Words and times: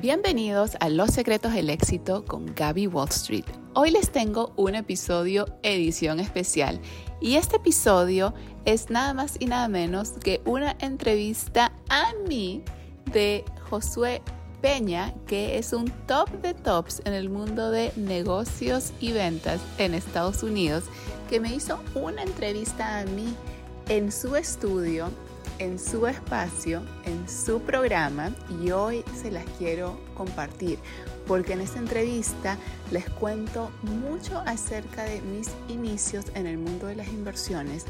Bienvenidos 0.00 0.76
a 0.78 0.90
Los 0.90 1.10
Secretos 1.10 1.54
del 1.54 1.70
Éxito 1.70 2.24
con 2.24 2.54
Gaby 2.54 2.86
Wall 2.86 3.08
Street. 3.08 3.44
Hoy 3.74 3.90
les 3.90 4.12
tengo 4.12 4.52
un 4.54 4.76
episodio 4.76 5.46
edición 5.64 6.20
especial 6.20 6.80
y 7.20 7.34
este 7.34 7.56
episodio 7.56 8.32
es 8.64 8.90
nada 8.90 9.12
más 9.12 9.34
y 9.40 9.46
nada 9.46 9.66
menos 9.66 10.10
que 10.12 10.40
una 10.44 10.76
entrevista 10.78 11.72
a 11.88 12.12
mí 12.28 12.62
de 13.06 13.44
Josué 13.68 14.22
Peña, 14.62 15.12
que 15.26 15.58
es 15.58 15.72
un 15.72 15.90
top 16.06 16.30
de 16.42 16.54
tops 16.54 17.02
en 17.04 17.12
el 17.12 17.28
mundo 17.28 17.72
de 17.72 17.90
negocios 17.96 18.92
y 19.00 19.10
ventas 19.10 19.60
en 19.78 19.94
Estados 19.94 20.44
Unidos, 20.44 20.84
que 21.28 21.40
me 21.40 21.52
hizo 21.52 21.80
una 21.96 22.22
entrevista 22.22 23.00
a 23.00 23.04
mí 23.04 23.34
en 23.88 24.12
su 24.12 24.36
estudio 24.36 25.10
en 25.58 25.78
su 25.78 26.06
espacio, 26.06 26.82
en 27.04 27.28
su 27.28 27.60
programa 27.60 28.30
y 28.62 28.70
hoy 28.70 29.04
se 29.20 29.30
las 29.30 29.44
quiero 29.58 29.98
compartir 30.14 30.78
porque 31.28 31.52
en 31.52 31.60
esta 31.60 31.78
entrevista 31.78 32.56
les 32.90 33.08
cuento 33.10 33.70
mucho 33.82 34.42
acerca 34.46 35.04
de 35.04 35.20
mis 35.20 35.50
inicios 35.68 36.24
en 36.34 36.46
el 36.46 36.56
mundo 36.56 36.86
de 36.86 36.96
las 36.96 37.08
inversiones, 37.08 37.84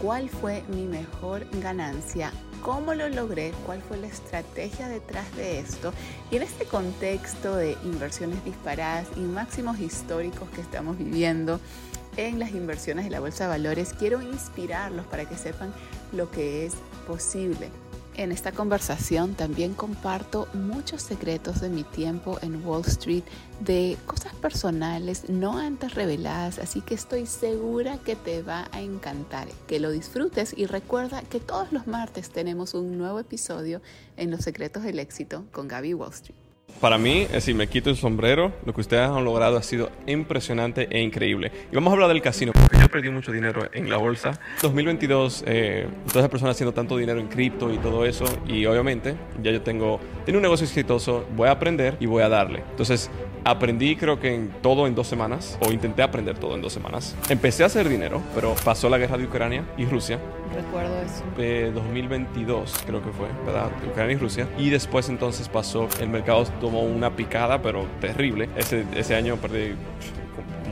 cuál 0.00 0.30
fue 0.30 0.62
mi 0.68 0.86
mejor 0.86 1.44
ganancia, 1.60 2.32
cómo 2.62 2.94
lo 2.94 3.08
logré, 3.08 3.52
cuál 3.66 3.82
fue 3.82 3.96
la 3.98 4.06
estrategia 4.06 4.88
detrás 4.88 5.30
de 5.36 5.58
esto. 5.58 5.92
Y 6.30 6.36
en 6.36 6.42
este 6.42 6.66
contexto 6.66 7.56
de 7.56 7.76
inversiones 7.84 8.42
disparadas 8.44 9.08
y 9.16 9.20
máximos 9.20 9.80
históricos 9.80 10.48
que 10.50 10.60
estamos 10.60 10.96
viviendo 10.96 11.58
en 12.16 12.38
las 12.38 12.52
inversiones 12.52 13.04
de 13.06 13.10
la 13.10 13.18
bolsa 13.18 13.44
de 13.44 13.50
valores, 13.50 13.92
quiero 13.98 14.22
inspirarlos 14.22 15.04
para 15.06 15.28
que 15.28 15.36
sepan 15.36 15.74
lo 16.12 16.30
que 16.30 16.64
es 16.64 16.74
posible. 17.06 17.70
En 18.16 18.30
esta 18.30 18.52
conversación 18.52 19.34
también 19.34 19.74
comparto 19.74 20.46
muchos 20.54 21.02
secretos 21.02 21.60
de 21.60 21.68
mi 21.68 21.82
tiempo 21.82 22.38
en 22.42 22.64
Wall 22.64 22.84
Street, 22.86 23.24
de 23.58 23.96
cosas 24.06 24.32
personales 24.34 25.28
no 25.28 25.58
antes 25.58 25.94
reveladas, 25.94 26.60
así 26.60 26.80
que 26.80 26.94
estoy 26.94 27.26
segura 27.26 27.98
que 27.98 28.14
te 28.14 28.42
va 28.42 28.68
a 28.70 28.82
encantar, 28.82 29.48
que 29.66 29.80
lo 29.80 29.90
disfrutes 29.90 30.54
y 30.56 30.66
recuerda 30.66 31.22
que 31.22 31.40
todos 31.40 31.72
los 31.72 31.88
martes 31.88 32.30
tenemos 32.30 32.74
un 32.74 32.98
nuevo 32.98 33.18
episodio 33.18 33.82
en 34.16 34.30
Los 34.30 34.42
Secretos 34.42 34.84
del 34.84 35.00
Éxito 35.00 35.44
con 35.50 35.66
Gaby 35.66 35.94
Wall 35.94 36.12
Street. 36.12 36.43
Para 36.80 36.98
mí, 36.98 37.26
si 37.38 37.54
me 37.54 37.66
quito 37.66 37.88
el 37.88 37.96
sombrero, 37.96 38.52
lo 38.66 38.74
que 38.74 38.82
ustedes 38.82 39.08
han 39.08 39.24
logrado 39.24 39.56
ha 39.56 39.62
sido 39.62 39.90
impresionante 40.06 40.86
e 40.90 41.00
increíble. 41.00 41.50
Y 41.72 41.74
vamos 41.74 41.90
a 41.90 41.94
hablar 41.94 42.08
del 42.08 42.20
casino, 42.20 42.52
porque 42.52 42.78
yo 42.78 42.88
perdí 42.88 43.08
mucho 43.10 43.32
dinero 43.32 43.68
en 43.72 43.88
la 43.88 43.96
bolsa. 43.96 44.38
2022, 44.60 45.44
eh, 45.46 45.86
todas 46.08 46.24
las 46.24 46.30
personas 46.30 46.56
haciendo 46.56 46.74
tanto 46.74 46.96
dinero 46.96 47.20
en 47.20 47.28
cripto 47.28 47.72
y 47.72 47.78
todo 47.78 48.04
eso, 48.04 48.24
y 48.46 48.66
obviamente 48.66 49.14
ya 49.42 49.50
yo 49.50 49.62
tengo, 49.62 49.98
tengo 50.26 50.38
un 50.38 50.42
negocio 50.42 50.66
exitoso, 50.66 51.26
voy 51.34 51.48
a 51.48 51.52
aprender 51.52 51.96
y 52.00 52.06
voy 52.06 52.22
a 52.22 52.28
darle. 52.28 52.62
Entonces, 52.70 53.10
aprendí 53.44 53.96
creo 53.96 54.18
que 54.18 54.34
en 54.34 54.50
todo 54.62 54.86
en 54.86 54.94
dos 54.94 55.06
semanas, 55.06 55.58
o 55.60 55.72
intenté 55.72 56.02
aprender 56.02 56.38
todo 56.38 56.54
en 56.54 56.62
dos 56.62 56.72
semanas. 56.72 57.14
Empecé 57.28 57.62
a 57.62 57.66
hacer 57.66 57.88
dinero, 57.88 58.22
pero 58.34 58.54
pasó 58.64 58.88
la 58.88 58.98
guerra 58.98 59.18
de 59.18 59.24
Ucrania 59.24 59.64
y 59.76 59.84
Rusia 59.84 60.18
recuerdo 60.54 61.00
eso. 61.00 61.24
De 61.36 61.72
2022 61.72 62.84
creo 62.86 63.02
que 63.02 63.10
fue, 63.10 63.28
¿verdad? 63.44 63.70
Ucrania 63.86 64.14
y 64.14 64.18
Rusia. 64.18 64.48
Y 64.58 64.70
después 64.70 65.08
entonces 65.08 65.48
pasó, 65.48 65.88
el 66.00 66.08
mercado 66.08 66.44
tomó 66.60 66.82
una 66.82 67.10
picada, 67.10 67.60
pero 67.60 67.86
terrible. 68.00 68.48
Ese, 68.56 68.84
ese 68.94 69.14
año 69.14 69.36
perdí 69.36 69.74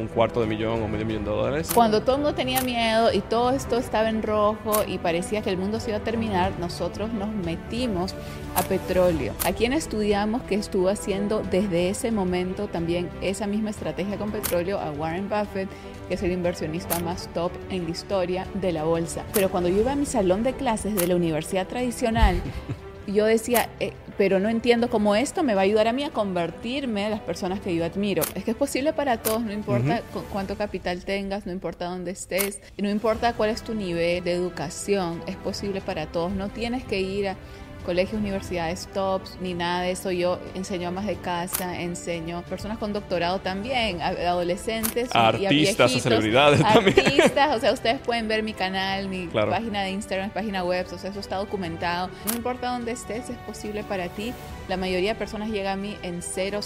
como 0.03 0.09
un 0.09 0.09
cuarto 0.09 0.41
de 0.41 0.47
millón 0.47 0.83
o 0.83 0.89
medio 0.89 1.07
millón 1.07 1.25
de 1.25 1.31
dólares. 1.31 1.71
Cuando 1.75 2.03
todo 2.03 2.17
el 2.17 2.23
mundo 2.23 2.35
tenía 2.35 2.61
miedo 2.61 3.13
y 3.13 3.21
todo 3.21 3.51
esto 3.51 3.77
estaba 3.79 4.09
en 4.09 4.23
rojo 4.23 4.85
y 4.87 4.99
parecía 4.99 5.43
que 5.43 5.51
el 5.51 5.57
mundo 5.57 5.81
se 5.81 5.91
iba 5.91 5.99
a 5.99 6.05
terminar, 6.05 6.53
nosotros 6.59 7.13
nos 7.13 7.29
metimos 7.29 8.15
a 8.55 8.63
petróleo. 8.63 9.33
A 9.45 9.53
quien 9.53 9.73
estudiamos 9.73 10.43
que 10.43 10.55
estuvo 10.55 10.89
haciendo 10.89 11.43
desde 11.51 11.91
ese 11.91 12.11
momento 12.11 12.67
también 12.67 13.09
esa 13.21 13.47
misma 13.47 13.71
estrategia 13.71 14.17
con 14.17 14.31
petróleo, 14.31 14.79
a 14.79 14.91
Warren 14.91 15.29
Buffett, 15.29 15.69
que 16.09 16.15
es 16.15 16.23
el 16.23 16.33
inversionista 16.33 16.99
más 17.01 17.29
top 17.33 17.53
en 17.71 17.85
la 17.85 17.91
historia 17.91 18.47
de 18.55 18.73
la 18.73 18.85
bolsa. 18.85 19.25
Pero 19.33 19.51
cuando 19.51 19.69
yo 19.69 19.81
iba 19.81 19.93
a 19.93 19.97
mi 19.97 20.07
salón 20.07 20.43
de 20.43 20.53
clases 20.55 20.95
de 20.95 21.07
la 21.07 21.17
universidad 21.17 21.67
tradicional, 21.67 22.41
yo 23.07 23.25
decía, 23.25 23.69
eh, 23.81 23.93
pero 24.17 24.41
no 24.41 24.49
entiendo 24.49 24.91
cómo 24.91 25.15
esto 25.15 25.43
me 25.43 25.55
va 25.55 25.63
a 25.63 25.65
ayudar 25.65 25.89
a 25.89 25.93
mí 25.93 26.05
a 26.05 26.11
convertirme 26.11 27.05
en 27.05 27.11
las 27.11 27.21
personas 27.21 27.61
que 27.61 27.75
yo 27.75 27.85
admiro. 27.85 28.23
Es 28.35 28.45
que 28.45 28.53
es 28.53 28.57
posible 28.57 28.93
para 28.93 29.19
todos, 29.19 29.43
no 29.43 29.53
importa 29.53 30.03
cuánto 30.33 30.57
capital 30.57 31.05
tengas, 31.05 31.47
no 31.47 31.53
importa 31.53 31.87
dónde 31.87 32.11
estés, 32.11 32.61
no 32.79 32.91
importa 32.91 33.33
cuál 33.35 33.51
es 33.51 33.63
tu 33.63 33.75
nivel 33.75 34.23
de 34.25 34.33
educación, 34.33 35.23
es 35.27 35.37
posible 35.37 35.81
para 35.81 36.07
todos. 36.07 36.33
No 36.33 36.49
tienes 36.49 36.85
que 36.85 37.01
ir 37.01 37.29
a 37.29 37.37
colegios, 37.83 38.21
universidades 38.21 38.89
tops, 38.93 39.37
ni 39.41 39.55
nada 39.55 39.83
de 39.83 39.93
eso. 39.93 40.11
Yo 40.11 40.39
enseño 40.55 40.91
más 40.93 41.07
de 41.07 41.17
casa, 41.17 41.81
enseño 41.81 42.43
personas 42.43 42.79
con 42.79 42.93
doctorado 42.93 43.41
también, 43.41 44.01
adolescentes 44.01 45.11
artistas, 45.13 45.93
y 45.93 45.99
a 45.99 46.01
celebridades 46.01 46.61
artistas, 46.63 47.57
o 47.57 47.61
sea, 47.61 47.73
ustedes 47.73 48.01
pueden 48.01 48.29
ver 48.29 48.43
mi 48.43 48.55
canal, 48.55 49.09
mi 49.09 49.27
página 49.27 49.83
de 49.83 49.91
Instagram, 49.91 50.31
página 50.31 50.65
web, 50.65 50.87
o 50.93 50.99
sea, 50.99 51.11
eso 51.11 51.21
está 51.21 51.37
documentado. 51.37 52.11
No 52.27 52.35
importa 52.35 52.71
dónde 52.71 52.93
estés, 52.93 53.29
es 53.31 53.37
posible 53.39 53.85
para 53.85 54.09
ti. 54.09 54.33
La 54.69 54.77
mayoría 54.77 55.13
de 55.13 55.19
personas 55.19 55.51
llega 55.51 55.73
a 55.73 55.77
mí 55.77 55.97
en 56.03 56.23
000. 56.23 56.61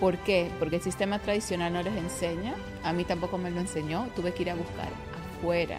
¿Por 0.00 0.18
qué? 0.18 0.50
Porque 0.58 0.76
el 0.76 0.82
sistema 0.82 1.18
tradicional 1.18 1.72
no 1.72 1.82
les 1.82 1.96
enseña. 1.96 2.54
A 2.82 2.92
mí 2.92 3.04
tampoco 3.04 3.38
me 3.38 3.50
lo 3.50 3.60
enseñó. 3.60 4.08
Tuve 4.16 4.32
que 4.32 4.42
ir 4.42 4.50
a 4.50 4.54
buscar 4.54 4.88
afuera 5.38 5.78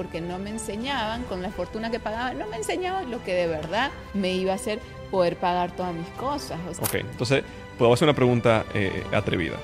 porque 0.00 0.22
no 0.22 0.38
me 0.38 0.48
enseñaban, 0.48 1.24
con 1.24 1.42
la 1.42 1.50
fortuna 1.50 1.90
que 1.90 2.00
pagaban, 2.00 2.38
no 2.38 2.46
me 2.46 2.56
enseñaban 2.56 3.10
lo 3.10 3.22
que 3.22 3.34
de 3.34 3.46
verdad 3.46 3.90
me 4.14 4.32
iba 4.32 4.52
a 4.52 4.54
hacer 4.54 4.78
poder 5.10 5.36
pagar 5.36 5.76
todas 5.76 5.92
mis 5.94 6.06
cosas. 6.16 6.58
Ok, 6.80 6.94
entonces, 6.94 7.44
puedo 7.76 7.92
hacer 7.92 8.08
una 8.08 8.14
pregunta 8.14 8.64
eh, 8.72 9.04
atrevida. 9.12 9.56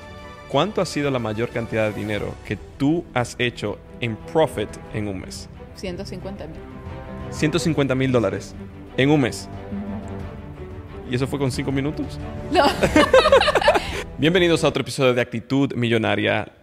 ¿Cuánto 0.47 0.79
ha 0.79 0.85
sido 0.85 1.09
la 1.09 1.17
mayor 1.17 1.49
cantidad 1.49 1.89
de 1.89 1.93
dinero 1.99 2.35
que 2.45 2.55
tú 2.55 3.03
has 3.15 3.35
hecho 3.39 3.79
en 3.99 4.15
profit 4.15 4.69
en 4.93 5.07
un 5.07 5.21
mes? 5.21 5.49
150 5.73 6.45
mil. 6.45 6.59
150 7.31 7.95
mil 7.95 8.11
dólares 8.11 8.53
en 8.95 9.09
un 9.09 9.21
mes. 9.21 9.49
¿Y 11.09 11.15
eso 11.15 11.25
fue 11.25 11.39
con 11.39 11.51
cinco 11.51 11.71
minutos? 11.71 12.19
No. 12.51 12.63
Bienvenidos 14.19 14.63
a 14.63 14.67
otro 14.67 14.81
episodio 14.81 15.15
de 15.15 15.21
Actitud 15.21 15.73
Millonaria. 15.73 16.56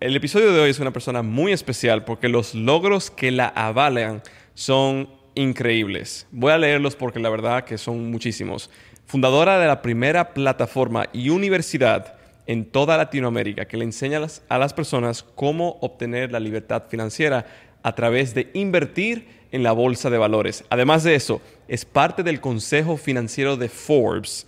El 0.00 0.14
episodio 0.14 0.52
de 0.52 0.60
hoy 0.60 0.70
es 0.70 0.78
una 0.78 0.92
persona 0.92 1.22
muy 1.22 1.50
especial 1.50 2.04
porque 2.04 2.28
los 2.28 2.54
logros 2.54 3.10
que 3.10 3.32
la 3.32 3.48
avalan 3.48 4.22
son 4.54 5.08
increíbles. 5.34 6.28
Voy 6.30 6.52
a 6.52 6.58
leerlos 6.58 6.94
porque 6.94 7.18
la 7.18 7.30
verdad 7.30 7.64
que 7.64 7.78
son 7.78 8.08
muchísimos. 8.08 8.70
Fundadora 9.06 9.58
de 9.58 9.66
la 9.66 9.82
primera 9.82 10.34
plataforma 10.34 11.08
y 11.12 11.30
universidad 11.30 12.14
en 12.46 12.64
toda 12.66 12.96
Latinoamérica 12.96 13.64
que 13.64 13.76
le 13.76 13.82
enseña 13.82 14.20
a 14.48 14.58
las, 14.58 14.72
personas 14.72 15.24
cómo 15.34 15.78
obtener 15.80 16.30
la 16.30 16.38
libertad 16.38 16.84
financiera 16.88 17.46
a 17.82 17.96
través 17.96 18.34
de 18.34 18.50
invertir 18.54 19.26
en 19.50 19.64
la 19.64 19.72
bolsa 19.72 20.10
de 20.10 20.18
valores. 20.18 20.64
Además 20.70 21.02
de 21.02 21.16
eso, 21.16 21.42
es 21.66 21.84
parte 21.84 22.22
del 22.22 22.40
Consejo 22.40 22.98
Financiero 22.98 23.56
de 23.56 23.68
Forbes 23.68 24.46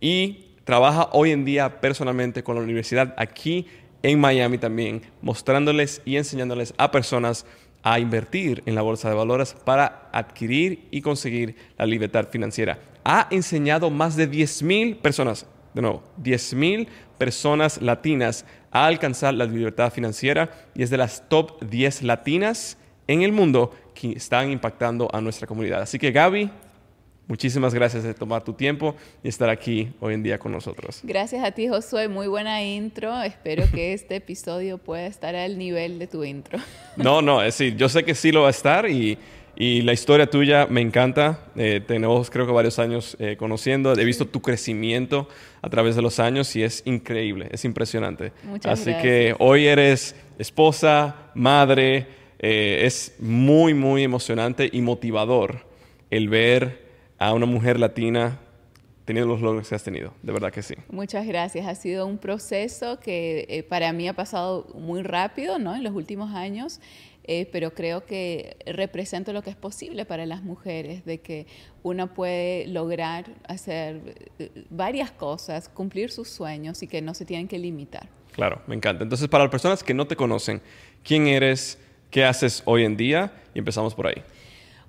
y 0.00 0.46
trabaja 0.64 1.10
hoy 1.12 1.30
en 1.30 1.44
día 1.44 1.80
personalmente 1.80 2.42
con 2.42 2.56
la 2.56 2.62
universidad 2.62 3.14
aquí 3.16 3.68
en 4.02 4.20
Miami 4.20 4.58
también, 4.58 5.02
mostrándoles 5.22 6.02
y 6.04 6.16
enseñándoles 6.16 6.74
a 6.78 6.90
personas 6.90 7.46
a 7.82 7.98
invertir 7.98 8.62
en 8.66 8.74
la 8.74 8.82
bolsa 8.82 9.08
de 9.08 9.14
valores 9.14 9.54
para 9.64 10.08
adquirir 10.12 10.86
y 10.90 11.00
conseguir 11.00 11.56
la 11.78 11.86
libertad 11.86 12.28
financiera. 12.28 12.78
Ha 13.04 13.28
enseñado 13.30 13.90
más 13.90 14.16
de 14.16 14.30
10.000 14.30 15.00
personas, 15.00 15.46
de 15.74 15.82
nuevo, 15.82 16.02
10.000 16.22 16.86
personas 17.16 17.80
latinas 17.80 18.44
a 18.70 18.86
alcanzar 18.86 19.34
la 19.34 19.46
libertad 19.46 19.92
financiera 19.92 20.50
y 20.74 20.82
es 20.82 20.90
de 20.90 20.98
las 20.98 21.28
top 21.28 21.62
10 21.64 22.02
latinas 22.02 22.76
en 23.06 23.22
el 23.22 23.32
mundo 23.32 23.74
que 23.94 24.12
están 24.12 24.50
impactando 24.50 25.08
a 25.12 25.20
nuestra 25.20 25.46
comunidad. 25.46 25.82
Así 25.82 25.98
que 25.98 26.12
Gaby, 26.12 26.50
Muchísimas 27.30 27.72
gracias 27.72 28.02
de 28.02 28.12
tomar 28.12 28.42
tu 28.42 28.54
tiempo 28.54 28.96
y 29.22 29.28
estar 29.28 29.50
aquí 29.50 29.92
hoy 30.00 30.14
en 30.14 30.24
día 30.24 30.36
con 30.40 30.50
nosotros. 30.50 30.98
Gracias 31.04 31.44
a 31.44 31.52
ti, 31.52 31.68
Josué. 31.68 32.08
Muy 32.08 32.26
buena 32.26 32.60
intro. 32.64 33.22
Espero 33.22 33.70
que 33.72 33.92
este 33.92 34.16
episodio 34.16 34.78
pueda 34.78 35.06
estar 35.06 35.36
al 35.36 35.56
nivel 35.56 36.00
de 36.00 36.08
tu 36.08 36.24
intro. 36.24 36.58
No, 36.96 37.22
no, 37.22 37.40
es 37.40 37.56
decir, 37.56 37.76
yo 37.76 37.88
sé 37.88 38.02
que 38.02 38.16
sí 38.16 38.32
lo 38.32 38.42
va 38.42 38.48
a 38.48 38.50
estar 38.50 38.90
y, 38.90 39.16
y 39.54 39.82
la 39.82 39.92
historia 39.92 40.28
tuya 40.28 40.66
me 40.68 40.80
encanta. 40.80 41.38
Eh, 41.54 41.80
tenemos 41.86 42.28
creo 42.30 42.46
que 42.46 42.52
varios 42.52 42.80
años 42.80 43.16
eh, 43.20 43.36
conociendo. 43.38 43.92
He 43.96 44.04
visto 44.04 44.26
tu 44.26 44.42
crecimiento 44.42 45.28
a 45.62 45.70
través 45.70 45.94
de 45.94 46.02
los 46.02 46.18
años 46.18 46.56
y 46.56 46.64
es 46.64 46.82
increíble, 46.84 47.48
es 47.52 47.64
impresionante. 47.64 48.32
Muchas 48.42 48.80
Así 48.80 48.92
que 49.00 49.36
hoy 49.38 49.68
eres 49.68 50.16
esposa, 50.36 51.30
madre. 51.34 52.08
Eh, 52.40 52.82
es 52.86 53.14
muy, 53.20 53.72
muy 53.72 54.02
emocionante 54.02 54.68
y 54.72 54.80
motivador 54.80 55.64
el 56.10 56.28
ver 56.28 56.89
a 57.20 57.32
una 57.34 57.46
mujer 57.46 57.78
latina 57.78 58.38
teniendo 59.04 59.32
los 59.32 59.42
logros 59.42 59.68
que 59.68 59.74
has 59.74 59.84
tenido. 59.84 60.14
De 60.22 60.32
verdad 60.32 60.50
que 60.52 60.62
sí. 60.62 60.74
Muchas 60.90 61.26
gracias. 61.26 61.66
Ha 61.66 61.74
sido 61.74 62.06
un 62.06 62.16
proceso 62.18 62.98
que 62.98 63.46
eh, 63.48 63.62
para 63.62 63.92
mí 63.92 64.08
ha 64.08 64.14
pasado 64.14 64.66
muy 64.74 65.02
rápido, 65.02 65.58
¿no? 65.58 65.74
En 65.76 65.84
los 65.84 65.94
últimos 65.94 66.34
años. 66.34 66.80
eh, 67.24 67.46
pero 67.52 67.74
creo 67.74 68.06
que 68.06 68.56
represento 68.66 69.32
lo 69.32 69.42
que 69.42 69.50
es 69.50 69.56
posible 69.56 70.04
para 70.04 70.24
las 70.26 70.42
mujeres, 70.42 71.04
de 71.04 71.18
que 71.20 71.46
uno 71.82 72.12
puede 72.14 72.66
lograr 72.66 73.26
hacer 73.46 74.30
eh, 74.38 74.50
varias 74.70 75.10
cosas, 75.12 75.68
cumplir 75.68 76.10
sus 76.10 76.28
sueños 76.28 76.82
y 76.82 76.86
que 76.88 77.02
no 77.02 77.12
se 77.14 77.24
tienen 77.26 77.46
que 77.46 77.58
limitar. 77.58 78.08
Claro, 78.32 78.62
me 78.66 78.74
encanta. 78.74 79.04
Entonces, 79.04 79.28
para 79.28 79.44
las 79.44 79.50
personas 79.50 79.84
que 79.84 79.92
no 79.94 80.06
te 80.06 80.16
conocen, 80.16 80.60
¿quién 81.04 81.26
eres? 81.28 81.78
¿Qué 82.10 82.24
haces 82.24 82.62
hoy 82.64 82.84
en 82.84 82.96
día? 82.96 83.30
Y 83.54 83.58
empezamos 83.58 83.94
por 83.94 84.06
ahí. 84.08 84.22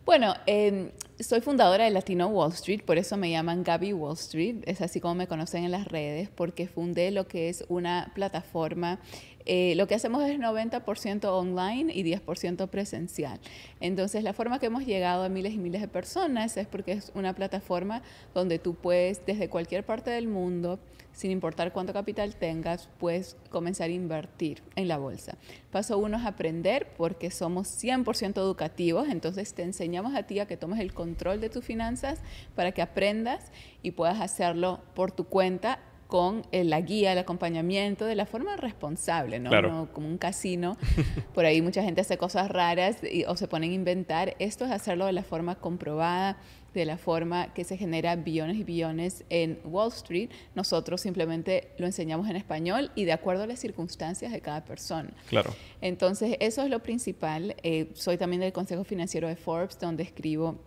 Bueno, 0.06 0.34
em, 0.48 0.90
soy 1.24 1.42
fundadora 1.42 1.86
de 1.86 1.92
Latino 1.92 2.28
Wall 2.28 2.52
Street, 2.54 2.82
por 2.84 2.98
eso 2.98 3.18
me 3.18 3.30
llaman 3.30 3.64
Gaby 3.64 3.94
Wall 3.94 4.14
Street, 4.14 4.58
es 4.66 4.82
así 4.82 5.00
como 5.00 5.16
me 5.16 5.28
conocen 5.28 5.64
en 5.64 5.72
las 5.72 5.88
redes, 5.88 6.30
porque 6.30 6.68
fundé 6.68 7.12
lo 7.12 7.28
que 7.28 7.50
es 7.50 7.66
una 7.70 8.12
plataforma 8.16 9.00
eh, 9.46 9.74
lo 9.76 9.88
que 9.88 9.96
hacemos 9.96 10.24
es 10.24 10.40
90% 10.40 11.26
online 11.26 11.94
y 11.94 12.04
10% 12.04 12.68
presencial. 12.70 13.40
Entonces, 13.80 14.24
la 14.24 14.34
forma 14.34 14.60
que 14.60 14.68
hemos 14.68 14.86
llegado 14.86 15.24
a 15.24 15.30
miles 15.30 15.54
y 15.54 15.58
miles 15.58 15.82
de 15.82 15.88
personas 15.88 16.58
es 16.58 16.68
porque 16.68 16.94
es 16.94 17.12
una 17.16 17.34
plataforma 17.34 18.02
donde 18.34 18.60
tú 18.60 18.76
puedes, 18.76 19.26
desde 19.26 19.50
cualquier 19.50 19.86
parte 19.86 20.12
del 20.12 20.28
mundo, 20.28 20.80
sin 21.14 21.32
importar 21.32 21.74
cuánto 21.74 21.94
capital 21.94 22.36
tengas, 22.36 22.90
puedes 23.00 23.36
comenzar 23.50 23.90
a 23.90 23.94
invertir 23.94 24.62
en 24.76 24.88
la 24.88 24.98
bolsa. 24.98 25.38
Paso 25.72 25.98
uno 25.98 26.18
es 26.18 26.26
aprender 26.26 26.88
porque 26.98 27.32
somos 27.32 27.68
100% 27.68 28.38
educativos, 28.38 29.10
entonces 29.10 29.54
te 29.54 29.64
enseñamos 29.64 30.16
a 30.16 30.24
ti 30.24 30.40
a 30.40 30.46
que 30.46 30.58
tomes 30.58 30.80
el 30.80 30.94
control 30.94 31.42
de 31.42 31.50
tus 31.50 31.66
finanzas 31.66 32.20
para 32.56 32.72
que 32.72 32.82
aprendas 32.82 33.52
y 33.82 33.92
puedas 33.92 34.22
hacerlo 34.22 34.80
por 34.96 35.12
tu 35.12 35.26
cuenta 35.26 35.80
con 36.12 36.46
eh, 36.52 36.66
la 36.66 36.82
guía, 36.82 37.14
el 37.14 37.20
acompañamiento 37.20 38.06
de 38.06 38.16
la 38.16 38.26
forma 38.26 38.58
responsable, 38.58 39.40
¿no? 39.40 39.88
como 39.94 40.10
un 40.10 40.18
casino. 40.18 40.76
Por 41.34 41.46
ahí 41.46 41.62
mucha 41.62 41.84
gente 41.84 42.02
hace 42.02 42.18
cosas 42.18 42.52
raras 42.52 42.98
o 43.28 43.38
se 43.38 43.48
ponen 43.48 43.72
a 43.72 43.76
inventar. 43.76 44.36
Esto 44.38 44.66
es 44.66 44.72
hacerlo 44.72 45.06
de 45.06 45.14
la 45.14 45.24
forma 45.24 45.56
comprobada, 45.56 46.36
de 46.74 46.84
la 46.84 46.98
forma 46.98 47.54
que 47.54 47.64
se 47.64 47.78
genera 47.78 48.18
billones 48.18 48.58
y 48.58 48.66
billones 48.66 49.24
en 49.30 49.62
Wall 49.64 49.88
Street. 49.94 50.30
Nosotros 50.54 51.00
simplemente 51.00 51.70
lo 51.78 51.86
enseñamos 51.86 52.30
en 52.30 52.36
español 52.36 52.92
y 52.94 53.06
de 53.06 53.14
acuerdo 53.14 53.44
a 53.44 53.48
las 53.48 53.60
circunstancias 53.60 54.34
de 54.34 54.42
cada 54.42 54.66
persona. 54.66 55.14
Claro. 55.30 55.54
Entonces, 55.80 56.36
eso 56.42 56.62
es 56.62 56.70
lo 56.70 56.84
principal. 56.84 57.56
Eh, 57.64 57.90
soy 57.94 58.18
también 58.18 58.42
del 58.42 58.52
Consejo 58.52 58.84
Financiero 58.84 59.30
de 59.30 59.38
Forbes, 59.38 59.80
donde 59.80 60.04
escribo 60.04 60.60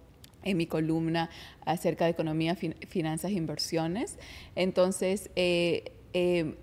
en 0.45 0.57
mi 0.57 0.67
columna 0.67 1.31
acerca 1.65 2.05
de 2.05 2.13
economía, 2.13 2.57
finanzas 2.57 3.31
e 3.31 3.35
inversiones. 3.35 4.19
Entonces, 4.55 5.31
eh, 5.37 5.93
eh, 6.13 6.55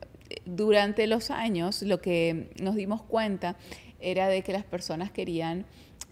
durante 0.46 1.08
los 1.08 1.32
años 1.32 1.82
lo 1.82 2.00
que 2.02 2.50
nos 2.62 2.76
dimos 2.76 3.02
cuenta 3.02 3.58
era 4.00 4.28
de 4.28 4.42
que 4.42 4.54
las 4.54 4.64
personas 4.64 5.12
querían 5.12 5.66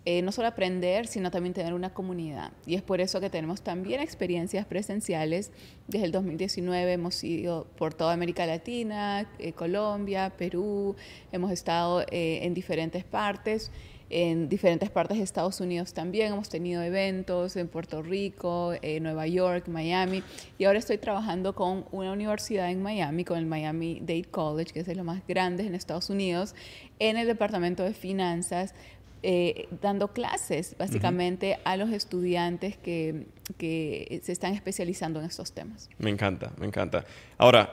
eh, 0.06 0.22
no 0.22 0.32
solo 0.32 0.48
aprender, 0.48 1.08
sino 1.08 1.30
también 1.30 1.54
tener 1.54 1.74
una 1.74 1.94
comunidad. 1.94 2.52
Y 2.66 2.76
es 2.76 2.82
por 2.82 3.02
eso 3.02 3.20
que 3.20 3.30
tenemos 3.30 3.62
también 3.62 4.02
experiencias 4.02 4.66
presenciales. 4.66 5.52
Desde 5.88 6.06
el 6.06 6.12
2019 6.12 6.94
hemos 6.94 7.24
ido 7.24 7.68
por 7.78 7.94
toda 7.94 8.14
América 8.14 8.46
Latina, 8.46 9.30
Colombia, 9.56 10.34
Perú, 10.38 10.96
hemos 11.32 11.52
estado 11.52 12.06
en 12.12 12.54
diferentes 12.54 13.04
partes 13.04 13.72
en 14.10 14.50
diferentes 14.50 14.90
partes 14.90 15.18
de 15.18 15.24
Estados 15.24 15.60
Unidos 15.62 15.94
también. 15.94 16.34
Hemos 16.34 16.50
tenido 16.50 16.82
eventos 16.82 17.56
en 17.56 17.68
Puerto 17.68 18.02
Rico, 18.02 18.74
en 18.82 19.04
Nueva 19.04 19.28
York, 19.28 19.68
Miami. 19.68 20.24
Y 20.58 20.66
ahora 20.66 20.80
estoy 20.80 20.98
trabajando 20.98 21.54
con 21.54 21.86
una 21.92 22.12
universidad 22.12 22.70
en 22.72 22.82
Miami, 22.82 23.24
con 23.24 23.38
el 23.38 23.46
Miami 23.46 24.00
Dade 24.02 24.26
College, 24.26 24.74
que 24.74 24.80
es 24.82 24.86
de 24.86 24.96
los 24.96 25.06
más 25.06 25.22
grandes 25.28 25.68
en 25.68 25.76
Estados 25.76 26.10
Unidos, 26.10 26.56
en 26.98 27.18
el 27.18 27.28
departamento 27.28 27.84
de 27.84 27.94
finanzas. 27.94 28.74
Eh, 29.22 29.68
dando 29.82 30.14
clases 30.14 30.78
básicamente 30.78 31.60
a 31.66 31.76
los 31.76 31.90
estudiantes 31.90 32.78
que, 32.78 33.28
que 33.58 34.22
se 34.24 34.32
están 34.32 34.54
especializando 34.54 35.20
en 35.20 35.26
estos 35.26 35.52
temas. 35.52 35.90
Me 35.98 36.10
encanta, 36.10 36.54
me 36.58 36.66
encanta. 36.66 37.04
Ahora, 37.38 37.70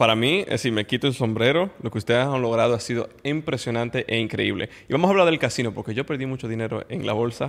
para 0.00 0.16
mí, 0.16 0.46
si 0.56 0.70
me 0.70 0.86
quito 0.86 1.06
el 1.08 1.12
sombrero, 1.12 1.68
lo 1.82 1.90
que 1.90 1.98
ustedes 1.98 2.24
han 2.24 2.40
logrado 2.40 2.72
ha 2.72 2.80
sido 2.80 3.10
impresionante 3.22 4.06
e 4.08 4.18
increíble. 4.18 4.70
Y 4.88 4.94
vamos 4.94 5.08
a 5.08 5.10
hablar 5.10 5.26
del 5.26 5.38
casino, 5.38 5.74
porque 5.74 5.92
yo 5.92 6.06
perdí 6.06 6.24
mucho 6.24 6.48
dinero 6.48 6.86
en 6.88 7.04
la 7.04 7.12
bolsa 7.12 7.48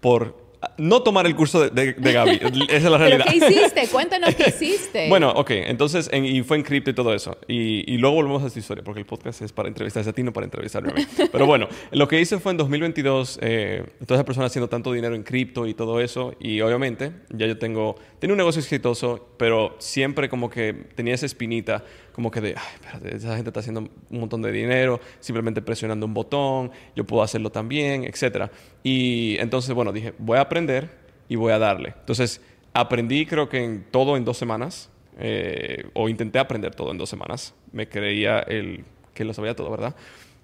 por 0.00 0.49
no 0.76 1.02
tomar 1.02 1.26
el 1.26 1.34
curso 1.34 1.68
de, 1.68 1.94
de, 1.94 2.12
Gaby. 2.12 2.40
Esa 2.68 2.76
es 2.76 2.82
la 2.84 2.98
realidad. 2.98 3.26
¿Pero 3.26 3.46
qué 3.46 3.54
hiciste? 3.54 3.88
Cuéntanos 3.88 4.34
qué 4.34 4.48
hiciste. 4.48 5.08
bueno, 5.08 5.30
ok. 5.30 5.50
Entonces, 5.52 6.10
y 6.12 6.42
fue 6.42 6.58
en 6.58 6.62
cripto 6.62 6.90
y 6.90 6.94
todo 6.94 7.14
eso. 7.14 7.38
Y, 7.48 7.90
y, 7.92 7.98
luego 7.98 8.16
volvemos 8.16 8.42
a 8.42 8.46
esta 8.46 8.58
historia, 8.58 8.84
porque 8.84 9.00
el 9.00 9.06
podcast 9.06 9.42
es 9.42 9.52
para 9.52 9.68
entrevistarse 9.68 10.10
a 10.10 10.12
ti, 10.12 10.22
no 10.22 10.32
para 10.32 10.44
entrevistarme 10.44 10.90
a 10.90 10.94
mí. 10.94 11.06
Pero 11.32 11.46
bueno, 11.46 11.68
lo 11.92 12.08
que 12.08 12.20
hice 12.20 12.38
fue 12.38 12.52
en 12.52 12.58
2022, 12.58 13.38
eh, 13.42 13.84
todas 14.00 14.18
esas 14.18 14.24
personas 14.24 14.50
haciendo 14.50 14.68
tanto 14.68 14.92
dinero 14.92 15.14
en 15.14 15.22
cripto 15.22 15.66
y 15.66 15.74
todo 15.74 16.00
eso. 16.00 16.34
Y 16.40 16.60
obviamente, 16.60 17.12
ya 17.30 17.46
yo 17.46 17.58
tengo, 17.58 17.96
tenía 18.18 18.34
un 18.34 18.38
negocio 18.38 18.60
exitoso, 18.60 19.28
pero 19.36 19.76
siempre 19.78 20.28
como 20.28 20.50
que 20.50 20.74
tenía 20.94 21.14
esa 21.14 21.26
espinita 21.26 21.84
como 22.20 22.30
que 22.30 22.42
de, 22.42 22.48
ay, 22.54 22.74
espérate, 22.74 23.16
esa 23.16 23.34
gente 23.34 23.48
está 23.48 23.60
haciendo 23.60 23.80
un 23.80 24.20
montón 24.20 24.42
de 24.42 24.52
dinero, 24.52 25.00
simplemente 25.20 25.62
presionando 25.62 26.04
un 26.04 26.12
botón, 26.12 26.70
yo 26.94 27.04
puedo 27.04 27.22
hacerlo 27.22 27.48
también, 27.48 28.04
etc. 28.04 28.50
Y 28.82 29.38
entonces, 29.38 29.74
bueno, 29.74 29.90
dije, 29.90 30.12
voy 30.18 30.36
a 30.36 30.42
aprender 30.42 30.90
y 31.30 31.36
voy 31.36 31.52
a 31.52 31.58
darle. 31.58 31.94
Entonces, 31.98 32.42
aprendí 32.74 33.24
creo 33.24 33.48
que 33.48 33.64
en 33.64 33.86
todo 33.90 34.18
en 34.18 34.26
dos 34.26 34.36
semanas, 34.36 34.90
eh, 35.18 35.88
o 35.94 36.10
intenté 36.10 36.38
aprender 36.38 36.74
todo 36.74 36.90
en 36.90 36.98
dos 36.98 37.08
semanas. 37.08 37.54
Me 37.72 37.88
creía 37.88 38.40
el, 38.40 38.84
que 39.14 39.24
lo 39.24 39.32
sabía 39.32 39.56
todo, 39.56 39.70
¿verdad? 39.70 39.96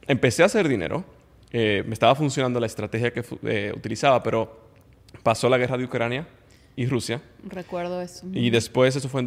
Empecé 0.08 0.44
a 0.44 0.46
hacer 0.46 0.68
dinero, 0.68 1.04
eh, 1.52 1.84
me 1.86 1.92
estaba 1.92 2.14
funcionando 2.14 2.58
la 2.58 2.66
estrategia 2.66 3.12
que 3.12 3.22
eh, 3.44 3.70
utilizaba, 3.76 4.22
pero 4.22 4.66
pasó 5.22 5.50
la 5.50 5.58
guerra 5.58 5.76
de 5.76 5.84
Ucrania 5.84 6.26
y 6.76 6.86
Rusia. 6.86 7.22
Recuerdo 7.42 8.02
eso. 8.02 8.26
Y 8.32 8.50
después, 8.50 8.94
eso 8.94 9.08
fue 9.08 9.20
en 9.20 9.24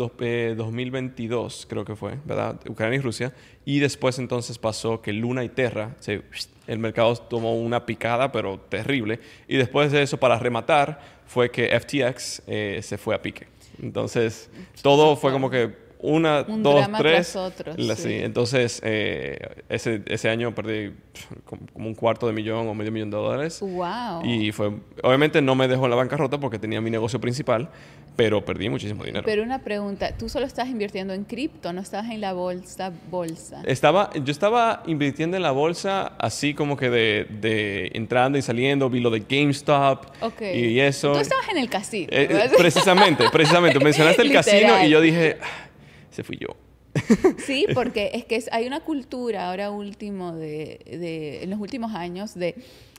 2022, 0.55 1.63
eh, 1.63 1.67
creo 1.67 1.83
que 1.83 1.95
fue, 1.95 2.19
¿verdad? 2.23 2.59
Ucrania 2.69 2.99
y 2.99 3.01
Rusia. 3.01 3.33
Y 3.65 3.79
después 3.79 4.19
entonces 4.19 4.59
pasó 4.59 5.01
que 5.01 5.11
Luna 5.11 5.43
y 5.43 5.49
Terra, 5.49 5.95
el 6.67 6.79
mercado 6.79 7.15
tomó 7.15 7.55
una 7.55 7.85
picada, 7.87 8.31
pero 8.31 8.59
terrible. 8.59 9.19
Y 9.47 9.57
después 9.57 9.91
de 9.91 10.03
eso, 10.03 10.17
para 10.17 10.37
rematar, 10.37 11.01
fue 11.25 11.49
que 11.49 11.77
FTX 11.79 12.43
eh, 12.45 12.79
se 12.83 12.99
fue 12.99 13.15
a 13.15 13.21
pique. 13.21 13.47
Entonces, 13.81 14.51
todo 14.83 15.15
fue 15.15 15.31
como 15.31 15.49
que 15.49 15.88
una, 16.01 16.43
dos, 16.43 16.87
tres. 16.97 17.37
sí. 17.97 18.13
Entonces, 18.13 18.79
eh, 18.85 19.37
ese, 19.67 20.01
ese 20.05 20.29
año 20.29 20.55
perdí 20.55 20.93
como 21.73 21.87
un 21.87 21.93
cuarto 21.93 22.25
de 22.25 22.31
millón 22.31 22.69
o 22.69 22.73
medio 22.73 22.91
millón 22.91 23.11
de 23.11 23.17
dólares. 23.17 23.59
Wow. 23.59 24.23
Y 24.23 24.53
fue, 24.53 24.71
obviamente 25.03 25.41
no 25.41 25.55
me 25.55 25.68
dejó 25.68 25.85
en 25.85 25.89
la 25.91 25.97
bancarrota 25.97 26.39
porque 26.39 26.57
tenía 26.57 26.79
mi 26.79 26.89
negocio 26.89 27.19
principal, 27.19 27.68
pero 28.15 28.45
perdí 28.45 28.69
muchísimo 28.69 29.03
dinero. 29.03 29.25
Pero 29.25 29.44
una 29.44 29.59
pregunta, 29.59 30.15
tú 30.18 30.29
solo 30.29 30.45
estás 30.45 30.69
invirtiendo 30.69 31.13
en 31.13 31.25
cripto, 31.25 31.73
no 31.73 31.81
estás 31.81 32.09
en 32.09 32.21
la 32.21 32.31
bolsa, 32.31 32.94
bolsa. 33.11 33.61
Estaba, 33.65 34.09
yo 34.13 34.31
estaba 34.31 34.83
invirtiendo 34.87 35.35
en 35.35 35.44
la 35.44 35.51
bolsa 35.51 36.13
así 36.18 36.53
como 36.53 36.77
que 36.77 36.89
de, 36.89 37.27
de 37.41 37.91
entrando 37.94 38.37
y 38.37 38.41
saliendo, 38.41 38.89
vi 38.89 39.01
lo 39.01 39.09
de 39.09 39.25
GameStop 39.27 40.06
y 40.39 40.79
eso. 40.79 41.11
Tú 41.11 41.19
estabas 41.19 41.49
en 41.49 41.57
el 41.57 41.69
casino. 41.69 42.07
Eh, 42.09 42.51
precisamente, 42.57 43.25
precisamente. 43.33 43.79
Mencionaste 43.83 44.21
el 44.21 44.31
casino 44.31 44.81
y 44.85 44.89
yo 44.89 45.01
dije 45.01 45.37
fui 46.23 46.37
yo. 46.37 46.56
Sí, 47.45 47.66
porque 47.73 48.11
es 48.13 48.25
que 48.25 48.44
hay 48.51 48.68
una 48.68 48.81
cultura 48.81 49.49
ahora 49.49 49.71
último, 49.71 50.33
de, 50.33 50.80
de, 50.85 51.44
en 51.44 51.49
los 51.49 51.59
últimos 51.59 51.94
años, 51.94 52.33
de, 52.35 52.56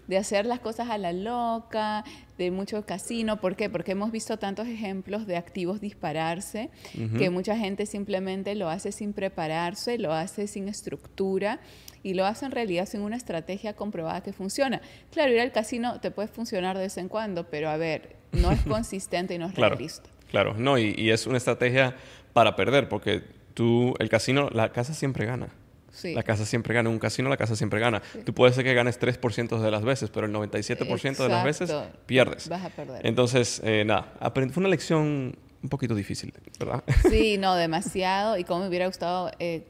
de, 0.06 0.16
hacer 0.16 0.46
las 0.46 0.60
cosas 0.60 0.90
a 0.90 0.98
la 0.98 1.12
loca, 1.12 2.04
de 2.38 2.50
mucho 2.50 2.84
casino. 2.86 3.40
¿Por 3.40 3.56
qué? 3.56 3.68
Porque 3.70 3.92
hemos 3.92 4.10
visto 4.10 4.38
tantos 4.38 4.66
ejemplos 4.66 5.26
de 5.26 5.36
activos 5.36 5.80
dispararse, 5.80 6.70
que 7.18 7.30
mucha 7.30 7.56
gente 7.56 7.86
simplemente 7.86 8.54
lo 8.54 8.68
hace 8.68 8.92
sin 8.92 9.12
prepararse, 9.12 9.98
lo 9.98 10.12
hace 10.12 10.46
sin 10.46 10.68
estructura 10.68 11.60
y 12.02 12.14
lo 12.14 12.24
hace 12.24 12.46
en 12.46 12.52
realidad 12.52 12.86
sin 12.86 13.02
una 13.02 13.16
estrategia 13.16 13.74
comprobada 13.74 14.22
que 14.22 14.32
funciona. 14.32 14.80
Claro, 15.12 15.32
ir 15.32 15.40
al 15.40 15.52
casino 15.52 16.00
te 16.00 16.10
puede 16.10 16.28
funcionar 16.28 16.76
de 16.76 16.84
vez 16.84 16.96
en 16.96 17.08
cuando, 17.08 17.48
pero 17.50 17.68
a 17.68 17.76
ver, 17.76 18.16
no 18.32 18.50
es 18.50 18.60
consistente 18.66 19.34
y 19.34 19.38
no 19.38 19.46
es 19.46 19.54
realista. 19.54 20.08
Claro, 20.30 20.54
no, 20.54 20.78
y, 20.78 20.94
y 20.96 21.10
es 21.10 21.26
una 21.26 21.38
estrategia 21.38 21.96
para 22.32 22.56
perder, 22.56 22.88
porque 22.88 23.22
tú, 23.54 23.94
el 23.98 24.08
casino, 24.08 24.48
la 24.52 24.70
casa 24.70 24.94
siempre 24.94 25.26
gana. 25.26 25.48
Sí. 25.92 26.14
La 26.14 26.22
casa 26.22 26.46
siempre 26.46 26.72
gana. 26.72 26.88
En 26.88 26.94
un 26.94 27.00
casino 27.00 27.28
la 27.28 27.36
casa 27.36 27.56
siempre 27.56 27.80
gana. 27.80 28.00
Tú 28.24 28.32
puedes 28.32 28.54
ser 28.54 28.64
que 28.64 28.74
ganes 28.74 29.00
3% 29.00 29.58
de 29.58 29.70
las 29.70 29.82
veces, 29.82 30.10
pero 30.10 30.26
el 30.26 30.32
97% 30.32 31.16
de 31.16 31.28
las 31.28 31.44
veces 31.44 31.72
pierdes. 32.06 32.48
Vas 32.48 32.64
a 32.64 32.70
perder. 32.70 33.04
Entonces, 33.06 33.60
eh, 33.64 33.84
nada, 33.84 34.12
fue 34.32 34.60
una 34.60 34.68
lección 34.68 35.34
un 35.62 35.68
poquito 35.68 35.94
difícil, 35.94 36.32
¿verdad? 36.58 36.82
Sí, 37.08 37.36
no, 37.38 37.54
demasiado. 37.54 38.38
Y 38.38 38.44
como 38.44 38.60
me 38.60 38.68
hubiera 38.68 38.86
gustado 38.86 39.30
eh, 39.38 39.66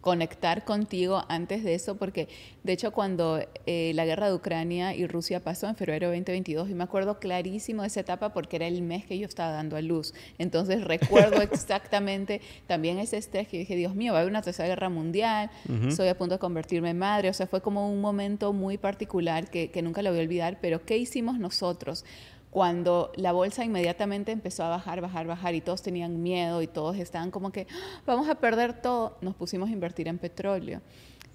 conectar 0.00 0.64
contigo 0.64 1.24
antes 1.28 1.64
de 1.64 1.74
eso, 1.74 1.96
porque 1.96 2.28
de 2.62 2.72
hecho 2.72 2.92
cuando 2.92 3.40
eh, 3.66 3.92
la 3.94 4.04
guerra 4.04 4.28
de 4.28 4.34
Ucrania 4.34 4.94
y 4.94 5.06
Rusia 5.06 5.40
pasó 5.40 5.68
en 5.68 5.76
febrero 5.76 6.10
de 6.10 6.16
2022, 6.16 6.70
y 6.70 6.74
me 6.74 6.84
acuerdo 6.84 7.18
clarísimo 7.18 7.82
de 7.82 7.88
esa 7.88 8.00
etapa 8.00 8.32
porque 8.32 8.56
era 8.56 8.66
el 8.66 8.82
mes 8.82 9.04
que 9.04 9.18
yo 9.18 9.26
estaba 9.26 9.52
dando 9.52 9.76
a 9.76 9.82
luz. 9.82 10.14
Entonces 10.38 10.84
recuerdo 10.84 11.40
exactamente 11.42 12.40
también 12.66 12.98
ese 12.98 13.16
estrés 13.16 13.48
que 13.48 13.58
dije, 13.58 13.76
Dios 13.76 13.94
mío, 13.94 14.12
va 14.12 14.18
a 14.18 14.22
haber 14.22 14.30
una 14.30 14.42
tercera 14.42 14.68
guerra 14.68 14.88
mundial, 14.88 15.50
soy 15.90 16.08
a 16.08 16.16
punto 16.16 16.34
de 16.36 16.38
convertirme 16.38 16.90
en 16.90 16.98
madre. 16.98 17.28
O 17.28 17.32
sea, 17.32 17.46
fue 17.46 17.60
como 17.60 17.90
un 17.90 18.00
momento 18.00 18.52
muy 18.52 18.78
particular 18.78 19.50
que, 19.50 19.70
que 19.70 19.82
nunca 19.82 20.02
lo 20.02 20.10
voy 20.10 20.20
a 20.20 20.22
olvidar, 20.22 20.58
pero 20.60 20.84
¿qué 20.84 20.96
hicimos 20.96 21.38
nosotros? 21.38 22.04
Cuando 22.50 23.12
la 23.16 23.32
bolsa 23.32 23.64
inmediatamente 23.64 24.32
empezó 24.32 24.64
a 24.64 24.68
bajar, 24.68 25.00
bajar, 25.00 25.26
bajar 25.26 25.54
y 25.54 25.60
todos 25.60 25.82
tenían 25.82 26.22
miedo 26.22 26.62
y 26.62 26.66
todos 26.66 26.96
estaban 26.96 27.30
como 27.30 27.52
que 27.52 27.66
¡Ah! 27.70 28.00
vamos 28.06 28.28
a 28.28 28.36
perder 28.36 28.80
todo, 28.80 29.18
nos 29.20 29.34
pusimos 29.34 29.68
a 29.68 29.72
invertir 29.72 30.08
en 30.08 30.18
petróleo 30.18 30.80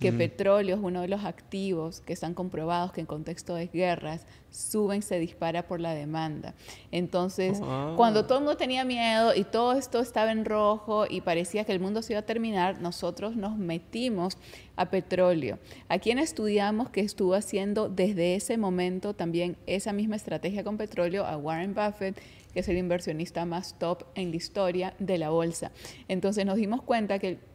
que 0.02 0.12
petróleo 0.12 0.76
es 0.76 0.82
uno 0.82 1.02
de 1.02 1.08
los 1.08 1.24
activos 1.26 2.02
que 2.02 2.12
están 2.12 2.34
comprobados 2.34 2.92
que 2.92 3.02
en 3.02 3.06
contexto 3.06 3.54
de 3.54 3.68
guerras 3.68 4.26
suben, 4.50 5.04
se 5.04 5.20
dispara 5.20 5.68
por 5.68 5.80
la 5.80 5.94
demanda. 5.94 6.56
Entonces, 6.92 7.60
oh, 7.62 7.94
cuando 7.96 8.26
todo 8.26 8.40
el 8.40 8.44
mundo 8.46 8.58
tenía 8.58 8.84
miedo 8.84 9.36
y 9.36 9.44
todo 9.44 9.74
esto 9.74 10.00
estaba 10.00 10.32
en 10.32 10.44
rojo 10.44 11.06
y 11.08 11.22
parecía 11.22 11.66
que 11.66 11.72
el 11.72 11.80
mundo 11.80 12.02
se 12.02 12.14
iba 12.14 12.20
a 12.20 12.26
terminar, 12.26 12.82
nosotros 12.82 13.36
nos 13.36 13.58
metimos 13.58 14.40
a 14.76 14.90
petróleo. 14.90 15.60
A 15.88 16.00
quien 16.00 16.18
estudiamos 16.18 16.90
que 16.90 17.02
estuvo 17.02 17.36
haciendo 17.36 17.88
desde 17.88 18.34
ese 18.34 18.58
momento 18.58 19.14
también 19.14 19.56
esa 19.68 19.94
misma 19.94 20.16
estrategia 20.16 20.64
con 20.64 20.78
petróleo, 20.78 21.26
a 21.26 21.38
Warren 21.38 21.76
Buffett, 21.76 22.20
que 22.54 22.62
es 22.62 22.68
el 22.68 22.78
inversionista 22.78 23.46
más 23.46 23.78
top 23.78 24.04
en 24.16 24.32
la 24.32 24.36
historia 24.36 24.94
de 24.98 25.20
la 25.20 25.30
bolsa. 25.30 25.72
Entonces 26.08 26.46
nos 26.46 26.58
dimos 26.58 26.82
cuenta 26.82 27.20
que 27.20 27.51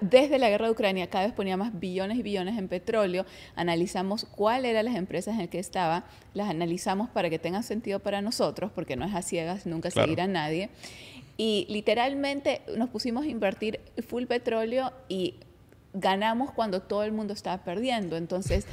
desde 0.00 0.38
la 0.38 0.48
guerra 0.48 0.66
de 0.66 0.72
Ucrania, 0.72 1.08
cada 1.08 1.26
vez 1.26 1.34
ponía 1.34 1.56
más 1.56 1.78
billones 1.78 2.18
y 2.18 2.22
billones 2.22 2.58
en 2.58 2.68
petróleo, 2.68 3.24
analizamos 3.54 4.24
cuáles 4.24 4.70
eran 4.70 4.84
las 4.86 4.96
empresas 4.96 5.34
en 5.34 5.40
las 5.40 5.48
que 5.48 5.58
estaba, 5.58 6.04
las 6.34 6.48
analizamos 6.48 7.08
para 7.10 7.30
que 7.30 7.38
tengan 7.38 7.62
sentido 7.62 8.00
para 8.00 8.22
nosotros, 8.22 8.70
porque 8.74 8.96
no 8.96 9.04
es 9.04 9.14
a 9.14 9.22
ciegas, 9.22 9.66
nunca 9.66 9.90
seguir 9.90 10.20
a 10.20 10.26
nadie. 10.26 10.70
Y 11.36 11.66
literalmente 11.68 12.62
nos 12.76 12.88
pusimos 12.90 13.24
a 13.24 13.28
invertir 13.28 13.80
full 14.06 14.24
petróleo 14.24 14.92
y 15.08 15.34
ganamos 15.92 16.50
cuando 16.52 16.80
todo 16.82 17.02
el 17.04 17.12
mundo 17.12 17.34
estaba 17.34 17.62
perdiendo. 17.64 18.16
Entonces, 18.16 18.66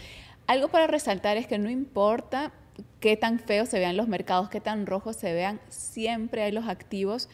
algo 0.47 0.69
para 0.69 0.87
resaltar 0.87 1.37
es 1.37 1.47
que 1.47 1.57
no 1.57 1.69
importa 1.69 2.51
qué 2.99 3.17
tan 3.17 3.39
feos 3.39 3.69
se 3.69 3.79
vean 3.79 3.97
los 3.97 4.07
mercados, 4.07 4.49
qué 4.49 4.61
tan 4.61 4.85
rojos 4.85 5.15
se 5.15 5.33
vean, 5.33 5.59
siempre 5.69 6.43
hay 6.43 6.51
los 6.51 6.67
activos 6.67 7.29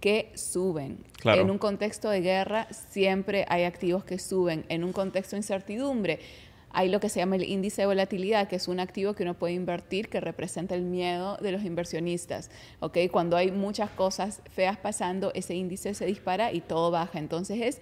que 0.00 0.30
suben. 0.34 1.04
En 1.24 1.50
un 1.50 1.58
contexto 1.58 2.08
de 2.10 2.20
guerra 2.20 2.68
siempre 2.70 3.44
hay 3.48 3.64
activos 3.64 4.04
que 4.04 4.18
suben. 4.18 4.64
En 4.68 4.84
un 4.84 4.92
contexto 4.92 5.36
de 5.36 5.38
incertidumbre 5.38 6.20
hay 6.70 6.88
lo 6.88 7.00
que 7.00 7.08
se 7.08 7.20
llama 7.20 7.36
el 7.36 7.44
índice 7.44 7.82
de 7.82 7.86
volatilidad, 7.86 8.48
que 8.48 8.56
es 8.56 8.68
un 8.68 8.78
activo 8.78 9.14
que 9.14 9.22
uno 9.22 9.34
puede 9.34 9.54
invertir 9.54 10.08
que 10.08 10.20
representa 10.20 10.74
el 10.74 10.82
miedo 10.82 11.36
de 11.38 11.52
los 11.52 11.64
inversionistas. 11.64 12.50
¿okay? 12.80 13.08
Cuando 13.08 13.36
hay 13.36 13.50
muchas 13.50 13.90
cosas 13.90 14.42
feas 14.50 14.76
pasando, 14.76 15.32
ese 15.34 15.54
índice 15.54 15.94
se 15.94 16.06
dispara 16.06 16.52
y 16.52 16.60
todo 16.60 16.90
baja. 16.90 17.18
Entonces 17.18 17.60
es 17.62 17.80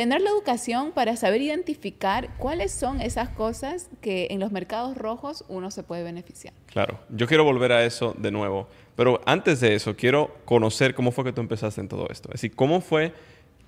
tener 0.00 0.22
la 0.22 0.30
educación 0.30 0.92
para 0.92 1.14
saber 1.14 1.42
identificar 1.42 2.34
cuáles 2.38 2.72
son 2.72 3.02
esas 3.02 3.28
cosas 3.28 3.90
que 4.00 4.28
en 4.30 4.40
los 4.40 4.50
mercados 4.50 4.96
rojos 4.96 5.44
uno 5.46 5.70
se 5.70 5.82
puede 5.82 6.02
beneficiar. 6.02 6.54
Claro, 6.72 6.98
yo 7.10 7.26
quiero 7.26 7.44
volver 7.44 7.70
a 7.72 7.84
eso 7.84 8.14
de 8.16 8.30
nuevo. 8.30 8.66
Pero 8.96 9.20
antes 9.26 9.60
de 9.60 9.74
eso, 9.74 9.94
quiero 9.96 10.38
conocer 10.46 10.94
cómo 10.94 11.12
fue 11.12 11.24
que 11.24 11.34
tú 11.34 11.42
empezaste 11.42 11.82
en 11.82 11.88
todo 11.88 12.08
esto. 12.08 12.30
Es 12.30 12.40
decir, 12.40 12.56
cómo 12.56 12.80
fue 12.80 13.12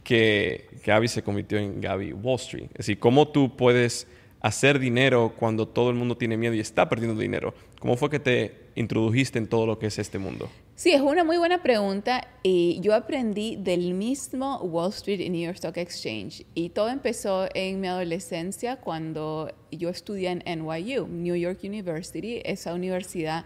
que 0.04 0.70
Gaby 0.86 1.06
se 1.08 1.22
convirtió 1.22 1.58
en 1.58 1.82
Gaby 1.82 2.14
Wall 2.14 2.36
Street. 2.36 2.68
Es 2.70 2.78
decir, 2.86 2.98
cómo 2.98 3.28
tú 3.28 3.54
puedes 3.54 4.06
hacer 4.40 4.78
dinero 4.78 5.34
cuando 5.36 5.68
todo 5.68 5.90
el 5.90 5.96
mundo 5.96 6.16
tiene 6.16 6.38
miedo 6.38 6.54
y 6.54 6.60
está 6.60 6.88
perdiendo 6.88 7.20
dinero. 7.20 7.52
¿Cómo 7.78 7.98
fue 7.98 8.08
que 8.08 8.20
te 8.20 8.68
introdujiste 8.74 9.38
en 9.38 9.48
todo 9.48 9.66
lo 9.66 9.78
que 9.78 9.88
es 9.88 9.98
este 9.98 10.18
mundo? 10.18 10.48
Sí, 10.82 10.90
es 10.90 11.00
una 11.00 11.22
muy 11.22 11.36
buena 11.36 11.62
pregunta 11.62 12.26
y 12.42 12.80
yo 12.80 12.96
aprendí 12.96 13.54
del 13.54 13.94
mismo 13.94 14.56
Wall 14.62 14.90
Street 14.90 15.20
y 15.20 15.30
New 15.30 15.40
York 15.40 15.54
Stock 15.54 15.76
Exchange 15.76 16.44
y 16.56 16.70
todo 16.70 16.88
empezó 16.88 17.46
en 17.54 17.80
mi 17.80 17.86
adolescencia 17.86 18.74
cuando 18.74 19.52
yo 19.70 19.90
estudié 19.90 20.30
en 20.30 20.42
NYU, 20.44 21.06
New 21.06 21.36
York 21.36 21.60
University, 21.62 22.42
esa 22.44 22.74
universidad 22.74 23.44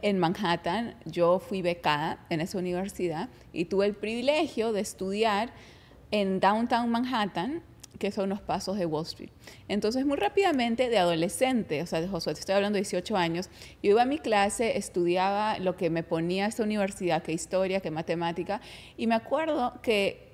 en 0.00 0.20
Manhattan. 0.20 0.94
Yo 1.06 1.40
fui 1.40 1.60
becada 1.60 2.24
en 2.30 2.40
esa 2.40 2.56
universidad 2.58 3.30
y 3.52 3.64
tuve 3.64 3.86
el 3.86 3.94
privilegio 3.94 4.72
de 4.72 4.82
estudiar 4.82 5.52
en 6.12 6.38
Downtown 6.38 6.88
Manhattan, 6.88 7.64
que 7.98 8.10
son 8.10 8.28
los 8.28 8.40
pasos 8.40 8.78
de 8.78 8.86
Wall 8.86 9.04
Street. 9.04 9.30
Entonces, 9.68 10.04
muy 10.06 10.16
rápidamente, 10.16 10.88
de 10.88 10.98
adolescente, 10.98 11.82
o 11.82 11.86
sea, 11.86 12.00
de 12.00 12.08
Josué, 12.08 12.32
estoy 12.32 12.54
hablando 12.54 12.76
de 12.76 12.82
18 12.82 13.16
años, 13.16 13.48
yo 13.82 13.90
iba 13.90 14.02
a 14.02 14.06
mi 14.06 14.18
clase, 14.18 14.76
estudiaba 14.76 15.58
lo 15.58 15.76
que 15.76 15.90
me 15.90 16.02
ponía 16.02 16.46
esta 16.46 16.62
universidad, 16.62 17.22
que 17.22 17.32
historia, 17.32 17.80
que 17.80 17.90
matemática, 17.90 18.60
y 18.96 19.06
me 19.06 19.14
acuerdo 19.14 19.80
que 19.82 20.26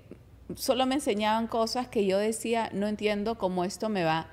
solo 0.56 0.86
me 0.86 0.96
enseñaban 0.96 1.46
cosas 1.46 1.88
que 1.88 2.06
yo 2.06 2.18
decía, 2.18 2.70
no 2.72 2.86
entiendo 2.86 3.38
cómo 3.38 3.64
esto 3.64 3.88
me 3.88 4.04
va 4.04 4.28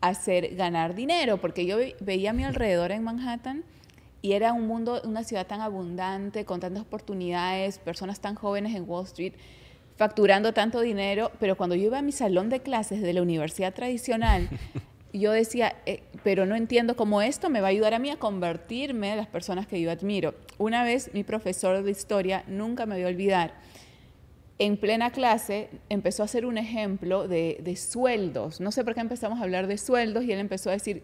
a 0.00 0.08
hacer 0.08 0.54
ganar 0.56 0.94
dinero, 0.94 1.40
porque 1.40 1.66
yo 1.66 1.78
veía 2.00 2.30
a 2.30 2.32
mi 2.32 2.44
alrededor 2.44 2.92
en 2.92 3.02
Manhattan 3.02 3.64
y 4.22 4.32
era 4.32 4.52
un 4.52 4.66
mundo, 4.66 5.00
una 5.04 5.24
ciudad 5.24 5.46
tan 5.46 5.60
abundante, 5.60 6.44
con 6.44 6.60
tantas 6.60 6.82
oportunidades, 6.82 7.78
personas 7.78 8.20
tan 8.20 8.34
jóvenes 8.34 8.74
en 8.74 8.88
Wall 8.88 9.04
Street, 9.04 9.34
facturando 9.96 10.52
tanto 10.52 10.80
dinero, 10.80 11.32
pero 11.40 11.56
cuando 11.56 11.74
yo 11.74 11.86
iba 11.86 11.98
a 11.98 12.02
mi 12.02 12.12
salón 12.12 12.50
de 12.50 12.60
clases 12.60 13.02
de 13.02 13.12
la 13.12 13.22
universidad 13.22 13.74
tradicional, 13.74 14.48
yo 15.12 15.32
decía, 15.32 15.76
eh, 15.86 16.02
pero 16.22 16.44
no 16.44 16.54
entiendo 16.54 16.96
cómo 16.96 17.22
esto 17.22 17.48
me 17.48 17.60
va 17.60 17.68
a 17.68 17.70
ayudar 17.70 17.94
a 17.94 17.98
mí 17.98 18.10
a 18.10 18.18
convertirme 18.18 19.12
en 19.12 19.16
las 19.16 19.26
personas 19.26 19.66
que 19.66 19.80
yo 19.80 19.90
admiro. 19.90 20.34
Una 20.58 20.84
vez 20.84 21.10
mi 21.14 21.24
profesor 21.24 21.82
de 21.82 21.90
historia, 21.90 22.44
nunca 22.46 22.84
me 22.84 22.96
voy 22.96 23.04
a 23.04 23.08
olvidar, 23.08 23.54
en 24.58 24.76
plena 24.78 25.10
clase 25.10 25.68
empezó 25.90 26.22
a 26.22 26.26
hacer 26.26 26.46
un 26.46 26.56
ejemplo 26.56 27.28
de, 27.28 27.58
de 27.60 27.76
sueldos. 27.76 28.60
No 28.60 28.72
sé 28.72 28.84
por 28.84 28.94
qué 28.94 29.00
empezamos 29.00 29.40
a 29.40 29.42
hablar 29.42 29.66
de 29.66 29.76
sueldos 29.76 30.24
y 30.24 30.32
él 30.32 30.38
empezó 30.38 30.70
a 30.70 30.72
decir, 30.72 31.02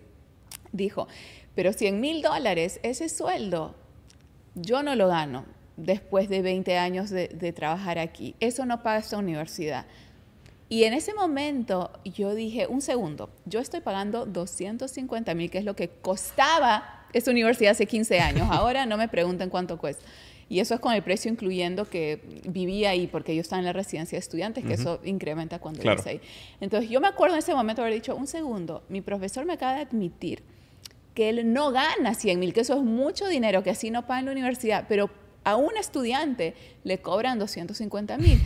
dijo, 0.72 1.06
pero 1.54 1.72
100 1.72 2.00
mil 2.00 2.22
dólares, 2.22 2.80
ese 2.82 3.08
sueldo, 3.10 3.74
yo 4.54 4.82
no 4.82 4.94
lo 4.96 5.08
gano 5.08 5.44
después 5.76 6.28
de 6.28 6.42
20 6.42 6.76
años 6.78 7.10
de, 7.10 7.52
trabajar 7.52 7.98
aquí. 7.98 8.34
Eso 8.40 8.66
no 8.66 8.82
paga 8.82 8.98
esta 8.98 9.18
universidad. 9.18 9.86
Y 10.68 10.84
en 10.84 10.94
ese 10.94 11.12
momento 11.12 11.90
yo 12.04 12.34
dije, 12.34 12.66
un 12.66 12.80
segundo, 12.80 13.30
yo 13.44 13.60
estoy 13.60 13.80
pagando 13.80 14.24
250 14.24 15.34
mil, 15.34 15.50
que 15.50 15.58
es 15.58 15.64
lo 15.64 15.76
que 15.76 15.88
costaba 15.88 17.04
esta 17.12 17.30
universidad 17.30 17.72
hace 17.72 17.86
15 17.86 18.20
años. 18.20 18.48
Ahora 18.50 18.86
no 18.86 18.96
me 18.96 19.08
pregunten 19.08 19.50
cuánto 19.50 19.78
cuesta. 19.78 20.04
Y 20.48 20.60
eso 20.60 20.74
es 20.74 20.80
con 20.80 20.92
el 20.92 21.02
precio 21.02 21.30
incluyendo 21.30 21.88
que 21.88 22.20
vivía 22.46 22.90
ahí, 22.90 23.06
porque 23.06 23.34
yo 23.34 23.40
estaba 23.40 23.60
en 23.60 23.64
la 23.64 23.72
residencia 23.72 24.16
de 24.16 24.20
estudiantes, 24.20 24.64
que 24.64 24.74
eso 24.74 25.00
incrementa 25.02 25.58
cuando 25.58 25.80
claro. 25.80 26.02
ahí. 26.04 26.20
Entonces 26.60 26.90
yo 26.90 27.00
me 27.00 27.08
acuerdo 27.08 27.36
en 27.36 27.38
ese 27.38 27.54
momento 27.54 27.80
haber 27.80 27.94
dicho, 27.94 28.14
un 28.14 28.26
segundo, 28.26 28.82
mi 28.90 29.00
profesor 29.00 29.46
me 29.46 29.54
acaba 29.54 29.76
de 29.76 29.82
admitir 29.82 30.42
que 31.14 31.30
él 31.30 31.52
no 31.52 31.70
gana 31.72 32.14
100 32.14 32.38
mil, 32.38 32.52
que 32.52 32.60
eso 32.60 32.74
es 32.74 32.82
mucho 32.82 33.28
dinero, 33.28 33.62
que 33.62 33.70
así 33.70 33.90
no 33.90 34.06
paga 34.06 34.20
en 34.20 34.26
la 34.26 34.32
universidad, 34.32 34.86
pero 34.88 35.10
a 35.44 35.56
un 35.56 35.76
estudiante 35.76 36.54
le 36.84 36.98
cobran 36.98 37.38
250 37.38 38.16
mil. 38.18 38.40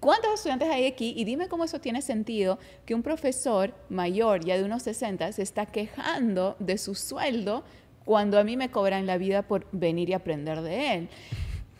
¿Cuántos 0.00 0.34
estudiantes 0.34 0.68
hay 0.68 0.86
aquí? 0.86 1.14
Y 1.16 1.24
dime 1.24 1.48
cómo 1.48 1.64
eso 1.64 1.80
tiene 1.80 2.02
sentido 2.02 2.58
que 2.84 2.94
un 2.94 3.02
profesor 3.02 3.74
mayor, 3.88 4.44
ya 4.44 4.56
de 4.56 4.64
unos 4.64 4.82
60, 4.82 5.32
se 5.32 5.42
está 5.42 5.66
quejando 5.66 6.56
de 6.58 6.78
su 6.78 6.94
sueldo 6.94 7.64
cuando 8.04 8.38
a 8.38 8.44
mí 8.44 8.56
me 8.56 8.70
cobran 8.70 9.06
la 9.06 9.18
vida 9.18 9.42
por 9.42 9.66
venir 9.72 10.10
y 10.10 10.12
aprender 10.12 10.60
de 10.60 10.94
él. 10.94 11.08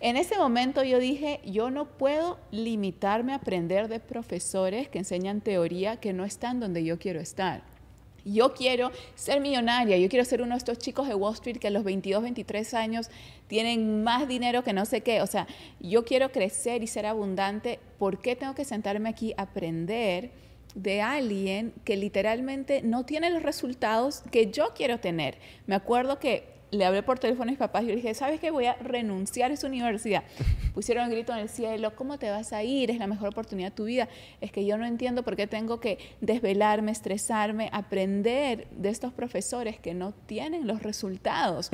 En 0.01 0.17
ese 0.17 0.37
momento 0.37 0.83
yo 0.83 0.99
dije, 0.99 1.41
yo 1.45 1.71
no 1.71 1.87
puedo 1.87 2.39
limitarme 2.51 3.33
a 3.33 3.37
aprender 3.37 3.89
de 3.89 4.01
profesores 4.01 4.89
que 4.89 4.99
enseñan 4.99 5.41
teoría 5.41 5.97
que 5.97 6.13
no 6.13 6.25
están 6.25 6.61
donde 6.61 6.85
yo 6.85 6.99
quiero 6.99 7.21
estar. 7.21 7.63
Yo 8.25 8.55
quiero 8.55 8.91
ser 9.15 9.41
millonaria, 9.41 9.99
yo 9.99 10.09
quiero 10.09 10.25
ser 10.25 10.41
uno 10.41 10.55
de 10.55 10.59
estos 10.59 10.79
chicos 10.79 11.09
de 11.09 11.15
Wall 11.15 11.35
Street 11.35 11.59
que 11.59 11.69
a 11.69 11.71
los 11.71 11.85
22, 11.85 12.23
23 12.23 12.75
años 12.75 13.11
tienen 13.49 14.03
más 14.03 14.27
dinero 14.27 14.65
que 14.65 14.73
no 14.73 14.87
sé 14.87 15.03
qué. 15.03 15.21
O 15.21 15.27
sea, 15.27 15.47
yo 15.81 16.05
quiero 16.05 16.33
crecer 16.33 16.83
y 16.83 16.87
ser 16.87 17.07
abundante. 17.07 17.79
¿Por 17.99 18.21
qué 18.21 18.37
tengo 18.37 18.55
que 18.55 18.65
sentarme 18.65 19.09
aquí 19.09 19.35
a 19.37 19.43
aprender 19.43 20.31
de 20.75 21.03
alguien 21.03 21.73
que 21.85 21.97
literalmente 21.97 22.83
no 22.83 23.05
tiene 23.05 23.31
los 23.31 23.43
resultados 23.43 24.23
que 24.31 24.51
yo 24.51 24.73
quiero 24.75 24.99
tener? 25.01 25.37
Me 25.67 25.75
acuerdo 25.75 26.19
que 26.19 26.54
le 26.75 26.85
hablé 26.85 27.03
por 27.03 27.19
teléfono 27.19 27.49
a 27.49 27.53
mis 27.53 27.59
papás 27.59 27.85
y 27.85 27.87
le 27.87 27.97
dije, 27.97 28.15
¿sabes 28.15 28.41
qué? 28.41 28.51
Voy 28.51 28.67
a 28.67 28.75
renunciar 28.75 29.51
a 29.51 29.55
esa 29.55 29.67
universidad. 29.67 30.25
Pusieron 30.75 31.05
el 31.07 31.13
grito 31.13 31.33
en 31.33 31.39
el 31.39 31.49
cielo, 31.49 31.95
¿cómo 31.95 32.19
te 32.19 32.31
vas 32.31 32.53
a 32.53 32.63
ir? 32.63 32.91
Es 32.91 32.99
la 32.99 33.07
mejor 33.07 33.29
oportunidad 33.29 33.71
de 33.71 33.77
tu 33.77 33.85
vida. 33.85 34.09
Es 34.41 34.53
que 34.53 34.65
yo 34.65 34.77
no 34.77 34.87
entiendo 34.87 35.23
por 35.23 35.37
qué 35.37 35.47
tengo 35.47 35.81
que 35.81 35.99
desvelarme, 36.21 36.93
estresarme, 36.93 37.71
aprender 37.73 38.69
de 38.71 38.89
estos 38.89 39.13
profesores 39.13 39.79
que 39.79 39.95
no 39.95 40.13
tienen 40.13 40.67
los 40.67 40.83
resultados. 40.83 41.71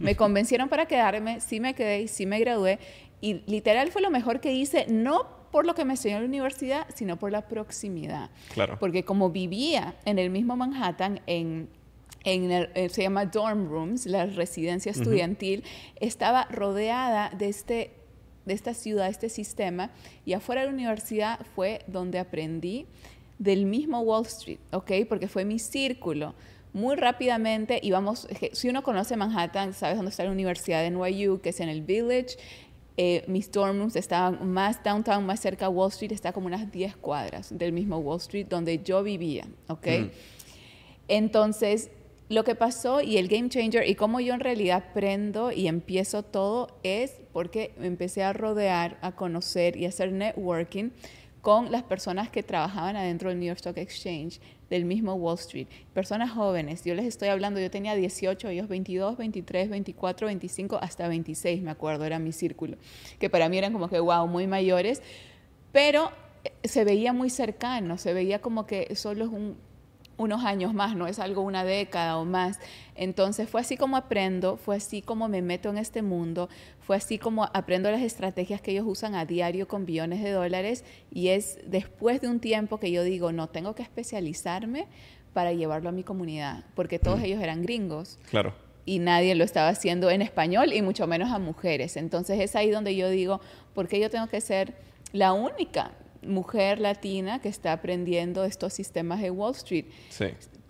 Me 0.00 0.16
convencieron 0.16 0.68
para 0.68 0.86
quedarme, 0.86 1.40
sí 1.40 1.60
me 1.60 1.74
quedé 1.74 2.02
y 2.02 2.08
sí 2.08 2.26
me 2.26 2.38
gradué. 2.38 2.78
Y 3.20 3.42
literal 3.46 3.90
fue 3.90 4.02
lo 4.02 4.10
mejor 4.10 4.40
que 4.40 4.52
hice, 4.52 4.86
no 4.88 5.44
por 5.50 5.66
lo 5.66 5.74
que 5.74 5.84
me 5.84 5.92
enseñó 5.92 6.18
la 6.18 6.26
universidad, 6.26 6.86
sino 6.94 7.16
por 7.16 7.30
la 7.30 7.46
proximidad. 7.46 8.30
Claro. 8.52 8.76
Porque 8.80 9.04
como 9.04 9.30
vivía 9.30 9.94
en 10.04 10.18
el 10.18 10.30
mismo 10.30 10.56
Manhattan, 10.56 11.20
en 11.26 11.68
en 12.24 12.50
el, 12.50 12.70
eh, 12.74 12.88
se 12.88 13.02
llama 13.02 13.26
dorm 13.26 13.68
rooms, 13.68 14.06
la 14.06 14.26
residencia 14.26 14.90
estudiantil, 14.90 15.62
estaba 16.00 16.46
rodeada 16.50 17.30
de 17.30 17.48
este 17.48 17.90
de 18.44 18.54
esta 18.54 18.74
ciudad, 18.74 19.08
este 19.08 19.28
sistema, 19.28 19.90
y 20.24 20.34
afuera 20.34 20.62
de 20.62 20.66
la 20.66 20.74
universidad 20.74 21.40
fue 21.54 21.82
donde 21.86 22.18
aprendí 22.18 22.86
del 23.38 23.66
mismo 23.66 24.00
Wall 24.00 24.26
Street, 24.26 24.58
¿ok? 24.72 24.92
Porque 25.08 25.28
fue 25.28 25.44
mi 25.44 25.58
círculo. 25.58 26.34
Muy 26.72 26.96
rápidamente 26.96 27.80
íbamos, 27.82 28.28
si 28.52 28.68
uno 28.68 28.82
conoce 28.82 29.16
Manhattan, 29.16 29.72
sabes 29.74 29.96
dónde 29.96 30.10
está 30.10 30.24
la 30.24 30.32
Universidad 30.32 30.82
de 30.82 30.90
NYU, 30.90 31.40
que 31.40 31.50
es 31.50 31.60
en 31.60 31.68
el 31.68 31.82
Village, 31.82 32.36
eh, 32.96 33.24
mis 33.26 33.50
dorm 33.50 33.78
rooms 33.78 33.96
estaban 33.96 34.52
más 34.52 34.82
downtown, 34.84 35.26
más 35.26 35.40
cerca 35.40 35.66
a 35.66 35.68
Wall 35.68 35.90
Street, 35.90 36.12
está 36.12 36.32
como 36.32 36.46
unas 36.46 36.70
10 36.70 36.96
cuadras 36.96 37.56
del 37.56 37.72
mismo 37.72 37.98
Wall 37.98 38.18
Street 38.18 38.46
donde 38.48 38.82
yo 38.82 39.02
vivía, 39.02 39.46
¿ok? 39.68 39.86
Entonces, 41.08 41.90
lo 42.28 42.44
que 42.44 42.54
pasó 42.54 43.00
y 43.00 43.18
el 43.18 43.28
game 43.28 43.48
changer 43.48 43.88
y 43.88 43.94
cómo 43.94 44.20
yo 44.20 44.34
en 44.34 44.40
realidad 44.40 44.84
aprendo 44.88 45.52
y 45.52 45.68
empiezo 45.68 46.22
todo 46.22 46.78
es 46.82 47.20
porque 47.32 47.74
empecé 47.80 48.22
a 48.22 48.32
rodear, 48.32 48.98
a 49.02 49.12
conocer 49.12 49.76
y 49.76 49.84
a 49.84 49.88
hacer 49.88 50.12
networking 50.12 50.90
con 51.42 51.70
las 51.70 51.82
personas 51.82 52.30
que 52.30 52.42
trabajaban 52.42 52.96
adentro 52.96 53.28
del 53.28 53.38
New 53.38 53.48
York 53.48 53.58
Stock 53.58 53.76
Exchange, 53.76 54.40
del 54.70 54.86
mismo 54.86 55.12
Wall 55.12 55.38
Street. 55.38 55.66
Personas 55.92 56.30
jóvenes, 56.30 56.82
yo 56.84 56.94
les 56.94 57.04
estoy 57.04 57.28
hablando, 57.28 57.60
yo 57.60 57.70
tenía 57.70 57.94
18, 57.94 58.48
ellos 58.48 58.66
22, 58.66 59.18
23, 59.18 59.68
24, 59.68 60.26
25, 60.26 60.78
hasta 60.80 61.06
26, 61.06 61.60
me 61.60 61.70
acuerdo, 61.70 62.06
era 62.06 62.18
mi 62.18 62.32
círculo, 62.32 62.78
que 63.18 63.28
para 63.28 63.50
mí 63.50 63.58
eran 63.58 63.74
como 63.74 63.90
que, 63.90 64.00
wow, 64.00 64.26
muy 64.26 64.46
mayores, 64.46 65.02
pero 65.70 66.10
se 66.62 66.84
veía 66.84 67.12
muy 67.12 67.28
cercano, 67.28 67.98
se 67.98 68.14
veía 68.14 68.40
como 68.40 68.66
que 68.66 68.96
solo 68.96 69.26
es 69.26 69.30
un 69.30 69.58
unos 70.16 70.44
años 70.44 70.74
más, 70.74 70.96
no 70.96 71.06
es 71.06 71.18
algo 71.18 71.42
una 71.42 71.64
década 71.64 72.18
o 72.18 72.24
más. 72.24 72.60
Entonces 72.94 73.48
fue 73.48 73.60
así 73.60 73.76
como 73.76 73.96
aprendo, 73.96 74.56
fue 74.56 74.76
así 74.76 75.02
como 75.02 75.28
me 75.28 75.42
meto 75.42 75.68
en 75.70 75.78
este 75.78 76.02
mundo, 76.02 76.48
fue 76.80 76.96
así 76.96 77.18
como 77.18 77.44
aprendo 77.52 77.90
las 77.90 78.02
estrategias 78.02 78.60
que 78.60 78.72
ellos 78.72 78.84
usan 78.86 79.14
a 79.14 79.24
diario 79.24 79.66
con 79.66 79.86
billones 79.86 80.22
de 80.22 80.30
dólares 80.30 80.84
y 81.10 81.28
es 81.28 81.58
después 81.66 82.20
de 82.20 82.28
un 82.28 82.40
tiempo 82.40 82.78
que 82.78 82.90
yo 82.90 83.02
digo, 83.02 83.32
no, 83.32 83.48
tengo 83.48 83.74
que 83.74 83.82
especializarme 83.82 84.86
para 85.32 85.52
llevarlo 85.52 85.88
a 85.88 85.92
mi 85.92 86.04
comunidad, 86.04 86.64
porque 86.74 86.98
todos 86.98 87.20
ellos 87.20 87.42
eran 87.42 87.62
gringos. 87.62 88.18
Claro. 88.30 88.54
Y 88.86 88.98
nadie 88.98 89.34
lo 89.34 89.44
estaba 89.44 89.68
haciendo 89.68 90.10
en 90.10 90.22
español 90.22 90.72
y 90.72 90.82
mucho 90.82 91.06
menos 91.06 91.32
a 91.32 91.38
mujeres. 91.38 91.96
Entonces 91.96 92.38
es 92.40 92.54
ahí 92.54 92.70
donde 92.70 92.94
yo 92.94 93.08
digo, 93.08 93.40
¿por 93.74 93.88
qué 93.88 93.98
yo 93.98 94.10
tengo 94.10 94.28
que 94.28 94.40
ser 94.40 94.74
la 95.12 95.32
única? 95.32 95.92
Mujer 96.26 96.80
latina 96.80 97.40
que 97.40 97.48
está 97.48 97.72
aprendiendo 97.72 98.44
estos 98.44 98.72
sistemas 98.72 99.20
de 99.20 99.30
Wall 99.30 99.54
Street. 99.54 99.86
Sí. 100.10 100.26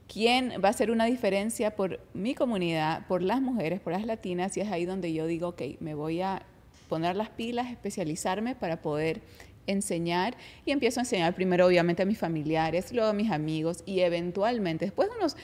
¿Quién 0.07 0.53
va 0.63 0.69
a 0.69 0.71
hacer 0.71 0.91
una 0.91 1.07
diferencia 1.07 1.75
por 1.75 2.01
mi 2.13 2.35
comunidad, 2.35 3.07
por 3.07 3.23
las 3.23 3.41
mujeres, 3.41 3.81
por 3.81 3.93
las 3.93 4.05
latinas? 4.05 4.57
Y 4.57 4.61
es 4.61 4.71
ahí 4.71 4.85
donde 4.85 5.13
yo 5.13 5.27
digo, 5.27 5.49
ok, 5.49 5.63
me 5.81 5.95
voy 5.95 6.21
a 6.21 6.43
poner 6.89 7.17
las 7.17 7.31
pilas, 7.31 7.71
especializarme 7.71 8.55
para 8.55 8.83
poder 8.83 9.23
enseñar 9.67 10.37
y 10.67 10.73
empiezo 10.73 11.01
a 11.01 11.03
enseñar 11.03 11.35
primero 11.35 11.67
obviamente 11.67 12.03
a 12.03 12.07
mis 12.07 12.19
familiares, 12.19 12.93
luego 12.93 13.09
a 13.09 13.13
mis 13.15 13.31
amigos 13.31 13.83
y 13.87 14.01
eventualmente, 14.01 14.85
después 14.85 15.09
de 15.11 15.17
unos 15.17 15.37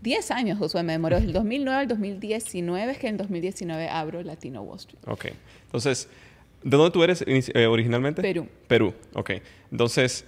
10 0.00 0.30
años, 0.30 0.58
Josué, 0.58 0.82
me 0.82 0.92
demoró, 0.92 1.20
del 1.20 1.32
2009 1.32 1.80
al 1.80 1.88
2019, 1.88 2.92
es 2.92 2.98
que 2.98 3.08
en 3.08 3.16
2019 3.16 3.88
abro 3.88 4.22
Latino 4.22 4.62
Wall 4.62 4.78
Street. 4.78 5.02
Ok, 5.06 5.26
entonces 5.64 6.08
¿De 6.62 6.76
dónde 6.76 6.90
tú 6.90 7.02
eres 7.02 7.24
eh, 7.26 7.66
originalmente? 7.66 8.22
Perú. 8.22 8.48
Perú, 8.66 8.94
ok. 9.14 9.30
Entonces, 9.70 10.24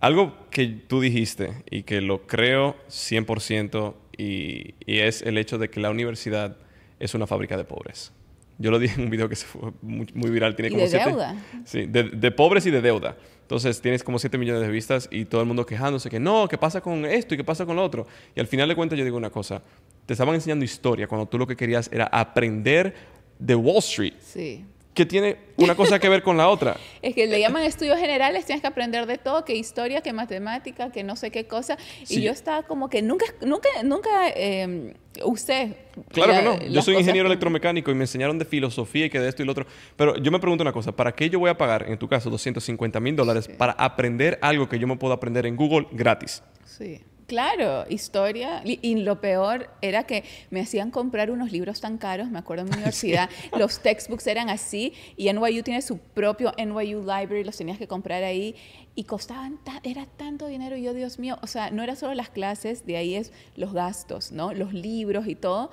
algo 0.00 0.36
que 0.50 0.66
tú 0.66 1.00
dijiste 1.00 1.62
y 1.70 1.82
que 1.82 2.00
lo 2.00 2.26
creo 2.26 2.76
100% 2.88 3.94
y, 4.16 4.74
y 4.86 4.98
es 4.98 5.22
el 5.22 5.38
hecho 5.38 5.58
de 5.58 5.70
que 5.70 5.80
la 5.80 5.90
universidad 5.90 6.56
es 6.98 7.14
una 7.14 7.26
fábrica 7.26 7.56
de 7.56 7.64
pobres. 7.64 8.12
Yo 8.58 8.70
lo 8.70 8.78
dije 8.78 8.94
en 8.94 9.04
un 9.04 9.10
video 9.10 9.28
que 9.28 9.34
se 9.34 9.46
fue 9.46 9.72
muy, 9.82 10.30
viral. 10.30 10.54
Tiene 10.54 10.68
¿Y 10.68 10.72
como 10.72 10.88
de 10.88 10.98
deuda? 10.98 11.36
Sí, 11.64 11.86
de, 11.86 12.30
pobres 12.30 12.64
y 12.66 12.70
de 12.70 12.80
deuda. 12.80 13.16
Entonces 13.42 13.80
tienes 13.80 14.04
como 14.04 14.18
7 14.18 14.38
millones 14.38 14.62
de 14.62 14.68
vistas 14.68 15.08
y 15.10 15.24
todo 15.24 15.40
el 15.40 15.46
mundo 15.46 15.66
quejándose 15.66 16.08
que 16.08 16.20
no, 16.20 16.46
¿qué 16.48 16.56
pasa 16.56 16.80
con 16.80 17.04
esto 17.04 17.34
y 17.34 17.36
qué 17.36 17.44
pasa 17.44 17.66
con 17.66 17.76
lo 17.76 17.84
otro? 17.84 18.06
Y 18.34 18.40
al 18.40 18.46
final 18.46 18.68
de 18.68 18.76
cuentas 18.76 18.98
yo 18.98 19.04
digo 19.04 19.16
una 19.16 19.30
cosa, 19.30 19.62
te 20.06 20.14
estaban 20.14 20.34
enseñando 20.34 20.64
historia 20.64 21.08
cuando 21.08 21.26
tú 21.26 21.38
lo 21.38 21.46
que 21.46 21.56
querías 21.56 21.90
era 21.92 22.06
aprender 22.06 22.94
de 23.38 23.54
Wall 23.54 23.78
Street. 23.78 24.14
Sí 24.20 24.64
que 24.94 25.06
tiene 25.06 25.38
una 25.56 25.74
cosa 25.74 25.98
que 25.98 26.08
ver 26.08 26.22
con 26.22 26.36
la 26.36 26.48
otra. 26.48 26.76
es 27.02 27.14
que 27.14 27.26
le 27.26 27.40
llaman 27.40 27.62
estudios 27.62 27.98
generales, 27.98 28.44
tienes 28.44 28.60
que 28.60 28.66
aprender 28.66 29.06
de 29.06 29.18
todo, 29.18 29.44
que 29.44 29.54
historia, 29.54 30.02
que 30.02 30.12
matemática, 30.12 30.90
que 30.90 31.02
no 31.02 31.16
sé 31.16 31.30
qué 31.30 31.46
cosa. 31.46 31.78
Y 32.08 32.20
yo 32.20 32.30
estaba 32.30 32.64
como 32.64 32.88
que 32.88 33.02
nunca, 33.02 33.26
nunca, 33.40 33.68
nunca 33.84 34.10
eh, 34.34 34.94
usé. 35.24 35.76
Claro 36.10 36.32
que 36.32 36.42
no. 36.42 36.72
Yo 36.72 36.82
soy 36.82 36.96
ingeniero 36.96 37.26
electromecánico 37.26 37.90
y 37.90 37.94
me 37.94 38.04
enseñaron 38.04 38.38
de 38.38 38.44
filosofía 38.44 39.06
y 39.06 39.10
que 39.10 39.20
de 39.20 39.28
esto 39.28 39.42
y 39.42 39.46
lo 39.46 39.52
otro. 39.52 39.66
Pero 39.96 40.16
yo 40.16 40.30
me 40.30 40.38
pregunto 40.38 40.62
una 40.62 40.72
cosa, 40.72 40.92
¿para 40.92 41.12
qué 41.12 41.30
yo 41.30 41.38
voy 41.38 41.50
a 41.50 41.56
pagar, 41.56 41.88
en 41.88 41.98
tu 41.98 42.08
caso, 42.08 42.28
250 42.28 43.00
mil 43.00 43.16
dólares 43.16 43.48
para 43.48 43.72
aprender 43.72 44.38
algo 44.42 44.68
que 44.68 44.78
yo 44.78 44.86
me 44.86 44.96
puedo 44.96 45.14
aprender 45.14 45.46
en 45.46 45.56
Google 45.56 45.86
gratis? 45.92 46.42
Sí. 46.64 47.02
Claro, 47.26 47.84
historia. 47.88 48.62
Y, 48.64 48.94
lo 48.96 49.20
peor 49.20 49.70
era 49.80 50.04
que 50.04 50.24
me 50.50 50.60
hacían 50.60 50.90
comprar 50.90 51.30
unos 51.30 51.52
libros 51.52 51.80
tan 51.80 51.98
caros, 51.98 52.30
me 52.30 52.38
acuerdo 52.38 52.64
en 52.64 52.70
mi 52.70 52.76
universidad, 52.76 53.30
los 53.58 53.80
textbooks 53.80 54.26
eran 54.26 54.50
así 54.50 54.92
y 55.16 55.32
NYU 55.32 55.62
tiene 55.62 55.82
su 55.82 55.98
propio 55.98 56.52
NYU 56.58 57.00
Library, 57.00 57.44
los 57.44 57.56
tenías 57.56 57.78
que 57.78 57.86
comprar 57.86 58.22
ahí 58.22 58.54
y 58.94 59.04
costaban, 59.04 59.58
era 59.82 60.06
tanto 60.06 60.46
dinero 60.46 60.76
y 60.76 60.82
yo, 60.82 60.94
Dios 60.94 61.18
mío, 61.18 61.38
o 61.42 61.46
sea, 61.46 61.70
no 61.70 61.82
era 61.82 61.96
solo 61.96 62.14
las 62.14 62.30
clases, 62.30 62.86
de 62.86 62.96
ahí 62.96 63.14
es 63.14 63.32
los 63.56 63.72
gastos, 63.72 64.32
¿no? 64.32 64.52
Los 64.52 64.74
libros 64.74 65.26
y 65.26 65.34
todo. 65.34 65.70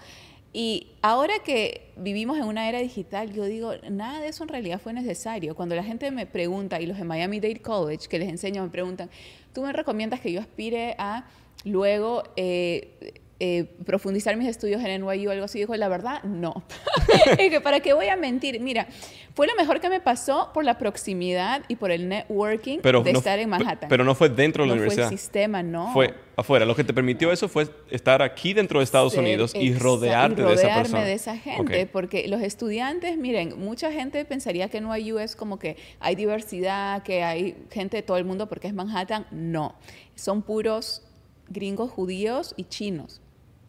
Y 0.52 0.88
ahora 1.04 1.36
que 1.46 1.92
vivimos 1.96 2.38
en 2.38 2.46
una 2.46 2.68
era 2.68 2.80
digital, 2.80 3.32
yo 3.34 3.46
digo, 3.46 3.74
nada 3.92 4.20
de 4.20 4.30
eso 4.30 4.44
en 4.44 4.50
realidad 4.50 4.82
fue 4.82 4.94
necesario. 4.94 5.56
Cuando 5.56 5.76
la 5.76 5.84
gente 5.84 6.10
me 6.10 6.26
pregunta, 6.26 6.82
y 6.82 6.88
los 6.88 6.98
de 6.98 7.04
Miami 7.04 7.40
Dade 7.40 7.62
College, 7.62 8.08
que 8.08 8.18
les 8.18 8.30
enseño, 8.30 8.64
me 8.64 8.70
preguntan, 8.70 9.12
¿tú 9.54 9.64
me 9.64 9.74
recomiendas 9.74 10.20
que 10.20 10.32
yo 10.32 10.40
aspire 10.40 10.96
a 10.98 11.26
Luego, 11.66 12.24
eh, 12.38 13.22
eh, 13.42 13.64
profundizar 13.86 14.36
mis 14.36 14.50
estudios 14.50 14.84
en 14.84 15.02
NYU 15.02 15.30
o 15.30 15.32
algo 15.32 15.46
así, 15.46 15.60
dijo, 15.60 15.74
la 15.78 15.88
verdad, 15.88 16.22
no. 16.24 16.64
que 17.38 17.62
para 17.62 17.80
qué 17.80 17.94
voy 17.94 18.08
a 18.08 18.18
mentir. 18.18 18.60
Mira, 18.60 18.88
fue 19.34 19.48
lo 19.48 19.56
mejor 19.56 19.80
que 19.80 19.90
me 19.90 20.02
pasó 20.02 20.52
por 20.54 20.66
la 20.66 20.78
proximidad 20.78 21.64
y 21.70 21.78
por 21.78 21.92
el 21.92 22.10
networking 22.10 22.80
de 22.80 23.12
estar 23.12 23.40
en 23.40 23.50
Manhattan. 23.50 23.88
Pero 23.88 24.04
no 24.04 24.14
fue 24.14 24.28
dentro 24.28 24.64
de 24.64 24.68
la 24.68 24.74
universidad. 24.74 25.08
Fue 25.08 25.14
el 25.14 25.20
sistema, 25.20 25.64
no. 25.64 25.94
Fue 25.94 26.14
afuera. 26.36 26.66
Lo 26.66 26.76
que 26.76 26.84
te 26.84 26.94
permitió 26.94 27.32
eso 27.32 27.48
fue 27.48 27.70
estar 27.90 28.22
aquí 28.22 28.54
dentro 28.54 28.80
de 28.80 28.84
Estados 28.84 29.16
Unidos 29.16 29.56
y 29.56 29.74
rodearte 29.74 30.44
de 30.44 30.54
esa 30.56 30.76
persona. 30.76 31.06
de 31.06 31.14
esa 31.14 31.38
gente, 31.38 31.86
porque 31.86 32.28
los 32.28 32.42
estudiantes, 32.42 33.18
miren, 33.18 33.58
mucha 33.58 33.90
gente 33.90 34.26
pensaría 34.26 34.68
que 34.68 34.82
NYU 34.82 35.18
es 35.20 35.38
como 35.38 35.60
que 35.60 35.78
hay 36.02 36.16
diversidad, 36.16 37.04
que 37.04 37.24
hay 37.24 37.56
gente 37.72 37.96
de 37.96 38.04
todo 38.04 38.18
el 38.18 38.26
mundo 38.26 38.50
porque 38.50 38.68
es 38.68 38.74
Manhattan. 38.74 39.28
No, 39.32 39.76
son 40.16 40.42
puros 40.42 41.04
gringos 41.48 41.90
judíos 41.90 42.54
y 42.58 42.66
chinos. 42.66 43.22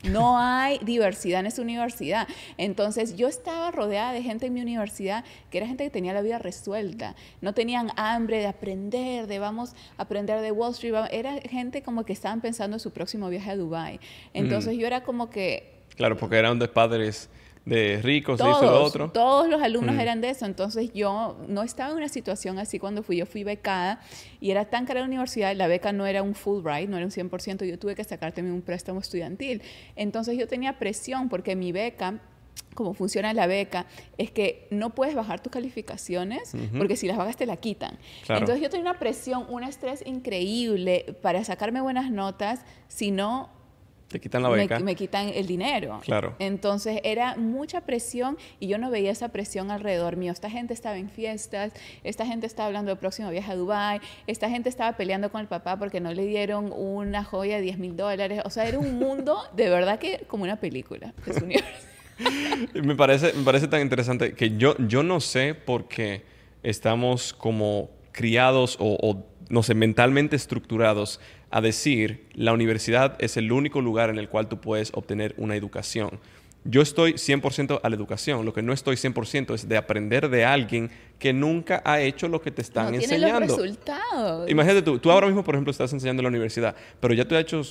No 0.04 0.38
hay 0.38 0.78
diversidad 0.78 1.40
en 1.40 1.46
esa 1.46 1.60
universidad. 1.60 2.26
Entonces 2.56 3.16
yo 3.16 3.28
estaba 3.28 3.70
rodeada 3.70 4.12
de 4.12 4.22
gente 4.22 4.46
en 4.46 4.54
mi 4.54 4.62
universidad 4.62 5.24
que 5.50 5.58
era 5.58 5.66
gente 5.66 5.84
que 5.84 5.90
tenía 5.90 6.12
la 6.12 6.22
vida 6.22 6.38
resuelta. 6.38 7.14
No 7.40 7.52
tenían 7.52 7.90
hambre 7.96 8.38
de 8.38 8.46
aprender, 8.46 9.26
de 9.26 9.38
vamos 9.38 9.74
a 9.98 10.02
aprender 10.02 10.40
de 10.40 10.52
Wall 10.52 10.72
Street. 10.72 10.94
Era 11.10 11.34
gente 11.42 11.82
como 11.82 12.04
que 12.04 12.12
estaban 12.12 12.40
pensando 12.40 12.76
en 12.76 12.80
su 12.80 12.92
próximo 12.92 13.28
viaje 13.28 13.50
a 13.50 13.56
Dubai. 13.56 14.00
Entonces 14.32 14.74
mm. 14.74 14.78
yo 14.78 14.86
era 14.86 15.02
como 15.02 15.28
que... 15.28 15.80
Claro, 15.96 16.16
porque 16.16 16.36
eran 16.36 16.58
de 16.58 16.68
padres 16.68 17.28
de 17.70 18.00
ricos, 18.02 18.36
todos, 18.36 18.60
de 18.60 18.66
lo 18.66 18.82
otro. 18.82 19.10
Todos 19.12 19.48
los 19.48 19.62
alumnos 19.62 19.96
eran 19.96 20.20
de 20.20 20.30
eso. 20.30 20.44
Entonces 20.44 20.92
yo 20.92 21.36
no 21.46 21.62
estaba 21.62 21.90
en 21.92 21.98
una 21.98 22.08
situación 22.08 22.58
así 22.58 22.80
cuando 22.80 23.04
fui. 23.04 23.16
Yo 23.16 23.26
fui 23.26 23.44
becada 23.44 24.00
y 24.40 24.50
era 24.50 24.64
tan 24.64 24.86
cara 24.86 25.00
la 25.00 25.06
universidad, 25.06 25.54
la 25.54 25.68
beca 25.68 25.92
no 25.92 26.04
era 26.04 26.22
un 26.22 26.34
full 26.34 26.64
ride, 26.64 26.88
no 26.88 26.96
era 26.96 27.06
un 27.06 27.12
100%, 27.12 27.64
yo 27.64 27.78
tuve 27.78 27.94
que 27.94 28.02
sacar 28.02 28.32
también 28.32 28.54
un 28.54 28.62
préstamo 28.62 28.98
estudiantil. 28.98 29.62
Entonces 29.94 30.36
yo 30.36 30.48
tenía 30.48 30.78
presión 30.78 31.28
porque 31.28 31.54
mi 31.54 31.70
beca 31.70 32.20
como 32.74 32.94
funciona 32.94 33.32
la 33.32 33.46
beca 33.46 33.86
es 34.18 34.30
que 34.30 34.66
no 34.70 34.90
puedes 34.90 35.14
bajar 35.14 35.40
tus 35.40 35.52
calificaciones 35.52 36.52
porque 36.76 36.96
si 36.96 37.06
las 37.06 37.16
bajas 37.16 37.36
te 37.36 37.46
la 37.46 37.56
quitan. 37.56 37.98
Entonces 38.28 38.60
yo 38.60 38.68
tenía 38.68 38.90
una 38.90 38.98
presión, 38.98 39.46
un 39.48 39.62
estrés 39.62 40.02
increíble 40.06 41.16
para 41.22 41.44
sacarme 41.44 41.80
buenas 41.80 42.10
notas, 42.10 42.64
si 42.88 43.10
no 43.10 43.59
te 44.10 44.20
quitan 44.20 44.42
la 44.42 44.48
beca. 44.48 44.80
Me, 44.80 44.96
quitan 44.96 45.28
el 45.28 45.46
dinero. 45.46 46.00
Claro. 46.04 46.34
Entonces 46.40 47.00
era 47.04 47.36
mucha 47.36 47.82
presión 47.82 48.36
y 48.58 48.66
yo 48.66 48.76
no 48.76 48.90
veía 48.90 49.12
esa 49.12 49.28
presión 49.28 49.70
alrededor 49.70 50.16
mío. 50.16 50.32
Esta 50.32 50.50
gente 50.50 50.74
estaba 50.74 50.98
en 50.98 51.08
fiestas, 51.08 51.72
esta 52.02 52.26
gente 52.26 52.46
estaba 52.46 52.66
hablando 52.66 52.90
del 52.90 52.98
próximo 52.98 53.30
viaje 53.30 53.52
a 53.52 53.56
Dubai, 53.56 54.00
esta 54.26 54.50
gente 54.50 54.68
estaba 54.68 54.96
peleando 54.96 55.30
con 55.30 55.40
el 55.40 55.46
papá 55.46 55.78
porque 55.78 56.00
no 56.00 56.12
le 56.12 56.26
dieron 56.26 56.72
una 56.72 57.22
joya 57.22 57.56
de 57.56 57.62
10 57.62 57.78
mil 57.78 57.96
dólares. 57.96 58.42
O 58.44 58.50
sea, 58.50 58.66
era 58.66 58.78
un 58.80 58.98
mundo 58.98 59.38
de 59.54 59.70
verdad 59.70 60.00
que 60.00 60.24
como 60.26 60.42
una 60.42 60.56
película 60.56 61.14
me, 62.74 62.96
parece, 62.96 63.32
me 63.32 63.44
parece 63.44 63.68
tan 63.68 63.80
interesante 63.80 64.34
que 64.34 64.56
yo, 64.56 64.76
yo 64.78 65.02
no 65.02 65.20
sé 65.20 65.54
por 65.54 65.88
qué 65.88 66.24
estamos 66.62 67.32
como 67.32 67.90
criados 68.12 68.76
o, 68.80 69.24
no 69.48 69.62
sé, 69.62 69.74
mentalmente 69.74 70.36
estructurados 70.36 71.20
a 71.50 71.60
decir 71.60 72.26
la 72.34 72.52
universidad 72.52 73.16
es 73.18 73.36
el 73.36 73.50
único 73.52 73.80
lugar 73.80 74.10
en 74.10 74.18
el 74.18 74.28
cual 74.28 74.48
tú 74.48 74.60
puedes 74.60 74.90
obtener 74.94 75.34
una 75.36 75.56
educación. 75.56 76.20
Yo 76.64 76.82
estoy 76.82 77.14
100% 77.14 77.80
a 77.82 77.88
la 77.88 77.96
educación, 77.96 78.44
lo 78.44 78.52
que 78.52 78.60
no 78.60 78.74
estoy 78.74 78.96
100% 78.96 79.54
es 79.54 79.66
de 79.66 79.76
aprender 79.78 80.28
de 80.28 80.44
alguien 80.44 80.90
que 81.18 81.32
nunca 81.32 81.82
ha 81.86 82.00
hecho 82.00 82.28
lo 82.28 82.42
que 82.42 82.50
te 82.50 82.60
están 82.60 82.92
no 82.92 82.96
enseñando. 82.96 83.40
Los 83.40 83.58
resultados. 83.58 84.50
Imagínate 84.50 84.82
tú, 84.82 84.98
tú 84.98 85.10
ahora 85.10 85.26
mismo, 85.26 85.42
por 85.42 85.54
ejemplo, 85.54 85.70
estás 85.70 85.92
enseñando 85.92 86.20
en 86.20 86.24
la 86.24 86.28
universidad, 86.28 86.76
pero 87.00 87.14
ya 87.14 87.26
te 87.26 87.34
has 87.34 87.42
hecho 87.42 87.62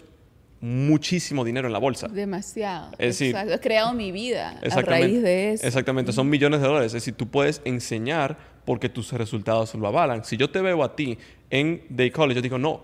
muchísimo 0.60 1.46
dinero 1.46 1.68
en 1.68 1.74
la 1.74 1.80
bolsa. 1.80 2.08
Demasiado. 2.08 2.92
Es 2.98 3.20
decir, 3.20 3.36
he 3.36 3.60
creado 3.60 3.94
mi 3.94 4.12
vida 4.12 4.60
a 4.60 4.82
raíz 4.82 5.22
de 5.22 5.54
eso. 5.54 5.68
Exactamente, 5.68 6.12
son 6.12 6.28
millones 6.28 6.60
de 6.62 6.68
dólares. 6.68 6.88
Es 6.88 6.94
decir, 6.94 7.14
tú 7.14 7.28
puedes 7.28 7.62
enseñar 7.66 8.38
porque 8.66 8.90
tus 8.90 9.14
resultados 9.14 9.74
lo 9.76 9.88
avalan. 9.88 10.26
Si 10.26 10.36
yo 10.36 10.50
te 10.50 10.62
veo 10.62 10.84
a 10.84 10.96
ti 10.96 11.18
en 11.50 11.84
Day 11.90 12.12
College, 12.12 12.38
yo 12.38 12.42
digo, 12.42 12.58
no, 12.58 12.82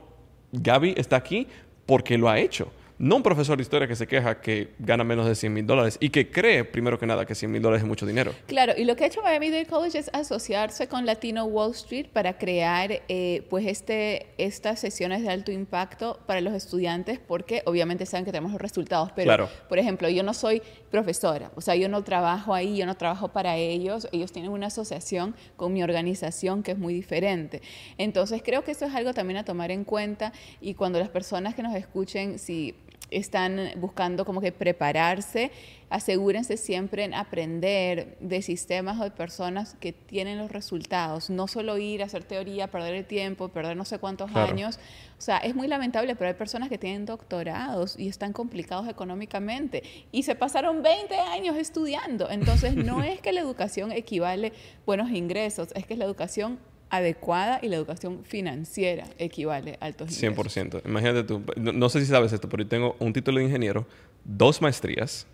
Gaby 0.51 0.95
está 0.97 1.15
aquí 1.15 1.47
porque 1.85 2.17
lo 2.17 2.29
ha 2.29 2.39
hecho. 2.39 2.71
No 2.97 3.17
un 3.17 3.23
profesor 3.23 3.57
de 3.57 3.63
historia 3.63 3.89
que 3.89 3.95
se 3.95 4.07
queja 4.07 4.39
que 4.39 4.69
gana 4.79 5.03
menos 5.03 5.25
de 5.25 5.35
100 5.35 5.53
mil 5.53 5.67
dólares 5.67 5.97
y 5.99 6.09
que 6.11 6.31
cree, 6.31 6.63
primero 6.63 6.97
que 6.97 7.05
nada, 7.05 7.25
que 7.25 7.35
100 7.35 7.51
mil 7.51 7.61
dólares 7.61 7.83
es 7.83 7.87
mucho 7.87 8.05
dinero. 8.05 8.33
Claro, 8.47 8.71
y 8.77 8.85
lo 8.85 8.95
que 8.95 9.03
ha 9.03 9.07
hecho 9.07 9.21
Miami 9.21 9.49
Dade 9.49 9.65
College 9.65 9.97
es 9.97 10.09
asociarse 10.13 10.87
con 10.87 11.05
Latino 11.05 11.43
Wall 11.43 11.71
Street 11.71 12.07
para 12.13 12.37
crear 12.37 13.01
eh, 13.09 13.45
pues 13.49 13.65
este, 13.67 14.27
estas 14.37 14.79
sesiones 14.79 15.23
de 15.23 15.29
alto 15.29 15.51
impacto 15.51 16.21
para 16.25 16.39
los 16.39 16.53
estudiantes 16.53 17.19
porque 17.19 17.63
obviamente 17.65 18.05
saben 18.05 18.23
que 18.23 18.31
tenemos 18.31 18.53
los 18.53 18.61
resultados, 18.61 19.11
pero 19.13 19.49
por 19.67 19.77
ejemplo, 19.77 20.07
yo 20.07 20.23
no 20.23 20.33
soy 20.33 20.61
profesora, 20.89 21.51
o 21.55 21.61
sea, 21.61 21.75
yo 21.75 21.89
no 21.89 22.01
trabajo 22.05 22.53
ahí, 22.53 22.77
yo 22.77 22.85
no 22.85 22.95
trabajo 22.95 23.27
para 23.27 23.57
ellos, 23.57 24.07
ellos 24.13 24.31
tienen 24.31 24.51
una 24.51 24.67
asociación 24.67 25.35
con 25.57 25.73
mi 25.73 25.83
organización 25.83 26.63
que 26.63 26.71
es 26.71 26.77
muy 26.77 26.93
diferente. 26.93 27.61
Entonces 27.97 28.41
creo 28.41 28.63
que 28.63 28.71
eso 28.71 28.85
es 28.85 28.95
algo 28.95 29.13
también 29.13 29.37
a 29.37 29.43
tomar 29.43 29.71
en 29.71 29.83
cuenta 29.83 30.31
y 30.61 30.75
cuando 30.75 30.97
las 30.97 31.09
personas 31.09 31.55
que 31.55 31.61
nos 31.61 31.75
escuchen, 31.75 32.39
si 32.39 32.73
están 33.17 33.71
buscando 33.77 34.25
como 34.25 34.41
que 34.41 34.51
prepararse, 34.51 35.51
asegúrense 35.89 36.57
siempre 36.57 37.03
en 37.03 37.13
aprender 37.13 38.17
de 38.19 38.41
sistemas 38.41 38.99
o 38.99 39.03
de 39.03 39.11
personas 39.11 39.75
que 39.79 39.93
tienen 39.93 40.37
los 40.37 40.51
resultados, 40.51 41.29
no 41.29 41.47
solo 41.47 41.77
ir 41.77 42.01
a 42.01 42.05
hacer 42.05 42.23
teoría, 42.23 42.69
perder 42.69 42.95
el 42.95 43.05
tiempo, 43.05 43.49
perder 43.49 43.77
no 43.77 43.85
sé 43.85 43.99
cuántos 43.99 44.35
años. 44.35 44.79
O 45.17 45.21
sea, 45.21 45.37
es 45.37 45.55
muy 45.55 45.67
lamentable, 45.67 46.15
pero 46.15 46.27
hay 46.27 46.33
personas 46.33 46.69
que 46.69 46.77
tienen 46.77 47.05
doctorados 47.05 47.97
y 47.97 48.07
están 48.07 48.33
complicados 48.33 48.87
económicamente 48.87 49.83
y 50.11 50.23
se 50.23 50.35
pasaron 50.35 50.83
20 50.83 51.15
años 51.15 51.55
estudiando. 51.55 52.29
Entonces, 52.29 52.75
no 52.75 53.03
es 53.03 53.21
que 53.21 53.31
la 53.31 53.41
educación 53.41 53.91
equivale 53.91 54.53
buenos 54.85 55.11
ingresos, 55.11 55.69
es 55.75 55.85
que 55.85 55.95
la 55.95 56.05
educación 56.05 56.59
adecuada 56.89 57.59
y 57.61 57.67
la 57.67 57.75
educación 57.75 58.23
financiera 58.23 59.05
equivale 59.17 59.77
a 59.81 59.85
altos 59.85 60.21
ingresos. 60.21 60.55
100%. 60.55 60.81
Imagínate 60.85 61.23
tú, 61.23 61.41
no, 61.57 61.89
sé 61.89 61.99
si 61.99 62.05
sabes 62.07 62.31
esto, 62.33 62.47
pero 62.49 62.63
yo 62.63 62.69
tengo 62.69 62.95
un 62.99 63.13
título 63.13 63.39
de 63.39 63.45
ingeniero, 63.45 63.85
dos 64.23 64.61
maestrías 64.61 65.27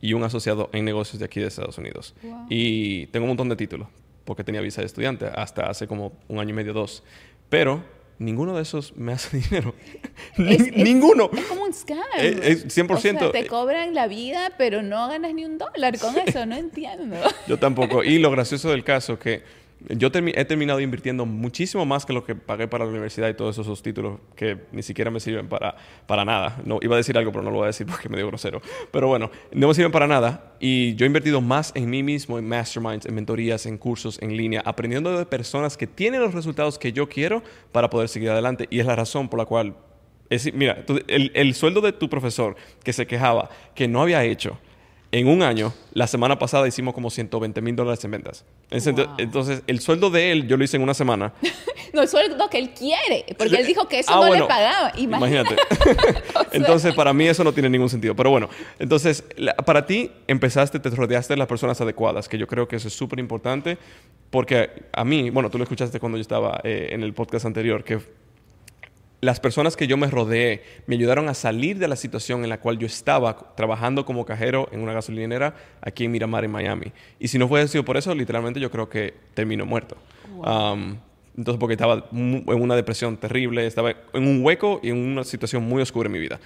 y 0.00 0.14
un 0.14 0.22
asociado 0.24 0.70
en 0.72 0.84
negocios 0.84 1.18
de 1.18 1.26
aquí 1.26 1.40
de 1.40 1.46
Estados 1.46 1.78
Unidos. 1.78 2.14
Y 2.48 3.06
tengo 3.06 3.24
un 3.24 3.30
montón 3.30 3.48
de 3.48 3.56
títulos, 3.56 3.88
porque 4.24 4.44
tenía 4.44 4.60
visa 4.60 4.80
de 4.80 4.86
estudiante 4.86 5.26
hasta 5.26 5.68
hace 5.68 5.86
como 5.86 6.12
un 6.28 6.38
año 6.38 6.50
y 6.50 6.54
medio, 6.54 6.72
dos. 6.72 7.02
Pero 7.48 7.82
ninguno 8.20 8.54
de 8.54 8.62
esos 8.62 8.96
me 8.96 9.12
hace 9.12 9.36
dinero. 9.50 9.74
ninguno. 10.36 11.30
Es 11.32 11.44
como 11.44 11.64
un 11.64 11.74
scam. 11.74 11.98
Es, 12.16 12.66
100%. 12.66 12.94
O 12.94 12.98
sea, 12.98 13.32
te 13.32 13.46
cobran 13.46 13.94
la 13.94 14.06
vida, 14.06 14.52
pero 14.56 14.82
no 14.82 15.08
ganas 15.08 15.34
ni 15.34 15.44
un 15.44 15.58
dólar 15.58 15.98
con 15.98 16.16
eso. 16.16 16.46
No 16.46 16.56
entiendo. 16.56 17.16
Yo 17.48 17.58
tampoco. 17.58 18.04
Y 18.04 18.18
lo 18.18 18.30
gracioso 18.30 18.70
del 18.70 18.84
caso 18.84 19.18
que 19.18 19.42
yo 19.88 20.08
he 20.08 20.44
terminado 20.44 20.80
invirtiendo 20.80 21.24
muchísimo 21.24 21.86
más 21.86 22.04
que 22.04 22.12
lo 22.12 22.24
que 22.24 22.34
pagué 22.34 22.68
para 22.68 22.84
la 22.84 22.90
universidad 22.90 23.28
y 23.28 23.34
todos 23.34 23.56
esos 23.58 23.82
títulos 23.82 24.20
que 24.36 24.58
ni 24.72 24.82
siquiera 24.82 25.10
me 25.10 25.20
sirven 25.20 25.48
para, 25.48 25.74
para 26.06 26.24
nada. 26.24 26.60
No, 26.64 26.78
iba 26.82 26.94
a 26.94 26.98
decir 26.98 27.16
algo, 27.16 27.32
pero 27.32 27.42
no 27.42 27.50
lo 27.50 27.56
voy 27.56 27.64
a 27.64 27.66
decir 27.68 27.86
porque 27.90 28.08
me 28.08 28.16
dio 28.16 28.26
grosero. 28.26 28.60
Pero 28.90 29.08
bueno, 29.08 29.30
no 29.52 29.68
me 29.68 29.74
sirven 29.74 29.92
para 29.92 30.06
nada. 30.06 30.54
Y 30.60 30.94
yo 30.96 31.06
he 31.06 31.08
invertido 31.08 31.40
más 31.40 31.72
en 31.74 31.88
mí 31.88 32.02
mismo, 32.02 32.38
en 32.38 32.46
masterminds, 32.46 33.06
en 33.06 33.14
mentorías, 33.14 33.64
en 33.66 33.78
cursos 33.78 34.20
en 34.20 34.36
línea, 34.36 34.62
aprendiendo 34.64 35.16
de 35.16 35.24
personas 35.24 35.76
que 35.76 35.86
tienen 35.86 36.20
los 36.20 36.34
resultados 36.34 36.78
que 36.78 36.92
yo 36.92 37.08
quiero 37.08 37.42
para 37.72 37.88
poder 37.88 38.08
seguir 38.08 38.30
adelante. 38.30 38.66
Y 38.70 38.80
es 38.80 38.86
la 38.86 38.96
razón 38.96 39.28
por 39.28 39.38
la 39.38 39.46
cual... 39.46 39.76
Mira, 40.54 40.84
el 41.08 41.54
sueldo 41.54 41.80
de 41.80 41.92
tu 41.92 42.08
profesor 42.08 42.54
que 42.84 42.92
se 42.92 43.04
quejaba 43.04 43.50
que 43.74 43.88
no 43.88 44.00
había 44.00 44.22
hecho 44.22 44.58
en 45.12 45.26
un 45.26 45.42
año, 45.42 45.72
la 45.92 46.06
semana 46.06 46.38
pasada 46.38 46.68
hicimos 46.68 46.94
como 46.94 47.10
120 47.10 47.60
mil 47.60 47.74
dólares 47.74 48.04
en 48.04 48.12
ventas. 48.12 48.44
Entonces, 48.70 49.62
el 49.66 49.80
sueldo 49.80 50.08
de 50.08 50.30
él 50.30 50.46
yo 50.46 50.56
lo 50.56 50.62
hice 50.62 50.76
en 50.76 50.84
una 50.84 50.94
semana. 50.94 51.32
no, 51.92 52.02
el 52.02 52.08
sueldo 52.08 52.48
que 52.48 52.58
él 52.58 52.70
quiere, 52.70 53.24
porque 53.36 53.56
él 53.56 53.66
dijo 53.66 53.88
que 53.88 53.98
eso 53.98 54.12
ah, 54.12 54.28
no 54.28 54.34
le 54.34 54.44
pagaba. 54.44 54.92
Imagínate. 54.96 55.56
entonces, 56.52 56.94
para 56.94 57.12
mí 57.12 57.26
eso 57.26 57.42
no 57.42 57.52
tiene 57.52 57.68
ningún 57.68 57.88
sentido. 57.88 58.14
Pero 58.14 58.30
bueno, 58.30 58.48
entonces, 58.78 59.24
para 59.66 59.84
ti 59.84 60.12
empezaste, 60.28 60.78
te 60.78 60.90
rodeaste 60.90 61.34
de 61.34 61.38
las 61.38 61.48
personas 61.48 61.80
adecuadas, 61.80 62.28
que 62.28 62.38
yo 62.38 62.46
creo 62.46 62.68
que 62.68 62.76
eso 62.76 62.86
es 62.86 62.94
súper 62.94 63.18
importante, 63.18 63.78
porque 64.30 64.84
a 64.92 65.04
mí, 65.04 65.30
bueno, 65.30 65.50
tú 65.50 65.58
lo 65.58 65.64
escuchaste 65.64 65.98
cuando 65.98 66.18
yo 66.18 66.22
estaba 66.22 66.60
eh, 66.62 66.90
en 66.92 67.02
el 67.02 67.14
podcast 67.14 67.46
anterior, 67.46 67.82
que 67.82 67.98
las 69.20 69.38
personas 69.38 69.76
que 69.76 69.86
yo 69.86 69.96
me 69.96 70.06
rodeé 70.08 70.62
me 70.86 70.96
ayudaron 70.96 71.28
a 71.28 71.34
salir 71.34 71.78
de 71.78 71.88
la 71.88 71.96
situación 71.96 72.42
en 72.42 72.48
la 72.48 72.60
cual 72.60 72.78
yo 72.78 72.86
estaba 72.86 73.54
trabajando 73.54 74.04
como 74.06 74.24
cajero 74.24 74.68
en 74.72 74.80
una 74.80 74.92
gasolinera 74.92 75.54
aquí 75.82 76.04
en 76.04 76.12
Miramar, 76.12 76.44
en 76.44 76.50
Miami. 76.50 76.92
Y 77.18 77.28
si 77.28 77.38
no 77.38 77.46
fuese 77.46 77.68
sido 77.68 77.84
por 77.84 77.96
eso, 77.96 78.14
literalmente 78.14 78.60
yo 78.60 78.70
creo 78.70 78.88
que 78.88 79.14
termino 79.34 79.66
muerto. 79.66 79.96
entonces, 81.36 81.58
porque 81.58 81.74
estaba 81.74 82.08
en 82.12 82.62
una 82.62 82.76
depresión 82.76 83.16
terrible, 83.18 83.66
estaba 83.66 83.90
en 83.90 84.26
un 84.26 84.44
hueco 84.44 84.80
y 84.82 84.88
en 84.88 84.96
una 84.96 85.24
situación 85.24 85.64
muy 85.64 85.82
oscura 85.82 86.06
en 86.06 86.12
mi 86.12 86.18
vida. 86.18 86.40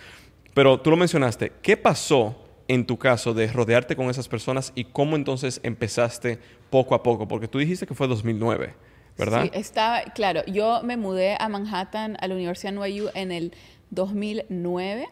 Pero 0.52 0.80
tú 0.80 0.90
lo 0.90 0.96
mencionaste, 0.96 1.52
¿qué 1.62 1.76
pasó 1.76 2.40
en 2.66 2.86
tu 2.86 2.96
caso 2.96 3.34
de 3.34 3.46
rodearte 3.48 3.94
con 3.94 4.10
esas 4.10 4.28
personas 4.28 4.72
y 4.74 4.84
cómo 4.84 5.16
entonces 5.16 5.60
empezaste 5.62 6.38
poco 6.70 6.94
a 6.94 7.02
poco? 7.04 7.28
Porque 7.28 7.46
tú 7.46 7.58
dijiste 7.58 7.86
que 7.86 7.94
fue 7.94 8.08
2009. 8.08 8.74
¿Verdad? 9.16 9.44
Sí, 9.44 9.50
estaba, 9.54 10.02
claro, 10.14 10.44
yo 10.46 10.82
me 10.82 10.96
mudé 10.96 11.36
a 11.38 11.48
Manhattan, 11.48 12.16
a 12.20 12.28
la 12.28 12.34
Universidad 12.34 12.72
de 12.72 12.78
NYU 12.78 13.10
en 13.14 13.32
el 13.32 13.52
2009. 13.90 15.08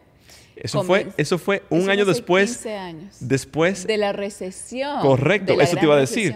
Eso 0.55 0.83
fue, 0.83 1.07
eso 1.17 1.37
fue 1.37 1.63
un 1.69 1.89
año 1.89 2.05
después. 2.05 2.51
15 2.51 2.75
años. 2.75 3.15
Después. 3.19 3.87
De 3.87 3.97
la 3.97 4.13
recesión. 4.13 5.01
Correcto, 5.01 5.59
eso 5.59 5.77
te 5.77 5.85
iba 5.85 5.95
a 5.95 5.99
decir. 5.99 6.35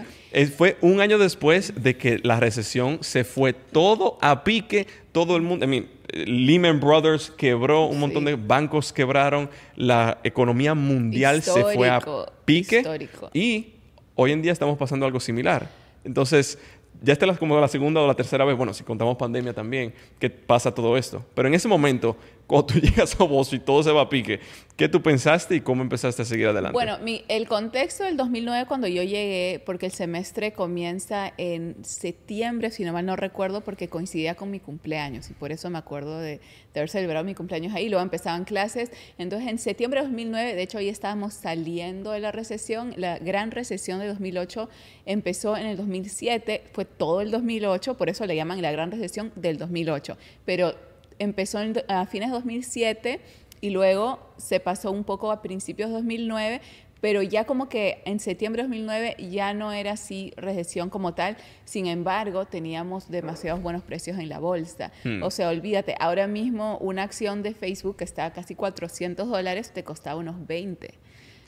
fue 0.56 0.76
un 0.80 1.00
año 1.00 1.18
después 1.18 1.72
de 1.80 1.96
que 1.96 2.18
la 2.22 2.40
recesión 2.40 2.98
se 3.02 3.24
fue 3.24 3.52
todo 3.52 4.18
a 4.20 4.42
pique, 4.42 4.86
todo 5.12 5.36
el 5.36 5.42
mundo. 5.42 5.64
I 5.64 5.68
mean, 5.68 5.88
Lehman 6.12 6.80
Brothers 6.80 7.30
quebró, 7.30 7.86
un 7.86 8.00
montón 8.00 8.24
de 8.24 8.34
bancos 8.34 8.92
quebraron, 8.92 9.50
la 9.76 10.18
economía 10.24 10.74
mundial 10.74 11.42
se 11.42 11.62
fue 11.62 11.88
a 11.88 12.00
pique. 12.44 12.78
Histórico. 12.78 13.30
Y 13.32 13.74
hoy 14.14 14.32
en 14.32 14.42
día 14.42 14.52
estamos 14.52 14.76
pasando 14.78 15.06
algo 15.06 15.20
similar. 15.20 15.68
Entonces, 16.04 16.58
ya 17.02 17.12
esta 17.12 17.26
es 17.26 17.38
como 17.38 17.58
la 17.60 17.68
segunda 17.68 18.00
o 18.00 18.06
la 18.06 18.14
tercera 18.14 18.44
vez, 18.44 18.56
bueno, 18.56 18.74
si 18.74 18.84
contamos 18.84 19.16
pandemia 19.16 19.52
también, 19.52 19.92
que 20.18 20.30
pasa 20.30 20.74
todo 20.74 20.96
esto. 20.96 21.24
Pero 21.34 21.48
en 21.48 21.54
ese 21.54 21.68
momento, 21.68 22.16
cuando 22.48 22.66
tú 22.66 22.80
llegas 22.80 23.20
a 23.20 23.24
vos 23.24 23.52
y 23.52 23.60
todo 23.60 23.82
se 23.82 23.92
va 23.92 24.00
a 24.00 24.08
pique, 24.08 24.40
¿qué 24.74 24.88
tú 24.88 25.00
pensaste 25.02 25.54
y 25.54 25.60
cómo 25.60 25.82
empezaste 25.82 26.22
a 26.22 26.24
seguir 26.24 26.46
adelante? 26.46 26.72
Bueno, 26.72 26.98
el 27.28 27.46
contexto 27.46 28.04
del 28.04 28.16
2009 28.16 28.66
cuando 28.66 28.88
yo 28.88 29.02
llegué, 29.02 29.62
porque 29.64 29.86
el 29.86 29.92
semestre 29.92 30.52
comienza 30.52 31.32
en 31.36 31.76
septiembre, 31.84 32.70
si 32.70 32.84
no 32.84 32.92
mal 32.92 33.04
no 33.04 33.16
recuerdo, 33.16 33.60
porque 33.60 33.88
coincidía 33.88 34.34
con 34.34 34.50
mi 34.50 34.60
cumpleaños 34.60 35.30
y 35.30 35.34
por 35.34 35.52
eso 35.52 35.68
me 35.68 35.78
acuerdo 35.78 36.18
de, 36.18 36.40
haber 36.74 36.88
celebrado 36.90 37.24
mi 37.24 37.34
cumpleaños 37.34 37.74
ahí. 37.74 37.88
Luego 37.88 38.04
empezaban 38.04 38.44
clases. 38.44 38.92
Entonces, 39.18 39.48
en 39.48 39.58
septiembre 39.58 40.00
de 40.00 40.06
2009, 40.06 40.54
de 40.54 40.62
hecho, 40.62 40.78
ahí 40.78 40.88
estábamos 40.88 41.34
saliendo 41.34 42.12
de 42.12 42.20
la 42.20 42.30
recesión. 42.30 42.94
La 42.96 43.18
gran 43.18 43.50
recesión 43.50 43.98
de 43.98 44.06
2008 44.06 44.68
empezó 45.04 45.56
en 45.56 45.66
el 45.66 45.76
2007, 45.76 46.62
fue 46.72 46.84
todo 46.84 47.20
el 47.20 47.32
2008, 47.32 47.96
por 47.96 48.08
eso 48.08 48.24
le 48.26 48.36
llaman 48.36 48.62
la 48.62 48.70
gran 48.70 48.92
recesión 48.92 49.32
del 49.34 49.58
2008. 49.58 50.16
Pero 50.44 50.87
empezó 51.18 51.58
a 51.88 52.06
fines 52.06 52.30
de 52.30 52.34
2007 52.34 53.20
y 53.60 53.70
luego 53.70 54.32
se 54.36 54.60
pasó 54.60 54.90
un 54.90 55.04
poco 55.04 55.32
a 55.32 55.42
principios 55.42 55.90
de 55.90 55.96
2009, 55.96 56.60
pero 57.00 57.22
ya 57.22 57.44
como 57.44 57.68
que 57.68 58.02
en 58.04 58.18
septiembre 58.18 58.62
de 58.62 58.68
2009 58.68 59.16
ya 59.30 59.54
no 59.54 59.72
era 59.72 59.92
así 59.92 60.32
recesión 60.36 60.90
como 60.90 61.14
tal, 61.14 61.36
sin 61.64 61.86
embargo 61.86 62.46
teníamos 62.46 63.08
demasiados 63.08 63.62
buenos 63.62 63.82
precios 63.82 64.18
en 64.18 64.28
la 64.28 64.38
bolsa. 64.38 64.92
Hmm. 65.04 65.22
O 65.22 65.30
sea, 65.30 65.48
olvídate, 65.48 65.94
ahora 66.00 66.26
mismo 66.26 66.78
una 66.78 67.02
acción 67.04 67.42
de 67.42 67.54
Facebook 67.54 67.96
que 67.96 68.04
está 68.04 68.26
a 68.26 68.32
casi 68.32 68.54
400 68.54 69.28
dólares 69.28 69.72
te 69.72 69.84
costaba 69.84 70.18
unos 70.18 70.46
20. 70.46 70.94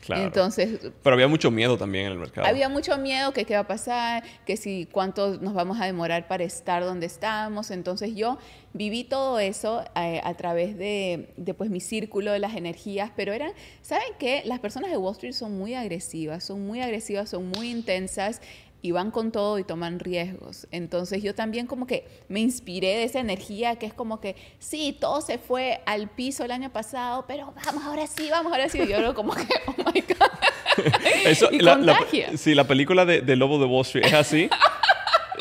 Entonces, 0.09 0.91
pero 1.03 1.15
había 1.15 1.29
mucho 1.29 1.51
miedo 1.51 1.77
también 1.77 2.07
en 2.07 2.13
el 2.13 2.19
mercado. 2.19 2.47
Había 2.47 2.69
mucho 2.69 2.97
miedo 2.99 3.33
que 3.33 3.45
qué 3.45 3.55
va 3.55 3.61
a 3.61 3.67
pasar, 3.67 4.25
que 4.47 4.57
si 4.57 4.89
cuánto 4.91 5.39
nos 5.39 5.55
vamos 5.55 5.81
a 5.81 5.87
demorar 5.87 6.27
para 6.27 6.45
estar 6.45 6.83
donde 6.83 7.07
estamos. 7.07 7.71
Entonces 7.71 8.15
yo 8.15 8.39
viví 8.73 9.05
todo 9.05 9.39
eso 9.39 9.85
eh, 9.97 10.21
a 10.25 10.35
través 10.35 10.77
de, 10.79 11.29
de, 11.37 11.55
pues 11.55 11.71
mi 11.71 11.81
círculo 11.81 12.33
de 12.33 12.39
las 12.39 12.55
energías, 12.55 13.11
pero 13.15 13.33
eran, 13.33 13.53
¿saben 13.83 14.13
qué? 14.19 14.43
Las 14.45 14.61
personas 14.61 14.91
de 14.91 14.97
Wall 14.97 15.13
Street 15.13 15.33
son 15.33 15.59
muy 15.59 15.75
agresivas, 15.75 16.45
son 16.45 16.67
muy 16.67 16.81
agresivas, 16.81 17.31
son 17.31 17.49
muy 17.49 17.71
intensas 17.71 18.41
y 18.83 18.93
van 18.93 19.11
con 19.11 19.33
todo 19.33 19.59
y 19.59 19.65
toman 19.65 19.99
riesgos. 19.99 20.67
Entonces 20.71 21.23
yo 21.23 21.35
también 21.35 21.67
como 21.67 21.87
que 21.87 22.07
me 22.29 22.41
inspiré 22.41 22.89
de 22.89 23.05
esa 23.05 23.21
energía 23.21 23.77
que 23.77 23.87
es 23.87 23.95
como 23.95 24.21
que, 24.21 24.37
sí, 24.59 24.97
todo 24.99 25.21
se 25.21 25.39
fue 25.39 25.81
al 25.87 26.09
piso 26.09 26.45
el 26.45 26.51
año 26.51 26.71
pasado, 26.71 27.25
pero 27.27 27.53
vamos, 27.65 27.85
ahora 27.85 28.07
sí, 28.07 28.29
vamos, 28.31 28.53
ahora 28.53 28.69
sí. 28.69 28.81
Y 28.81 28.89
yo 28.89 29.15
como 29.15 29.35
que, 29.35 29.47
oh 29.67 29.75
my 29.77 30.01
God. 30.01 30.85
Eso, 31.25 31.51
la, 31.51 31.99
sí, 32.37 32.55
la 32.55 32.67
película 32.67 33.05
de, 33.05 33.21
de 33.21 33.37
Lobo 33.37 33.59
de 33.59 33.67
Wall 33.67 33.83
Street 33.83 34.07
es 34.07 34.15
así. 34.15 34.51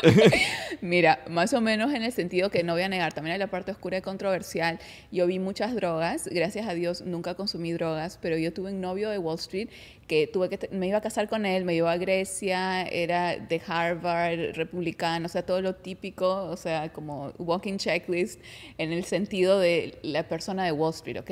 Mira, 0.80 1.20
más 1.28 1.52
o 1.52 1.60
menos 1.60 1.92
en 1.92 2.02
el 2.02 2.12
sentido 2.12 2.50
que 2.50 2.62
no 2.62 2.72
voy 2.72 2.82
a 2.82 2.88
negar, 2.88 3.12
también 3.12 3.34
hay 3.34 3.38
la 3.38 3.48
parte 3.48 3.70
oscura 3.70 3.98
y 3.98 4.02
controversial. 4.02 4.78
Yo 5.10 5.26
vi 5.26 5.38
muchas 5.38 5.74
drogas, 5.74 6.26
gracias 6.26 6.66
a 6.66 6.74
Dios 6.74 7.02
nunca 7.02 7.34
consumí 7.34 7.72
drogas, 7.72 8.18
pero 8.20 8.36
yo 8.36 8.52
tuve 8.52 8.72
un 8.72 8.80
novio 8.80 9.10
de 9.10 9.18
Wall 9.18 9.38
Street 9.38 9.68
que 10.06 10.26
tuve 10.26 10.48
que 10.48 10.68
me 10.72 10.88
iba 10.88 10.98
a 10.98 11.00
casar 11.00 11.28
con 11.28 11.46
él, 11.46 11.64
me 11.64 11.74
iba 11.74 11.92
a 11.92 11.96
Grecia, 11.96 12.82
era 12.82 13.36
de 13.36 13.62
Harvard, 13.66 14.54
republicano, 14.54 15.26
o 15.26 15.28
sea, 15.28 15.44
todo 15.46 15.60
lo 15.60 15.76
típico, 15.76 16.44
o 16.44 16.56
sea, 16.56 16.92
como 16.92 17.32
walking 17.38 17.76
checklist 17.76 18.40
en 18.78 18.92
el 18.92 19.04
sentido 19.04 19.60
de 19.60 19.98
la 20.02 20.26
persona 20.28 20.64
de 20.64 20.72
Wall 20.72 20.92
Street, 20.94 21.20
¿ok? 21.20 21.30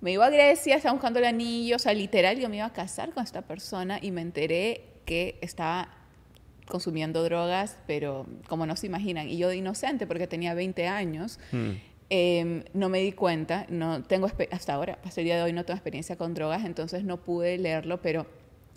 Me 0.00 0.12
iba 0.12 0.26
a 0.26 0.30
Grecia, 0.30 0.76
estaba 0.76 0.92
buscando 0.92 1.18
el 1.18 1.24
anillo, 1.24 1.76
o 1.76 1.78
sea, 1.78 1.94
literal, 1.94 2.38
yo 2.38 2.48
me 2.48 2.56
iba 2.56 2.66
a 2.66 2.72
casar 2.72 3.12
con 3.12 3.22
esta 3.22 3.42
persona 3.42 3.98
y 4.02 4.10
me 4.10 4.22
enteré 4.22 4.82
que 5.06 5.38
estaba 5.40 5.88
consumiendo 6.66 7.22
drogas, 7.22 7.78
pero 7.86 8.26
como 8.48 8.66
no 8.66 8.76
se 8.76 8.86
imaginan. 8.86 9.28
Y 9.28 9.36
yo 9.36 9.48
de 9.48 9.56
inocente, 9.56 10.06
porque 10.06 10.26
tenía 10.26 10.54
20 10.54 10.86
años, 10.86 11.38
hmm. 11.52 11.70
em, 12.10 12.64
no 12.72 12.88
me 12.88 13.00
di 13.00 13.12
cuenta, 13.12 13.66
no 13.68 14.02
tengo 14.02 14.30
hasta 14.50 14.74
ahora, 14.74 14.98
hasta 15.04 15.20
el 15.20 15.26
día 15.26 15.36
de 15.36 15.42
hoy 15.42 15.52
no 15.52 15.64
tengo 15.64 15.76
experiencia 15.76 16.16
con 16.16 16.34
drogas, 16.34 16.64
entonces 16.64 17.04
no 17.04 17.18
pude 17.18 17.58
leerlo, 17.58 18.00
pero 18.00 18.26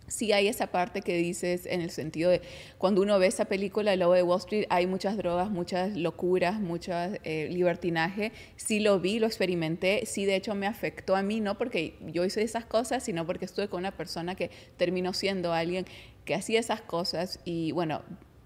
sí 0.08 0.32
hay 0.32 0.48
esa 0.48 0.68
parte 0.68 1.02
que 1.02 1.18
dices 1.18 1.66
en 1.66 1.82
el 1.82 1.92
sentido 1.92 2.32
de 2.32 2.42
cuando 2.78 3.02
uno 3.02 3.20
ve 3.20 3.28
esa 3.28 3.46
película 3.46 3.94
El 3.94 4.00
Lobo 4.00 4.14
de 4.14 4.24
Wall 4.24 4.40
Street 4.40 4.66
hay 4.70 4.88
muchas 4.88 5.18
drogas, 5.18 5.50
muchas 5.50 5.96
locuras, 5.96 6.60
muchas 6.60 7.20
eh, 7.24 7.50
libertinaje. 7.52 8.32
Sí 8.56 8.80
lo 8.80 9.00
vi, 9.00 9.20
lo 9.20 9.28
experimenté, 9.28 10.06
sí 10.06 10.26
de 10.26 10.36
hecho 10.36 10.56
me 10.56 10.68
afectó 10.68 11.16
a 11.16 11.22
mí, 11.22 11.42
no 11.42 11.58
porque 11.58 11.98
yo 12.02 12.24
hice 12.26 12.42
esas 12.42 12.66
cosas, 12.66 13.04
sino 13.04 13.26
porque 13.26 13.46
estuve 13.46 13.68
con 13.68 13.80
una 13.80 13.92
persona 13.92 14.36
que 14.36 14.50
terminó 14.78 15.14
siendo 15.14 15.54
alguien 15.54 15.86
que 16.28 16.36
hacía 16.36 16.60
esas 16.60 16.82
cosas 16.82 17.40
y 17.46 17.72
bueno, 17.72 18.02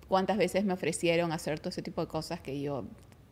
cuántas 0.07 0.37
veces 0.37 0.63
me 0.63 0.73
ofrecieron 0.73 1.31
hacer 1.31 1.59
todo 1.59 1.69
ese 1.69 1.81
tipo 1.81 1.99
de 1.99 2.07
cosas 2.07 2.39
que 2.39 2.61
yo 2.61 2.85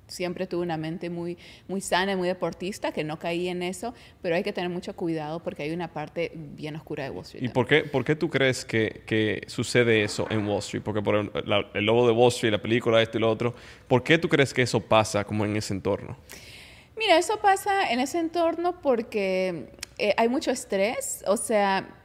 siempre 0.08 0.48
tuve 0.48 0.64
una 0.64 0.76
mente 0.76 1.12
muy, 1.12 1.38
muy 1.68 1.82
sana 1.82 2.14
y 2.14 2.16
muy 2.16 2.28
deportista, 2.28 2.92
que 2.92 3.04
no 3.04 3.20
caí 3.20 3.48
en 3.48 3.62
eso, 3.62 3.94
pero 4.24 4.36
hay 4.36 4.42
que 4.42 4.52
tener 4.52 4.72
mucho 4.72 4.96
cuidado 4.96 5.40
porque 5.40 5.62
hay 5.62 5.72
una 5.72 5.94
parte 5.94 6.32
bien 6.34 6.76
oscura 6.76 7.04
de 7.04 7.12
Wall 7.12 7.26
Street. 7.26 7.44
¿Y 7.44 7.50
por 7.50 7.68
qué, 7.68 7.84
por 7.84 8.04
qué 8.04 8.16
tú 8.16 8.28
crees 8.28 8.66
que, 8.66 9.04
que 9.06 9.44
sucede 9.46 10.04
eso 10.04 10.26
en 10.32 10.48
Wall 10.48 10.60
Street? 10.60 10.82
Porque 10.82 11.04
por 11.04 11.16
el, 11.16 11.32
el, 11.76 11.86
lobo 11.86 12.08
de 12.08 12.14
Wall 12.14 12.30
Street, 12.30 12.52
la 12.52 12.62
película, 12.62 13.00
esto 13.04 13.20
y 13.20 13.22
lo 13.22 13.30
otro, 13.30 13.54
¿por 13.88 14.02
qué 14.02 14.18
tú 14.18 14.28
crees 14.28 14.52
que 14.52 14.64
eso 14.64 14.82
pasa 14.82 15.24
como 15.24 15.46
en 15.46 15.56
ese 15.58 15.76
entorno? 15.76 16.18
Mira, 16.98 17.20
eso 17.20 17.40
pasa 17.40 17.92
en 17.92 18.00
ese 18.00 18.18
entorno 18.18 18.82
porque 18.82 19.70
eh, 20.00 20.16
hay 20.18 20.28
mucho 20.28 20.50
estrés, 20.50 21.24
o 21.28 21.38
sea, 21.38 21.99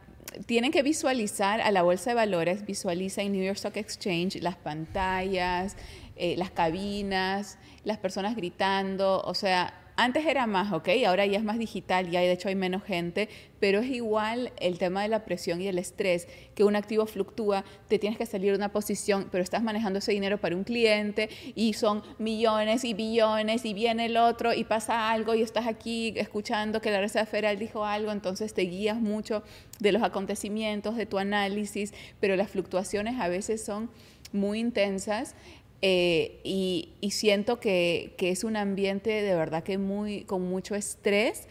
tienen 0.47 0.73
que 0.73 0.83
visualizar 0.83 1.61
a 1.61 1.71
la 1.71 1.83
bolsa 1.83 2.11
de 2.11 2.15
valores, 2.15 2.67
visualiza 2.67 3.23
en 3.23 3.33
New 3.33 3.45
York 3.45 3.57
Stock 3.57 3.77
Exchange 3.77 4.37
las 4.41 4.57
pantallas, 4.57 5.77
eh, 6.17 6.37
las 6.37 6.51
cabinas, 6.51 7.59
las 7.85 7.99
personas 7.99 8.37
gritando, 8.37 9.21
o 9.23 9.35
sea, 9.35 9.75
antes 9.97 10.27
era 10.27 10.47
más, 10.47 10.73
¿ok? 10.73 10.89
Ahora 11.07 11.25
ya 11.27 11.39
es 11.39 11.45
más 11.45 11.59
digital, 11.59 12.11
ya 12.11 12.21
de 12.21 12.33
hecho 12.33 12.49
hay 12.49 12.55
menos 12.55 12.83
gente, 12.83 13.29
pero 13.61 13.79
es 13.79 13.87
igual 13.87 14.53
el 14.59 14.79
tema 14.79 15.03
de 15.03 15.09
la 15.09 15.25
presión 15.25 15.61
y 15.61 15.69
el 15.69 15.79
estrés, 15.79 16.29
que 16.55 16.65
un 16.65 16.77
activo 16.77 17.07
fluctúa, 17.07 17.65
te 17.89 17.99
tienes 17.99 18.19
que 18.19 18.27
salir 18.27 18.51
de 18.51 18.57
una 18.57 18.73
posición, 18.73 19.29
pero 19.31 19.43
estás 19.43 19.63
manejando 19.63 20.01
ese 20.01 20.13
dinero 20.13 20.39
para 20.39 20.57
un 20.57 20.65
cliente 20.65 21.29
y 21.55 21.75
son 21.75 22.03
millones 22.19 22.85
y 22.85 22.95
billones 22.95 23.65
y 23.65 23.73
viene 23.73 24.07
el 24.07 24.17
otro 24.17 24.53
y 24.53 24.65
pasa 24.65 25.11
algo 25.11 25.35
y 25.35 25.43
estás 25.43 25.67
aquí 25.67 26.13
escuchando 26.17 26.81
que 26.81 26.91
la 26.91 27.01
Reserva 27.01 27.27
Federal 27.27 27.59
dijo 27.59 27.85
algo, 27.85 28.11
entonces 28.11 28.53
te 28.53 28.63
guías 28.63 29.01
mucho 29.01 29.43
de 29.79 29.93
los 29.93 30.03
acontecimientos, 30.03 30.97
de 30.97 31.07
tu 31.07 31.19
análisis, 31.19 31.95
pero 32.21 32.37
las 32.37 32.51
fluctuaciones 32.51 33.21
a 33.21 33.29
veces 33.29 33.65
son 33.65 33.91
muy 34.33 34.59
intensas 34.59 35.37
eh, 35.87 36.41
y, 36.45 37.11
siento 37.11 37.61
que, 37.61 38.15
es 38.19 38.43
un 38.43 38.57
ambiente 38.57 39.11
de 39.11 39.35
verdad 39.35 39.63
que 39.63 39.77
muy, 39.77 40.25
con 40.25 40.41
mucho 40.41 40.75
estrés 40.75 41.47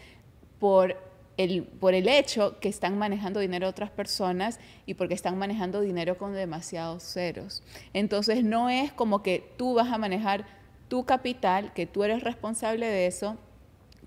por 0.58 0.96
el, 1.36 1.62
por 1.62 1.94
el 1.94 2.08
hecho 2.08 2.58
que 2.58 2.68
están 2.68 2.98
manejando 2.98 3.38
dinero 3.38 3.68
otras 3.68 3.90
personas 3.90 4.58
y 4.86 4.94
porque 4.94 5.14
están 5.14 5.38
manejando 5.38 5.80
dinero 5.82 6.18
con 6.18 6.34
demasiados 6.34 7.04
ceros. 7.04 7.62
Entonces 7.92 8.42
no 8.42 8.70
es 8.70 8.92
como 8.92 9.22
que 9.22 9.52
tú 9.56 9.74
vas 9.74 9.92
a 9.92 9.98
manejar 9.98 10.46
tu 10.88 11.04
capital, 11.04 11.72
que 11.72 11.86
tú 11.86 12.02
eres 12.02 12.24
responsable 12.24 12.88
de 12.88 13.06
eso, 13.06 13.36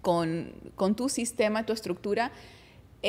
con, 0.01 0.51
con 0.75 0.95
tu 0.97 1.07
sistema, 1.07 1.65
tu 1.65 1.71
estructura, 1.71 2.33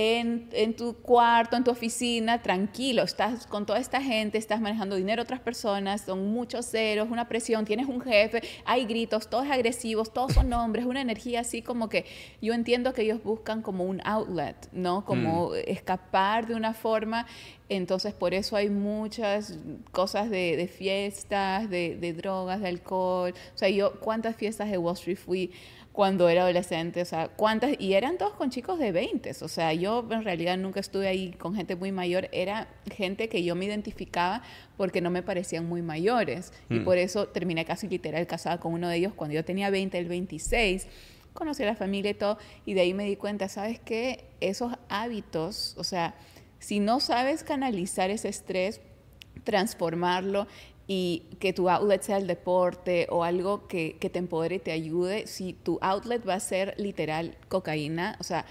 en, 0.00 0.74
tu 0.76 0.94
cuarto, 0.94 1.56
en 1.56 1.64
tu 1.64 1.72
oficina, 1.72 2.40
tranquilo, 2.40 3.02
estás 3.02 3.48
con 3.48 3.66
toda 3.66 3.80
esta 3.80 4.00
gente, 4.00 4.38
estás 4.38 4.60
manejando 4.60 4.94
dinero 4.94 5.22
a 5.22 5.24
otras 5.24 5.40
personas, 5.40 6.02
son 6.02 6.28
muchos 6.28 6.66
ceros, 6.66 7.10
una 7.10 7.28
presión, 7.28 7.64
tienes 7.64 7.88
un 7.88 8.00
jefe, 8.00 8.42
hay 8.64 8.84
gritos, 8.84 9.28
todos 9.28 9.50
agresivos, 9.50 10.12
todos 10.12 10.34
son 10.34 10.52
hombres, 10.52 10.86
una 10.86 11.00
energía 11.00 11.40
así 11.40 11.62
como 11.62 11.88
que 11.88 12.04
yo 12.40 12.54
entiendo 12.54 12.92
que 12.92 13.02
ellos 13.02 13.24
buscan 13.24 13.60
como 13.60 13.84
un 13.84 14.00
outlet, 14.04 14.68
¿no? 14.70 15.04
Como 15.04 15.48
mm. 15.48 15.54
escapar 15.66 16.46
de 16.46 16.54
una 16.54 16.74
forma 16.74 17.26
entonces, 17.70 18.14
por 18.14 18.32
eso 18.32 18.56
hay 18.56 18.70
muchas 18.70 19.58
cosas 19.92 20.30
de, 20.30 20.70
fiestas, 20.74 21.68
de, 21.68 21.96
de, 21.96 22.14
drogas, 22.14 22.62
de 22.62 22.68
alcohol. 22.68 23.34
O 23.54 23.58
sea, 23.58 23.68
yo, 23.68 24.00
¿cuántas 24.00 24.36
fiestas 24.36 24.70
de 24.70 24.78
Wall 24.78 24.94
Street 24.94 25.18
fui 25.18 25.50
cuando 25.98 26.28
era 26.28 26.42
adolescente, 26.42 27.02
o 27.02 27.04
sea, 27.04 27.26
cuántas, 27.26 27.72
y 27.76 27.94
eran 27.94 28.18
todos 28.18 28.32
con 28.34 28.50
chicos 28.50 28.78
de 28.78 28.92
20, 28.92 29.32
o 29.40 29.48
sea, 29.48 29.72
yo 29.72 30.06
en 30.12 30.22
realidad 30.22 30.56
nunca 30.56 30.78
estuve 30.78 31.08
ahí 31.08 31.32
con 31.32 31.56
gente 31.56 31.74
muy 31.74 31.90
mayor, 31.90 32.28
era 32.30 32.68
gente 32.94 33.28
que 33.28 33.42
yo 33.42 33.56
me 33.56 33.64
identificaba 33.64 34.44
porque 34.76 35.00
no 35.00 35.10
me 35.10 35.24
parecían 35.24 35.66
muy 35.68 35.82
mayores, 35.82 36.52
y 36.70 36.74
mm. 36.74 36.84
por 36.84 36.98
eso 36.98 37.26
terminé 37.26 37.64
casi 37.64 37.88
literal 37.88 38.24
casada 38.28 38.60
con 38.60 38.74
uno 38.74 38.88
de 38.88 38.94
ellos 38.94 39.12
cuando 39.12 39.34
yo 39.34 39.44
tenía 39.44 39.70
20, 39.70 39.98
el 39.98 40.06
26, 40.06 40.86
conocí 41.34 41.64
a 41.64 41.66
la 41.66 41.74
familia 41.74 42.12
y 42.12 42.14
todo, 42.14 42.38
y 42.64 42.74
de 42.74 42.82
ahí 42.82 42.94
me 42.94 43.02
di 43.02 43.16
cuenta, 43.16 43.48
¿sabes 43.48 43.80
qué? 43.80 44.26
Esos 44.40 44.74
hábitos, 44.88 45.74
o 45.78 45.82
sea, 45.82 46.14
si 46.60 46.78
no 46.78 47.00
sabes 47.00 47.42
canalizar 47.42 48.10
ese 48.10 48.28
estrés, 48.28 48.80
transformarlo 49.42 50.46
y 50.90 51.24
que 51.38 51.52
tu 51.52 51.68
outlet 51.68 52.00
sea 52.02 52.16
el 52.16 52.26
deporte 52.26 53.06
o 53.10 53.22
algo 53.22 53.68
que, 53.68 53.96
te 54.00 54.18
empodere 54.18 54.56
y 54.56 54.58
te 54.58 54.72
ayude, 54.72 55.26
si 55.26 55.52
tu 55.52 55.78
outlet 55.82 56.26
va 56.26 56.34
a 56.34 56.40
ser 56.40 56.74
literal 56.78 57.36
cocaína, 57.48 58.16
o 58.20 58.24
sea, 58.24 58.46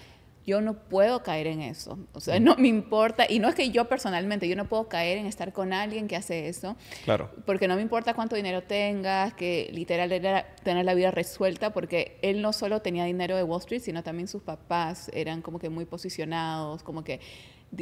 yo 0.45 0.61
no 0.61 0.75
puedo 0.75 1.23
caer 1.23 1.47
en 1.47 1.61
eso. 1.61 1.97
O 2.13 2.21
sea, 2.21 2.39
no 2.39 2.55
me 2.55 2.67
importa. 2.69 3.25
Y 3.27 3.39
no 3.39 3.49
es 3.49 3.55
que 3.55 3.71
yo 3.71 3.89
personalmente, 3.89 4.47
yo 4.47 4.55
no 4.55 4.69
puedo 4.69 4.87
caer 4.87 5.17
en 5.17 5.25
estar 5.25 5.51
con 5.51 5.73
alguien 5.73 6.07
que 6.07 6.15
hace 6.15 6.47
eso. 6.47 6.77
Claro. 7.03 7.31
Porque 7.45 7.67
no 7.67 7.75
me 7.75 7.81
importa 7.81 8.13
cuánto 8.13 8.35
dinero 8.35 8.61
tengas, 8.63 9.33
que 9.33 9.69
literal 9.73 10.11
era 10.11 10.45
tener 10.63 10.85
la 10.85 10.93
vida 10.93 11.09
resuelta, 11.11 11.73
porque 11.73 12.17
él 12.21 12.41
no 12.43 12.53
solo 12.53 12.81
tenía 12.81 13.03
dinero 13.03 13.35
de 13.35 13.43
Wall 13.43 13.59
Street, 13.59 13.81
sino 13.81 14.03
también 14.03 14.27
sus 14.27 14.43
papás 14.43 15.09
eran 15.11 15.41
como 15.41 15.59
que 15.59 15.69
muy 15.69 15.85
posicionados, 15.85 16.83
como 16.83 17.03
que 17.03 17.19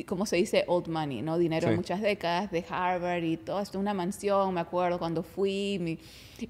como 0.06 0.26
se 0.26 0.38
dice, 0.38 0.64
old 0.68 0.88
money, 0.88 1.22
¿no? 1.22 1.38
Dinero 1.38 1.70
de 1.70 1.76
muchas 1.76 2.02
décadas, 2.02 2.52
de 2.52 2.66
Harvard 2.68 3.24
y 3.24 3.38
todo 3.38 3.62
esto, 3.62 3.80
una 3.80 3.94
mansión, 3.94 4.54
me 4.54 4.62
acuerdo 4.62 4.98
cuando 4.98 5.24
fui, 5.24 6.00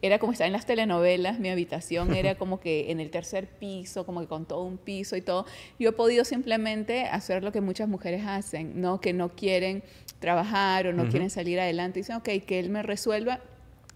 era 0.01 0.19
como 0.19 0.31
estar 0.31 0.47
en 0.47 0.53
las 0.53 0.65
telenovelas, 0.65 1.39
mi 1.39 1.49
habitación 1.49 2.13
era 2.15 2.35
como 2.37 2.59
que 2.59 2.91
en 2.91 2.99
el 2.99 3.11
tercer 3.11 3.47
piso, 3.47 4.05
como 4.05 4.21
que 4.21 4.27
con 4.27 4.45
todo 4.45 4.63
un 4.63 4.77
piso 4.77 5.15
y 5.15 5.21
todo. 5.21 5.45
Yo 5.77 5.89
he 5.89 5.93
podido 5.93 6.23
simplemente 6.23 7.05
hacer 7.05 7.43
lo 7.43 7.51
que 7.51 7.61
muchas 7.61 7.89
mujeres 7.89 8.23
hacen, 8.25 8.79
¿no? 8.79 9.01
Que 9.01 9.13
no 9.13 9.29
quieren 9.29 9.83
trabajar 10.19 10.87
o 10.87 10.93
no 10.93 11.07
quieren 11.09 11.29
salir 11.29 11.59
adelante, 11.59 11.99
dicen, 11.99 12.15
ok, 12.15 12.29
que 12.45 12.59
él 12.59 12.69
me 12.69 12.83
resuelva 12.83 13.41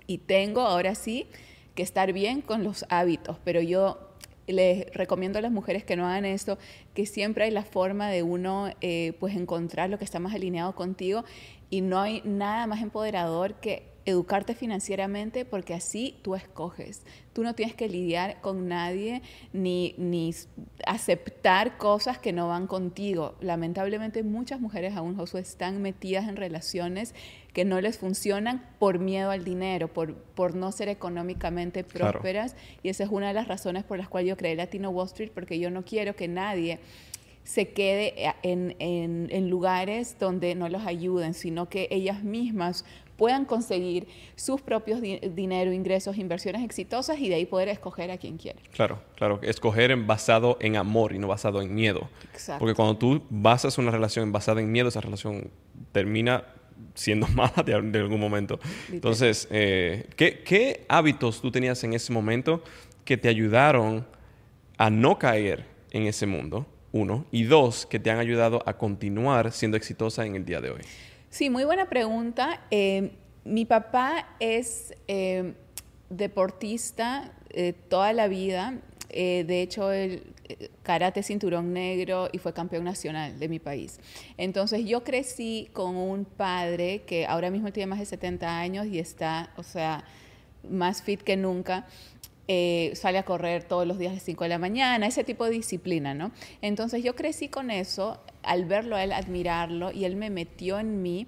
y 0.06 0.20
tengo 0.20 0.62
ahora 0.62 0.96
sí 0.96 1.28
que 1.76 1.84
estar 1.84 2.12
bien 2.14 2.42
con 2.42 2.64
los 2.64 2.86
hábitos, 2.90 3.38
pero 3.44 3.62
yo 3.62 4.09
les 4.52 4.92
recomiendo 4.94 5.40
a 5.40 5.42
las 5.42 5.52
mujeres 5.52 5.84
que 5.84 5.96
no 5.96 6.08
hagan 6.08 6.26
esto, 6.26 6.58
que 6.94 7.06
siempre 7.06 7.46
hay 7.46 7.52
la 7.52 7.64
forma 7.64 8.10
de 8.10 8.24
uno 8.24 8.70
eh, 8.82 9.14
pues 9.20 9.36
encontrar 9.36 9.90
lo 9.90 9.98
que 9.98 10.06
está 10.06 10.20
más 10.20 10.34
alineado 10.34 10.76
contigo 10.76 11.24
y 11.70 11.82
no 11.82 12.00
hay 12.00 12.22
nada 12.26 12.68
más 12.68 12.82
empoderador 12.82 13.56
que 13.56 13.90
educarte 14.06 14.56
financieramente 14.56 15.46
porque 15.46 15.74
así 15.74 16.18
tú 16.22 16.36
escoges. 16.36 17.04
Tú 17.34 17.44
no 17.44 17.54
tienes 17.54 17.76
que 17.76 17.88
lidiar 17.88 18.42
con 18.42 18.68
nadie 18.68 19.22
ni, 19.54 19.94
ni 19.98 20.34
aceptar 20.86 21.78
cosas 21.78 22.18
que 22.18 22.34
no 22.34 22.48
van 22.48 22.68
contigo. 22.68 23.36
Lamentablemente 23.40 24.24
muchas 24.24 24.60
mujeres 24.60 24.96
aún, 24.96 25.16
Josué, 25.16 25.42
están 25.42 25.82
metidas 25.82 26.28
en 26.28 26.36
relaciones 26.36 27.14
que 27.54 27.66
no 27.66 27.82
les 27.82 27.98
funcionan 27.98 28.64
por 28.80 29.00
miedo 29.00 29.32
al 29.32 29.44
dinero, 29.44 29.88
por, 29.88 30.16
por 30.16 30.56
no 30.56 30.72
ser 30.72 30.90
económicamente 30.90 31.84
prósperas. 31.84 32.56
Y 32.84 32.90
esa 32.90 33.04
es 33.04 33.10
una 33.10 33.30
de 33.30 33.34
las 33.34 33.48
razones 33.48 33.84
por 33.84 33.98
las 33.98 34.08
cuales 34.08 34.30
yo 34.30 34.38
creé 34.38 34.56
Latino 34.56 34.90
Wall 34.90 35.08
Street, 35.08 35.32
porque 35.34 35.60
yo 35.60 35.72
no 35.72 35.84
quiero 35.84 36.16
que 36.16 36.28
nadie 36.28 36.80
se 37.44 37.70
quede 37.70 38.14
en, 38.44 38.76
en, 38.78 39.50
lugares 39.50 40.18
donde 40.20 40.54
no 40.54 40.70
los 40.70 40.86
ayuden, 40.86 41.34
sino 41.34 41.68
que 41.68 41.88
ellas 41.90 42.24
mismas 42.24 42.86
puedan 43.18 43.46
conseguir 43.46 44.08
sus 44.36 44.62
propios 44.62 45.02
dinero, 45.02 45.74
ingresos, 45.74 46.18
inversiones 46.18 46.64
exitosas 46.64 47.20
y 47.20 47.28
de 47.28 47.36
ahí 47.36 47.46
poder 47.48 47.70
escoger 47.70 48.12
a 48.12 48.18
quien 48.18 48.38
quiere. 48.38 48.60
Claro, 48.72 49.02
claro, 49.16 49.40
escoger 49.42 49.90
en 49.90 50.06
basado 50.06 50.58
en 50.62 50.76
amor 50.76 51.14
y 51.14 51.18
no 51.18 51.28
basado 51.28 51.62
en 51.64 51.74
miedo. 51.74 52.08
Exacto. 52.32 52.60
Porque 52.60 52.76
cuando 52.76 52.98
tú 52.98 53.24
basas 53.30 53.80
una 53.80 53.90
relación 53.90 54.32
basada 54.32 54.62
en 54.62 54.72
miedo, 54.72 54.90
esa 54.90 55.02
relación 55.02 55.50
termina 55.92 56.44
siendo 56.94 57.28
mala 57.36 57.64
de, 57.66 57.74
algún 57.74 58.20
momento. 58.20 58.60
Entonces, 58.92 59.48
eh, 59.52 60.08
¿qué, 60.16 60.44
¿qué 60.44 60.86
hábitos 60.88 61.42
tú 61.42 61.52
tenías 61.52 61.84
en 61.84 61.94
ese 61.94 62.12
momento 62.12 62.64
que 63.06 63.18
te 63.18 63.30
ayudaron 63.30 64.06
a 64.78 64.90
no 64.90 65.18
caer 65.20 65.66
en 65.92 66.04
ese 66.04 66.26
mundo? 66.26 66.66
Uno. 66.92 67.26
Y 67.32 67.44
dos, 67.44 67.86
que 67.86 68.00
te 68.00 68.10
han 68.10 68.20
ayudado 68.20 68.64
a 68.66 68.78
continuar 68.78 69.52
siendo 69.52 69.78
exitosa 69.78 70.26
en 70.26 70.36
el 70.36 70.46
día 70.46 70.60
de 70.60 70.72
hoy. 70.72 70.82
Sí, 71.30 71.50
muy 71.50 71.64
buena 71.64 71.88
pregunta. 71.88 72.62
Eh, 72.72 73.12
mi 73.44 73.66
papá 73.66 74.36
es 74.40 74.96
eh, 75.08 75.54
deportista 76.10 77.32
eh, 77.52 77.74
toda 77.74 78.14
la 78.14 78.28
vida. 78.28 78.80
De 79.12 79.62
hecho, 79.62 79.92
el 79.92 80.34
karate 80.84 81.24
cinturón 81.24 81.74
negro 81.74 82.30
y 82.32 82.38
fue 82.38 82.54
campeón 82.54 82.84
nacional 82.84 83.40
de 83.40 83.50
mi 83.50 83.60
país. 83.60 84.00
Entonces 84.38 84.86
yo 84.86 85.04
crecí 85.04 85.70
con 85.74 85.96
un 85.96 86.26
padre 86.26 87.02
que 87.06 87.26
ahora 87.26 87.50
mismo 87.50 87.72
tiene 87.72 87.88
más 87.88 88.00
de 88.00 88.06
70 88.06 88.60
años 88.60 88.86
y 88.88 89.00
está, 89.00 89.52
o 89.58 89.64
sea, 89.64 90.04
más 90.70 91.02
fit 91.02 91.22
que 91.22 91.38
nunca. 91.38 91.88
sale 92.96 93.20
a 93.20 93.24
correr 93.24 93.64
todos 93.64 93.86
los 93.86 94.00
días 94.00 94.16
a 94.16 94.20
5 94.20 94.44
de 94.44 94.50
la 94.50 94.58
mañana, 94.58 95.06
ese 95.06 95.24
tipo 95.24 95.46
de 95.46 95.52
disciplina, 95.52 96.16
¿no? 96.16 96.32
Entonces 96.62 97.04
yo 97.04 97.16
crecí 97.16 97.48
con 97.48 97.70
eso, 97.70 98.20
al 98.42 98.66
verlo 98.66 98.96
a 98.96 99.04
él, 99.04 99.12
admirarlo, 99.12 99.92
y 99.92 100.06
él 100.06 100.16
me 100.16 100.32
metió 100.32 100.80
en 100.80 101.04
mí 101.04 101.28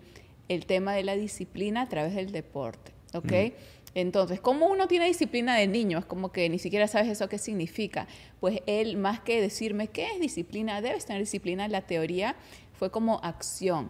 el 0.49 0.65
tema 0.65 0.93
de 0.93 1.03
la 1.03 1.15
disciplina 1.15 1.83
a 1.83 1.89
través 1.89 2.15
del 2.15 2.31
deporte, 2.31 2.91
¿ok? 3.13 3.53
Entonces, 3.93 4.39
¿cómo 4.39 4.67
uno 4.67 4.87
tiene 4.87 5.07
disciplina 5.07 5.55
de 5.55 5.67
niño? 5.67 5.99
Es 5.99 6.05
como 6.05 6.31
que 6.31 6.47
ni 6.49 6.59
siquiera 6.59 6.87
sabes 6.87 7.09
eso 7.09 7.27
qué 7.27 7.37
significa. 7.37 8.07
Pues 8.39 8.61
él, 8.65 8.97
más 8.97 9.19
que 9.19 9.41
decirme 9.41 9.87
qué 9.87 10.07
es 10.13 10.19
disciplina, 10.19 10.81
debes 10.81 11.05
tener 11.05 11.21
disciplina, 11.21 11.67
la 11.67 11.81
teoría 11.81 12.35
fue 12.73 12.89
como 12.89 13.19
acción. 13.23 13.89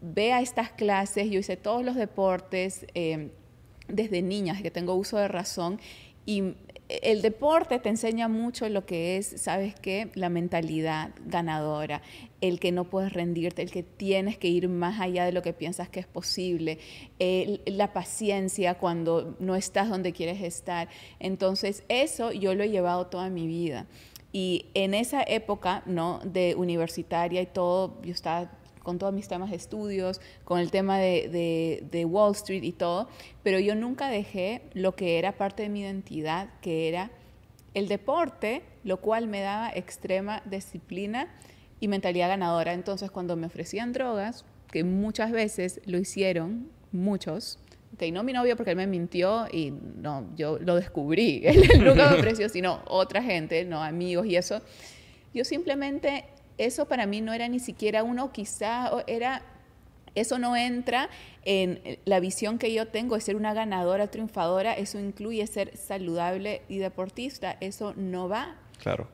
Ve 0.00 0.32
a 0.32 0.40
estas 0.40 0.70
clases, 0.70 1.28
yo 1.30 1.40
hice 1.40 1.56
todos 1.56 1.84
los 1.84 1.96
deportes 1.96 2.86
eh, 2.94 3.30
desde 3.88 4.22
niña, 4.22 4.60
que 4.62 4.70
tengo 4.70 4.94
uso 4.94 5.16
de 5.18 5.26
razón, 5.26 5.80
y 6.24 6.54
el 7.02 7.22
deporte 7.22 7.78
te 7.78 7.88
enseña 7.88 8.28
mucho 8.28 8.68
lo 8.68 8.84
que 8.84 9.16
es, 9.16 9.26
¿sabes 9.40 9.74
qué? 9.74 10.10
La 10.14 10.28
mentalidad 10.28 11.10
ganadora, 11.24 12.02
el 12.40 12.60
que 12.60 12.72
no 12.72 12.84
puedes 12.84 13.12
rendirte, 13.12 13.62
el 13.62 13.70
que 13.70 13.82
tienes 13.82 14.36
que 14.36 14.48
ir 14.48 14.68
más 14.68 15.00
allá 15.00 15.24
de 15.24 15.32
lo 15.32 15.42
que 15.42 15.52
piensas 15.52 15.88
que 15.88 16.00
es 16.00 16.06
posible, 16.06 16.78
la 17.66 17.92
paciencia 17.92 18.74
cuando 18.74 19.36
no 19.38 19.56
estás 19.56 19.88
donde 19.88 20.12
quieres 20.12 20.42
estar. 20.42 20.88
Entonces, 21.20 21.84
eso 21.88 22.32
yo 22.32 22.54
lo 22.54 22.64
he 22.64 22.70
llevado 22.70 23.06
toda 23.06 23.30
mi 23.30 23.46
vida. 23.46 23.86
Y 24.32 24.66
en 24.74 24.94
esa 24.94 25.22
época, 25.22 25.82
¿no? 25.86 26.20
De 26.24 26.54
universitaria 26.54 27.42
y 27.42 27.46
todo, 27.46 28.00
yo 28.02 28.12
estaba 28.12 28.50
con 28.82 28.98
todos 28.98 29.12
mis 29.12 29.28
temas 29.28 29.50
de 29.50 29.56
estudios, 29.56 30.20
con 30.44 30.58
el 30.58 30.70
tema 30.70 30.98
de, 30.98 32.06
Wall 32.08 32.32
Street 32.32 32.62
y 32.62 32.72
todo, 32.72 33.08
pero 33.42 33.58
yo 33.58 33.74
nunca 33.74 34.08
dejé 34.08 34.62
lo 34.74 34.94
que 34.94 35.18
era 35.18 35.32
parte 35.32 35.62
de 35.62 35.68
mi 35.68 35.80
identidad, 35.80 36.48
que 36.60 36.88
era 36.88 37.10
el 37.74 37.88
deporte, 37.88 38.62
lo 38.84 38.98
cual 38.98 39.28
me 39.28 39.40
daba 39.40 39.70
extrema 39.70 40.42
disciplina 40.44 41.28
y 41.80 41.88
mentalidad 41.88 42.28
ganadora. 42.28 42.74
Entonces, 42.74 43.10
cuando 43.10 43.36
me 43.36 43.46
ofrecían 43.46 43.92
drogas, 43.92 44.44
que 44.70 44.84
muchas 44.84 45.32
veces 45.32 45.80
lo 45.86 45.98
hicieron, 45.98 46.68
muchos, 46.92 47.58
que 47.98 48.10
no 48.10 48.22
mi 48.22 48.32
novio 48.32 48.56
porque 48.56 48.70
él 48.72 48.76
me 48.76 48.86
mintió 48.86 49.46
y 49.52 49.70
no, 49.70 50.26
yo 50.36 50.58
lo 50.58 50.76
descubrí, 50.76 51.42
él 51.44 51.62
nunca 51.84 52.10
me 52.10 52.16
ofreció, 52.16 52.48
sino 52.48 52.82
otra 52.86 53.22
gente, 53.22 53.64
no 53.64 53.82
amigos 53.82 54.26
y 54.26 54.36
eso. 54.36 54.60
Yo 55.34 55.44
simplemente 55.44 56.24
eso 56.58 56.86
para 56.86 57.06
mí 57.06 57.20
no 57.20 57.32
era 57.32 57.48
ni 57.48 57.58
siquiera 57.58 58.02
uno, 58.02 58.32
quizá 58.32 58.90
era, 59.06 59.42
eso 60.14 60.38
no 60.38 60.56
entra 60.56 61.08
en 61.44 61.98
la 62.04 62.20
visión 62.20 62.58
que 62.58 62.72
yo 62.72 62.88
tengo 62.88 63.14
de 63.14 63.20
ser 63.20 63.36
una 63.36 63.54
ganadora, 63.54 64.08
triunfadora, 64.08 64.74
eso 64.74 64.98
incluye 64.98 65.46
ser 65.46 65.76
saludable 65.76 66.62
y 66.68 66.78
deportista, 66.78 67.56
eso 67.60 67.94
no 67.96 68.28
va 68.28 68.56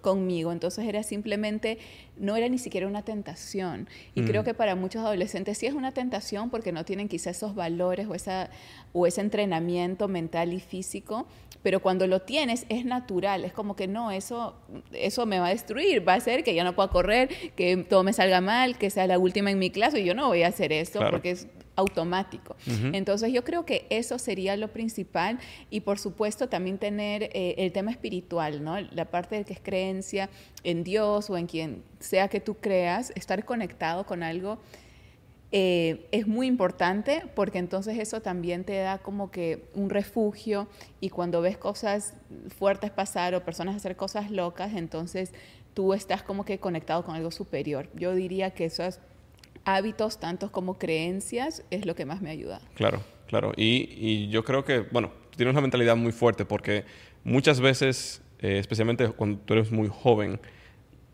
conmigo. 0.01 0.53
Entonces 0.53 0.87
era 0.87 1.03
simplemente, 1.03 1.79
no 2.17 2.37
era 2.37 2.49
ni 2.49 2.59
siquiera 2.59 2.87
una 2.87 3.03
tentación. 3.03 3.89
Y 4.15 4.23
creo 4.23 4.43
mm. 4.43 4.45
que 4.45 4.55
para 4.55 4.75
muchos 4.75 5.03
adolescentes 5.05 5.59
sí 5.59 5.67
es 5.67 5.75
una 5.75 5.93
tentación 5.93 6.51
porque 6.51 6.73
no 6.73 6.85
tienen 6.85 7.09
quizás 7.09 7.37
esos 7.37 7.55
valores 7.55 8.07
o, 8.09 8.15
esa, 8.15 8.51
o 8.93 9.07
ese 9.07 9.21
entrenamiento 9.21 10.09
mental 10.09 10.53
y 10.53 10.61
físico. 10.61 11.27
Pero 11.63 11.81
cuando 11.81 12.07
lo 12.07 12.21
tienes 12.21 12.67
es 12.69 12.85
natural, 12.85 13.45
es 13.45 13.53
como 13.53 13.77
que 13.77 13.89
no, 13.89 14.11
eso, 14.11 14.55
eso 14.93 15.27
me 15.27 15.39
va 15.39 15.49
a 15.49 15.51
destruir, 15.51 16.07
va 16.07 16.15
a 16.15 16.17
hacer 16.17 16.45
que 16.45 16.55
ya 16.55 16.65
no 16.65 16.75
pueda 16.75 16.89
correr, 16.89 17.29
que 17.57 17.77
todo 17.77 18.05
me 18.05 18.13
salga 18.13 18.41
mal, 18.41 18.79
que 18.79 18.91
sea 18.91 19.07
la 19.07 19.19
última 19.19 19.51
en 19.51 19.59
mi 19.59 19.71
clase 19.71 20.01
y 20.01 20.05
yo 20.05 20.15
no 20.15 20.29
voy 20.29 20.43
a 20.43 20.49
hacer 20.49 20.73
eso 20.73 21.01
porque 21.11 21.33
es 21.33 21.49
automático. 21.79 22.57
Entonces 22.93 23.33
yo 23.33 23.45
creo 23.45 23.65
que 23.65 23.87
eso 23.89 24.19
sería 24.19 24.57
lo 24.57 24.69
principal 24.69 25.39
y 25.71 25.81
por 25.81 26.01
supuesto 26.01 26.49
también 26.49 26.77
tener 26.77 27.31
eh, 27.33 27.55
el 27.59 27.71
tema 27.71 27.93
espiritual, 27.93 28.65
¿no? 28.65 28.81
La 28.81 29.05
parte 29.05 29.37
de 29.37 29.45
que 29.45 29.53
es 29.53 29.61
creencia 29.61 30.29
en 30.65 30.83
Dios 30.83 31.31
o 31.31 31.37
en 31.37 31.47
quien 31.47 31.85
sea 32.01 32.27
que 32.27 32.41
tú 32.41 32.57
creas, 32.57 33.13
estar 33.15 33.45
conectado 33.45 34.05
con 34.07 34.25
algo. 34.25 34.59
Eh, 35.51 36.07
es 36.13 36.27
muy 36.27 36.47
importante 36.47 37.23
porque 37.35 37.59
entonces 37.59 37.99
eso 37.99 38.21
también 38.21 38.65
te 38.65 38.77
da 38.77 38.99
como 38.99 39.31
que 39.31 39.65
un 39.75 39.89
refugio 39.89 40.69
y 41.01 41.09
cuando 41.09 41.41
ves 41.41 41.57
cosas 41.57 42.15
fuertes 42.55 42.91
pasar 42.91 43.35
o 43.35 43.43
personas 43.43 43.75
hacer 43.75 43.97
cosas 43.97 44.31
locas, 44.31 44.75
entonces 44.75 45.33
tú 45.73 45.95
estás 45.95 46.23
como 46.23 46.45
que 46.45 46.59
conectado 46.59 47.03
con 47.03 47.15
algo 47.15 47.31
superior. 47.31 47.89
Yo 47.95 48.15
diría 48.15 48.51
que 48.51 48.67
eso 48.67 48.83
es 48.83 49.01
hábitos, 49.65 50.19
tantos 50.19 50.51
como 50.51 50.79
creencias, 50.79 51.63
es 51.71 51.87
lo 51.87 51.95
que 51.95 52.05
más 52.05 52.21
me 52.21 52.31
ayuda. 52.31 52.61
Claro, 52.75 53.01
claro. 53.27 53.53
Y, 53.57 54.29
yo 54.29 54.45
creo 54.45 54.65
que, 54.65 54.81
bueno, 54.81 55.13
tienes 55.37 55.53
una 55.53 55.61
mentalidad 55.61 55.97
muy 55.97 56.13
fuerte 56.13 56.45
porque 56.45 56.85
muchas 57.25 57.61
veces, 57.61 58.23
eh, 58.41 58.59
especialmente 58.59 59.09
cuando 59.09 59.39
tú 59.41 59.55
eres 59.55 59.71
muy 59.71 59.89
joven, 59.89 60.41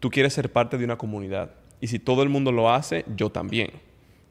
tú 0.01 0.11
quieres 0.11 0.33
ser 0.33 0.51
parte 0.51 0.79
de 0.79 0.85
una 0.85 0.99
comunidad. 0.99 1.53
Y 1.81 1.89
si 1.89 1.99
todo 1.99 2.23
el 2.23 2.29
mundo 2.29 2.51
lo 2.51 2.73
hace, 2.73 3.05
yo 3.17 3.31
también. 3.31 3.71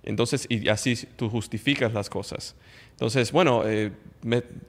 Entonces, 0.04 0.46
y 0.50 0.68
así 0.68 0.96
tú 1.16 1.30
justificas 1.30 1.94
las 1.94 2.10
cosas. 2.10 2.56
Entonces, 2.92 3.32
bueno, 3.32 3.64
eh, 3.66 3.92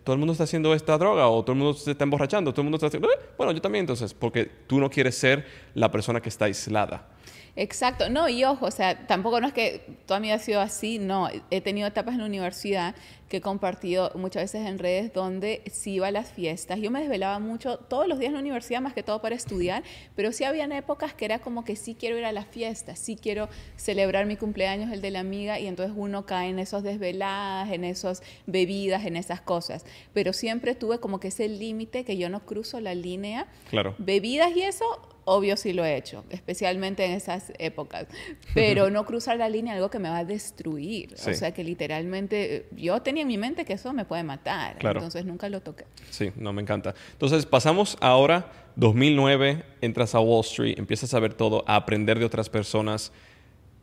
todo 0.05 0.15
el 0.15 0.19
mundo 0.19 0.33
está 0.33 0.45
haciendo 0.45 0.75
esta 0.75 0.97
droga 0.97 1.29
o 1.29 1.43
todo 1.43 1.53
el 1.53 1.59
mundo 1.59 1.75
se 1.75 1.91
está 1.91 2.05
emborrachando, 2.05 2.53
todo 2.53 2.63
el 2.63 2.67
mundo 2.67 2.77
está 2.77 2.87
haciendo... 2.87 3.11
Eh, 3.11 3.19
bueno, 3.37 3.53
yo 3.53 3.61
también 3.61 3.83
entonces, 3.83 4.15
porque 4.15 4.49
tú 4.67 4.81
no 4.81 4.89
quieres 4.89 5.17
ser 5.17 5.45
la 5.75 5.91
persona 5.91 6.21
que 6.21 6.29
está 6.29 6.47
aislada. 6.47 7.09
Exacto, 7.57 8.09
no, 8.09 8.29
y 8.29 8.43
ojo, 8.45 8.67
o 8.67 8.71
sea, 8.71 9.07
tampoco 9.07 9.41
no 9.41 9.47
es 9.47 9.53
que 9.53 9.99
toda 10.07 10.19
mi 10.19 10.27
vida 10.27 10.37
ha 10.37 10.39
sido 10.41 10.61
así, 10.61 10.99
no, 10.99 11.29
he 11.51 11.61
tenido 11.61 11.87
etapas 11.87 12.15
en 12.15 12.21
la 12.21 12.27
universidad 12.27 12.97
que 13.29 13.39
he 13.39 13.41
compartido 13.41 14.11
muchas 14.17 14.45
veces 14.45 14.67
en 14.67 14.79
redes 14.79 15.13
donde 15.13 15.63
sí 15.73 15.95
iba 15.95 16.09
a 16.09 16.11
las 16.11 16.31
fiestas. 16.31 16.79
Yo 16.81 16.91
me 16.91 17.01
desvelaba 17.01 17.39
mucho 17.39 17.79
todos 17.79 18.07
los 18.07 18.19
días 18.19 18.29
en 18.29 18.35
la 18.35 18.41
universidad, 18.41 18.81
más 18.81 18.93
que 18.93 19.03
todo 19.03 19.23
para 19.23 19.35
estudiar, 19.35 19.83
pero 20.15 20.33
sí 20.33 20.45
habían 20.45 20.73
épocas 20.73 21.15
que 21.15 21.25
era 21.25 21.39
como 21.39 21.65
que 21.65 21.77
sí 21.77 21.97
quiero 21.99 22.19
ir 22.19 22.25
a 22.25 22.33
las 22.33 22.47
fiestas, 22.47 22.99
sí 22.99 23.17
quiero 23.17 23.49
celebrar 23.77 24.27
mi 24.27 24.37
cumpleaños, 24.37 24.93
el 24.93 25.01
de 25.01 25.11
la 25.11 25.21
amiga, 25.21 25.59
y 25.59 25.67
entonces 25.67 25.95
uno 25.97 26.27
cae 26.27 26.51
en 26.51 26.59
esos 26.59 26.83
desveladas, 26.83 27.73
en 27.73 27.85
esas 27.85 28.23
bebidas, 28.47 29.07
en 29.07 29.17
esas 29.17 29.41
cosas. 29.41 29.87
Pero 30.13 30.33
siempre 30.33 30.75
tuve 30.75 30.99
como 30.99 31.21
que 31.21 31.29
ese 31.29 31.49
límite 31.49 32.05
que 32.05 32.17
yo 32.17 32.29
no 32.29 32.45
cruzo 32.45 32.81
la 32.81 32.95
línea. 32.95 33.47
Claro. 33.71 33.95
Bebidas 33.99 34.55
y 34.57 34.63
eso, 34.63 34.85
Obvio 35.27 35.57
sí 35.57 35.73
lo 35.73 35.85
he 35.85 35.97
hecho, 35.97 36.25
especialmente 36.31 37.05
en 37.05 37.13
esas 37.13 37.53
épocas, 37.59 38.07
pero 38.53 38.91
no 38.91 39.05
cruzar 39.07 39.39
la 39.39 39.49
línea 39.49 39.75
algo 39.75 39.91
que 39.91 39.99
me 39.99 40.09
va 40.09 40.19
a 40.19 40.25
destruir. 40.25 41.15
O 41.15 41.35
sea 41.35 41.53
que 41.53 41.65
literalmente 41.65 42.67
yo 42.77 43.01
tenía 43.03 43.23
en 43.23 43.29
mi 43.29 43.39
mente 43.39 43.65
que 43.65 43.75
eso 43.75 43.93
me 43.93 44.05
puede 44.05 44.23
matar, 44.23 44.77
entonces 44.81 45.25
nunca 45.25 45.49
lo 45.49 45.61
toqué. 45.61 45.85
Sí, 46.11 46.31
no 46.37 46.53
me 46.53 46.63
encanta. 46.63 46.95
Entonces 47.13 47.47
pasamos 47.47 47.97
ahora 48.01 48.51
2009, 48.77 49.65
entras 49.81 50.15
a 50.15 50.21
Wall 50.21 50.41
Street, 50.41 50.79
empiezas 50.79 51.15
a 51.15 51.21
ver 51.21 51.35
todo, 51.35 51.65
a 51.67 51.77
aprender 51.77 52.19
de 52.19 52.25
otras 52.25 52.51
personas, 52.51 53.13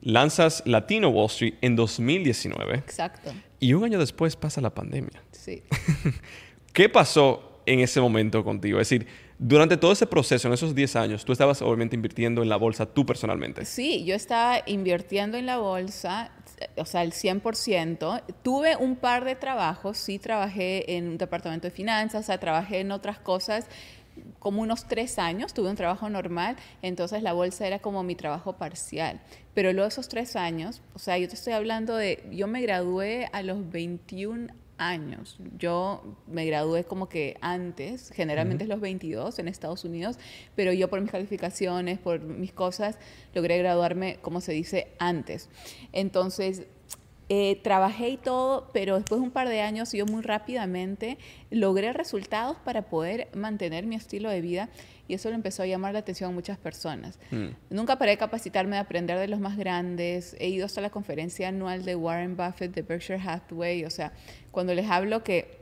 lanzas 0.01 0.63
Latino 0.65 1.10
Wall 1.10 1.27
Street 1.27 1.56
en 1.62 1.75
2019. 1.75 2.75
Exacto. 2.75 3.32
Y 3.60 3.73
un 3.73 3.84
año 3.84 3.99
después 3.99 4.36
pasa 4.36 4.60
la 4.62 4.71
pandemia. 4.73 5.23
Sí. 5.32 5.63
¿Qué 6.73 6.89
pasó 6.89 7.62
en 7.65 7.80
ese 7.80 8.01
momento 8.01 8.43
contigo? 8.43 8.80
Es 8.80 8.89
decir, 8.89 9.08
durante 9.43 9.75
todo 9.75 9.91
ese 9.91 10.05
proceso, 10.05 10.47
en 10.47 10.53
esos 10.53 10.75
10 10.75 10.95
años, 10.97 11.25
tú 11.25 11.31
estabas 11.31 11.63
obviamente 11.63 11.95
invirtiendo 11.95 12.43
en 12.43 12.49
la 12.49 12.57
bolsa 12.57 12.85
tú 12.85 13.07
personalmente. 13.07 13.65
Sí, 13.65 14.05
yo 14.05 14.13
estaba 14.13 14.61
invirtiendo 14.67 15.35
en 15.35 15.47
la 15.47 15.57
bolsa, 15.57 16.29
o 16.77 16.85
sea, 16.85 17.01
el 17.01 17.11
100%. 17.11 18.21
Tuve 18.43 18.75
un 18.75 18.95
par 18.95 19.25
de 19.25 19.35
trabajos, 19.35 19.97
sí 19.97 20.19
trabajé 20.19 20.95
en 20.95 21.07
un 21.07 21.17
departamento 21.17 21.67
de 21.67 21.71
finanzas, 21.71 22.21
o 22.21 22.27
sea, 22.27 22.39
trabajé 22.39 22.81
en 22.81 22.91
otras 22.91 23.17
cosas, 23.17 23.65
como 24.37 24.61
unos 24.61 24.87
tres 24.87 25.17
años, 25.17 25.55
tuve 25.55 25.71
un 25.71 25.75
trabajo 25.75 26.07
normal, 26.07 26.55
entonces 26.83 27.23
la 27.23 27.33
bolsa 27.33 27.65
era 27.65 27.79
como 27.79 28.03
mi 28.03 28.13
trabajo 28.13 28.57
parcial. 28.57 29.21
Pero 29.55 29.73
luego 29.73 29.87
esos 29.87 30.07
tres 30.07 30.35
años, 30.35 30.83
o 30.93 30.99
sea, 30.99 31.17
yo 31.17 31.27
te 31.27 31.33
estoy 31.33 31.53
hablando 31.53 31.95
de, 31.95 32.23
yo 32.31 32.45
me 32.45 32.61
gradué 32.61 33.27
a 33.33 33.41
los 33.41 33.71
21 33.71 34.53
años. 34.82 35.38
Yo 35.59 36.17
me 36.25 36.45
gradué 36.45 36.84
como 36.84 37.07
que 37.07 37.38
antes, 37.39 38.11
generalmente 38.15 38.63
es 38.63 38.69
los 38.69 38.82
22 38.82 39.38
en 39.38 39.47
Estados 39.47 39.86
Unidos, 39.86 40.17
pero 40.55 40.73
yo 40.73 40.89
por 40.89 40.99
mis 40.99 41.11
calificaciones, 41.11 41.99
por 41.99 42.19
mis 42.21 42.51
cosas, 42.51 42.97
logré 43.36 43.59
graduarme, 43.59 44.17
como 44.21 44.41
se 44.41 44.53
dice, 44.53 44.88
antes. 44.97 45.49
Entonces, 45.93 46.63
eh, 47.29 47.61
trabajé 47.63 48.09
y 48.09 48.17
todo, 48.17 48.69
pero 48.73 48.95
después 48.95 49.21
de 49.21 49.27
un 49.27 49.32
par 49.32 49.47
de 49.47 49.61
años 49.61 49.93
yo 49.93 50.05
muy 50.05 50.21
rápidamente 50.21 51.17
logré 51.51 51.93
resultados 51.93 52.57
para 52.65 52.89
poder 52.89 53.29
mantener 53.36 53.86
mi 53.86 53.95
estilo 53.95 54.29
de 54.29 54.41
vida 54.41 54.69
y 55.12 55.16
eso 55.16 55.28
le 55.28 55.36
empezó 55.36 55.64
a 55.64 55.66
llamar 55.66 55.91
la 55.91 55.99
atención 55.99 56.32
a 56.32 56.34
muchas 56.34 56.57
personas. 56.57 57.20
Mm. 57.32 57.47
Nunca 57.70 57.97
paré 57.97 58.12
de 58.12 58.18
capacitarme, 58.18 58.78
de 58.78 58.82
aprender 58.82 59.20
de 59.20 59.28
los 59.28 59.41
más 59.41 59.57
grandes. 59.57 60.38
He 60.39 60.47
ido 60.47 60.66
hasta 60.66 60.80
la 60.80 60.89
conferencia 60.89 61.49
anual 61.49 61.84
de 61.84 61.97
Warren 61.97 62.38
Buffett, 62.38 62.74
de 62.74 62.82
Berkshire 62.82 63.20
Hathaway. 63.20 63.84
O 63.84 63.89
sea, 63.89 64.14
cuando 64.51 64.74
les 64.74 64.89
hablo 64.89 65.22
que 65.22 65.59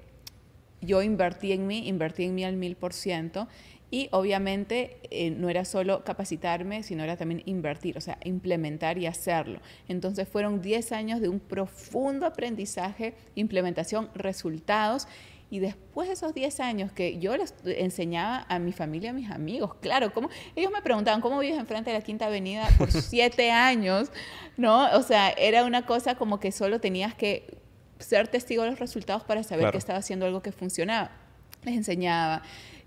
yo 0.82 1.02
invertí 1.02 1.52
en 1.52 1.66
mí, 1.66 1.88
invertí 1.88 2.26
en 2.26 2.36
mí 2.36 2.43
al 2.45 2.58
mil 2.58 2.76
por 2.76 2.93
ciento 2.93 3.47
y 3.89 4.08
obviamente 4.12 4.97
eh, 5.10 5.32
no 5.32 5.50
era 5.50 5.66
solo 5.66 6.04
capacitarme, 6.04 6.84
sino 6.84 7.04
era 7.04 7.18
también 7.18 7.41
invertir, 7.45 7.97
o 7.97 8.02
sea, 8.02 8.20
implementar 8.24 9.00
y 9.00 9.08
hacerlo. 9.08 9.62
Entonces 9.88 10.28
fueron 10.28 10.62
10 10.62 10.91
años 10.91 11.22
de 11.22 11.30
un 11.30 11.39
profundo 11.39 12.28
aprendizaje, 12.28 13.16
implementación, 13.34 14.10
resultados. 14.14 15.08
Y 15.52 15.60
después 15.60 16.08
de 16.08 16.14
esos 16.14 16.34
10 16.34 16.60
años 16.60 16.91
que 16.91 17.18
yo 17.18 17.36
les 17.36 17.56
enseñaba 17.66 18.45
a 18.50 18.60
mi 18.60 18.72
familia, 18.72 19.10
a 19.10 19.14
mis 19.14 19.32
amigos, 19.32 19.74
claro, 19.76 20.14
¿cómo? 20.14 20.30
ellos 20.56 20.72
me 20.72 20.82
preguntaban, 20.82 21.22
¿cómo 21.22 21.39
vives 21.39 21.58
enfrente 21.58 21.89
de 21.89 21.97
la 21.97 22.04
Quinta 22.04 22.28
Avenida 22.28 22.68
por 22.78 22.91
7 22.91 23.52
años? 23.52 24.12
¿No? 24.58 24.95
O 24.95 25.02
sea, 25.02 25.30
era 25.30 25.64
una 25.64 25.86
cosa 25.86 26.16
como 26.16 26.39
que 26.39 26.52
solo 26.52 26.80
tenías 26.80 27.16
que 27.16 27.58
ser 27.97 28.28
testigo 28.28 28.64
de 28.64 28.70
los 28.70 28.80
resultados 28.80 29.24
para 29.24 29.43
saber 29.43 29.72
que 29.72 29.78
estaba 29.78 30.00
haciendo 30.00 30.26
algo 30.26 30.41
que 30.41 30.52
funcionaba. 30.52 31.12
Les 31.64 31.76
enseñaba. 31.76 32.43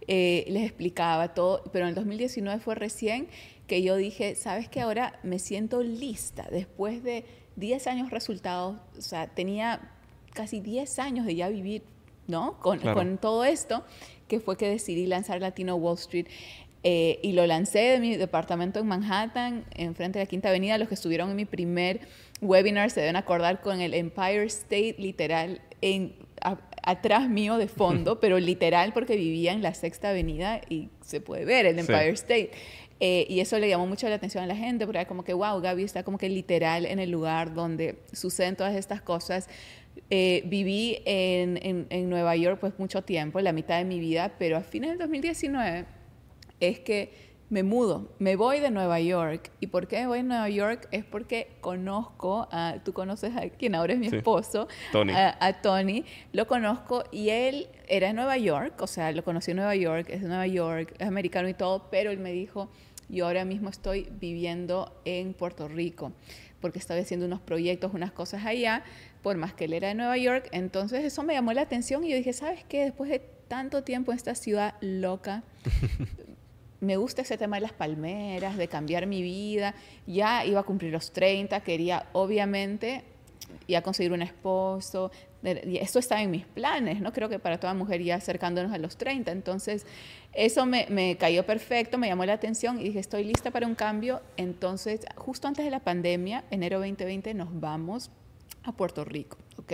Eh, 0.09 0.45
les 0.49 0.65
explicaba 0.65 1.33
todo, 1.33 1.63
pero 1.73 1.85
en 1.85 1.91
el 1.91 1.95
2019 1.95 2.61
fue 2.61 2.75
recién 2.75 3.29
que 3.69 3.83
yo 3.83 3.97
dije, 3.97 4.35
sabes 4.35 4.69
que 4.69 4.81
ahora 4.81 5.19
me 5.23 5.39
siento 5.39 5.83
lista, 5.83 6.49
después 6.51 7.05
de 7.05 7.25
10 7.57 7.87
años 7.87 8.11
resultados, 8.11 8.79
o 8.99 9.01
sea, 9.01 9.29
tenía 9.29 9.93
casi 10.35 10.61
10 10.61 10.99
años 10.99 11.25
de 11.27 11.37
ya 11.37 11.49
vivir, 11.49 11.83
¿no? 12.27 12.59
Con, 12.61 12.79
con 12.79 13.18
todo 13.18 13.45
esto, 13.45 13.85
que 14.29 14.41
fue 14.41 14.57
que 14.57 14.68
decidí 14.68 15.07
lanzar 15.07 15.41
Latino 15.41 15.77
Wall 15.77 15.99
Street. 15.99 16.27
Eh, 16.85 17.20
y 17.23 17.33
lo 17.33 17.47
lancé 17.47 17.79
de 17.79 18.01
mi 18.01 18.16
departamento 18.16 18.81
en 18.81 18.87
Manhattan, 18.87 19.64
enfrente 19.75 20.18
de 20.18 20.25
la 20.25 20.29
Quinta 20.29 20.49
Avenida. 20.49 20.79
Los 20.79 20.89
que 20.89 20.95
estuvieron 20.95 21.31
en 21.31 21.37
mi 21.37 21.45
primer 21.45 22.01
webinar 22.41 22.91
se 22.91 23.01
deben 23.01 23.16
acordar 23.16 23.61
con 23.61 23.81
el 23.81 23.95
Empire 23.95 24.45
State, 24.45 24.97
literal, 24.99 25.61
en 25.81 26.14
atrás 26.83 27.29
mío 27.29 27.57
de 27.57 27.68
fondo, 27.68 28.18
pero 28.20 28.41
literal 28.41 28.93
porque 28.93 29.16
vivía 29.16 29.53
en 29.53 29.62
la 29.62 29.75
Sexta 29.75 30.11
Avenida 30.11 30.61
y 30.68 30.89
se 31.03 31.20
puede 31.20 31.45
ver 31.45 31.66
el 31.66 31.79
Empire 31.79 32.11
State. 32.11 32.51
Eh, 33.05 33.27
y 33.29 33.41
eso 33.41 33.59
le 33.59 33.68
llamó 33.68 33.87
mucho 33.87 34.09
la 34.09 34.14
atención 34.14 34.45
a 34.45 34.47
la 34.47 34.55
gente, 34.55 34.85
porque 34.87 34.99
era 34.99 35.09
como 35.09 35.25
que, 35.25 35.35
wow, 35.35 35.61
Gaby 35.61 35.83
está 35.83 36.05
como 36.05 36.18
que 36.18 36.29
literal 36.29 36.87
en 36.87 37.01
el 37.01 37.11
lugar 37.11 37.53
donde 37.53 37.99
suceden 38.12 38.55
todas 38.55 38.77
estas 38.77 39.03
cosas. 39.03 39.49
Eh, 40.11 40.43
viví 40.45 40.99
en, 41.07 41.59
en, 41.62 41.86
en, 41.88 42.11
Nueva 42.11 42.36
York 42.36 42.59
pues 42.61 42.78
mucho 42.78 43.03
tiempo, 43.03 43.40
la 43.40 43.53
mitad 43.53 43.78
de 43.78 43.84
mi 43.84 43.99
vida, 43.99 44.34
pero 44.38 44.59
a 44.59 44.62
fines 44.62 44.90
del 44.90 44.99
2019 44.99 45.86
es 46.61 46.80
que 46.80 47.32
me 47.53 47.62
mudo, 47.62 48.09
me 48.18 48.34
voy 48.34 48.61
de 48.61 48.70
Nueva 48.70 48.99
York. 48.99 49.51
¿Y 49.61 49.66
por 49.66 49.86
qué 49.86 50.01
me 50.01 50.07
voy 50.07 50.18
de 50.18 50.24
Nueva 50.24 50.49
York? 50.49 50.88
Es 50.90 51.05
porque 51.05 51.49
conozco, 51.61 52.49
a, 52.51 52.76
tú 52.82 52.95
conoces 52.95 53.36
a 53.36 53.51
quien 53.51 53.74
ahora 53.74 53.93
es 53.93 53.99
mi 53.99 54.07
esposo, 54.07 54.68
A, 54.95 55.53
Tony, 55.61 56.07
lo 56.32 56.47
conozco 56.47 57.05
y 57.12 57.28
él 57.28 57.68
era 57.88 58.09
en 58.09 58.16
Nueva 58.16 58.38
York, 58.38 58.80
o 58.80 58.86
sea, 58.86 59.12
lo 59.12 59.22
conocí 59.22 59.51
en 59.51 59.59
Nueva 59.59 59.76
York, 59.76 60.07
es 60.09 60.22
de 60.22 60.28
Nueva 60.28 60.47
York, 60.47 60.95
es 60.99 61.07
americano 61.07 61.47
y 61.47 61.53
todo, 61.53 61.88
pero 61.90 62.11
él 62.11 62.20
me 62.20 62.32
dijo, 62.32 62.70
yo 63.13 63.27
ahora 63.27 63.45
mismo 63.45 63.69
estoy 63.69 64.09
viviendo 64.19 65.01
en 65.05 65.35
Puerto 65.35 65.69
Rico 65.69 66.13
porque 66.63 66.79
estaba 66.79 66.99
haciendo 67.01 67.27
unos 67.27 67.41
proyectos, 67.41 67.93
unas 67.93 68.13
cosas 68.13 68.47
allá, 68.47 68.85
por 69.21 69.37
más 69.37 69.53
que 69.53 69.67
él 69.67 69.75
era 69.75 69.89
de 69.89 69.95
Nueva 69.95 70.17
York. 70.17 70.49
Entonces 70.53 71.05
eso 71.05 71.23
me 71.23 71.35
llamó 71.35 71.53
la 71.53 71.63
atención 71.63 72.05
y 72.05 72.11
yo 72.11 72.17
dije, 72.17 72.33
¿sabes 72.33 72.65
qué? 72.69 72.85
Después 72.85 73.11
de 73.11 73.19
tanto 73.49 73.83
tiempo 73.83 74.13
en 74.13 74.17
esta 74.17 74.35
ciudad 74.35 74.77
loca, 74.81 75.43
me 76.81 76.97
gusta 76.97 77.23
ese 77.23 77.37
tema 77.37 77.57
de 77.57 77.63
las 77.63 77.73
palmeras, 77.73 78.57
de 78.57 78.69
cambiar 78.69 79.07
mi 79.07 79.23
vida. 79.23 79.75
Ya 80.07 80.47
iba 80.47 80.61
a 80.61 80.63
cumplir 80.63 80.93
los 80.93 81.13
30, 81.13 81.61
quería 81.61 82.07
obviamente 82.13 83.05
ya 83.69 83.83
conseguir 83.83 84.13
un 84.13 84.23
esposo. 84.23 85.11
Esto 85.43 85.99
estaba 85.99 86.22
en 86.22 86.30
mis 86.30 86.47
planes, 86.47 87.01
¿no? 87.01 87.12
Creo 87.12 87.28
que 87.28 87.38
para 87.38 87.59
toda 87.59 87.74
mujer 87.74 88.03
ya 88.03 88.16
acercándonos 88.16 88.72
a 88.72 88.78
los 88.78 88.97
30. 88.97 89.32
Entonces, 89.32 89.86
eso 90.32 90.66
me, 90.66 90.86
me 90.88 91.16
cayó 91.16 91.45
perfecto, 91.45 91.99
me 91.99 92.09
llamó 92.09 92.24
la 92.24 92.34
atención 92.34 92.80
y 92.80 92.84
dije, 92.84 93.01
estoy 93.01 93.24
lista 93.24 93.51
para 93.51 93.66
un 93.66 93.74
cambio. 93.74 94.22
Entonces, 94.36 95.01
justo 95.16 95.49
antes 95.49 95.64
de 95.64 95.70
la 95.70 95.80
pandemia, 95.80 96.45
enero 96.51 96.78
2020, 96.78 97.34
nos 97.34 97.49
vamos 97.61 98.11
a 98.64 98.72
Puerto 98.72 99.05
Rico, 99.05 99.36
¿ok? 99.59 99.72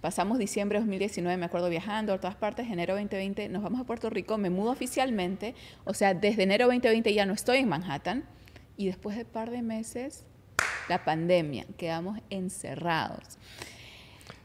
Pasamos 0.00 0.38
diciembre 0.38 0.78
de 0.78 0.84
2019, 0.84 1.36
me 1.36 1.46
acuerdo 1.46 1.68
viajando 1.68 2.12
a 2.12 2.18
todas 2.18 2.36
partes, 2.36 2.68
enero 2.70 2.94
2020 2.94 3.48
nos 3.48 3.62
vamos 3.62 3.80
a 3.80 3.84
Puerto 3.84 4.10
Rico, 4.10 4.38
me 4.38 4.50
mudo 4.50 4.70
oficialmente, 4.70 5.54
o 5.84 5.94
sea, 5.94 6.14
desde 6.14 6.42
enero 6.42 6.66
2020 6.66 7.12
ya 7.12 7.26
no 7.26 7.32
estoy 7.32 7.58
en 7.58 7.68
Manhattan 7.68 8.24
y 8.76 8.86
después 8.86 9.16
de 9.16 9.22
un 9.22 9.30
par 9.30 9.50
de 9.50 9.62
meses, 9.62 10.24
la 10.88 11.04
pandemia, 11.04 11.66
quedamos 11.76 12.18
encerrados. 12.30 13.38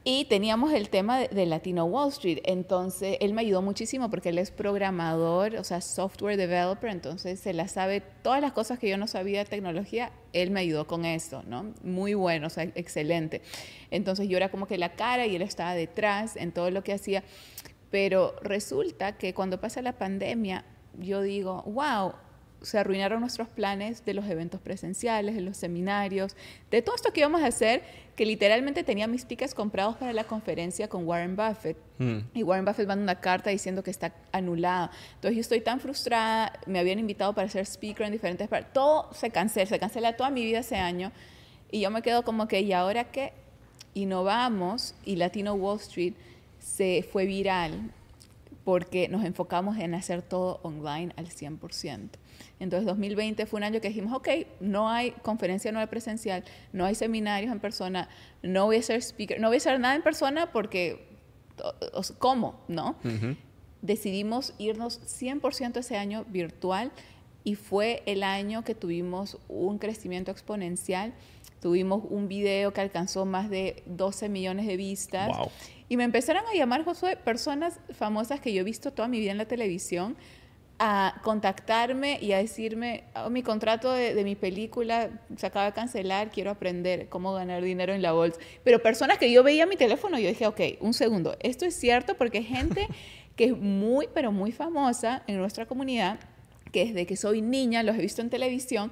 Y 0.04 0.26
teníamos 0.26 0.74
el 0.74 0.90
tema 0.90 1.20
de, 1.20 1.46
Latino 1.46 1.86
Wall 1.86 2.10
Street. 2.10 2.40
Entonces, 2.44 3.18
él 3.20 3.34
me 3.34 3.42
ayudó 3.42 3.62
muchísimo 3.62 4.10
porque 4.10 4.30
él 4.30 4.40
es 4.40 4.50
programador, 4.50 5.56
o 5.58 5.64
sea, 5.64 5.80
software 5.80 6.38
developer, 6.38 6.90
entonces 6.90 7.40
se 7.40 7.54
la 7.54 7.68
sabe 7.68 8.02
todas 8.24 8.42
las 8.42 8.52
cosas 8.52 8.80
que 8.80 8.90
yo 8.90 8.98
no 8.98 9.06
sabía 9.06 9.40
de 9.40 9.46
tecnología, 9.46 10.12
él 10.34 10.50
me 10.50 10.62
ayudó 10.62 10.88
con 10.88 11.06
eso, 11.06 11.44
¿no? 11.46 11.72
Muy 11.84 12.16
bueno, 12.16 12.48
o 12.48 12.50
sea, 12.50 12.64
excelente. 12.64 13.44
Entonces, 13.92 14.28
yo 14.28 14.38
era 14.38 14.50
como 14.50 14.66
que 14.66 14.80
la 14.80 14.94
cara 14.96 15.28
y 15.28 15.36
él 15.36 15.44
estaba 15.44 15.76
detrás 15.76 16.36
en 16.36 16.52
todo 16.52 16.72
lo 16.72 16.84
que 16.84 16.94
hacía. 16.94 17.24
Pero 17.92 18.34
resulta 18.42 19.18
que 19.18 19.36
cuando 19.36 19.62
pasa 19.62 19.84
la 19.84 19.94
pandemia, 19.94 20.66
yo 20.98 21.22
digo, 21.22 21.62
wow, 21.68 22.14
se 22.62 22.78
arruinaron 22.78 23.22
nuestros 23.22 23.48
planes 23.48 24.06
de 24.06 24.14
los 24.14 24.26
eventos 24.28 24.62
presenciales, 24.62 25.36
de 25.36 25.42
los 25.42 25.58
seminarios, 25.58 26.36
de 26.70 26.82
todo 26.82 26.96
esto 26.96 27.12
que 27.12 27.22
íbamos 27.22 27.42
a 27.42 27.48
hacer, 27.48 27.82
que 28.16 28.26
literalmente 28.26 28.84
tenía 28.84 29.08
mis 29.08 29.26
tickets 29.26 29.56
comprados 29.56 29.98
para 29.98 30.14
la 30.14 30.26
conferencia 30.26 30.88
con 30.88 31.08
Warren 31.08 31.36
Buffett. 31.36 31.78
Hmm. 31.98 32.20
Y 32.34 32.44
Warren 32.44 32.66
Buffett 32.66 32.88
manda 32.88 33.04
una 33.04 33.20
carta 33.20 33.50
diciendo 33.50 33.84
que 33.84 33.90
está 33.90 34.14
anulada. 34.32 34.92
Entonces 35.16 35.36
yo 35.36 35.42
estoy 35.42 35.62
tan 35.62 35.80
frustrada, 35.80 36.54
me 36.68 36.80
habían 36.80 37.00
invitado 37.00 37.34
para 37.34 37.50
ser 37.50 37.66
speaker 37.66 38.06
en 38.06 38.12
diferentes 38.12 38.48
partes, 38.48 38.72
todo 38.74 39.12
se 39.14 39.32
cancela, 39.32 39.66
se 39.66 39.80
cancela 39.80 40.16
toda 40.16 40.30
mi 40.30 40.46
vida 40.46 40.60
ese 40.60 40.76
año. 40.76 41.12
Y 41.72 41.82
yo 41.82 41.90
me 41.90 42.02
quedo 42.02 42.24
como 42.24 42.48
que, 42.48 42.62
¿y 42.62 42.74
ahora 42.74 43.06
qué? 43.06 43.34
Y 43.94 44.06
no 44.06 44.24
vamos, 44.24 44.94
y 45.04 45.16
Latino 45.16 45.54
Wall 45.54 45.80
Street 45.80 46.14
se 46.60 47.06
fue 47.12 47.26
viral 47.26 47.92
porque 48.64 49.08
nos 49.08 49.26
enfocamos 49.26 49.78
en 49.78 49.96
hacer 49.96 50.22
todo 50.22 50.60
online 50.64 51.14
al 51.18 51.28
100%. 51.28 52.10
Entonces 52.62 52.86
2020 52.86 53.48
fue 53.48 53.58
un 53.58 53.64
año 53.64 53.82
que 53.82 53.88
dijimos, 53.88 54.14
ok, 54.14 54.30
no 54.60 54.88
hay 54.88 55.12
conferencia 55.24 55.72
no 55.72 55.86
presencial, 55.90 56.44
no 56.74 56.86
hay 56.86 56.94
seminarios 56.94 57.52
en 57.52 57.60
persona, 57.60 58.08
no 58.44 58.66
voy 58.66 58.78
a 58.78 58.84
ser 58.84 59.02
speaker, 59.02 59.40
no 59.40 59.48
voy 59.48 59.56
a 59.56 59.58
hacer 59.58 59.80
nada 59.80 59.96
en 59.96 60.04
persona 60.04 60.52
porque, 60.52 61.08
¿cómo? 62.20 62.62
¿No? 62.68 62.98
Decidimos 63.82 64.54
irnos 64.60 65.02
100% 65.02 65.78
ese 65.78 65.98
año 65.98 66.24
virtual 66.26 66.92
y 67.44 67.56
fue 67.56 68.04
el 68.06 68.22
año 68.22 68.64
que 68.64 68.76
tuvimos 68.76 69.40
un 69.50 69.80
crecimiento 69.80 70.30
exponencial. 70.30 71.14
Tuvimos 71.62 72.04
un 72.10 72.28
video 72.28 72.74
que 72.74 72.82
alcanzó 72.82 73.26
más 73.26 73.50
de 73.50 73.82
12 73.88 74.30
millones 74.30 74.68
de 74.68 74.78
vistas. 74.78 75.36
Y 75.90 75.98
me 75.98 76.04
empezaron 76.04 76.44
a 76.46 76.56
llamar, 76.56 76.86
Josué, 76.86 77.18
personas 77.18 77.80
famosas 77.92 78.40
que 78.40 78.54
yo 78.54 78.62
he 78.62 78.64
visto 78.64 78.94
toda 78.94 79.08
mi 79.08 79.20
vida 79.20 79.32
en 79.32 79.40
la 79.40 79.46
televisión, 79.46 80.16
a 80.84 81.22
contactarme 81.22 82.18
y 82.20 82.32
a 82.32 82.40
decirme, 82.40 83.04
oh, 83.16 83.30
mi 83.30 83.44
contrato 83.44 83.92
de, 83.92 84.24
mi 84.24 84.34
película 84.34 85.12
se 85.38 85.46
acaba 85.46 85.68
de 85.68 85.74
cancelar, 85.74 86.32
quiero 86.32 86.50
aprender 86.50 87.08
cómo 87.08 87.34
ganar 87.34 87.62
dinero 87.62 87.94
en 87.94 88.02
la 88.02 88.14
bolsa. 88.14 88.40
Pero 88.64 88.82
personas 88.82 89.20
que 89.20 89.32
yo 89.32 89.44
veía 89.44 89.68
mi 89.68 89.76
teléfono, 89.76 90.18
yo 90.18 90.28
dije, 90.28 90.48
ok, 90.48 90.60
un 90.80 90.96
segundo, 90.96 91.38
esto 91.42 91.66
es 91.66 91.76
cierto 91.76 92.16
porque 92.16 92.42
gente 92.42 92.88
que 93.36 93.46
es 93.46 93.58
muy, 93.58 94.10
pero 94.12 94.32
muy 94.32 94.52
famosa 94.52 95.22
en 95.28 95.38
nuestra 95.38 95.68
comunidad, 95.68 96.18
que 96.72 96.86
desde 96.86 97.06
que 97.06 97.16
soy 97.16 97.44
niña 97.44 97.84
los 97.84 97.96
he 97.96 98.02
visto 98.02 98.24
en 98.24 98.32
televisión 98.32 98.92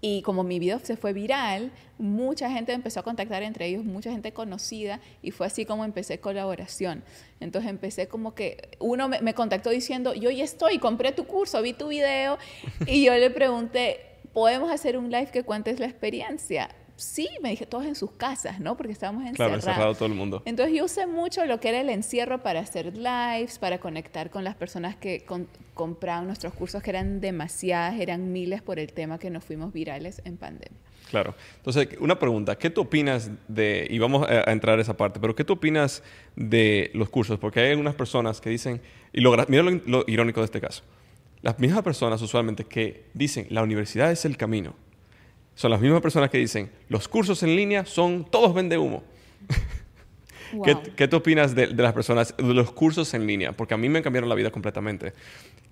Y 0.00 0.22
como 0.22 0.44
mi 0.44 0.58
video 0.58 0.78
se 0.78 0.96
fue 0.96 1.12
viral, 1.12 1.70
mucha 1.98 2.50
gente 2.50 2.72
empezó 2.72 3.00
a 3.00 3.02
contactar 3.02 3.42
entre 3.42 3.66
ellos, 3.66 3.84
mucha 3.84 4.10
gente 4.10 4.32
conocida, 4.32 5.00
y 5.22 5.30
fue 5.30 5.46
así 5.46 5.66
como 5.66 5.84
empecé 5.84 6.20
colaboración. 6.20 7.04
Entonces 7.38 7.70
empecé 7.70 8.08
como 8.08 8.34
que 8.34 8.70
uno 8.78 9.08
me, 9.08 9.34
contactó 9.34 9.68
diciendo, 9.70 10.14
yo 10.14 10.30
ya 10.30 10.44
estoy, 10.44 10.78
compré 10.78 11.12
tu 11.12 11.26
curso, 11.26 11.60
vi 11.60 11.74
tu 11.74 11.88
video, 11.88 12.38
y 12.86 13.04
yo 13.04 13.14
le 13.14 13.30
pregunté, 13.30 14.00
¿podemos 14.32 14.70
hacer 14.70 14.96
un 14.96 15.10
live 15.10 15.30
que 15.30 15.42
cuentes 15.42 15.78
la 15.80 15.86
experiencia? 15.86 16.70
Sí, 17.00 17.28
me 17.42 17.50
dije, 17.50 17.66
todos 17.66 17.84
en 17.84 17.94
sus 17.94 18.12
casas, 18.12 18.60
¿no? 18.60 18.76
Porque 18.76 18.92
estábamos 18.92 19.24
encerrados. 19.24 19.62
Claro, 19.62 19.72
encerrado 19.72 19.94
todo 19.94 20.06
el 20.06 20.14
mundo. 20.14 20.42
Entonces 20.44 20.74
yo 20.76 20.84
usé 20.84 21.06
mucho 21.06 21.44
lo 21.46 21.60
que 21.60 21.70
era 21.70 21.80
el 21.80 21.90
encierro 21.90 22.42
para 22.42 22.60
hacer 22.60 22.96
lives, 22.96 23.58
para 23.58 23.78
conectar 23.78 24.30
con 24.30 24.44
las 24.44 24.54
personas 24.54 24.96
que 24.96 25.24
compraban 25.74 26.26
nuestros 26.26 26.54
cursos, 26.54 26.82
que 26.82 26.90
eran 26.90 27.20
demasiadas, 27.20 27.98
eran 27.98 28.32
miles 28.32 28.62
por 28.62 28.78
el 28.78 28.92
tema 28.92 29.18
que 29.18 29.30
nos 29.30 29.44
fuimos 29.44 29.72
virales 29.72 30.22
en 30.24 30.36
pandemia. 30.36 30.78
Claro. 31.10 31.34
Entonces, 31.56 31.88
una 31.98 32.18
pregunta, 32.18 32.56
¿qué 32.56 32.70
tú 32.70 32.82
opinas 32.82 33.30
de, 33.48 33.86
y 33.90 33.98
vamos 33.98 34.28
a, 34.28 34.50
entrar 34.52 34.78
a 34.78 34.82
esa 34.82 34.96
parte, 34.96 35.18
pero 35.18 35.34
qué 35.34 35.44
tú 35.44 35.54
opinas 35.54 36.02
de 36.36 36.90
los 36.94 37.08
cursos? 37.10 37.38
Porque 37.38 37.60
hay 37.60 37.70
algunas 37.70 37.96
personas 37.96 38.40
que 38.40 38.50
dicen, 38.50 38.80
y 39.12 39.20
lo, 39.20 39.36
mira 39.48 39.62
lo 39.62 40.04
irónico 40.06 40.40
de 40.40 40.44
este 40.44 40.60
caso, 40.60 40.84
las 41.42 41.58
mismas 41.58 41.82
personas 41.82 42.20
usualmente 42.22 42.64
que 42.64 43.06
dicen, 43.14 43.46
la 43.50 43.62
universidad 43.62 44.12
es 44.12 44.24
el 44.24 44.36
camino 44.36 44.74
son 45.60 45.70
las 45.70 45.80
mismas 45.82 46.00
personas 46.00 46.30
que 46.30 46.38
dicen, 46.38 46.70
los 46.88 47.06
cursos 47.06 47.42
en 47.42 47.54
línea 47.54 47.84
son 47.84 48.24
todos 48.24 48.54
vende 48.54 48.78
humo. 48.78 49.04
¿Qué, 50.64 50.74
¿Qué, 50.96 51.06
tú 51.06 51.18
opinas 51.18 51.54
de, 51.54 51.66
las 51.66 51.92
personas, 51.92 52.34
de 52.34 52.54
los 52.54 52.72
cursos 52.72 53.12
en 53.12 53.26
línea? 53.26 53.52
Porque 53.52 53.74
a 53.74 53.76
mí 53.76 53.90
me 53.90 54.00
cambiaron 54.00 54.30
la 54.30 54.34
vida 54.34 54.50
completamente. 54.50 55.12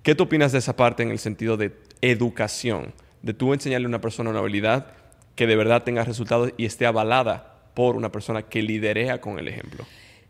¿Qué 0.03 0.13
tú 0.13 0.25
opinas 0.25 0.51
de 0.51 0.59
esa 0.59 0.75
parte 0.75 1.01
en 1.01 1.09
el 1.09 1.17
sentido 1.17 1.57
de 1.57 1.75
educación? 2.01 2.93
De 3.23 3.33
tú 3.33 3.51
enseñarle 3.51 3.85
a 3.85 3.89
una 3.89 3.99
persona 3.99 4.29
una 4.29 4.37
habilidad 4.37 4.91
que 5.33 5.47
de 5.47 5.55
verdad 5.55 5.81
tenga 5.81 6.03
resultados 6.03 6.53
y 6.55 6.65
esté 6.65 6.85
avalada 6.85 7.55
por 7.73 7.95
una 7.95 8.11
persona 8.11 8.43
que 8.43 8.61
liderea 8.61 9.19
con 9.19 9.39
el 9.39 9.47
ejemplo. 9.47 9.87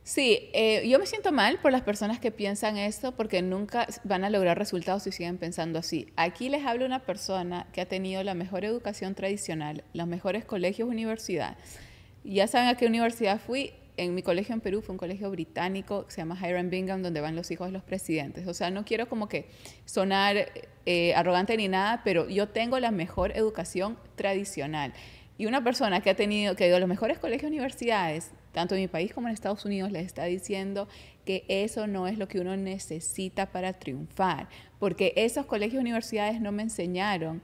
Sí, 0.09 0.49
eh, 0.53 0.89
yo 0.89 0.97
me 0.97 1.05
siento 1.05 1.31
mal 1.31 1.59
por 1.59 1.71
las 1.71 1.83
personas 1.83 2.19
que 2.19 2.31
piensan 2.31 2.77
esto 2.77 3.11
porque 3.11 3.43
nunca 3.43 3.85
van 4.03 4.23
a 4.23 4.31
lograr 4.31 4.57
resultados 4.57 5.03
si 5.03 5.11
siguen 5.11 5.37
pensando 5.37 5.77
así. 5.77 6.07
Aquí 6.15 6.49
les 6.49 6.65
hablo 6.65 6.87
una 6.87 7.05
persona 7.05 7.67
que 7.73 7.81
ha 7.81 7.85
tenido 7.85 8.23
la 8.23 8.33
mejor 8.33 8.65
educación 8.65 9.13
tradicional, 9.13 9.83
los 9.93 10.07
mejores 10.07 10.45
colegios, 10.45 10.89
universidad. 10.89 11.57
Ya 12.23 12.47
saben 12.47 12.69
a 12.69 12.75
qué 12.75 12.87
universidad 12.87 13.39
fui. 13.39 13.71
En 13.97 14.15
mi 14.15 14.23
colegio 14.23 14.55
en 14.55 14.61
Perú 14.61 14.81
fue 14.81 14.93
un 14.93 14.97
colegio 14.97 15.29
británico 15.29 16.07
que 16.07 16.11
se 16.11 16.21
llama 16.21 16.39
Hiram 16.41 16.71
Bingham, 16.71 17.03
donde 17.03 17.21
van 17.21 17.35
los 17.35 17.51
hijos 17.51 17.67
de 17.67 17.73
los 17.73 17.83
presidentes. 17.83 18.47
O 18.47 18.55
sea, 18.55 18.71
no 18.71 18.85
quiero 18.85 19.07
como 19.09 19.29
que 19.29 19.45
sonar 19.85 20.37
eh, 20.87 21.13
arrogante 21.13 21.55
ni 21.55 21.67
nada, 21.67 22.01
pero 22.03 22.27
yo 22.27 22.49
tengo 22.49 22.79
la 22.79 22.89
mejor 22.89 23.37
educación 23.37 23.95
tradicional. 24.15 24.91
Y 25.37 25.45
una 25.45 25.63
persona 25.63 26.01
que 26.01 26.09
ha 26.09 26.15
tenido, 26.15 26.55
que 26.55 26.63
ha 26.63 26.67
ido 26.67 26.77
a 26.77 26.79
los 26.79 26.89
mejores 26.89 27.19
colegios 27.19 27.47
universidades, 27.47 28.31
tanto 28.51 28.75
en 28.75 28.81
mi 28.81 28.87
país 28.87 29.13
como 29.13 29.27
en 29.27 29.33
Estados 29.33 29.65
Unidos, 29.65 29.91
les 29.91 30.05
está 30.05 30.25
diciendo 30.25 30.87
que 31.25 31.45
eso 31.47 31.87
no 31.87 32.07
es 32.07 32.17
lo 32.17 32.27
que 32.27 32.39
uno 32.39 32.57
necesita 32.57 33.47
para 33.51 33.73
triunfar, 33.73 34.49
porque 34.79 35.13
esos 35.15 35.45
colegios 35.45 35.75
y 35.75 35.85
universidades 35.85 36.41
no 36.41 36.51
me 36.51 36.63
enseñaron 36.63 37.41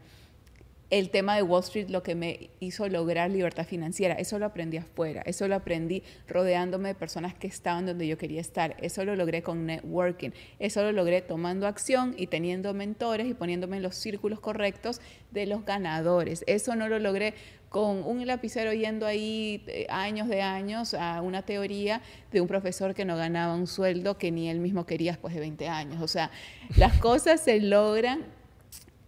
el 0.89 1.09
tema 1.09 1.35
de 1.35 1.41
Wall 1.41 1.63
Street 1.63 1.89
lo 1.89 2.03
que 2.03 2.15
me 2.15 2.49
hizo 2.59 2.87
lograr 2.87 3.29
libertad 3.31 3.65
financiera. 3.65 4.13
Eso 4.15 4.37
lo 4.39 4.45
aprendí 4.45 4.77
afuera, 4.77 5.23
eso 5.25 5.47
lo 5.47 5.55
aprendí 5.55 6.03
rodeándome 6.27 6.89
de 6.89 6.95
personas 6.95 7.33
que 7.33 7.47
estaban 7.47 7.85
donde 7.85 8.07
yo 8.07 8.17
quería 8.17 8.41
estar, 8.41 8.75
eso 8.81 9.03
lo 9.03 9.15
logré 9.15 9.41
con 9.41 9.65
networking, 9.65 10.29
eso 10.59 10.83
lo 10.83 10.91
logré 10.91 11.21
tomando 11.21 11.67
acción 11.67 12.13
y 12.17 12.27
teniendo 12.27 12.73
mentores 12.73 13.27
y 13.27 13.33
poniéndome 13.33 13.77
en 13.77 13.83
los 13.83 13.95
círculos 13.95 14.39
correctos 14.39 15.01
de 15.31 15.45
los 15.47 15.65
ganadores. 15.65 16.43
Eso 16.47 16.75
no 16.75 16.87
lo 16.87 16.99
logré 16.99 17.33
con 17.75 18.07
un 18.07 18.25
lapicero 18.25 18.71
yendo 18.71 19.05
ahí 19.05 19.61
eh, 19.67 19.85
años 19.89 20.29
de 20.29 20.41
años 20.41 20.93
a 20.93 21.21
una 21.21 21.41
teoría 21.41 22.01
de 22.31 22.39
un 22.39 22.47
profesor 22.47 22.93
que 22.93 23.03
no 23.03 23.17
ganaba 23.17 23.53
un 23.53 23.67
sueldo 23.67 24.17
que 24.17 24.31
ni 24.31 24.49
él 24.49 24.61
mismo 24.61 24.85
quería 24.85 25.11
después 25.11 25.33
de 25.33 25.41
20 25.41 25.67
años. 25.67 26.01
O 26.01 26.07
sea, 26.07 26.31
las 26.77 26.97
cosas 27.01 27.41
se 27.41 27.59
logran 27.59 28.21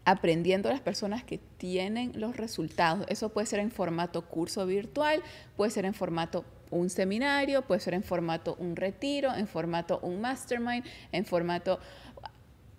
aprendiendo 0.04 0.68
a 0.68 0.74
las 0.74 0.82
personas 0.82 1.24
que 1.24 1.38
tienen 1.38 2.12
los 2.20 2.36
resultados. 2.36 3.06
Eso 3.08 3.30
puede 3.30 3.48
ser 3.48 3.60
en 3.60 3.72
formato 3.72 4.24
curso 4.24 4.66
virtual, 4.66 5.24
puede 5.56 5.72
ser 5.72 5.86
en 5.86 5.94
formato 5.94 6.44
un 6.70 6.90
seminario, 6.90 7.62
puede 7.62 7.80
ser 7.80 7.94
en 7.94 8.04
formato 8.04 8.58
un 8.60 8.76
retiro, 8.76 9.34
en 9.34 9.48
formato 9.48 10.00
un 10.02 10.20
mastermind, 10.20 10.84
en 11.14 11.24
formato 11.24 11.80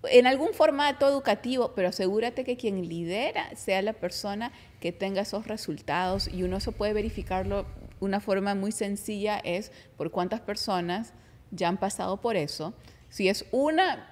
en 0.05 0.27
algún 0.27 0.53
formato 0.53 1.09
educativo, 1.09 1.73
pero 1.75 1.89
asegúrate 1.89 2.45
que 2.45 2.57
quien 2.57 2.89
lidera 2.89 3.55
sea 3.57 3.83
la 3.83 3.93
persona 3.93 4.53
que 4.81 4.93
tenga 4.93 5.23
esos 5.23 5.47
resultados 5.47 6.29
y 6.29 6.45
uno 6.45 6.59
eso 6.59 6.73
puede 6.73 6.93
verificarlo. 6.93 7.67
Una 8.01 8.21
forma 8.21 8.55
muy 8.55 8.71
sencilla 8.71 9.39
es 9.39 9.73
por 9.97 10.11
cuántas 10.11 10.41
personas 10.41 11.15
ya 11.51 11.69
han 11.69 11.79
pasado 11.79 12.21
por 12.21 12.37
eso 12.37 12.75
si 13.09 13.29
es 13.29 13.47
una, 13.53 14.11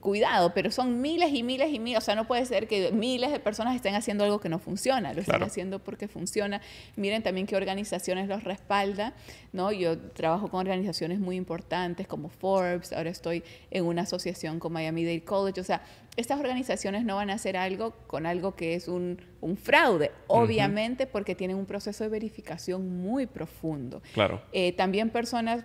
cuidado, 0.00 0.54
pero 0.54 0.70
son 0.70 1.00
miles 1.00 1.32
y 1.34 1.42
miles 1.42 1.70
y 1.72 1.78
miles, 1.78 1.98
o 1.98 2.00
sea, 2.00 2.14
no 2.14 2.26
puede 2.26 2.46
ser 2.46 2.66
que 2.66 2.90
miles 2.92 3.30
de 3.30 3.40
personas 3.40 3.76
estén 3.76 3.94
haciendo 3.94 4.24
algo 4.24 4.40
que 4.40 4.48
no 4.48 4.58
funciona, 4.58 5.12
lo 5.12 5.20
están 5.20 5.42
haciendo 5.42 5.78
porque 5.80 6.08
funciona. 6.08 6.62
Miren 6.96 7.22
también 7.22 7.46
qué 7.46 7.56
organizaciones 7.56 8.26
los 8.26 8.44
respalda, 8.44 9.12
¿no? 9.52 9.70
Yo 9.70 9.98
trabajo 9.98 10.48
con 10.48 10.60
organizaciones 10.60 11.18
muy 11.18 11.36
importantes 11.36 12.06
como 12.06 12.30
Forbes, 12.30 12.92
ahora 12.92 13.10
estoy 13.10 13.44
en 13.70 13.84
una 13.84 14.02
asociación 14.02 14.58
con 14.58 14.72
Miami 14.72 15.04
Dade 15.04 15.24
College, 15.24 15.60
o 15.60 15.64
sea, 15.64 15.82
estas 16.16 16.40
organizaciones 16.40 17.04
no 17.04 17.16
van 17.16 17.30
a 17.30 17.34
hacer 17.34 17.56
algo 17.56 17.94
con 18.06 18.26
algo 18.26 18.56
que 18.56 18.74
es 18.74 18.88
un, 18.88 19.20
fraude, 19.62 20.10
obviamente 20.26 21.06
porque 21.06 21.36
tienen 21.36 21.56
un 21.56 21.66
proceso 21.66 22.02
de 22.02 22.10
verificación 22.10 23.02
muy 23.02 23.26
profundo. 23.26 24.02
Claro. 24.14 24.42
Eh, 24.52 24.72
también 24.72 25.10
personas 25.10 25.64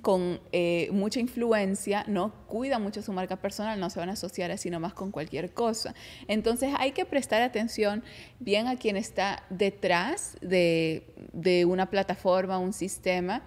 con 0.00 0.40
eh, 0.52 0.88
mucha 0.90 1.20
influencia, 1.20 2.04
¿no? 2.08 2.32
Cuida 2.46 2.78
mucho 2.78 3.02
su 3.02 3.12
marca 3.12 3.36
personal, 3.36 3.78
no 3.78 3.90
se 3.90 4.00
van 4.00 4.08
a 4.08 4.12
asociar 4.12 4.50
así 4.50 4.70
nomás 4.70 4.94
con 4.94 5.10
cualquier 5.10 5.52
cosa. 5.52 5.94
Entonces 6.28 6.72
hay 6.78 6.92
que 6.92 7.04
prestar 7.04 7.42
atención 7.42 8.02
bien 8.40 8.68
a 8.68 8.76
quien 8.76 8.96
está 8.96 9.44
detrás 9.50 10.36
de, 10.40 11.06
de 11.32 11.66
una 11.66 11.90
plataforma, 11.90 12.58
un 12.58 12.72
sistema, 12.72 13.42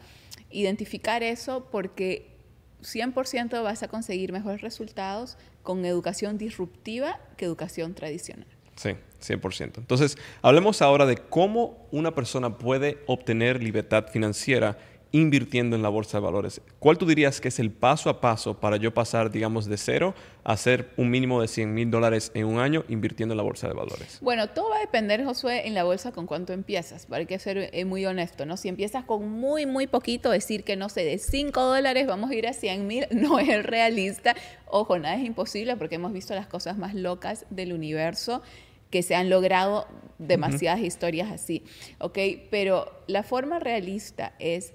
identificar 0.51 1.23
eso 1.23 1.67
porque 1.71 2.35
100% 2.81 3.63
vas 3.63 3.81
a 3.81 3.87
conseguir 3.87 4.31
mejores 4.31 4.61
resultados 4.61 5.37
con 5.63 5.83
educación 5.85 6.37
disruptiva 6.37 7.19
que 7.37 7.45
educación 7.45 7.95
tradicional. 7.95 8.47
Sí, 8.75 8.91
100%. 9.21 9.77
Entonces, 9.77 10.17
hablemos 10.41 10.81
ahora 10.81 11.05
de 11.05 11.17
cómo 11.17 11.87
una 11.91 12.13
persona 12.13 12.57
puede 12.57 12.99
obtener 13.07 13.63
libertad 13.63 14.07
financiera 14.11 14.77
invirtiendo 15.15 15.77
en 15.77 15.81
la 15.81 15.87
bolsa 15.87 16.17
de 16.17 16.25
valores. 16.25 16.59
¿Cuál 16.77 16.97
tú 16.97 17.05
dirías 17.05 17.39
que 17.39 17.47
es 17.47 17.59
el 17.59 17.71
paso 17.71 18.09
a 18.09 18.19
paso 18.19 18.59
para 18.59 18.75
yo 18.75 18.93
pasar, 18.93 19.31
digamos, 19.31 19.65
de 19.65 19.77
cero 19.77 20.13
a 20.43 20.51
hacer 20.51 20.91
un 20.97 21.09
mínimo 21.09 21.41
de 21.41 21.47
100 21.47 21.73
mil 21.73 21.89
dólares 21.89 22.31
en 22.33 22.45
un 22.45 22.59
año 22.59 22.83
invirtiendo 22.89 23.31
en 23.31 23.37
la 23.37 23.43
bolsa 23.43 23.69
de 23.69 23.73
valores? 23.75 24.19
Bueno, 24.21 24.49
todo 24.49 24.71
va 24.71 24.75
a 24.75 24.79
depender, 24.81 25.23
Josué, 25.23 25.67
en 25.67 25.73
la 25.73 25.85
bolsa 25.85 26.11
con 26.11 26.27
cuánto 26.27 26.51
empiezas. 26.51 27.07
Hay 27.09 27.27
que 27.27 27.39
ser 27.39 27.69
eh, 27.71 27.85
muy 27.85 28.05
honesto, 28.05 28.45
¿no? 28.45 28.57
Si 28.57 28.67
empiezas 28.67 29.05
con 29.05 29.29
muy, 29.29 29.65
muy 29.65 29.87
poquito, 29.87 30.31
decir 30.31 30.65
que, 30.65 30.75
no 30.75 30.89
sé, 30.89 31.05
de 31.05 31.17
5 31.17 31.61
dólares 31.61 32.07
vamos 32.07 32.29
a 32.29 32.35
ir 32.35 32.45
a 32.45 32.51
100 32.51 32.85
mil, 32.85 33.07
no 33.11 33.39
es 33.39 33.65
realista. 33.65 34.35
Ojo, 34.67 34.99
nada 34.99 35.15
es 35.15 35.23
imposible 35.23 35.77
porque 35.77 35.95
hemos 35.95 36.11
visto 36.11 36.35
las 36.35 36.47
cosas 36.47 36.77
más 36.77 36.93
locas 36.93 37.45
del 37.49 37.71
universo 37.71 38.41
que 38.89 39.01
se 39.01 39.15
han 39.15 39.29
logrado 39.29 39.87
demasiadas 40.19 40.81
historias 40.81 41.31
así, 41.31 41.63
¿ok? 41.99 42.19
Pero 42.51 42.91
la 43.07 43.23
forma 43.23 43.59
realista 43.59 44.33
es 44.39 44.73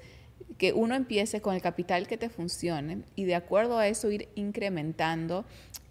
que 0.59 0.73
uno 0.73 0.95
empiece 0.95 1.41
con 1.41 1.55
el 1.55 1.63
capital 1.63 2.07
que 2.07 2.17
te 2.17 2.29
funcione 2.29 3.03
y 3.17 3.25
de 3.25 3.35
acuerdo 3.35 3.79
a 3.79 3.89
eso 3.89 4.11
ir 4.11 4.29
incrementando 4.35 5.45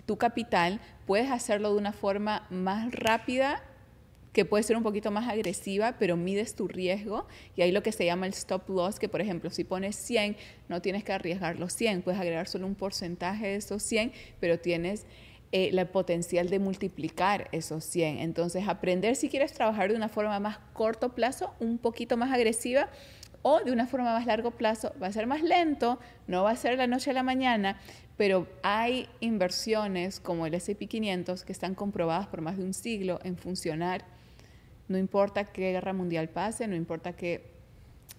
tu 0.05 0.17
capital, 0.17 0.81
puedes 1.05 1.31
hacerlo 1.31 1.71
de 1.71 1.77
una 1.77 1.93
forma 1.93 2.47
más 2.49 2.91
rápida 2.91 3.63
que 4.33 4.45
puede 4.45 4.63
ser 4.63 4.77
un 4.77 4.83
poquito 4.83 5.11
más 5.11 5.27
agresiva, 5.27 5.95
pero 5.97 6.15
mides 6.15 6.55
tu 6.55 6.67
riesgo 6.67 7.27
y 7.55 7.61
ahí 7.61 7.71
lo 7.71 7.83
que 7.83 7.91
se 7.91 8.05
llama 8.05 8.25
el 8.27 8.33
stop 8.33 8.69
loss, 8.69 8.99
que 8.99 9.09
por 9.09 9.21
ejemplo 9.21 9.49
si 9.49 9.63
pones 9.63 9.95
100, 9.95 10.37
no 10.67 10.81
tienes 10.81 11.03
que 11.03 11.13
arriesgar 11.13 11.59
los 11.59 11.73
100, 11.73 12.03
puedes 12.03 12.19
agregar 12.19 12.47
solo 12.47 12.67
un 12.67 12.75
porcentaje 12.75 13.47
de 13.47 13.55
esos 13.55 13.81
100, 13.83 14.11
pero 14.39 14.59
tienes 14.59 15.05
el 15.51 15.79
eh, 15.79 15.85
potencial 15.85 16.49
de 16.49 16.59
multiplicar 16.59 17.49
esos 17.51 17.83
100. 17.85 18.19
Entonces 18.19 18.67
aprender 18.67 19.15
si 19.15 19.29
quieres 19.29 19.53
trabajar 19.53 19.89
de 19.89 19.95
una 19.95 20.09
forma 20.09 20.39
más 20.39 20.59
corto 20.73 21.15
plazo, 21.15 21.53
un 21.59 21.77
poquito 21.77 22.17
más 22.17 22.31
agresiva, 22.31 22.89
o 23.41 23.59
de 23.59 23.71
una 23.71 23.87
forma 23.87 24.13
más 24.13 24.25
largo 24.25 24.51
plazo 24.51 24.93
va 25.01 25.07
a 25.07 25.11
ser 25.11 25.27
más 25.27 25.41
lento, 25.41 25.99
no 26.27 26.43
va 26.43 26.51
a 26.51 26.55
ser 26.55 26.77
la 26.77 26.87
noche 26.87 27.11
a 27.11 27.13
la 27.13 27.23
mañana, 27.23 27.77
pero 28.17 28.47
hay 28.63 29.07
inversiones 29.19 30.19
como 30.19 30.45
el 30.45 30.53
S&P 30.53 30.87
500 30.87 31.45
que 31.45 31.51
están 31.51 31.75
comprobadas 31.75 32.27
por 32.27 32.41
más 32.41 32.57
de 32.57 32.63
un 32.63 32.73
siglo 32.73 33.19
en 33.23 33.37
funcionar, 33.37 34.03
no 34.87 34.97
importa 34.97 35.45
qué 35.45 35.71
guerra 35.71 35.93
mundial 35.93 36.29
pase, 36.29 36.67
no 36.67 36.75
importa 36.75 37.13
qué 37.13 37.59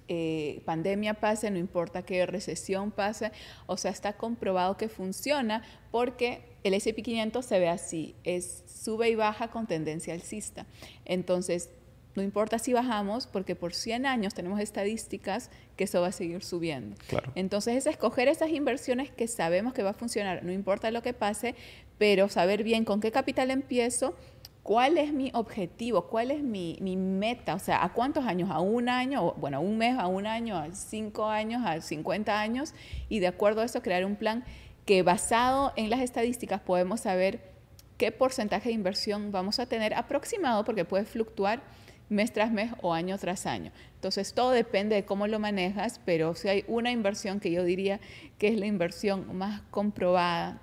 eh, 0.08 0.62
pandemia 0.64 1.14
pase, 1.14 1.50
no 1.50 1.58
importa 1.58 2.02
qué 2.02 2.26
recesión 2.26 2.90
pase, 2.90 3.30
o 3.66 3.76
sea, 3.76 3.90
está 3.90 4.14
comprobado 4.14 4.76
que 4.76 4.88
funciona 4.88 5.62
porque 5.90 6.42
el 6.64 6.74
S&P 6.74 7.02
500 7.02 7.44
se 7.44 7.58
ve 7.58 7.68
así, 7.68 8.14
es 8.24 8.64
sube 8.66 9.08
y 9.08 9.14
baja 9.14 9.52
con 9.52 9.66
tendencia 9.66 10.14
alcista. 10.14 10.66
Entonces, 11.04 11.70
no 12.14 12.22
importa 12.22 12.58
si 12.58 12.72
bajamos, 12.72 13.26
porque 13.26 13.54
por 13.54 13.74
100 13.74 14.06
años 14.06 14.34
tenemos 14.34 14.60
estadísticas 14.60 15.50
que 15.76 15.84
eso 15.84 16.00
va 16.00 16.08
a 16.08 16.12
seguir 16.12 16.42
subiendo. 16.42 16.96
Entonces 17.34 17.76
es 17.76 17.86
escoger 17.86 18.28
esas 18.28 18.50
inversiones 18.50 19.10
que 19.10 19.28
sabemos 19.28 19.72
que 19.72 19.82
va 19.82 19.90
a 19.90 19.94
funcionar, 19.94 20.42
no 20.44 20.52
importa 20.52 20.90
lo 20.90 21.02
que 21.02 21.12
pase, 21.12 21.54
pero 21.98 22.28
saber 22.28 22.64
bien 22.64 22.84
con 22.84 23.00
qué 23.00 23.12
capital 23.12 23.50
empiezo, 23.50 24.16
cuál 24.62 24.98
es 24.98 25.12
mi 25.12 25.30
objetivo, 25.34 26.06
cuál 26.08 26.30
es 26.30 26.42
mi, 26.42 26.76
meta, 26.80 27.54
o 27.54 27.58
sea, 27.58 27.82
a 27.82 27.92
cuántos 27.92 28.24
años, 28.26 28.50
a 28.50 28.60
un 28.60 28.88
año, 28.88 29.34
bueno, 29.34 29.58
a 29.58 29.60
un 29.60 29.78
mes, 29.78 29.98
a 29.98 30.06
un 30.06 30.26
año, 30.26 30.56
a 30.56 30.72
cinco 30.74 31.26
años, 31.26 31.62
a 31.64 31.80
50 31.80 32.40
años, 32.40 32.74
y 33.08 33.20
de 33.20 33.28
acuerdo 33.28 33.62
a 33.62 33.64
eso 33.64 33.82
crear 33.82 34.04
un 34.04 34.16
plan 34.16 34.44
que 34.84 35.02
basado 35.02 35.72
en 35.76 35.90
las 35.90 36.00
estadísticas 36.00 36.60
podemos 36.60 37.00
saber 37.00 37.50
qué 37.96 38.12
porcentaje 38.12 38.70
de 38.70 38.74
inversión 38.74 39.30
vamos 39.30 39.58
a 39.58 39.66
tener 39.66 39.94
aproximado, 39.94 40.64
porque 40.64 40.84
puede 40.84 41.04
fluctuar 41.04 41.62
mes 42.10 42.32
tras 42.32 42.52
mes 42.52 42.72
o 42.82 42.92
año 42.92 43.16
tras 43.16 43.46
año. 43.46 43.72
Entonces, 43.94 44.34
todo 44.34 44.50
depende 44.50 44.96
de 44.96 45.04
cómo 45.04 45.26
lo 45.26 45.38
manejas, 45.38 46.00
pero 46.04 46.34
si 46.34 46.48
hay 46.48 46.64
una 46.68 46.90
inversión 46.90 47.40
que 47.40 47.50
yo 47.50 47.64
diría 47.64 48.00
que 48.38 48.48
es 48.48 48.58
la 48.58 48.66
inversión 48.66 49.36
más 49.36 49.62
comprobada 49.70 50.60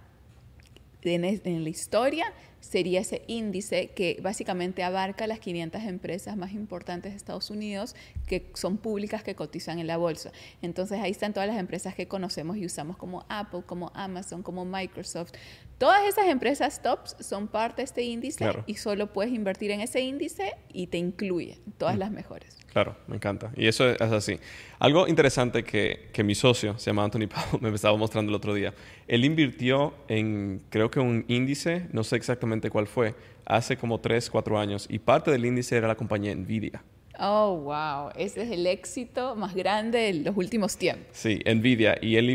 en, 1.02 1.24
en 1.24 1.64
la 1.64 1.70
historia, 1.70 2.34
sería 2.60 3.00
ese 3.00 3.24
índice 3.28 3.92
que 3.92 4.20
básicamente 4.22 4.84
abarca 4.84 5.28
las 5.28 5.40
500 5.40 5.84
empresas 5.84 6.36
más 6.36 6.52
importantes 6.52 7.14
de 7.14 7.18
Estados 7.18 7.50
Unidos 7.50 7.96
que 8.28 8.52
son 8.56 8.78
públicas 8.78 9.24
que 9.24 9.36
cotizan 9.36 9.80
en 9.80 9.88
la 9.88 9.98
bolsa. 9.98 10.32
Entonces 10.62 11.00
ahí 11.00 11.12
están 11.12 11.34
todas 11.34 11.48
las 11.48 11.58
empresas 11.58 11.96
que 11.96 12.08
conocemos 12.08 12.58
y 12.58 12.66
usamos 12.66 12.98
como 12.98 13.26
Apple, 13.30 13.64
como 13.66 13.92
Amazon, 13.94 14.44
como 14.44 14.66
Microsoft. 14.66 15.32
Todas 15.78 16.08
esas 16.08 16.26
empresas 16.28 16.82
tops 16.82 17.16
son 17.20 17.48
parte 17.48 17.82
de 17.82 17.84
este 17.84 18.02
índice 18.02 18.50
y 18.66 18.76
solo 18.76 19.14
puedes 19.14 19.32
invertir 19.32 19.70
en 19.70 19.82
ese 19.82 20.02
índice 20.02 20.56
y 20.74 20.88
te 20.88 20.98
incluye 20.98 21.60
todas 21.78 21.96
mm. 21.96 22.00
las 22.00 22.12
mejores. 22.12 22.58
Claro, 22.74 22.96
me 23.08 23.16
encanta. 23.16 23.52
Y 23.56 23.68
eso 23.68 23.90
es 23.90 24.02
así. 24.02 24.40
Algo 24.80 25.08
interesante 25.08 25.64
que, 25.64 26.10
que 26.12 26.24
mi 26.24 26.34
socio, 26.34 26.78
se 26.80 26.90
llama 26.90 27.04
Anthony 27.04 27.28
Powell, 27.52 27.62
me 27.62 27.76
estaba 27.76 27.96
mostrando 27.96 28.32
el 28.32 28.36
otro 28.36 28.56
día. 28.56 28.74
Él 29.08 29.24
invirtió 29.24 29.94
en, 30.08 30.64
creo 30.70 30.90
que 30.90 31.00
un 31.00 31.26
índice, 31.28 31.88
no 31.92 32.04
sé 32.04 32.16
exactamente 32.16 32.72
cuál 32.72 32.88
fue, 32.88 33.16
hace 33.46 33.78
como 33.78 34.00
3, 34.00 34.30
4 34.30 34.60
años. 34.60 34.88
Y 34.90 35.00
parte 35.00 35.30
del 35.30 35.46
índice 35.46 35.78
era 35.78 35.88
la 35.88 35.96
compañía 35.96 36.34
Nvidia. 36.34 36.84
Oh, 37.20 37.56
wow. 37.64 38.12
Ese 38.16 38.44
es 38.44 38.52
el 38.52 38.68
éxito 38.68 39.36
más 39.36 39.56
grande 39.56 40.00
de 40.00 40.14
los 40.14 40.38
últimos 40.38 40.78
tiempos. 40.78 41.08
Sí, 41.12 41.40
Nvidia. 41.46 41.98
Y 42.02 42.18
él 42.18 42.30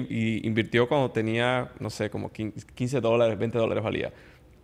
invirtió 0.45 0.89
cuando 0.89 1.11
tenía, 1.11 1.71
no 1.79 1.91
sé, 1.91 2.11
como 2.11 2.31
15 2.31 3.01
dólares, 3.01 3.39
20 3.39 3.59
dólares 3.59 3.85
valía. 3.85 4.13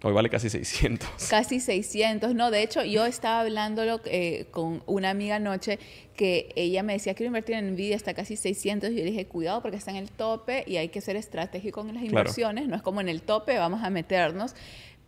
Hoy 0.03 0.12
vale 0.12 0.31
casi 0.31 0.49
600. 0.49 1.09
Casi 1.29 1.59
600, 1.59 2.33
no. 2.33 2.53
De 2.53 2.62
hecho, 2.62 2.85
yo 2.85 3.05
estaba 3.05 3.41
hablándolo 3.41 4.01
eh, 4.05 4.47
con 4.53 4.81
una 4.87 5.11
amiga 5.11 5.37
anoche 5.37 5.81
que 6.16 6.53
ella 6.55 6.85
me 6.85 6.93
decía, 6.93 7.14
quiero 7.14 7.29
invertir 7.29 7.57
en 7.57 7.73
Nvidia 7.73 7.97
hasta 7.97 8.14
casi 8.14 8.37
600. 8.37 8.91
Y 8.91 8.95
yo 8.95 8.99
le 9.01 9.11
dije, 9.11 9.27
cuidado 9.27 9.61
porque 9.61 9.77
está 9.77 9.91
en 9.91 9.97
el 9.97 10.11
tope 10.11 10.62
y 10.69 10.77
hay 10.77 10.91
que 10.91 11.01
ser 11.01 11.16
estratégico 11.16 11.81
en 11.81 11.95
las 11.95 12.05
inversiones. 12.05 12.69
No 12.69 12.77
es 12.77 12.83
como 12.83 13.01
en 13.01 13.09
el 13.09 13.23
tope, 13.23 13.59
vamos 13.59 13.83
a 13.83 13.91
meternos. 13.91 14.55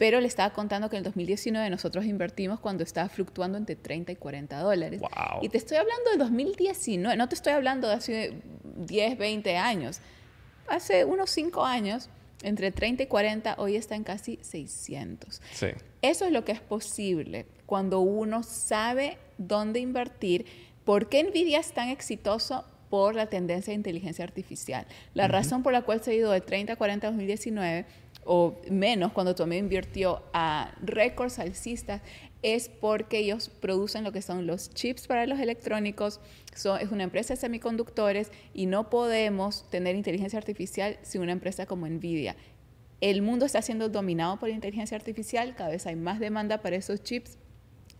Pero 0.00 0.18
le 0.18 0.28
estaba 0.28 0.54
contando 0.54 0.88
que 0.88 0.96
en 0.96 1.00
el 1.00 1.04
2019 1.04 1.68
nosotros 1.68 2.06
invertimos 2.06 2.58
cuando 2.58 2.82
estaba 2.82 3.10
fluctuando 3.10 3.58
entre 3.58 3.76
30 3.76 4.12
y 4.12 4.16
40 4.16 4.58
dólares. 4.58 5.02
Y 5.42 5.50
te 5.50 5.58
estoy 5.58 5.76
hablando 5.76 6.10
de 6.12 6.16
2019, 6.16 7.18
no 7.18 7.28
te 7.28 7.34
estoy 7.34 7.52
hablando 7.52 7.86
de 7.86 7.92
hace 7.92 8.32
10, 8.76 9.18
20 9.18 9.58
años. 9.58 10.00
Hace 10.68 11.04
unos 11.04 11.28
5 11.28 11.66
años 11.66 12.08
entre 12.42 12.72
30 12.72 13.02
y 13.02 13.06
40, 13.08 13.56
hoy 13.58 13.76
está 13.76 13.94
en 13.94 14.04
casi 14.04 14.38
600. 14.40 15.42
Sí. 15.52 15.66
Eso 16.00 16.24
es 16.24 16.32
lo 16.32 16.46
que 16.46 16.52
es 16.52 16.60
posible 16.62 17.44
cuando 17.66 18.00
uno 18.00 18.42
sabe 18.42 19.18
dónde 19.36 19.80
invertir. 19.80 20.46
¿Por 20.86 21.10
qué 21.10 21.22
Nvidia 21.24 21.60
es 21.60 21.72
tan 21.72 21.90
exitoso? 21.90 22.64
Por 22.88 23.14
la 23.14 23.26
tendencia 23.26 23.70
de 23.70 23.76
inteligencia 23.76 24.24
artificial. 24.24 24.84
La 25.14 25.28
razón 25.28 25.62
por 25.62 25.72
la 25.72 25.82
cual 25.82 26.02
se 26.02 26.10
ha 26.10 26.14
ido 26.14 26.32
de 26.32 26.40
30 26.40 26.72
a 26.72 26.76
40 26.76 27.06
en 27.06 27.12
2019 27.12 27.86
o 28.24 28.58
menos 28.70 29.12
cuando 29.12 29.34
también 29.34 29.64
invirtió 29.64 30.22
a 30.32 30.74
récords 30.82 31.38
alcistas 31.38 32.02
es 32.42 32.68
porque 32.68 33.18
ellos 33.18 33.48
producen 33.48 34.04
lo 34.04 34.12
que 34.12 34.22
son 34.22 34.46
los 34.46 34.72
chips 34.72 35.06
para 35.06 35.26
los 35.26 35.38
electrónicos, 35.40 36.20
es 36.54 36.90
una 36.90 37.04
empresa 37.04 37.34
de 37.34 37.40
semiconductores 37.40 38.30
y 38.54 38.66
no 38.66 38.88
podemos 38.88 39.68
tener 39.70 39.94
inteligencia 39.94 40.38
artificial 40.38 40.98
sin 41.02 41.22
una 41.22 41.32
empresa 41.32 41.66
como 41.66 41.86
Nvidia. 41.86 42.36
El 43.00 43.22
mundo 43.22 43.46
está 43.46 43.62
siendo 43.62 43.88
dominado 43.88 44.38
por 44.38 44.48
inteligencia 44.48 44.96
artificial, 44.96 45.54
cada 45.54 45.70
vez 45.70 45.86
hay 45.86 45.96
más 45.96 46.18
demanda 46.20 46.62
para 46.62 46.76
esos 46.76 47.02
chips 47.02 47.38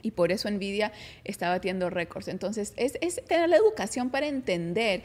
y 0.03 0.12
por 0.12 0.33
eso 0.33 0.51
Nvidia 0.51 0.93
está 1.25 1.49
batiendo 1.51 1.91
récords. 1.91 2.29
Entonces, 2.29 2.73
es, 2.77 2.99
es 3.01 3.23
tener 3.27 3.49
la 3.49 3.57
educación 3.57 4.11
para 4.11 4.27
entender 4.27 5.03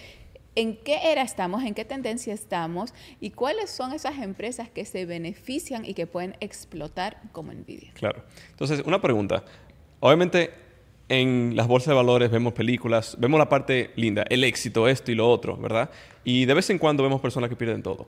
en 0.55 0.77
qué 0.77 1.11
era 1.11 1.21
estamos, 1.21 1.63
en 1.63 1.73
qué 1.73 1.85
tendencia 1.85 2.33
estamos 2.33 2.93
y 3.19 3.31
cuáles 3.31 3.69
son 3.69 3.93
esas 3.93 4.19
empresas 4.19 4.69
que 4.69 4.85
se 4.85 5.05
benefician 5.05 5.85
y 5.85 5.93
que 5.93 6.07
pueden 6.07 6.35
explotar 6.39 7.21
como 7.31 7.51
Nvidia. 7.53 7.91
Claro. 7.93 8.23
Entonces, 8.51 8.81
una 8.85 9.01
pregunta. 9.01 9.43
Obviamente, 9.99 10.51
en 11.09 11.55
las 11.55 11.67
bolsas 11.67 11.89
de 11.89 11.95
valores 11.95 12.31
vemos 12.31 12.53
películas, 12.53 13.15
vemos 13.19 13.37
la 13.37 13.49
parte 13.49 13.91
linda, 13.95 14.25
el 14.29 14.43
éxito, 14.43 14.87
esto 14.87 15.11
y 15.11 15.15
lo 15.15 15.29
otro, 15.29 15.57
¿verdad? 15.57 15.89
Y 16.23 16.45
de 16.45 16.53
vez 16.53 16.69
en 16.69 16.79
cuando 16.79 17.03
vemos 17.03 17.21
personas 17.21 17.49
que 17.49 17.55
pierden 17.55 17.83
todo. 17.83 18.07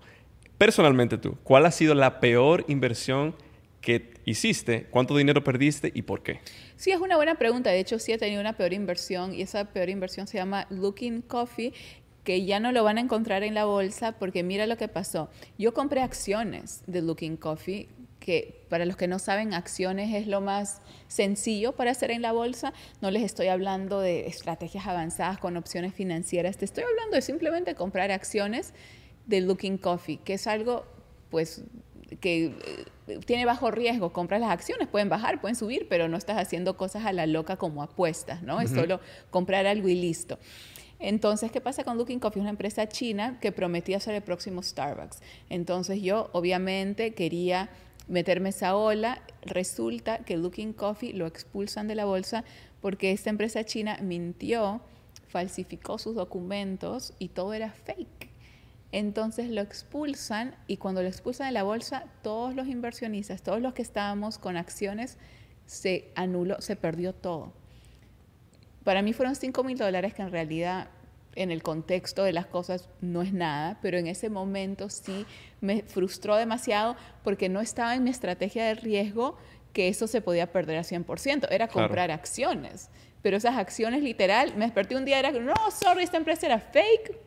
Personalmente 0.58 1.18
tú, 1.18 1.38
¿cuál 1.44 1.66
ha 1.66 1.72
sido 1.72 1.94
la 1.94 2.20
peor 2.20 2.66
inversión 2.68 3.36
que 3.82 4.14
hiciste? 4.26 4.88
¿Cuánto 4.90 5.16
dinero 5.16 5.44
perdiste 5.44 5.92
y 5.94 6.02
por 6.02 6.24
qué? 6.24 6.40
Sí, 6.76 6.90
es 6.92 7.00
una 7.00 7.16
buena 7.16 7.36
pregunta. 7.36 7.70
De 7.70 7.80
hecho, 7.80 8.00
sí 8.00 8.12
he 8.12 8.18
tenido 8.18 8.42
una 8.42 8.54
peor 8.54 8.74
inversión 8.74 9.36
y 9.36 9.44
esa 9.44 9.66
peor 9.66 9.90
inversión 9.90 10.26
se 10.26 10.38
llama 10.38 10.66
Looking 10.72 11.22
Coffee 11.22 11.74
que 12.28 12.44
ya 12.44 12.60
no 12.60 12.74
lo 12.74 12.84
van 12.84 12.98
a 12.98 13.00
encontrar 13.00 13.44
en 13.44 13.54
la 13.54 13.64
bolsa 13.64 14.12
porque 14.12 14.44
mira 14.44 14.68
lo 14.68 14.76
que 14.76 14.90
pasó. 14.90 15.30
Yo 15.58 15.74
compré 15.74 16.02
acciones 16.02 16.84
de 16.86 17.02
Looking 17.02 17.38
Coffee, 17.38 17.88
que 18.20 18.66
para 18.68 18.84
los 18.84 18.98
que 18.98 19.08
no 19.08 19.18
saben, 19.18 19.54
acciones 19.54 20.14
es 20.14 20.28
lo 20.28 20.42
más 20.42 20.82
sencillo 21.08 21.72
para 21.72 21.92
hacer 21.92 22.12
en 22.12 22.22
la 22.22 22.34
bolsa. 22.34 22.74
No 23.00 23.12
les 23.12 23.24
estoy 23.24 23.48
hablando 23.48 24.02
de 24.02 24.28
estrategias 24.28 24.88
avanzadas 24.88 25.38
con 25.38 25.56
opciones 25.56 25.94
financieras, 25.94 26.58
te 26.58 26.66
estoy 26.66 26.84
hablando 26.84 27.16
de 27.16 27.22
simplemente 27.22 27.76
comprar 27.76 28.12
acciones 28.12 28.74
de 29.26 29.40
Looking 29.40 29.78
Coffee, 29.78 30.18
que 30.18 30.34
es 30.34 30.48
algo 30.48 30.84
pues 31.30 31.64
que 32.20 32.48
eh, 33.08 33.20
tiene 33.26 33.46
bajo 33.46 33.72
riesgo, 33.72 34.12
compras 34.12 34.42
las 34.42 34.52
acciones, 34.52 34.90
pueden 34.90 35.08
bajar, 35.08 35.40
pueden 35.40 35.56
subir, 35.56 35.88
pero 35.88 36.10
no 36.10 36.18
estás 36.18 36.38
haciendo 36.38 36.76
cosas 36.76 37.06
a 37.06 37.14
la 37.14 37.26
loca 37.26 37.56
como 37.56 37.84
apuestas, 37.84 38.44
¿no? 38.44 38.60
Es 38.60 38.72
solo 38.72 39.00
comprar 39.30 39.66
algo 39.66 39.88
y 39.88 39.96
listo. 39.96 40.38
Entonces, 41.00 41.52
¿qué 41.52 41.62
pasa 41.62 41.84
con 41.84 41.98
Looking 41.98 42.20
Coffee? 42.20 42.42
Una 42.42 42.50
empresa 42.50 42.88
china 42.88 43.40
que 43.40 43.52
prometía 43.52 44.00
ser 44.00 44.16
el 44.16 44.24
próximo 44.24 44.64
Starbucks. 44.64 45.20
Entonces 45.50 46.02
yo, 46.02 46.30
obviamente, 46.34 47.14
quería 47.14 47.70
meterme 48.08 48.50
esa 48.50 48.76
ola. 48.76 49.22
Resulta 49.42 50.20
que 50.20 50.38
Looking 50.38 50.74
Coffee 50.74 51.14
lo 51.14 51.28
expulsan 51.28 51.88
de 51.88 51.96
la 51.96 52.06
bolsa 52.06 52.44
porque 52.82 53.12
esta 53.12 53.30
empresa 53.30 53.64
china 53.64 54.00
mintió, 54.02 54.82
falsificó 55.28 55.98
sus 55.98 56.16
documentos 56.16 57.14
y 57.20 57.30
todo 57.30 57.54
era 57.54 57.72
fake. 57.72 58.30
Entonces 58.92 59.50
lo 59.50 59.62
expulsan 59.62 60.56
y 60.66 60.78
cuando 60.78 61.02
lo 61.02 61.10
expulsan 61.10 61.48
de 61.48 61.54
la 61.54 61.64
bolsa, 61.64 62.06
todos 62.24 62.56
los 62.56 62.68
inversionistas, 62.68 63.42
todos 63.42 63.62
los 63.62 63.74
que 63.74 63.82
estábamos 63.82 64.38
con 64.38 64.56
acciones, 64.58 65.18
se 65.66 66.10
anuló, 66.16 66.62
se 66.62 66.78
perdió 66.78 67.14
todo. 67.14 67.52
Para 68.88 69.02
mí 69.02 69.12
fueron 69.12 69.36
5 69.36 69.66
mil 69.66 69.78
dólares 69.78 70.14
que 70.14 70.22
en 70.22 70.32
realidad 70.32 70.88
en 71.36 71.52
el 71.52 71.62
contexto 71.62 72.24
de 72.24 72.32
las 72.32 72.46
cosas 72.46 72.88
no 73.02 73.22
es 73.22 73.34
nada, 73.34 73.80
pero 73.82 73.98
en 73.98 74.08
ese 74.08 74.30
momento 74.30 74.88
sí 74.90 75.26
me 75.60 75.82
frustró 75.82 76.38
demasiado 76.38 76.96
porque 77.22 77.50
no 77.50 77.60
estaba 77.60 77.96
en 77.96 78.06
mi 78.06 78.12
estrategia 78.12 78.64
de 78.64 78.76
riesgo 78.76 79.36
que 79.74 79.90
eso 79.90 80.08
se 80.08 80.22
podía 80.22 80.54
perder 80.54 80.78
al 80.78 80.86
100%, 80.86 81.50
era 81.52 81.68
comprar 81.68 82.12
acciones. 82.12 82.90
Pero 83.22 83.36
esas 83.36 83.58
acciones 83.58 84.04
literal, 84.04 84.54
me 84.56 84.64
desperté 84.64 84.96
un 84.96 85.04
día 85.04 85.18
y 85.18 85.20
era, 85.20 85.32
no, 85.34 85.54
sorry, 85.70 86.04
esta 86.04 86.16
empresa 86.16 86.46
era 86.46 86.60
fake, 86.62 87.27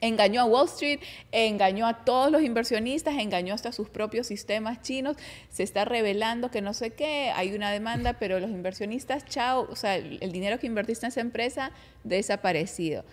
Engañó 0.00 0.42
a 0.42 0.44
Wall 0.44 0.66
Street, 0.66 1.00
engañó 1.32 1.86
a 1.86 2.04
todos 2.04 2.30
los 2.30 2.42
inversionistas, 2.42 3.18
engañó 3.18 3.54
hasta 3.54 3.72
sus 3.72 3.88
propios 3.88 4.26
sistemas 4.26 4.82
chinos. 4.82 5.16
Se 5.50 5.62
está 5.62 5.84
revelando 5.84 6.50
que 6.50 6.60
no 6.60 6.74
sé 6.74 6.90
qué, 6.90 7.30
hay 7.34 7.54
una 7.54 7.70
demanda, 7.70 8.14
pero 8.14 8.40
los 8.40 8.50
inversionistas, 8.50 9.24
chao, 9.24 9.66
o 9.70 9.76
sea, 9.76 9.96
el 9.96 10.32
dinero 10.32 10.58
que 10.58 10.66
invertiste 10.66 11.06
en 11.06 11.08
esa 11.08 11.20
empresa, 11.20 11.72
desaparecido. 12.04 13.04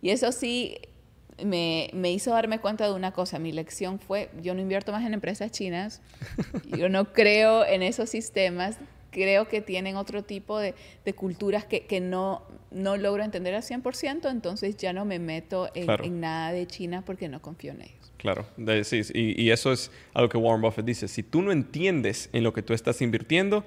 Y 0.00 0.10
eso 0.10 0.32
sí 0.32 0.78
me, 1.42 1.90
me, 1.92 2.12
hizo 2.12 2.30
darme 2.30 2.58
cuenta 2.60 2.86
de 2.86 2.94
una 2.94 3.12
cosa. 3.12 3.38
Mi 3.38 3.52
lección 3.52 3.98
fue, 3.98 4.30
yo 4.42 4.54
no 4.54 4.60
invierto 4.60 4.92
más 4.92 5.04
en 5.04 5.14
empresas 5.14 5.50
chinas, 5.50 6.00
yo 6.76 6.88
no 6.88 7.12
creo 7.12 7.64
en 7.64 7.82
esos 7.82 8.10
sistemas 8.10 8.78
creo 9.14 9.46
que 9.48 9.60
tienen 9.60 9.96
otro 9.96 10.24
tipo 10.24 10.58
de, 10.58 10.74
culturas 11.14 11.64
que, 11.64 11.86
que, 11.86 12.00
no, 12.00 12.42
no 12.72 12.96
logro 12.96 13.22
entender 13.22 13.54
al 13.54 13.62
100%, 13.62 14.30
entonces 14.30 14.76
ya 14.76 14.92
no 14.92 15.04
me 15.04 15.20
meto 15.20 15.70
en, 15.74 16.20
nada 16.20 16.52
de 16.52 16.66
China 16.66 17.04
porque 17.06 17.28
no 17.28 17.40
confío 17.40 17.72
en 17.72 17.82
ellos. 17.82 18.12
Claro, 18.16 18.46
sí, 18.82 19.02
y, 19.14 19.50
eso 19.50 19.72
es 19.72 19.90
algo 20.14 20.28
que 20.28 20.36
Warren 20.36 20.62
Buffett 20.62 20.84
dice, 20.84 21.08
si 21.08 21.22
tú 21.22 21.42
no 21.42 21.52
entiendes 21.52 22.28
en 22.32 22.42
lo 22.42 22.52
que 22.52 22.62
tú 22.62 22.72
estás 22.72 23.00
invirtiendo, 23.02 23.64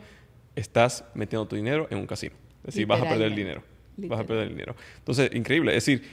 estás 0.56 1.06
metiendo 1.14 1.48
tu 1.48 1.56
dinero 1.56 1.88
en 1.90 2.00
un 2.00 2.08
casino. 2.08 2.36
Es 2.60 2.74
decir, 2.74 2.86
vas 2.86 3.02
a 3.02 3.08
perder 3.08 3.28
el 3.28 3.36
dinero. 3.36 3.64
Vas 3.98 4.20
a 4.20 4.24
perder 4.26 4.48
el 4.48 4.50
dinero. 4.50 4.76
Entonces, 4.98 5.34
increíble. 5.34 5.78
Es 5.78 5.86
decir, 5.86 6.04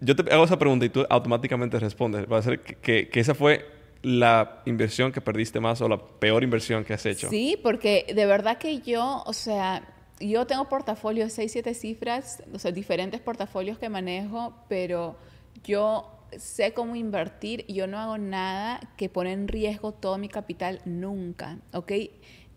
yo 0.00 0.14
te 0.14 0.30
hago 0.32 0.44
esa 0.44 0.58
pregunta 0.58 0.84
y 0.84 0.90
tú 0.90 1.06
automáticamente 1.08 1.78
respondes. 1.78 2.26
Va 2.30 2.38
a 2.38 2.42
ser 2.42 2.60
que, 2.60 3.08
que 3.08 3.20
esa 3.20 3.34
fue 3.34 3.64
la 4.02 4.62
inversión 4.66 5.12
que 5.12 5.20
perdiste 5.20 5.60
más 5.60 5.80
o 5.80 5.88
la 5.88 5.98
peor 5.98 6.42
inversión 6.42 6.84
que 6.84 6.94
has 6.94 7.06
hecho. 7.06 7.28
Sí, 7.30 7.58
porque 7.62 8.06
de 8.14 8.26
verdad 8.26 8.58
que 8.58 8.80
yo, 8.80 9.22
o 9.26 9.32
sea, 9.32 9.88
yo 10.20 10.46
tengo 10.46 10.68
portafolios 10.68 11.28
de 11.28 11.34
6, 11.34 11.52
7 11.52 11.74
cifras, 11.74 12.42
o 12.52 12.58
sea, 12.58 12.72
diferentes 12.72 13.20
portafolios 13.20 13.78
que 13.78 13.88
manejo, 13.88 14.54
pero 14.68 15.16
yo 15.64 16.18
sé 16.36 16.72
cómo 16.72 16.96
invertir, 16.96 17.64
yo 17.66 17.86
no 17.86 17.98
hago 17.98 18.18
nada 18.18 18.80
que 18.96 19.08
pone 19.08 19.32
en 19.32 19.48
riesgo 19.48 19.92
todo 19.92 20.18
mi 20.18 20.28
capital 20.28 20.80
nunca, 20.84 21.58
¿ok? 21.72 21.92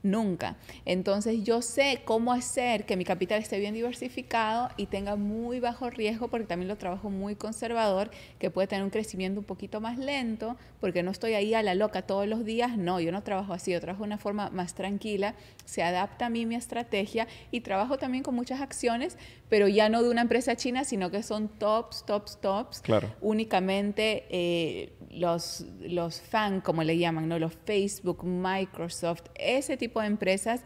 Nunca. 0.05 0.55
Entonces 0.85 1.43
yo 1.43 1.61
sé 1.61 2.01
cómo 2.05 2.31
hacer 2.31 2.85
que 2.85 2.95
mi 2.95 3.03
capital 3.03 3.41
esté 3.41 3.59
bien 3.59 3.73
diversificado 3.73 4.69
y 4.77 4.85
tenga 4.85 5.15
muy 5.15 5.59
bajo 5.59 5.89
riesgo, 5.89 6.27
porque 6.29 6.45
también 6.45 6.69
lo 6.69 6.77
trabajo 6.77 7.09
muy 7.09 7.35
conservador, 7.35 8.11
que 8.39 8.51
puede 8.51 8.67
tener 8.67 8.83
un 8.83 8.91
crecimiento 8.91 9.39
un 9.39 9.45
poquito 9.45 9.81
más 9.81 9.97
lento, 9.97 10.55
porque 10.79 11.03
no 11.03 11.11
estoy 11.11 11.33
ahí 11.33 11.53
a 11.53 11.63
la 11.63 11.75
loca 11.75 12.03
todos 12.03 12.27
los 12.27 12.45
días. 12.45 12.77
No, 12.77 12.99
yo 12.99 13.11
no 13.11 13.23
trabajo 13.23 13.53
así, 13.53 13.71
yo 13.71 13.81
trabajo 13.81 14.03
de 14.03 14.07
una 14.07 14.17
forma 14.17 14.49
más 14.51 14.75
tranquila, 14.75 15.35
se 15.65 15.81
adapta 15.83 16.27
a 16.27 16.29
mí 16.29 16.45
mi 16.45 16.55
estrategia 16.55 17.27
y 17.51 17.61
trabajo 17.61 17.97
también 17.97 18.23
con 18.23 18.35
muchas 18.35 18.61
acciones, 18.61 19.17
pero 19.49 19.67
ya 19.67 19.89
no 19.89 20.03
de 20.03 20.09
una 20.09 20.21
empresa 20.21 20.55
china, 20.55 20.83
sino 20.83 21.09
que 21.09 21.23
son 21.23 21.47
tops, 21.47 22.05
tops, 22.05 22.39
tops. 22.39 22.81
Claro. 22.81 23.11
Únicamente 23.21 24.25
eh, 24.29 24.93
los, 25.11 25.65
los 25.81 26.21
fan, 26.21 26.61
como 26.61 26.83
le 26.83 26.97
llaman, 26.97 27.27
¿no? 27.27 27.39
Los 27.39 27.53
Facebook, 27.65 28.23
Microsoft, 28.23 29.23
ese 29.35 29.77
tipo 29.77 29.94
de 30.01 30.07
empresas 30.07 30.61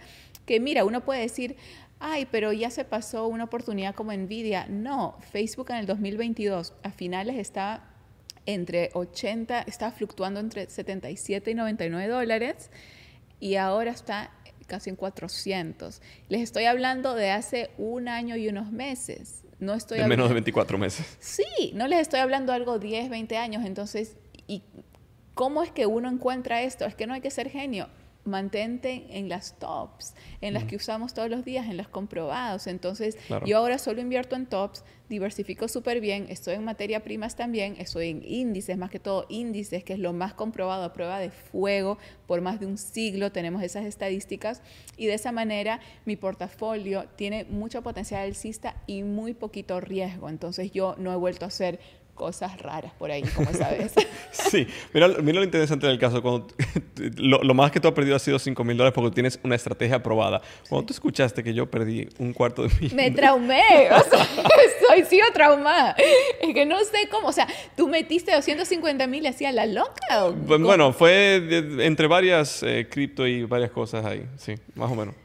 que, 0.46 0.60
mira, 0.60 0.84
uno 0.84 1.06
puede 1.06 1.22
decir, 1.22 1.58
ay, 2.00 2.28
pero 2.32 2.52
ya 2.54 2.70
se 2.70 2.86
pasó 2.86 3.28
una 3.28 3.46
oportunidad 3.46 3.94
como 3.94 4.14
Nvidia. 4.14 4.68
No, 4.68 5.18
Facebook 5.32 5.68
en 5.70 5.78
el 5.78 5.86
2022 5.86 6.74
a 6.84 6.92
finales 6.92 7.38
está 7.38 7.84
entre 8.46 8.90
80, 8.94 9.62
está 9.62 9.92
fluctuando 9.92 10.40
entre 10.40 10.70
77 10.70 11.52
y 11.52 11.54
99 11.54 12.08
dólares 12.08 12.72
y 13.40 13.56
ahora 13.56 13.92
está 13.92 14.32
casi 14.66 14.90
en 14.90 14.96
400. 14.96 16.02
Les 16.30 16.42
estoy 16.42 16.66
hablando 16.66 17.16
de 17.16 17.32
hace 17.32 17.70
un 17.78 18.08
año 18.08 18.36
y 18.38 18.48
unos 18.48 18.72
meses. 18.72 19.44
No 19.60 19.74
estoy 19.74 20.00
de 20.00 20.08
menos 20.08 20.30
de 20.30 20.36
24 20.36 20.78
meses. 20.78 21.18
Sí, 21.20 21.72
no 21.74 21.88
les 21.88 22.00
estoy 22.00 22.22
hablando 22.22 22.54
algo 22.54 22.80
10, 22.80 23.10
20 23.10 23.38
años. 23.38 23.66
Entonces, 23.66 24.16
¿y 24.48 24.64
cómo 25.34 25.64
es 25.64 25.72
que 25.72 25.86
uno 25.86 26.10
encuentra 26.10 26.62
esto? 26.62 26.86
Es 26.86 26.96
que 26.96 27.08
no 27.08 27.14
hay 27.14 27.22
que 27.22 27.32
ser 27.32 27.50
genio 27.50 27.90
mantente 28.30 29.06
en 29.10 29.28
las 29.28 29.60
tops, 29.60 30.16
en 30.42 30.54
las 30.54 30.64
que 30.64 30.76
usamos 30.76 31.14
todos 31.14 31.30
los 31.30 31.44
días, 31.44 31.68
en 31.68 31.78
los 31.78 31.88
comprobados. 31.88 32.68
Entonces, 32.68 33.18
yo 33.46 33.58
ahora 33.58 33.78
solo 33.78 34.02
invierto 34.02 34.36
en 34.36 34.46
tops, 34.46 34.84
diversifico 35.10 35.68
súper 35.68 36.02
bien, 36.02 36.28
estoy 36.30 36.54
en 36.54 36.64
materia 36.64 37.04
primas 37.04 37.36
también, 37.36 37.76
estoy 37.80 38.10
en 38.10 38.24
índices, 38.24 38.78
más 38.78 38.92
que 38.92 39.00
todo 39.00 39.26
índices, 39.28 39.84
que 39.84 39.94
es 39.94 40.00
lo 40.00 40.14
más 40.14 40.36
comprobado 40.36 40.84
a 40.84 40.94
prueba 40.94 41.20
de 41.20 41.32
fuego, 41.32 41.98
por 42.28 42.42
más 42.42 42.60
de 42.60 42.68
un 42.68 42.78
siglo 42.78 43.32
tenemos 43.32 43.64
esas 43.64 43.86
estadísticas, 43.86 44.62
y 44.98 45.08
de 45.08 45.16
esa 45.16 45.32
manera 45.32 45.80
mi 46.06 46.16
portafolio 46.16 47.06
tiene 47.16 47.46
mucho 47.46 47.82
potencial 47.82 48.22
alcista 48.22 48.76
y 48.86 49.02
muy 49.02 49.34
poquito 49.34 49.80
riesgo. 49.80 50.30
Entonces, 50.30 50.72
yo 50.72 50.96
no 51.00 51.12
he 51.12 51.16
vuelto 51.16 51.46
a 51.46 51.48
hacer 51.48 51.80
cosas 52.20 52.62
raras 52.62 52.92
por 53.00 53.10
ahí, 53.10 53.24
como 53.34 53.52
sabes. 53.54 53.94
sí, 54.32 54.68
mira, 54.94 55.08
mira, 55.08 55.40
lo 55.40 55.46
interesante 55.46 55.88
del 55.88 55.98
caso. 55.98 56.22
Cuando, 56.22 56.48
lo, 57.18 57.54
más 57.54 57.72
que 57.72 57.80
tú 57.80 57.88
has 57.88 57.94
perdido 57.94 58.18
ha 58.18 58.20
sido 58.20 58.38
5 58.38 58.62
mil 58.66 58.76
dólares 58.76 58.94
porque 58.94 59.12
tienes 59.12 59.40
una 59.42 59.56
estrategia 59.56 59.96
aprobada. 59.96 60.42
Cuando 60.68 60.88
tú 60.88 60.94
escuchaste 60.94 61.42
que 61.42 61.54
yo 61.54 61.72
perdí 61.72 62.10
un 62.20 62.34
cuarto 62.34 62.64
de 62.64 62.70
millón. 62.76 62.98
Me 62.98 63.10
traumé, 63.12 63.90
o 63.92 64.04
sea, 64.04 64.28
estoy 64.66 65.06
sigo 65.06 65.28
traumada. 65.34 65.96
Es 66.42 66.54
que 66.54 66.66
no 66.66 66.78
sé 66.80 67.08
cómo, 67.10 67.30
o 67.30 67.34
sea, 67.34 67.48
tú 67.78 67.88
metiste 67.88 68.34
250 68.34 69.08
mil 69.08 69.24
y 69.24 69.28
hacía 69.28 69.54
la 69.54 69.66
loca. 69.66 70.26
¿o 70.26 70.34
bueno, 70.34 70.92
fue 70.92 71.38
entre 71.80 72.08
varias 72.08 72.64
eh, 72.64 72.86
cripto 72.92 73.26
y 73.26 73.46
varias 73.46 73.72
cosas 73.72 74.06
ahí, 74.06 74.26
sí, 74.36 74.56
más 74.76 74.92
o 74.92 74.96
menos. 74.96 75.16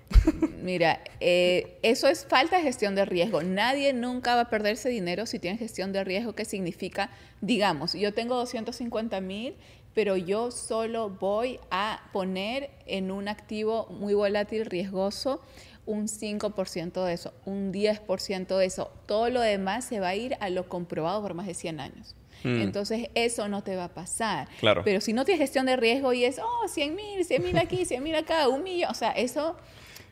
Mira, 0.62 1.01
eh, 1.21 1.79
eso 1.83 2.09
es 2.09 2.25
falta 2.27 2.57
de 2.57 2.62
gestión 2.62 2.95
de 2.95 3.05
riesgo. 3.05 3.43
Nadie 3.43 3.93
nunca 3.93 4.35
va 4.35 4.43
a 4.43 4.51
perderse 4.51 4.89
dinero 4.89 5.27
si 5.27 5.39
tiene 5.39 5.59
gestión 5.59 5.93
de 5.93 6.05
riesgo, 6.05 6.35
que 6.35 6.45
significa, 6.45 7.11
digamos, 7.41 7.93
yo 7.93 8.15
tengo 8.15 8.37
250 8.37 9.21
mil, 9.21 9.55
pero 9.95 10.17
yo 10.17 10.51
solo 10.51 11.11
voy 11.11 11.61
a 11.71 12.01
poner 12.12 12.71
en 12.87 13.11
un 13.11 13.29
activo 13.29 13.87
muy 13.91 14.15
volátil, 14.15 14.67
riesgoso, 14.67 15.41
un 15.87 16.09
5% 16.09 17.05
de 17.05 17.12
eso, 17.12 17.35
un 17.45 17.73
10% 17.73 18.57
de 18.57 18.65
eso. 18.65 18.91
Todo 19.07 19.29
lo 19.29 19.41
demás 19.41 19.85
se 19.85 20.01
va 20.01 20.09
a 20.09 20.15
ir 20.15 20.37
a 20.41 20.49
lo 20.49 20.69
comprobado 20.69 21.23
por 21.23 21.35
más 21.35 21.47
de 21.47 21.55
100 21.55 21.81
años. 21.81 22.17
Mm. 22.43 22.62
Entonces, 22.62 23.09
eso 23.15 23.49
no 23.49 23.62
te 23.62 23.77
va 23.77 23.85
a 23.85 23.95
pasar. 23.95 24.49
Claro. 24.61 24.83
Pero 24.85 25.01
si 25.01 25.12
no 25.12 25.25
tienes 25.25 25.41
gestión 25.41 25.67
de 25.67 25.77
riesgo 25.77 26.12
y 26.12 26.25
es, 26.25 26.39
oh, 26.39 26.69
100 26.69 26.95
mil, 26.95 27.25
100 27.25 27.43
mil 27.43 27.59
aquí, 27.59 27.85
100 27.85 28.03
mil 28.03 28.15
acá, 28.15 28.49
un 28.49 28.62
millón, 28.62 28.91
o 28.91 28.95
sea, 28.95 29.12
eso 29.12 29.57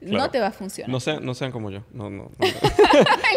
no 0.02 0.30
te 0.30 0.40
va 0.40 0.48
a 0.48 0.52
funcionar. 0.52 0.90
No 0.90 1.00
sean, 1.00 1.24
no 1.24 1.34
sean 1.34 1.52
como 1.52 1.70
yo. 1.70 1.84
No, 1.92 2.10
no, 2.10 2.30
en 2.38 2.50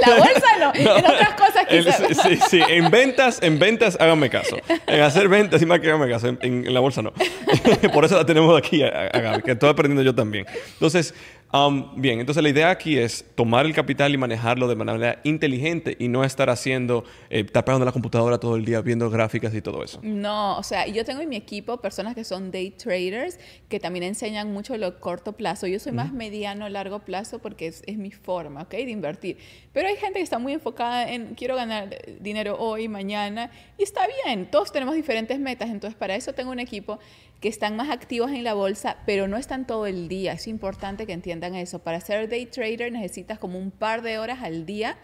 la 0.06 0.18
bolsa 0.18 0.48
no. 0.60 0.72
En 0.76 0.88
otras 0.88 1.34
cosas 1.34 1.66
quizás. 1.68 2.02
sí, 2.24 2.40
sí. 2.50 2.62
En 2.68 2.90
ventas, 2.90 3.42
en 3.42 3.60
ventas, 3.60 3.98
háganme 4.00 4.30
caso. 4.30 4.58
En 4.88 5.02
hacer 5.02 5.28
ventas, 5.28 5.60
sí 5.60 5.66
más 5.66 5.80
que 5.80 5.88
háganme 5.88 6.10
caso. 6.10 6.28
En, 6.42 6.74
la 6.74 6.80
bolsa 6.80 7.02
no. 7.02 7.14
Por 7.94 8.06
eso 8.06 8.18
la 8.18 8.26
tenemos 8.26 8.58
aquí 8.58 8.84
a, 8.84 9.12
a 9.14 9.42
que 9.42 9.52
estoy 9.52 9.70
aprendiendo 9.70 10.04
yo 10.04 10.16
también. 10.16 10.46
Entonces, 10.74 11.14
Um, 11.56 12.02
bien, 12.02 12.20
entonces 12.20 12.44
la 12.44 12.50
idea 12.50 12.70
aquí 12.70 12.98
es 12.98 13.24
tomar 13.34 13.66
el 13.66 13.74
capital 13.74 14.14
y 14.14 14.18
manejarlo 14.18 14.68
de 14.68 14.76
manera 14.76 15.22
inteligente 15.24 15.96
y 15.98 16.10
no 16.10 16.26
estar 16.26 16.50
haciendo, 16.50 17.06
eh, 17.30 17.46
tapando 17.46 17.86
la 17.86 17.94
computadora 17.94 18.38
todo 18.40 18.58
el 18.58 18.66
día 18.66 18.82
viendo 18.82 19.10
gráficas 19.10 19.56
y 19.56 19.62
todo 19.62 19.82
eso. 19.82 20.02
No, 20.04 20.58
o 20.58 20.64
sea, 20.64 20.86
yo 20.88 21.06
tengo 21.06 21.22
en 21.22 21.30
mi 21.30 21.38
equipo 21.38 21.78
personas 21.78 22.14
que 22.14 22.26
son 22.26 22.52
day 22.52 22.72
traders 22.72 23.40
que 23.70 23.80
también 23.80 24.04
enseñan 24.04 24.52
mucho 24.52 24.76
lo 24.76 25.00
corto 25.00 25.32
plazo. 25.32 25.66
Yo 25.66 25.80
soy 25.80 25.94
más 25.94 26.12
mediano, 26.12 26.68
largo 26.68 27.00
plazo 27.00 27.40
porque 27.40 27.68
es, 27.68 27.84
es 27.86 27.98
mi 27.98 28.12
forma, 28.12 28.64
¿ok? 28.64 28.72
De 28.72 28.92
invertir. 28.92 29.38
Pero 29.72 29.88
hay 29.88 29.96
gente 29.96 30.20
que 30.20 30.24
está 30.24 30.40
muy 30.40 30.52
enfocada 30.52 31.10
en 31.10 31.36
quiero 31.36 31.56
ganar 31.56 31.90
dinero 32.20 32.58
hoy, 32.60 32.90
mañana 32.90 33.50
y 33.78 33.84
está 33.84 34.02
bien. 34.26 34.52
Todos 34.52 34.74
tenemos 34.74 34.94
diferentes 34.94 35.40
metas, 35.40 35.70
entonces 35.70 35.98
para 35.98 36.16
eso 36.16 36.34
tengo 36.34 36.52
un 36.52 36.60
equipo 36.60 37.00
que 37.40 37.50
están 37.50 37.76
más 37.76 37.90
activos 37.90 38.32
en 38.32 38.44
la 38.44 38.54
bolsa, 38.54 38.98
pero 39.06 39.28
no 39.28 39.38
están 39.38 39.68
todo 39.68 39.86
el 39.86 40.08
día. 40.08 40.34
Es 40.34 40.48
importante 40.48 41.06
que 41.06 41.14
entiendan 41.14 41.56
eso. 41.56 41.80
Para 41.80 42.00
ser 42.00 42.30
day 42.30 42.46
trader 42.46 42.92
necesitas 42.92 43.40
como 43.40 43.60
un 43.60 43.72
par 43.72 44.02
de 44.02 44.18
horas 44.18 44.40
al 44.42 44.66
día. 44.66 44.98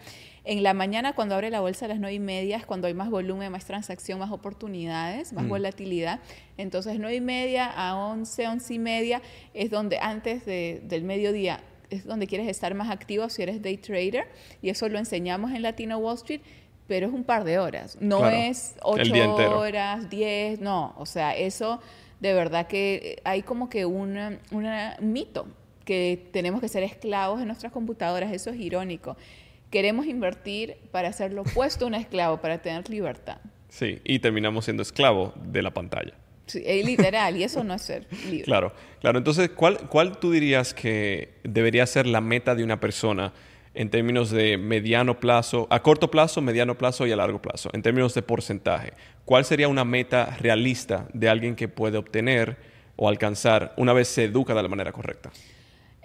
En 0.44 0.64
la 0.64 0.74
mañana, 0.74 1.12
cuando 1.12 1.36
abre 1.36 1.50
la 1.50 1.60
bolsa 1.60 1.84
a 1.84 1.88
las 1.88 2.00
nueve 2.00 2.14
y 2.14 2.18
media, 2.18 2.56
es 2.56 2.66
cuando 2.66 2.88
hay 2.88 2.94
más 2.94 3.10
volumen, 3.10 3.52
más 3.52 3.64
transacción, 3.64 4.18
más 4.18 4.32
oportunidades, 4.32 5.32
más 5.32 5.44
mm. 5.44 5.48
volatilidad. 5.48 6.20
Entonces, 6.56 6.98
nueve 6.98 7.16
y 7.16 7.20
media 7.20 7.66
a 7.66 7.96
once, 7.96 8.48
once 8.48 8.74
y 8.74 8.78
media 8.78 9.22
es 9.54 9.70
donde 9.70 9.98
antes 9.98 10.44
del 10.44 11.04
mediodía 11.04 11.60
es 11.90 12.06
donde 12.06 12.26
quieres 12.26 12.48
estar 12.48 12.74
más 12.74 12.90
activo 12.90 13.28
si 13.28 13.42
eres 13.42 13.62
day 13.62 13.76
trader. 13.76 14.26
Y 14.62 14.70
eso 14.70 14.88
lo 14.88 14.98
enseñamos 14.98 15.52
en 15.52 15.62
Latino 15.62 15.98
Wall 15.98 16.16
Street 16.16 16.40
pero 16.88 17.06
es 17.06 17.12
un 17.14 17.24
par 17.24 17.44
de 17.44 17.58
horas. 17.58 17.96
No 18.00 18.28
es 18.28 18.74
ocho 18.82 19.14
horas, 19.56 20.10
diez, 20.10 20.60
no. 20.60 20.94
O 20.98 21.06
sea, 21.06 21.34
eso 21.34 21.80
de 22.22 22.34
verdad 22.34 22.68
que 22.68 23.20
hay 23.24 23.42
como 23.42 23.68
que 23.68 23.84
un 23.84 24.38
mito 25.00 25.48
que 25.84 26.28
tenemos 26.32 26.60
que 26.60 26.68
ser 26.68 26.84
esclavos 26.84 27.40
de 27.40 27.46
nuestras 27.46 27.72
computadoras, 27.72 28.32
eso 28.32 28.50
es 28.50 28.60
irónico. 28.60 29.16
Queremos 29.70 30.06
invertir 30.06 30.76
para 30.92 31.12
ser 31.12 31.32
lo 31.32 31.42
opuesto 31.42 31.84
a 31.84 31.88
un 31.88 31.94
esclavo, 31.94 32.40
para 32.40 32.62
tener 32.62 32.88
libertad. 32.88 33.38
Sí, 33.68 33.98
y 34.04 34.20
terminamos 34.20 34.66
siendo 34.66 34.84
esclavos 34.84 35.32
de 35.46 35.62
la 35.62 35.72
pantalla. 35.72 36.12
Sí, 36.46 36.62
literal, 36.84 37.36
y 37.36 37.42
eso 37.42 37.64
no 37.64 37.74
es 37.74 37.82
ser 37.82 38.06
libre. 38.30 38.44
Claro, 38.44 38.72
claro. 39.00 39.18
Entonces, 39.18 39.50
¿cuál, 39.50 39.88
¿cuál 39.88 40.18
tú 40.18 40.30
dirías 40.30 40.74
que 40.74 41.34
debería 41.42 41.84
ser 41.86 42.06
la 42.06 42.20
meta 42.20 42.54
de 42.54 42.62
una 42.62 42.78
persona 42.78 43.32
en 43.74 43.90
términos 43.90 44.30
de 44.30 44.58
mediano 44.58 45.18
plazo, 45.18 45.66
a 45.70 45.82
corto 45.82 46.10
plazo, 46.10 46.40
mediano 46.40 46.76
plazo 46.76 47.06
y 47.06 47.12
a 47.12 47.16
largo 47.16 47.40
plazo, 47.40 47.70
en 47.72 47.82
términos 47.82 48.14
de 48.14 48.22
porcentaje. 48.22 48.92
¿Cuál 49.24 49.44
sería 49.44 49.68
una 49.68 49.84
meta 49.84 50.36
realista 50.40 51.08
de 51.12 51.28
alguien 51.28 51.56
que 51.56 51.68
puede 51.68 51.96
obtener 51.96 52.56
o 52.96 53.08
alcanzar 53.08 53.72
una 53.76 53.92
vez 53.92 54.08
se 54.08 54.24
educa 54.24 54.54
de 54.54 54.62
la 54.62 54.68
manera 54.68 54.92
correcta? 54.92 55.30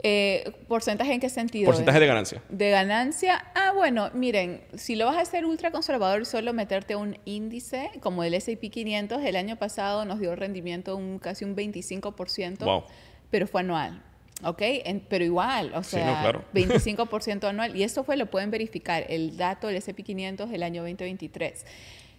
Eh, 0.04 0.52
¿Porcentaje 0.68 1.12
en 1.12 1.20
qué 1.20 1.30
sentido? 1.30 1.66
Porcentaje 1.66 2.00
de 2.00 2.08
ganancia. 2.08 2.42
De 2.50 2.70
ganancia. 2.70 3.44
Ah, 3.56 3.72
bueno, 3.76 4.12
miren, 4.14 4.62
si 4.76 4.96
lo 4.96 5.08
vas 5.08 5.18
a 5.18 5.22
hacer 5.22 5.44
ultra 5.46 5.72
conservador, 5.72 6.26
solo 6.26 6.54
meterte 6.54 6.96
un 6.96 7.18
índice 7.26 7.90
como 8.00 8.24
el 8.24 8.36
S&P 8.36 8.70
500, 8.70 9.24
el 9.24 9.36
año 9.36 9.56
pasado 9.56 10.06
nos 10.06 10.20
dio 10.20 10.36
rendimiento 10.36 10.96
un 10.96 11.18
casi 11.18 11.46
un 11.46 11.56
25%, 11.56 12.84
pero 13.32 13.48
fue 13.48 13.62
anual. 13.62 14.04
¿Ok? 14.44 14.62
pero 15.08 15.24
igual, 15.24 15.74
o 15.74 15.84
sea, 15.84 16.32
25% 16.54 17.44
anual. 17.50 17.76
Y 17.76 17.84
esto 17.84 18.04
fue, 18.04 18.18
lo 18.18 18.28
pueden 18.28 18.52
verificar, 18.52 19.06
el 19.10 19.38
dato 19.38 19.68
del 19.68 19.78
SP500 19.78 20.48
del 20.48 20.64
año 20.64 20.82
2023. 20.84 21.66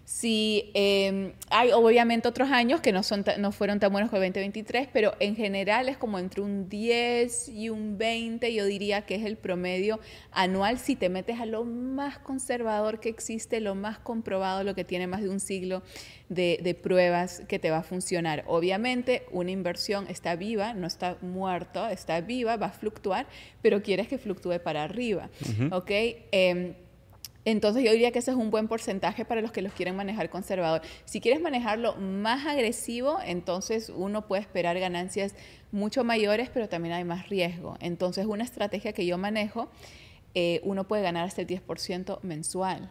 Si 0.09 0.70
em, 0.72 1.34
hay 1.50 1.70
obviamente 1.72 2.28
otros 2.28 2.50
años 2.50 2.80
que 2.80 2.92
no, 2.92 3.02
son 3.02 3.26
no 3.36 3.52
fueron 3.52 3.78
tan 3.78 3.92
buenos 3.92 4.09
como 4.09 4.22
el 4.22 4.32
2023, 4.32 4.88
pero 4.90 5.12
en 5.20 5.36
general 5.36 5.90
es 5.90 5.98
como 5.98 6.18
entre 6.18 6.40
un 6.40 6.66
10 6.70 7.50
y 7.50 7.68
un 7.68 7.98
20, 7.98 8.54
yo 8.54 8.64
diría 8.64 9.02
que 9.02 9.16
es 9.16 9.26
el 9.26 9.36
promedio 9.36 10.00
anual 10.32 10.78
si 10.78 10.96
te 10.96 11.11
metes 11.11 11.38
a 11.40 11.44
lo 11.44 11.66
más 11.66 12.18
conservador 12.18 13.00
que 13.00 13.11
existe, 13.11 13.61
lo 13.61 13.74
más 13.74 13.98
comprobado, 13.98 14.64
lo 14.64 14.74
que 14.74 14.82
tiene 14.82 15.06
más 15.06 15.20
de 15.20 15.28
un 15.28 15.40
siglo 15.40 15.82
de, 16.30 16.59
de 16.62 16.72
pruebas 16.72 17.42
que 17.46 17.59
te 17.59 17.70
va 17.70 17.76
a 17.76 17.82
funcionar. 17.82 18.44
Obviamente 18.46 19.26
una 19.30 19.50
inversión 19.50 20.06
está 20.09 20.36
viva, 20.36 20.72
no 20.72 20.86
está 20.86 21.18
muerta, 21.20 21.92
está 21.92 22.22
viva, 22.22 22.56
va 22.56 22.68
a 22.68 22.72
fluctuar, 22.72 23.26
pero 23.61 23.82
quieres 23.82 24.09
que 24.09 24.16
fluctúe 24.16 24.59
para 24.64 24.84
arriba, 24.84 25.28
¿ok? 25.70 25.90
Em, 26.32 26.72
entonces 27.51 27.82
yo 27.82 27.92
diría 27.92 28.11
que 28.12 28.18
ese 28.18 28.32
es 28.32 28.36
un 28.36 28.51
buen 28.51 28.68
porcentaje 28.68 29.24
para 29.24 29.40
los 29.40 29.53
que 29.53 29.62
los 29.62 29.72
quieren 29.72 29.96
manejar 29.96 30.28
conservador. 30.28 30.82
Si 31.07 31.20
quieres 31.20 31.40
manejarlo 31.40 31.96
más 31.96 32.46
agresivo, 32.46 33.18
entonces 33.24 33.88
uno 33.88 34.26
puede 34.26 34.42
esperar 34.42 34.78
ganancias 34.78 35.34
mucho 35.72 36.05
mayores, 36.05 36.51
pero 36.53 36.68
también 36.68 36.94
hay 36.94 37.05
más 37.05 37.30
riesgo. 37.30 37.76
Entonces 37.80 38.26
una 38.26 38.44
estrategia 38.44 38.92
que 38.92 39.07
yo 39.07 39.16
manejo, 39.16 39.70
eh, 40.34 40.61
uno 40.62 40.86
puede 40.86 41.03
ganar 41.03 41.24
hasta 41.24 41.40
el 41.40 41.46
10% 41.46 42.18
mensual. 42.22 42.90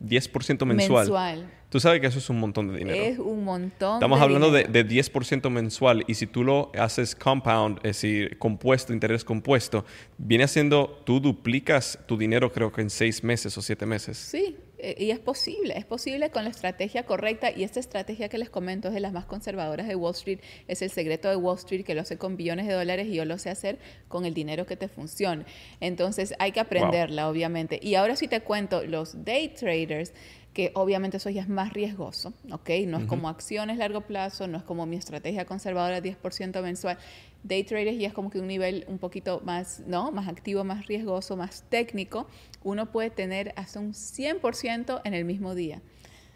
10% 0.00 0.64
mensual. 0.64 1.04
Mensual. 1.04 1.50
Tú 1.68 1.80
sabes 1.80 2.00
que 2.00 2.06
eso 2.06 2.20
es 2.20 2.30
un 2.30 2.38
montón 2.38 2.68
de 2.68 2.78
dinero. 2.78 3.02
Es 3.02 3.18
un 3.18 3.42
montón. 3.42 3.94
Estamos 3.94 4.20
hablando 4.20 4.52
de, 4.52 4.64
de 4.64 4.86
10% 4.86 5.50
mensual 5.50 6.04
y 6.06 6.14
si 6.14 6.26
tú 6.26 6.44
lo 6.44 6.70
haces 6.78 7.16
compound, 7.16 7.78
es 7.78 7.96
decir, 7.96 8.38
compuesto, 8.38 8.92
interés 8.92 9.24
compuesto, 9.24 9.84
viene 10.16 10.44
haciendo, 10.44 11.02
tú 11.04 11.18
duplicas 11.18 11.98
tu 12.06 12.16
dinero 12.16 12.52
creo 12.52 12.70
que 12.70 12.80
en 12.80 12.90
seis 12.90 13.24
meses 13.24 13.58
o 13.58 13.62
siete 13.62 13.86
meses. 13.86 14.16
Sí, 14.16 14.56
y 14.98 15.10
es 15.10 15.18
posible, 15.18 15.76
es 15.76 15.84
posible 15.84 16.30
con 16.30 16.44
la 16.44 16.50
estrategia 16.50 17.04
correcta 17.04 17.50
y 17.50 17.64
esta 17.64 17.80
estrategia 17.80 18.28
que 18.28 18.38
les 18.38 18.50
comento 18.50 18.88
es 18.88 18.94
de 18.94 19.00
las 19.00 19.12
más 19.12 19.24
conservadoras 19.24 19.86
de 19.88 19.96
Wall 19.96 20.14
Street, 20.14 20.40
es 20.68 20.82
el 20.82 20.90
secreto 20.90 21.28
de 21.28 21.36
Wall 21.36 21.56
Street 21.56 21.84
que 21.84 21.94
lo 21.94 22.04
sé 22.04 22.18
con 22.18 22.36
billones 22.36 22.66
de 22.66 22.74
dólares 22.74 23.06
y 23.06 23.14
yo 23.14 23.24
lo 23.24 23.38
sé 23.38 23.50
hacer 23.50 23.78
con 24.08 24.24
el 24.24 24.34
dinero 24.34 24.66
que 24.66 24.76
te 24.76 24.88
funcione. 24.88 25.44
Entonces 25.80 26.34
hay 26.38 26.52
que 26.52 26.60
aprenderla, 26.60 27.28
obviamente. 27.28 27.78
Y 27.82 27.94
ahora 27.94 28.16
sí 28.16 28.28
te 28.28 28.40
cuento, 28.40 28.84
los 28.84 29.24
day 29.24 29.48
traders, 29.48 30.12
que 30.54 30.70
obviamente 30.74 31.16
eso 31.16 31.28
ya 31.30 31.42
es 31.42 31.48
más 31.48 31.72
riesgoso, 31.72 32.32
¿ok? 32.52 32.70
No 32.86 32.98
es 32.98 33.06
como 33.06 33.28
acciones 33.28 33.76
largo 33.76 34.02
plazo, 34.02 34.46
no 34.46 34.56
es 34.56 34.62
como 34.62 34.86
mi 34.86 34.96
estrategia 34.96 35.44
conservadora 35.44 36.00
10% 36.00 36.62
mensual. 36.62 36.96
Day 37.42 37.64
traders 37.64 37.98
ya 37.98 38.06
es 38.06 38.14
como 38.14 38.30
que 38.30 38.38
un 38.38 38.46
nivel 38.46 38.84
un 38.86 38.98
poquito 38.98 39.42
más, 39.44 39.82
¿no? 39.86 40.12
Más 40.12 40.28
activo, 40.28 40.62
más 40.62 40.86
riesgoso, 40.86 41.36
más 41.36 41.64
técnico. 41.68 42.28
Uno 42.62 42.92
puede 42.92 43.10
tener 43.10 43.52
hasta 43.56 43.80
un 43.80 43.94
100% 43.94 45.00
en 45.04 45.14
el 45.14 45.24
mismo 45.24 45.56
día. 45.56 45.82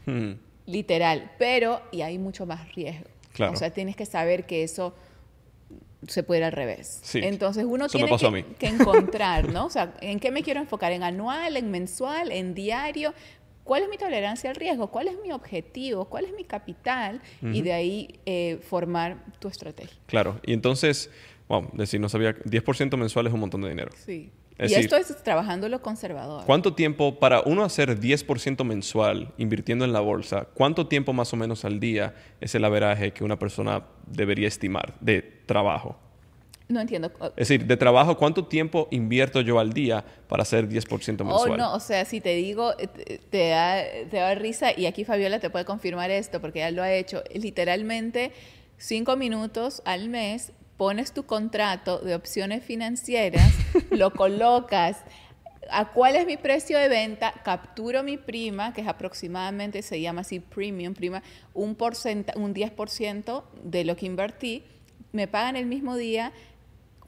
Hmm. 0.04 0.32
Literal, 0.66 1.30
pero 1.38 1.80
y 1.92 2.02
hay 2.02 2.18
mucho 2.18 2.44
más 2.44 2.74
riesgo. 2.74 3.06
Claro. 3.32 3.52
O 3.52 3.56
sea, 3.56 3.70
tienes 3.70 3.94
que 3.94 4.04
saber 4.04 4.46
que 4.46 4.64
eso 4.64 4.94
se 6.06 6.22
puede 6.22 6.40
ir 6.40 6.44
al 6.44 6.52
revés. 6.52 7.00
Sí. 7.02 7.20
Entonces 7.22 7.64
uno 7.64 7.88
tiene 7.88 8.08
que, 8.16 8.44
que, 8.58 8.66
encontrar, 8.66 9.52
¿no? 9.52 9.66
O 9.66 9.70
sea, 9.70 9.94
¿en 10.00 10.20
qué 10.20 10.30
me 10.30 10.42
quiero 10.42 10.60
enfocar? 10.60 10.92
¿En 10.92 11.02
anual, 11.02 11.56
en 11.56 11.70
mensual, 11.70 12.30
en 12.30 12.54
diario? 12.54 13.14
¿Cuál 13.68 13.82
es 13.82 13.90
mi 13.90 13.98
tolerancia 13.98 14.48
al 14.48 14.56
riesgo? 14.56 14.86
¿Cuál 14.86 15.08
es 15.08 15.18
mi 15.22 15.30
objetivo? 15.30 16.06
¿Cuál 16.06 16.24
es 16.24 16.32
mi 16.32 16.44
capital? 16.44 17.20
Y 17.42 17.60
de 17.60 17.74
ahí 17.74 18.18
eh, 18.24 18.60
formar 18.66 19.22
tu 19.40 19.48
estrategia. 19.48 19.94
Claro. 20.06 20.40
Y 20.42 20.54
entonces, 20.54 21.10
bueno, 21.48 21.68
decir, 21.74 22.00
no 22.00 22.08
sabía, 22.08 22.34
10% 22.34 22.96
mensual 22.96 23.26
es 23.26 23.32
un 23.34 23.40
montón 23.40 23.60
de 23.60 23.68
dinero. 23.68 23.90
Sí. 23.94 24.32
y 24.58 24.72
esto 24.72 24.96
es 24.96 25.14
trabajando 25.22 25.68
lo 25.68 25.82
conservador. 25.82 26.46
¿Cuánto 26.46 26.72
tiempo, 26.72 27.18
para 27.18 27.42
uno 27.42 27.62
hacer 27.62 28.00
10% 28.00 28.64
mensual 28.64 29.34
invirtiendo 29.36 29.84
en 29.84 29.92
la 29.92 30.00
bolsa, 30.00 30.48
cuánto 30.54 30.86
tiempo 30.86 31.12
más 31.12 31.34
o 31.34 31.36
menos 31.36 31.66
al 31.66 31.78
día 31.78 32.14
es 32.40 32.54
el 32.54 32.64
averaje 32.64 33.12
que 33.12 33.22
una 33.22 33.38
persona 33.38 33.84
debería 34.06 34.48
estimar 34.48 34.94
de 35.00 35.20
trabajo? 35.44 36.07
No 36.68 36.80
entiendo. 36.80 37.10
Es 37.36 37.48
decir, 37.48 37.64
de 37.66 37.76
trabajo, 37.78 38.18
¿cuánto 38.18 38.46
tiempo 38.46 38.88
invierto 38.90 39.40
yo 39.40 39.58
al 39.58 39.72
día 39.72 40.04
para 40.28 40.42
hacer 40.42 40.68
10% 40.68 41.24
mensual? 41.24 41.52
Oh, 41.52 41.56
no, 41.56 41.74
o 41.74 41.80
sea, 41.80 42.04
si 42.04 42.20
te 42.20 42.34
digo, 42.34 42.74
eh, 42.78 43.20
te 43.30 43.48
da, 43.48 43.82
te 44.10 44.18
da 44.18 44.34
risa, 44.34 44.78
y 44.78 44.84
aquí 44.84 45.04
Fabiola 45.04 45.40
te 45.40 45.48
puede 45.48 45.64
confirmar 45.64 46.10
esto, 46.10 46.42
porque 46.42 46.58
ya 46.58 46.70
lo 46.70 46.82
ha 46.82 46.92
hecho, 46.92 47.22
literalmente 47.32 48.32
cinco 48.76 49.16
minutos 49.16 49.82
al 49.86 50.10
mes, 50.10 50.52
pones 50.76 51.12
tu 51.12 51.24
contrato 51.24 51.98
de 52.00 52.14
opciones 52.14 52.62
financieras, 52.62 53.50
lo 53.90 54.10
colocas, 54.14 54.98
a 55.70 55.90
cuál 55.92 56.16
es 56.16 56.26
mi 56.26 56.36
precio 56.36 56.78
de 56.78 56.88
venta, 56.88 57.32
capturo 57.44 58.02
mi 58.02 58.16
prima, 58.18 58.72
que 58.72 58.82
es 58.82 58.88
aproximadamente, 58.88 59.82
se 59.82 60.00
llama 60.00 60.20
así 60.20 60.40
premium, 60.40 60.94
prima, 60.94 61.22
un, 61.54 61.70
un 61.70 61.76
10% 61.76 63.42
de 63.64 63.84
lo 63.84 63.96
que 63.96 64.06
invertí, 64.06 64.64
me 65.12 65.26
pagan 65.26 65.56
el 65.56 65.66
mismo 65.66 65.96
día, 65.96 66.32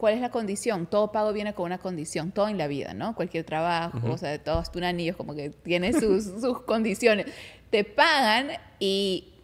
¿Cuál 0.00 0.14
es 0.14 0.22
la 0.22 0.30
condición? 0.30 0.86
Todo 0.86 1.12
pago 1.12 1.30
viene 1.34 1.52
con 1.52 1.66
una 1.66 1.76
condición, 1.76 2.32
todo 2.32 2.48
en 2.48 2.56
la 2.56 2.68
vida, 2.68 2.94
¿no? 2.94 3.14
Cualquier 3.14 3.44
trabajo, 3.44 4.00
o 4.10 4.16
sea, 4.16 4.42
todos 4.42 4.72
tus 4.72 4.80
anillos 4.80 5.14
como 5.14 5.34
que 5.34 5.50
tiene 5.50 5.92
sus, 5.92 6.24
sus 6.40 6.62
condiciones. 6.62 7.26
Te 7.68 7.84
pagan 7.84 8.48
y, 8.78 9.34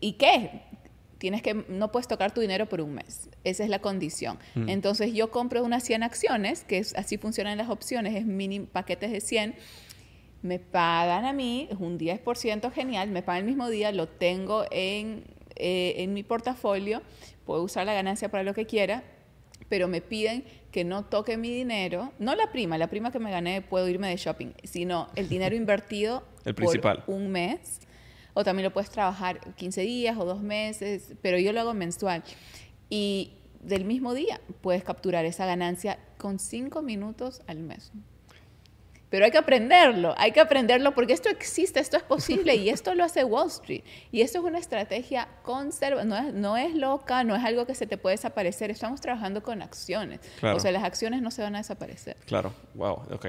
¿y 0.00 0.14
qué? 0.14 0.62
Tienes 1.18 1.42
que, 1.42 1.52
no 1.68 1.92
puedes 1.92 2.08
tocar 2.08 2.32
tu 2.32 2.40
dinero 2.40 2.64
por 2.64 2.80
un 2.80 2.94
mes. 2.94 3.28
Esa 3.44 3.64
es 3.64 3.68
la 3.68 3.80
condición. 3.80 4.38
Mm. 4.54 4.70
Entonces 4.70 5.12
yo 5.12 5.30
compro 5.30 5.62
unas 5.62 5.84
100 5.84 6.02
acciones, 6.02 6.64
que 6.64 6.78
es, 6.78 6.94
así 6.96 7.18
funcionan 7.18 7.58
las 7.58 7.68
opciones, 7.68 8.14
es 8.14 8.24
mini 8.24 8.60
paquetes 8.60 9.12
de 9.12 9.20
100. 9.20 9.54
Me 10.40 10.58
pagan 10.58 11.26
a 11.26 11.34
mí, 11.34 11.68
es 11.70 11.76
un 11.78 11.98
10% 11.98 12.72
genial, 12.72 13.10
me 13.10 13.22
pagan 13.22 13.40
el 13.40 13.46
mismo 13.48 13.68
día, 13.68 13.92
lo 13.92 14.08
tengo 14.08 14.64
en, 14.70 15.24
eh, 15.56 15.96
en 15.98 16.14
mi 16.14 16.22
portafolio, 16.22 17.02
puedo 17.44 17.62
usar 17.62 17.84
la 17.84 17.92
ganancia 17.92 18.30
para 18.30 18.44
lo 18.44 18.54
que 18.54 18.64
quiera 18.64 19.04
pero 19.68 19.88
me 19.88 20.00
piden 20.00 20.44
que 20.70 20.84
no 20.84 21.04
toque 21.04 21.36
mi 21.36 21.50
dinero, 21.50 22.12
no 22.18 22.34
la 22.34 22.50
prima, 22.52 22.78
la 22.78 22.88
prima 22.88 23.10
que 23.10 23.18
me 23.18 23.30
gané 23.30 23.62
puedo 23.62 23.88
irme 23.88 24.08
de 24.08 24.16
shopping, 24.16 24.52
sino 24.64 25.08
el 25.16 25.28
dinero 25.28 25.56
invertido 25.62 26.24
el 26.44 26.54
principal. 26.54 27.02
por 27.04 27.14
un 27.14 27.30
mes, 27.30 27.80
o 28.34 28.44
también 28.44 28.64
lo 28.64 28.72
puedes 28.72 28.90
trabajar 28.90 29.40
15 29.54 29.80
días 29.82 30.16
o 30.18 30.24
dos 30.24 30.42
meses, 30.42 31.14
pero 31.22 31.38
yo 31.38 31.52
lo 31.52 31.60
hago 31.60 31.74
mensual. 31.74 32.22
Y 32.90 33.32
del 33.62 33.84
mismo 33.84 34.14
día 34.14 34.40
puedes 34.60 34.84
capturar 34.84 35.24
esa 35.24 35.46
ganancia 35.46 35.98
con 36.18 36.38
cinco 36.38 36.82
minutos 36.82 37.42
al 37.46 37.60
mes. 37.60 37.90
Pero 39.10 39.24
hay 39.24 39.30
que 39.30 39.38
aprenderlo, 39.38 40.14
hay 40.16 40.32
que 40.32 40.40
aprenderlo 40.40 40.94
porque 40.94 41.12
esto 41.12 41.28
existe, 41.28 41.78
esto 41.80 41.96
es 41.96 42.02
posible 42.02 42.54
y 42.56 42.70
esto 42.70 42.94
lo 42.94 43.04
hace 43.04 43.24
Wall 43.24 43.48
Street. 43.48 43.82
Y 44.10 44.22
esto 44.22 44.38
es 44.38 44.44
una 44.44 44.58
estrategia 44.58 45.28
conserva, 45.42 46.04
no 46.04 46.16
es, 46.16 46.34
no 46.34 46.56
es 46.56 46.74
loca, 46.74 47.22
no 47.24 47.36
es 47.36 47.44
algo 47.44 47.66
que 47.66 47.74
se 47.74 47.86
te 47.86 47.98
puede 47.98 48.16
desaparecer, 48.16 48.70
estamos 48.70 49.00
trabajando 49.00 49.42
con 49.42 49.62
acciones. 49.62 50.20
O 50.42 50.58
sea, 50.58 50.72
las 50.72 50.82
acciones 50.84 51.22
no 51.22 51.30
se 51.30 51.42
van 51.42 51.54
a 51.54 51.58
desaparecer. 51.58 52.16
Claro, 52.26 52.52
wow, 52.74 53.02
ok. 53.12 53.26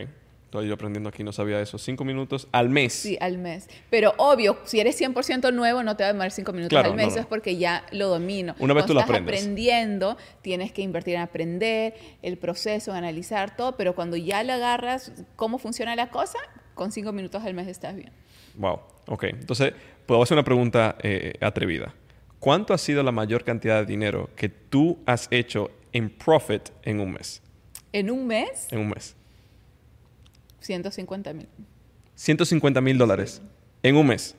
Estoy 0.48 0.70
yo 0.70 0.76
aprendiendo 0.76 1.10
aquí, 1.10 1.26
no 1.26 1.34
sabía 1.34 1.60
eso. 1.60 1.78
Cinco 1.78 2.06
minutos 2.06 2.48
al 2.54 2.70
mes. 2.70 2.94
Sí, 2.94 3.18
al 3.20 3.38
mes. 3.38 3.68
Pero 3.90 4.14
obvio, 4.16 4.58
si 4.64 4.80
eres 4.80 4.98
100% 5.00 5.54
nuevo, 5.54 5.84
no 5.84 5.98
te 5.98 6.04
va 6.04 6.10
a 6.10 6.14
demorar 6.14 6.32
cinco 6.32 6.54
minutos 6.54 6.86
al 6.86 6.96
mes, 6.96 7.18
es 7.18 7.26
porque 7.26 7.58
ya 7.58 7.86
lo 7.92 8.08
domino. 8.08 8.56
Una 8.60 8.74
vez 8.74 8.86
tú 8.86 8.94
lo 8.94 9.02
aprendes. 9.02 9.42
aprendiendo, 9.42 10.16
tienes 10.42 10.72
que 10.72 10.84
invertir 10.84 11.16
en 11.16 11.22
aprender, 11.22 11.96
el 12.22 12.38
proceso, 12.38 12.94
analizar 12.94 13.58
todo, 13.58 13.76
pero 13.76 13.94
cuando 13.94 14.16
ya 14.16 14.42
le 14.42 14.54
agarras 14.54 15.12
cómo 15.36 15.58
funciona 15.58 15.98
la 15.98 16.12
cosa, 16.12 16.40
con 16.76 16.94
cinco 16.94 17.12
minutos 17.12 17.44
al 17.44 17.54
mes 17.54 17.68
estás 17.68 17.98
bien. 17.98 18.14
Wow, 18.56 18.80
ok. 19.08 19.26
Entonces, 19.26 19.74
puedo 20.06 20.24
hacer 20.24 20.36
una 20.36 20.46
pregunta 20.46 20.96
eh, 21.04 21.34
atrevida. 21.42 21.94
¿Cuánto 22.40 22.74
ha 22.74 22.78
sido 22.78 23.04
la 23.04 23.12
mayor 23.12 23.44
cantidad 23.44 23.82
de 23.82 23.86
dinero 23.86 24.30
que 24.38 24.48
tú 24.48 24.98
has 25.06 25.28
hecho 25.30 25.72
en 25.92 26.10
profit 26.10 26.70
en 26.84 27.02
un 27.02 27.12
mes? 27.12 27.42
¿En 27.92 28.10
un 28.10 28.26
mes? 28.26 28.68
En 28.72 28.80
un 28.80 28.90
mes. 28.92 29.17
150 30.68 31.34
mil. 31.34 31.48
150 32.16 32.82
mil 32.82 32.98
dólares 32.98 33.42
en 33.84 33.96
un 33.96 34.08
mes. 34.08 34.36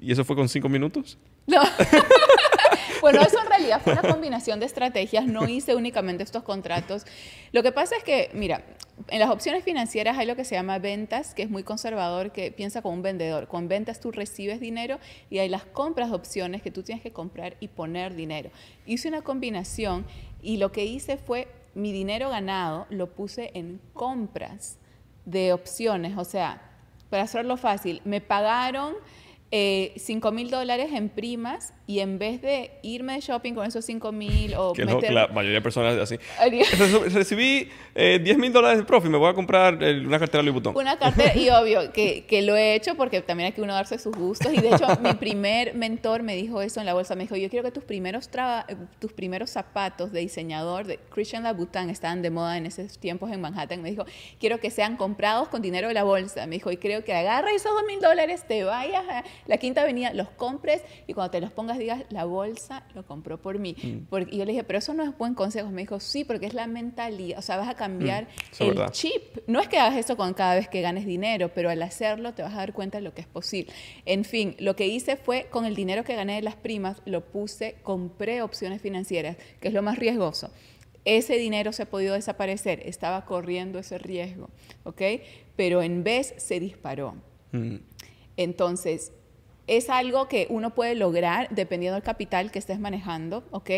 ¿Y 0.00 0.12
eso 0.12 0.24
fue 0.24 0.36
con 0.36 0.48
cinco 0.48 0.68
minutos? 0.68 1.18
No. 1.46 1.60
bueno, 3.00 3.20
eso 3.20 3.40
en 3.40 3.48
realidad 3.48 3.80
fue 3.82 3.92
una 3.94 4.02
combinación 4.02 4.60
de 4.60 4.66
estrategias. 4.66 5.26
No 5.26 5.48
hice 5.48 5.74
únicamente 5.74 6.22
estos 6.22 6.44
contratos. 6.44 7.04
Lo 7.50 7.62
que 7.64 7.72
pasa 7.72 7.96
es 7.96 8.04
que, 8.04 8.30
mira, 8.34 8.62
en 9.08 9.18
las 9.18 9.30
opciones 9.30 9.64
financieras 9.64 10.16
hay 10.16 10.26
lo 10.26 10.36
que 10.36 10.44
se 10.44 10.54
llama 10.54 10.78
ventas, 10.78 11.34
que 11.34 11.42
es 11.42 11.50
muy 11.50 11.64
conservador, 11.64 12.30
que 12.30 12.52
piensa 12.52 12.82
como 12.82 12.94
un 12.94 13.02
vendedor. 13.02 13.48
Con 13.48 13.66
ventas 13.66 13.98
tú 13.98 14.12
recibes 14.12 14.60
dinero 14.60 15.00
y 15.28 15.38
hay 15.38 15.48
las 15.48 15.64
compras 15.64 16.10
de 16.10 16.16
opciones 16.16 16.62
que 16.62 16.70
tú 16.70 16.84
tienes 16.84 17.02
que 17.02 17.12
comprar 17.12 17.56
y 17.58 17.66
poner 17.66 18.14
dinero. 18.14 18.50
Hice 18.86 19.08
una 19.08 19.22
combinación 19.22 20.06
y 20.40 20.58
lo 20.58 20.70
que 20.70 20.84
hice 20.84 21.16
fue 21.16 21.48
mi 21.78 21.92
dinero 21.92 22.30
ganado 22.30 22.86
lo 22.90 23.14
puse 23.14 23.50
en 23.54 23.80
compras 23.94 24.78
de 25.24 25.52
opciones. 25.52 26.18
O 26.18 26.24
sea, 26.24 26.60
para 27.10 27.22
hacerlo 27.22 27.56
fácil, 27.56 28.02
me 28.04 28.20
pagaron 28.20 28.94
eh, 29.50 29.92
5 29.96 30.30
mil 30.32 30.50
dólares 30.50 30.90
en 30.92 31.08
primas 31.08 31.72
y 31.86 32.00
en 32.00 32.18
vez 32.18 32.42
de 32.42 32.70
irme 32.82 33.14
de 33.14 33.20
shopping 33.20 33.54
con 33.54 33.64
esos 33.66 33.82
5 33.86 34.12
mil 34.12 34.54
o 34.54 34.74
Que 34.74 34.84
meter... 34.84 35.10
lo- 35.12 35.20
la 35.20 35.28
mayoría 35.28 35.56
de 35.58 35.62
personas 35.62 35.96
así. 35.98 36.18
Recibí 37.14 37.68
eh, 37.94 38.20
10 38.22 38.38
mil 38.38 38.52
dólares 38.52 38.78
de 38.78 38.84
profit, 38.84 39.10
me 39.10 39.18
voy 39.18 39.30
a 39.30 39.34
comprar 39.34 39.82
eh, 39.82 40.00
una 40.04 40.18
cartera 40.18 40.42
Louis 40.42 40.52
Vuitton. 40.54 40.76
Una 40.76 40.98
cartera, 40.98 41.34
y 41.36 41.48
obvio 41.50 41.92
que, 41.92 42.24
que 42.26 42.42
lo 42.42 42.56
he 42.56 42.74
hecho 42.74 42.94
porque 42.94 43.20
también 43.22 43.46
hay 43.46 43.52
que 43.52 43.62
uno 43.62 43.72
darse 43.74 43.98
sus 43.98 44.14
gustos. 44.16 44.52
Y 44.52 44.60
de 44.60 44.68
hecho, 44.68 44.86
mi 45.02 45.14
primer 45.14 45.74
mentor 45.74 46.22
me 46.22 46.36
dijo 46.36 46.60
eso 46.62 46.80
en 46.80 46.86
la 46.86 46.94
bolsa. 46.94 47.14
Me 47.14 47.22
dijo, 47.24 47.36
yo 47.36 47.48
quiero 47.48 47.64
que 47.64 47.72
tus 47.72 47.84
primeros, 47.84 48.28
traba- 48.30 48.66
tus 48.98 49.12
primeros 49.12 49.50
zapatos 49.50 50.12
de 50.12 50.20
diseñador 50.20 50.86
de 50.86 50.98
Christian 51.10 51.42
Louboutin 51.42 51.90
estaban 51.90 52.22
de 52.22 52.30
moda 52.30 52.56
en 52.56 52.66
esos 52.66 52.98
tiempos 52.98 53.30
en 53.32 53.40
Manhattan. 53.40 53.82
Me 53.82 53.90
dijo, 53.90 54.04
quiero 54.38 54.60
que 54.60 54.70
sean 54.70 54.96
comprados 54.96 55.48
con 55.48 55.62
dinero 55.62 55.88
de 55.88 55.94
la 55.94 56.04
bolsa. 56.04 56.46
Me 56.46 56.56
dijo, 56.56 56.70
y 56.70 56.76
creo 56.76 57.04
que 57.04 57.14
agarra 57.14 57.50
esos 57.52 57.72
dos 57.72 57.84
mil 57.86 58.00
dólares, 58.00 58.44
te 58.46 58.64
vayas 58.64 59.04
a 59.08 59.24
la 59.46 59.56
Quinta 59.58 59.82
Avenida, 59.82 60.12
los 60.12 60.28
compres 60.30 60.82
y 61.06 61.14
cuando 61.14 61.30
te 61.30 61.40
los 61.40 61.50
pongas 61.52 61.78
digas, 61.78 62.04
la 62.10 62.24
bolsa 62.24 62.84
lo 62.94 63.06
compró 63.06 63.40
por 63.40 63.58
mí. 63.58 63.76
Porque, 64.10 64.34
y 64.34 64.38
yo 64.38 64.44
le 64.44 64.52
dije, 64.52 64.64
pero 64.64 64.78
eso 64.78 64.94
no 64.94 65.02
es 65.04 65.16
buen 65.16 65.34
consejo. 65.34 65.70
Me 65.70 65.82
dijo, 65.82 66.00
sí, 66.00 66.24
porque 66.24 66.46
es 66.46 66.54
la 66.54 66.66
mentalidad. 66.66 67.38
O 67.38 67.42
sea, 67.42 67.56
vas 67.56 67.68
a 67.68 67.74
cambiar 67.74 68.24
Mm, 68.24 68.62
el 68.62 68.68
verdad. 68.74 68.92
chip. 68.92 69.22
No 69.46 69.60
es 69.60 69.68
que 69.68 69.78
hagas 69.78 69.96
eso 69.96 70.16
con 70.16 70.34
cada 70.34 70.54
vez 70.54 70.68
que 70.68 70.80
ganes 70.80 71.06
dinero, 71.06 71.50
pero 71.54 71.70
al 71.70 71.82
hacerlo 71.82 72.34
te 72.34 72.42
vas 72.42 72.52
a 72.54 72.56
dar 72.58 72.72
cuenta 72.72 72.98
de 72.98 73.02
lo 73.04 73.14
que 73.14 73.20
es 73.20 73.26
posible. 73.26 73.72
En 74.04 74.24
fin, 74.24 74.56
lo 74.58 74.76
que 74.76 74.86
hice 74.86 75.16
fue 75.16 75.46
con 75.50 75.64
el 75.64 75.74
dinero 75.74 76.04
que 76.04 76.14
gané 76.16 76.34
de 76.36 76.42
las 76.42 76.56
primas, 76.56 77.00
lo 77.04 77.24
puse, 77.24 77.76
compré 77.82 78.42
opciones 78.42 78.82
financieras, 78.82 79.36
que 79.60 79.68
es 79.68 79.74
lo 79.74 79.82
más 79.82 79.98
riesgoso. 79.98 80.50
Ese 81.04 81.36
dinero 81.36 81.72
se 81.72 81.84
ha 81.84 81.86
podido 81.86 82.14
desaparecer, 82.14 82.82
estaba 82.84 83.24
corriendo 83.24 83.78
ese 83.78 83.96
riesgo, 83.98 84.50
¿ok? 84.84 85.00
Pero 85.56 85.80
en 85.82 86.04
vez 86.04 86.34
se 86.36 86.60
disparó. 86.60 87.14
Mm, 87.52 87.76
Entonces, 88.36 89.12
es 89.68 89.90
algo 89.90 90.28
que 90.28 90.46
uno 90.50 90.74
puede 90.74 90.94
lograr 90.94 91.48
dependiendo 91.50 91.94
del 91.94 92.02
capital 92.02 92.50
que 92.50 92.58
estés 92.58 92.80
manejando, 92.80 93.44
¿ok? 93.50 93.70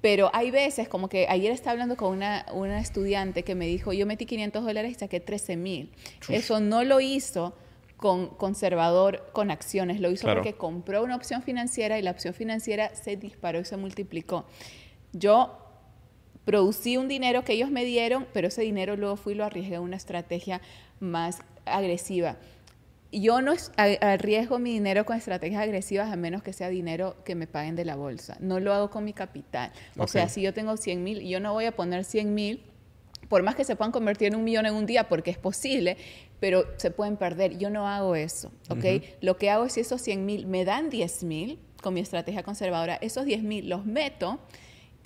Pero 0.00 0.30
hay 0.32 0.50
veces, 0.50 0.88
como 0.88 1.08
que 1.08 1.26
ayer 1.28 1.52
estaba 1.52 1.72
hablando 1.72 1.96
con 1.96 2.12
una, 2.16 2.46
una 2.52 2.78
estudiante 2.80 3.42
que 3.42 3.54
me 3.54 3.66
dijo, 3.66 3.92
yo 3.92 4.06
metí 4.06 4.24
500 4.24 4.64
dólares 4.64 4.92
y 4.92 4.94
saqué 4.94 5.20
13 5.20 5.56
mil. 5.56 5.90
Eso 6.28 6.60
no 6.60 6.84
lo 6.84 7.00
hizo 7.00 7.54
con 7.96 8.28
conservador 8.28 9.26
con 9.32 9.50
acciones, 9.50 10.00
lo 10.00 10.10
hizo 10.10 10.24
Claro. 10.24 10.40
porque 10.42 10.56
compró 10.56 11.02
una 11.02 11.16
opción 11.16 11.42
financiera 11.42 11.98
y 11.98 12.02
la 12.02 12.10
opción 12.10 12.34
financiera 12.34 12.94
se 12.94 13.16
disparó 13.16 13.60
y 13.60 13.64
se 13.64 13.76
multiplicó. 13.76 14.44
Yo 15.12 15.58
producí 16.44 16.96
un 16.98 17.08
dinero 17.08 17.42
que 17.42 17.54
ellos 17.54 17.70
me 17.70 17.84
dieron, 17.84 18.26
pero 18.32 18.48
ese 18.48 18.62
dinero 18.62 18.96
luego 18.96 19.16
fui 19.16 19.32
y 19.32 19.36
lo 19.36 19.44
arriesgué 19.44 19.76
a 19.76 19.80
una 19.80 19.96
estrategia 19.96 20.60
más 21.00 21.40
agresiva. 21.64 22.36
Yo 23.12 23.40
no 23.40 23.54
arriesgo 23.76 24.58
mi 24.58 24.72
dinero 24.72 25.06
con 25.06 25.16
estrategias 25.16 25.62
agresivas 25.62 26.12
a 26.12 26.16
menos 26.16 26.42
que 26.42 26.52
sea 26.52 26.68
dinero 26.68 27.16
que 27.24 27.34
me 27.34 27.46
paguen 27.46 27.76
de 27.76 27.84
la 27.84 27.96
bolsa. 27.96 28.36
No 28.40 28.60
lo 28.60 28.74
hago 28.74 28.90
con 28.90 29.04
mi 29.04 29.12
capital. 29.12 29.72
O 29.96 30.06
sea, 30.06 30.28
si 30.28 30.42
yo 30.42 30.52
tengo 30.52 30.76
100 30.76 31.02
mil, 31.02 31.20
yo 31.20 31.40
no 31.40 31.52
voy 31.52 31.66
a 31.66 31.72
poner 31.72 32.04
100 32.04 32.34
mil, 32.34 32.64
por 33.28 33.42
más 33.42 33.54
que 33.54 33.64
se 33.64 33.76
puedan 33.76 33.92
convertir 33.92 34.28
en 34.28 34.36
un 34.36 34.44
millón 34.44 34.66
en 34.66 34.74
un 34.74 34.86
día, 34.86 35.08
porque 35.08 35.30
es 35.30 35.38
posible, 35.38 35.96
pero 36.40 36.64
se 36.76 36.90
pueden 36.90 37.16
perder. 37.16 37.58
Yo 37.58 37.70
no 37.70 37.88
hago 37.88 38.16
eso, 38.16 38.52
¿ok? 38.68 38.84
Lo 39.20 39.36
que 39.36 39.50
hago 39.50 39.64
es 39.64 39.74
si 39.74 39.80
esos 39.80 40.00
100 40.02 40.26
mil 40.26 40.46
me 40.46 40.64
dan 40.64 40.90
10 40.90 41.24
mil 41.24 41.58
con 41.82 41.94
mi 41.94 42.00
estrategia 42.00 42.42
conservadora, 42.42 42.96
esos 42.96 43.24
10 43.24 43.42
mil 43.42 43.68
los 43.68 43.86
meto 43.86 44.40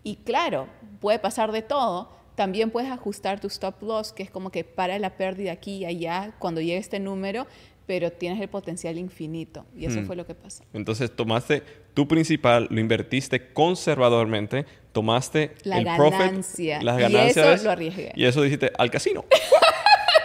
y 0.02 0.16
claro, 0.16 0.68
puede 1.00 1.18
pasar 1.18 1.52
de 1.52 1.62
todo. 1.62 2.18
También 2.34 2.70
puedes 2.70 2.90
ajustar 2.90 3.38
tu 3.38 3.48
stop 3.48 3.82
loss, 3.82 4.12
que 4.12 4.22
es 4.22 4.30
como 4.30 4.50
que 4.50 4.64
para 4.64 4.98
la 4.98 5.16
pérdida 5.18 5.52
aquí 5.52 5.78
y 5.78 5.84
allá 5.84 6.34
cuando 6.38 6.62
llegue 6.62 6.78
este 6.78 6.98
número, 6.98 7.46
pero 7.90 8.12
tienes 8.12 8.40
el 8.40 8.46
potencial 8.48 8.96
infinito. 8.98 9.66
Y 9.76 9.84
eso 9.84 10.00
Mm. 10.00 10.06
fue 10.06 10.14
lo 10.14 10.24
que 10.24 10.32
pasó. 10.36 10.62
Entonces 10.72 11.10
tomaste 11.10 11.64
tu 11.92 12.06
principal, 12.06 12.68
lo 12.70 12.78
invertiste 12.78 13.52
conservadormente, 13.52 14.64
tomaste 14.92 15.56
La 15.64 15.78
el 15.78 15.84
profit, 15.96 16.20
ganancia. 16.20 16.82
las 16.84 16.98
Y 16.98 17.02
ganancias. 17.02 17.46
eso 17.56 17.64
lo 17.64 17.70
arriesgué. 17.72 18.12
Y 18.14 18.26
eso 18.26 18.42
dijiste 18.42 18.70
al 18.78 18.92
casino. 18.92 19.24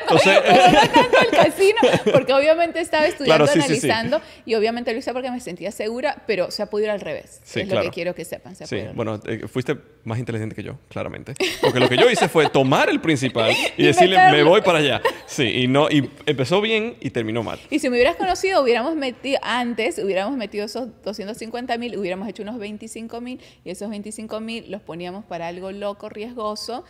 Pero 0.23 0.71
no 0.71 0.79
tanto 0.93 1.17
el 1.21 1.29
casino, 1.31 1.77
porque 2.13 2.33
obviamente 2.33 2.79
estaba 2.79 3.05
estudiando, 3.05 3.45
Claro, 3.45 3.47
sí, 3.47 3.61
sí, 3.73 3.79
sí. 3.81 3.89
analizando, 3.89 4.21
y 4.45 4.55
obviamente 4.55 4.91
lo 4.93 4.99
hice 4.99 5.13
porque 5.13 5.31
me 5.31 5.39
sentía 5.39 5.71
segura, 5.71 6.23
pero 6.27 6.51
se 6.51 6.61
ha 6.63 6.67
podido 6.67 6.87
ir 6.87 6.91
al 6.91 7.01
revés. 7.01 7.41
Sí, 7.43 7.61
es 7.61 7.67
lo 7.67 7.71
claro. 7.73 7.89
que 7.89 7.93
quiero 7.93 8.15
que 8.15 8.25
sepan. 8.25 8.55
Se 8.55 8.65
sí, 8.67 8.83
bueno, 8.93 9.19
eh, 9.25 9.47
fuiste 9.47 9.77
más 10.03 10.19
inteligente 10.19 10.55
que 10.55 10.63
yo, 10.63 10.77
claramente. 10.89 11.33
Porque 11.61 11.79
lo 11.79 11.89
que 11.89 11.97
yo 11.97 12.09
hice 12.09 12.27
fue 12.29 12.49
tomar 12.49 12.89
el 12.89 13.01
principal 13.01 13.51
y, 13.77 13.81
Y 13.81 13.85
decirle, 13.87 14.15
meterlo. 14.17 14.37
me 14.37 14.43
voy 14.43 14.61
para 14.61 14.79
allá. 14.79 15.01
Sí, 15.25 15.43
y 15.43 15.67
no, 15.67 15.89
y 15.89 16.09
empezó 16.25 16.61
bien 16.61 16.95
y 17.01 17.09
terminó 17.09 17.43
mal. 17.43 17.59
Y 17.69 17.79
si 17.79 17.89
me 17.89 17.95
hubieras 17.97 18.15
conocido, 18.15 18.61
hubiéramos 18.61 18.95
metido, 18.95 19.39
antes 19.41 19.97
hubiéramos 19.99 20.37
metido 20.37 20.65
esos 20.65 20.89
250 21.03 21.77
mil, 21.77 21.97
hubiéramos 21.97 22.27
hecho 22.27 22.43
unos 22.43 22.57
25 22.59 23.21
mil 23.21 23.41
y 23.63 23.69
esos 23.71 23.89
25 23.89 24.39
mil 24.39 24.69
los 24.71 24.81
poníamos 24.81 25.25
para 25.25 25.47
algo 25.47 25.71
loco, 25.71 26.09
riesgoso. 26.09 26.83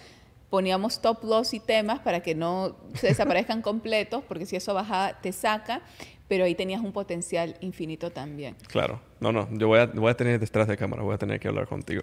Poníamos 0.50 1.02
top 1.02 1.24
loss 1.24 1.54
y 1.54 1.60
temas 1.60 2.00
para 2.00 2.22
que 2.22 2.36
no 2.36 2.76
se 2.93 3.08
desaparezcan 3.08 3.62
completos, 3.64 4.24
porque 4.28 4.46
si 4.46 4.56
eso 4.56 4.74
bajaba, 4.74 5.14
te 5.22 5.32
saca, 5.32 5.82
pero 6.28 6.46
ahí 6.46 6.56
tenías 6.56 6.82
un 6.82 6.91
potencial 6.91 7.56
infinito 7.62 8.12
también. 8.12 8.56
Claro. 8.68 9.00
No, 9.20 9.32
no, 9.32 9.48
yo 9.52 9.68
voy 9.68 9.80
a, 9.80 9.86
voy 9.88 10.10
a 10.12 10.16
tener 10.18 10.39
detrás 10.39 10.68
de 10.68 10.78
cámara, 10.78 11.02
voy 11.04 11.14
a 11.16 11.18
tener 11.18 11.39
que 11.39 11.48
hablar 11.48 11.68
contigo. 11.68 12.02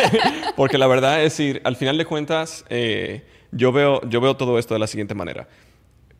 Porque 0.56 0.78
la 0.78 0.86
verdad 0.86 1.18
es 1.22 1.36
decir, 1.36 1.60
al 1.64 1.76
final 1.76 1.96
de 1.98 2.04
cuentas, 2.04 2.64
eh, 2.68 3.24
yo, 3.52 3.72
veo, 3.72 4.00
yo 4.08 4.20
veo 4.20 4.36
todo 4.36 4.58
esto 4.58 4.74
de 4.74 4.80
la 4.80 4.86
siguiente 4.86 5.14
manera. 5.14 5.46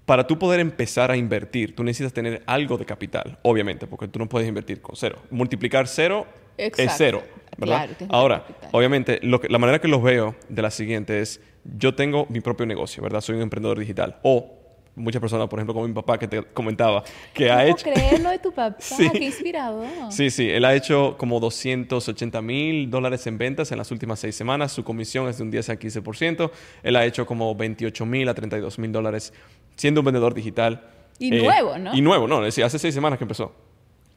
Para 0.06 0.26
tú 0.26 0.38
poder 0.38 0.60
empezar 0.60 1.10
a 1.10 1.16
invertir, 1.16 1.74
tú 1.74 1.82
necesitas 1.82 2.12
tener 2.12 2.42
algo 2.46 2.76
de 2.76 2.84
capital, 2.84 3.38
obviamente, 3.42 3.86
porque 3.86 4.06
tú 4.06 4.18
no 4.18 4.28
puedes 4.28 4.46
invertir 4.48 4.82
con 4.82 4.96
cero. 4.96 5.18
Multiplicar 5.30 5.88
cero 5.88 6.26
es 6.58 6.66
Exacto. 6.78 6.94
cero, 6.98 7.22
¿verdad? 7.56 7.88
Claro, 7.96 8.12
Ahora, 8.12 8.44
obviamente, 8.72 9.18
lo 9.22 9.40
que- 9.40 9.48
la 9.48 9.58
manera 9.58 9.80
que 9.80 9.88
los 9.88 10.02
veo 10.02 10.34
de 10.48 10.60
la 10.62 10.70
siguiente 10.70 11.20
es, 11.20 11.40
yo 11.64 11.94
tengo 11.94 12.26
mi 12.28 12.40
propio 12.40 12.66
negocio, 12.66 13.02
¿verdad? 13.02 13.20
Soy 13.20 13.36
un 13.36 13.42
emprendedor 13.42 13.78
digital. 13.78 14.18
O 14.22 14.60
muchas 14.96 15.20
personas, 15.20 15.48
por 15.48 15.58
ejemplo, 15.58 15.74
como 15.74 15.88
mi 15.88 15.94
papá 15.94 16.18
que 16.18 16.28
te 16.28 16.42
comentaba, 16.42 17.02
que 17.32 17.50
ha 17.50 17.66
hecho... 17.66 17.84
puedo 17.84 17.94
creer 17.96 18.20
lo 18.20 18.30
de 18.30 18.38
tu 18.38 18.52
papá, 18.54 18.76
Sí. 18.78 19.10
qué 19.10 19.24
inspirador. 19.24 19.86
Sí, 20.10 20.30
sí, 20.30 20.48
él 20.48 20.64
ha 20.64 20.74
hecho 20.74 21.16
como 21.18 21.40
280 21.40 22.40
mil 22.42 22.90
dólares 22.90 23.26
en 23.26 23.36
ventas 23.38 23.72
en 23.72 23.78
las 23.78 23.90
últimas 23.90 24.20
seis 24.20 24.36
semanas. 24.36 24.70
Su 24.72 24.84
comisión 24.84 25.28
es 25.28 25.38
de 25.38 25.42
un 25.44 25.50
10 25.50 25.70
a 25.70 25.78
15%. 25.78 26.50
Él 26.82 26.96
ha 26.96 27.04
hecho 27.04 27.26
como 27.26 27.54
28 27.56 28.06
mil 28.06 28.28
a 28.28 28.34
32 28.34 28.78
mil 28.78 28.92
dólares 28.92 29.32
siendo 29.74 30.00
un 30.02 30.04
vendedor 30.06 30.32
digital. 30.34 30.82
Eh, 31.18 31.26
Y 31.26 31.30
nuevo, 31.30 31.78
¿no? 31.78 31.94
Y 31.94 32.00
nuevo, 32.00 32.28
no, 32.28 32.38
es 32.40 32.46
decir, 32.54 32.62
hace 32.64 32.78
seis 32.78 32.94
semanas 32.94 33.18
que 33.18 33.24
empezó. 33.24 33.52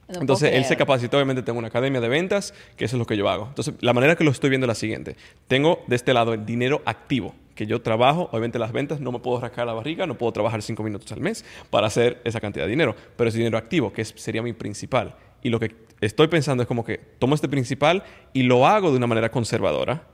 No 0.08 0.20
Entonces, 0.20 0.52
él 0.54 0.64
se 0.64 0.76
capacitó, 0.76 1.16
obviamente 1.18 1.42
tengo 1.42 1.58
una 1.58 1.68
academia 1.68 2.00
de 2.00 2.08
ventas, 2.08 2.54
que 2.76 2.84
eso 2.86 2.96
es 2.96 2.98
lo 2.98 3.06
que 3.06 3.16
yo 3.16 3.28
hago. 3.28 3.46
Entonces, 3.48 3.74
la 3.80 3.92
manera 3.92 4.16
que 4.16 4.24
lo 4.24 4.30
estoy 4.30 4.48
viendo 4.50 4.64
es 4.64 4.68
la 4.68 4.74
siguiente. 4.74 5.16
Tengo 5.48 5.80
de 5.86 5.96
este 5.96 6.14
lado 6.14 6.32
el 6.32 6.46
dinero 6.46 6.80
activo, 6.86 7.34
que 7.54 7.66
yo 7.66 7.82
trabajo, 7.82 8.28
obviamente 8.32 8.58
las 8.58 8.72
ventas, 8.72 9.00
no 9.00 9.12
me 9.12 9.18
puedo 9.18 9.40
rascar 9.40 9.66
la 9.66 9.74
barriga, 9.74 10.06
no 10.06 10.16
puedo 10.16 10.32
trabajar 10.32 10.62
cinco 10.62 10.82
minutos 10.82 11.10
al 11.12 11.20
mes 11.20 11.44
para 11.70 11.88
hacer 11.88 12.20
esa 12.24 12.40
cantidad 12.40 12.64
de 12.64 12.70
dinero, 12.70 12.94
pero 13.16 13.28
es 13.28 13.34
dinero 13.34 13.58
activo, 13.58 13.92
que 13.92 14.02
es- 14.02 14.14
sería 14.16 14.42
mi 14.42 14.52
principal. 14.54 15.14
Y 15.42 15.50
lo 15.50 15.60
que 15.60 15.74
estoy 16.00 16.28
pensando 16.28 16.62
es 16.62 16.66
como 16.66 16.84
que 16.84 16.98
tomo 17.18 17.34
este 17.34 17.48
principal 17.48 18.02
y 18.32 18.44
lo 18.44 18.66
hago 18.66 18.90
de 18.90 18.96
una 18.96 19.06
manera 19.06 19.30
conservadora 19.30 20.04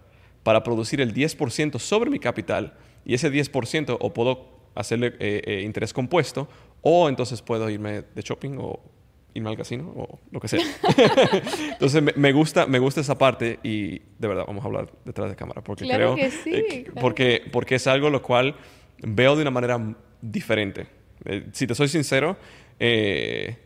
para 0.42 0.62
producir 0.64 1.01
el 1.01 1.12
10% 1.14 1.78
sobre 1.78 2.11
mi 2.11 2.18
capital 2.18 2.74
y 3.05 3.14
ese 3.14 3.30
10% 3.30 3.97
o 4.01 4.12
puedo 4.12 4.49
hacerle 4.74 5.14
eh, 5.20 5.40
eh, 5.47 5.61
interés 5.62 5.92
compuesto 5.92 6.49
o 6.82 7.09
entonces 7.09 7.40
puedo 7.42 7.70
irme 7.70 8.03
de 8.03 8.22
shopping 8.22 8.57
o 8.59 8.80
irme 9.35 9.51
al 9.51 9.57
casino 9.57 9.93
o 9.97 10.20
lo 10.30 10.41
que 10.41 10.49
sea. 10.49 10.61
entonces 11.72 12.03
me, 12.03 12.12
me 12.16 12.32
gusta, 12.32 12.66
me 12.66 12.78
gusta 12.78 13.01
esa 13.01 13.18
parte 13.18 13.59
y 13.62 13.99
de 14.18 14.28
verdad 14.28 14.45
vamos 14.47 14.64
a 14.64 14.68
hablar 14.68 14.93
detrás 15.05 15.28
de 15.28 15.37
cámara 15.37 15.62
porque 15.62 15.85
Claro 15.85 16.14
creo 16.14 16.16
que 16.16 16.30
sí, 16.30 16.55
eh, 16.55 16.85
claro. 16.85 17.01
porque, 17.01 17.43
porque 17.53 17.74
es 17.74 17.87
algo 17.87 18.11
lo 18.11 18.22
cual 18.22 18.55
veo 19.03 19.37
de 19.37 19.43
una 19.43 19.51
manera 19.51 19.78
diferente. 20.22 20.87
Eh, 21.24 21.49
si 21.53 21.66
te 21.66 21.74
soy 21.74 21.89
sincero, 21.89 22.37
eh, 22.78 23.57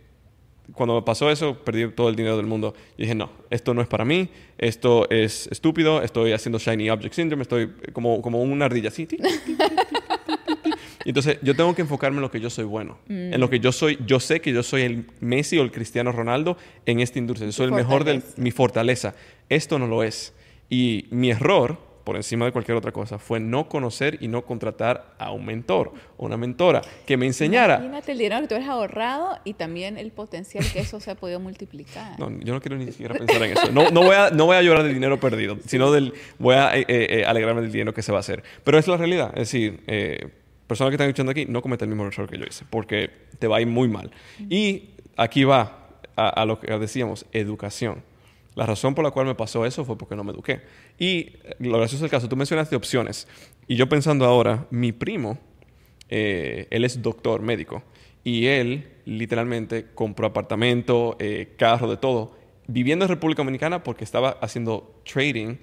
cuando 0.72 0.94
me 0.94 1.02
pasó 1.02 1.30
eso, 1.30 1.56
perdí 1.64 1.90
todo 1.92 2.08
el 2.08 2.16
dinero 2.16 2.36
del 2.36 2.46
mundo. 2.46 2.74
Y 2.96 3.02
dije, 3.02 3.14
no, 3.14 3.30
esto 3.50 3.72
no 3.74 3.80
es 3.80 3.88
para 3.88 4.04
mí, 4.04 4.28
esto 4.58 5.08
es 5.10 5.48
estúpido, 5.50 6.02
estoy 6.02 6.32
haciendo 6.32 6.58
Shiny 6.58 6.90
Object 6.90 7.14
Syndrome, 7.14 7.42
estoy 7.42 7.72
como, 7.92 8.20
como 8.20 8.42
una 8.42 8.66
ardilla 8.66 8.88
así. 8.88 9.08
Y 11.08 11.10
Entonces, 11.10 11.38
yo 11.40 11.56
tengo 11.56 11.74
que 11.74 11.80
enfocarme 11.80 12.18
en 12.18 12.20
lo 12.20 12.30
que 12.30 12.38
yo 12.38 12.50
soy 12.50 12.66
bueno. 12.66 12.98
En 13.08 13.40
lo 13.40 13.48
que 13.48 13.60
yo 13.60 13.72
soy, 13.72 13.98
yo 14.04 14.20
sé 14.20 14.42
que 14.42 14.52
yo 14.52 14.62
soy 14.62 14.82
el 14.82 15.06
Messi 15.20 15.56
o 15.56 15.62
el 15.62 15.72
Cristiano 15.72 16.12
Ronaldo 16.12 16.58
en 16.84 17.00
esta 17.00 17.18
industria. 17.18 17.46
Yo 17.46 17.52
soy 17.52 17.64
el 17.64 17.72
mejor 17.72 18.04
de 18.04 18.20
mi 18.36 18.50
fortaleza. 18.50 19.14
Esto 19.48 19.78
no 19.78 19.86
lo 19.86 20.02
es. 20.02 20.34
Y 20.68 21.06
mi 21.10 21.30
error, 21.30 21.78
por 22.04 22.16
encima 22.16 22.44
de 22.44 22.52
cualquier 22.52 22.76
otra 22.76 22.92
cosa, 22.92 23.18
fue 23.18 23.40
no 23.40 23.70
conocer 23.70 24.18
y 24.20 24.28
no 24.28 24.44
contratar 24.44 25.14
a 25.18 25.30
un 25.30 25.46
mentor 25.46 25.94
o 26.18 26.26
una 26.26 26.36
mentora 26.36 26.82
que 27.06 27.16
me 27.16 27.24
enseñara. 27.24 27.76
Imagínate 27.76 28.12
el 28.12 28.18
dinero 28.18 28.42
que 28.42 28.48
tú 28.48 28.54
has 28.56 28.68
ahorrado 28.68 29.38
y 29.44 29.54
también 29.54 29.96
el 29.96 30.10
potencial 30.10 30.62
que 30.70 30.80
eso 30.80 31.00
se 31.00 31.10
ha 31.10 31.14
podido 31.14 31.40
multiplicar. 31.40 32.20
No, 32.20 32.30
yo 32.40 32.52
no 32.52 32.60
quiero 32.60 32.76
ni 32.76 32.92
siquiera 32.92 33.14
pensar 33.14 33.42
en 33.44 33.56
eso. 33.56 33.72
No, 33.72 33.90
no, 33.90 34.02
voy, 34.02 34.14
a, 34.14 34.28
no 34.28 34.44
voy 34.44 34.56
a 34.56 34.62
llorar 34.62 34.82
del 34.82 34.92
dinero 34.92 35.18
perdido, 35.18 35.56
sino 35.64 35.90
del, 35.90 36.12
voy 36.38 36.56
a 36.56 36.76
eh, 36.76 36.84
eh, 36.86 37.24
alegrarme 37.26 37.62
del 37.62 37.72
dinero 37.72 37.94
que 37.94 38.02
se 38.02 38.12
va 38.12 38.18
a 38.18 38.20
hacer. 38.20 38.42
Pero 38.62 38.76
es 38.76 38.86
la 38.86 38.98
realidad. 38.98 39.30
Es 39.30 39.50
decir, 39.50 39.80
eh, 39.86 40.37
personas 40.68 40.90
que 40.90 40.94
están 40.94 41.08
escuchando 41.08 41.32
aquí, 41.32 41.46
no 41.46 41.62
cometen 41.62 41.88
el 41.88 41.96
mismo 41.96 42.06
error 42.06 42.30
que 42.30 42.38
yo 42.38 42.44
hice, 42.44 42.64
porque 42.70 43.10
te 43.38 43.48
va 43.48 43.56
a 43.56 43.60
ir 43.60 43.66
muy 43.66 43.88
mal. 43.88 44.12
Y 44.48 44.90
aquí 45.16 45.42
va 45.42 45.88
a, 46.14 46.44
lo 46.44 46.60
que 46.60 46.72
decíamos, 46.78 47.26
educación. 47.32 48.02
La 48.54 48.66
razón 48.66 48.94
por 48.94 49.04
la 49.04 49.10
cual 49.10 49.26
me 49.26 49.34
pasó 49.34 49.64
eso 49.64 49.84
fue 49.84 49.96
porque 49.96 50.14
no 50.14 50.24
me 50.24 50.32
eduqué. 50.32 50.60
Y 50.98 51.32
lo 51.58 51.78
gracioso 51.78 52.04
del 52.04 52.10
caso, 52.10 52.28
tú 52.28 52.36
mencionaste 52.36 52.76
opciones. 52.76 53.26
Y 53.66 53.76
yo 53.76 53.88
pensando 53.88 54.24
ahora, 54.24 54.66
mi 54.70 54.92
primo, 54.92 55.38
eh, 56.08 56.66
él 56.70 56.84
es 56.84 57.00
doctor 57.00 57.40
médico. 57.40 57.82
Y 58.24 58.46
él 58.46 58.88
literalmente 59.04 59.86
compró 59.94 60.26
apartamento, 60.26 61.16
eh, 61.18 61.54
carro, 61.56 61.88
de 61.88 61.96
todo, 61.96 62.36
viviendo 62.66 63.04
en 63.04 63.08
República 63.08 63.42
Dominicana 63.42 63.82
porque 63.82 64.04
estaba 64.04 64.30
haciendo 64.40 65.02
trading. 65.10 65.56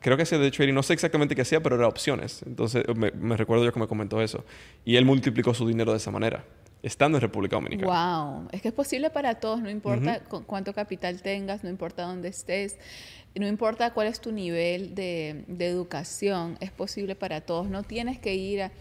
Creo 0.00 0.16
que 0.16 0.24
hacía 0.24 0.38
de 0.38 0.50
trading, 0.50 0.74
no 0.74 0.82
sé 0.82 0.92
exactamente 0.92 1.34
qué 1.34 1.42
hacía, 1.42 1.62
pero 1.62 1.76
era 1.76 1.88
opciones. 1.88 2.42
Entonces 2.46 2.84
me 2.96 3.36
recuerdo 3.36 3.64
yo 3.64 3.72
que 3.72 3.80
me 3.80 3.86
comentó 3.86 4.20
eso. 4.20 4.44
Y 4.84 4.96
él 4.96 5.04
multiplicó 5.04 5.54
su 5.54 5.66
dinero 5.66 5.92
de 5.92 5.98
esa 5.98 6.10
manera 6.10 6.44
estando 6.82 7.16
en 7.16 7.22
República 7.22 7.56
Dominicana. 7.56 8.16
Wow, 8.16 8.48
es 8.50 8.60
que 8.60 8.68
es 8.68 8.74
posible 8.74 9.10
para 9.10 9.36
todos, 9.36 9.60
no 9.60 9.70
importa 9.70 10.20
cuánto 10.46 10.74
capital 10.74 11.22
tengas, 11.22 11.62
no 11.62 11.70
importa 11.70 12.02
dónde 12.02 12.28
estés, 12.28 12.76
no 13.34 13.46
importa 13.46 13.92
cuál 13.94 14.08
es 14.08 14.20
tu 14.20 14.32
nivel 14.32 14.94
de, 14.94 15.44
de 15.46 15.68
educación, 15.68 16.58
es 16.60 16.70
posible 16.70 17.14
para 17.14 17.40
todos. 17.40 17.68
No 17.68 17.82
tienes 17.82 18.18
que 18.18 18.34
ir 18.34 18.62
a 18.62 18.72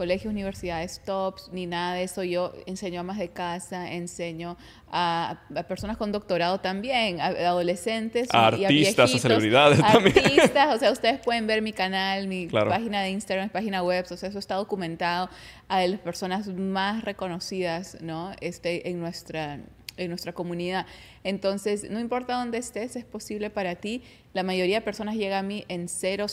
colegios, 0.00 0.32
universidades 0.32 1.02
tops, 1.04 1.50
ni 1.52 1.66
nada 1.66 1.92
de 1.92 2.04
eso. 2.04 2.24
Yo 2.24 2.54
enseño 2.64 3.00
a 3.00 3.02
más 3.02 3.18
de 3.18 3.28
casa, 3.28 3.92
enseño 3.92 4.56
a, 4.90 5.42
personas 5.68 5.98
con 5.98 6.10
doctorado 6.10 6.58
también, 6.58 7.20
a, 7.20 7.26
adolescentes 7.26 8.26
a 8.32 8.46
artistas, 8.46 9.14
a 9.14 9.18
celebridades 9.18 9.78
también. 9.92 10.18
Artistas, 10.18 10.74
o 10.74 10.78
sea, 10.78 10.90
ustedes 10.90 11.20
pueden 11.20 11.46
ver 11.46 11.60
mi 11.60 11.74
canal, 11.74 12.28
mi 12.28 12.46
página 12.46 13.02
de 13.02 13.10
Instagram, 13.10 13.48
mi 13.48 13.50
página 13.50 13.82
web, 13.82 14.06
o 14.10 14.16
sea, 14.16 14.30
eso 14.30 14.38
está 14.38 14.54
documentado 14.54 15.28
a 15.68 15.86
las 15.86 16.00
personas 16.00 16.48
más 16.48 17.04
reconocidas, 17.04 17.98
¿no? 18.00 18.32
Este, 18.40 18.88
en 18.88 19.00
nuestra 19.00 19.60
en 19.98 20.08
nuestra 20.08 20.32
comunidad. 20.32 20.86
Entonces, 21.24 21.90
no 21.90 22.00
importa 22.00 22.38
dónde 22.38 22.56
estés, 22.56 22.96
es 22.96 23.04
posible 23.04 23.50
para 23.50 23.74
ti. 23.74 24.02
La 24.32 24.42
mayoría 24.42 24.76
de 24.76 24.80
personas 24.80 25.16
llega 25.16 25.38
a 25.38 25.42
mí 25.42 25.66
en 25.68 25.88
000 25.90 26.26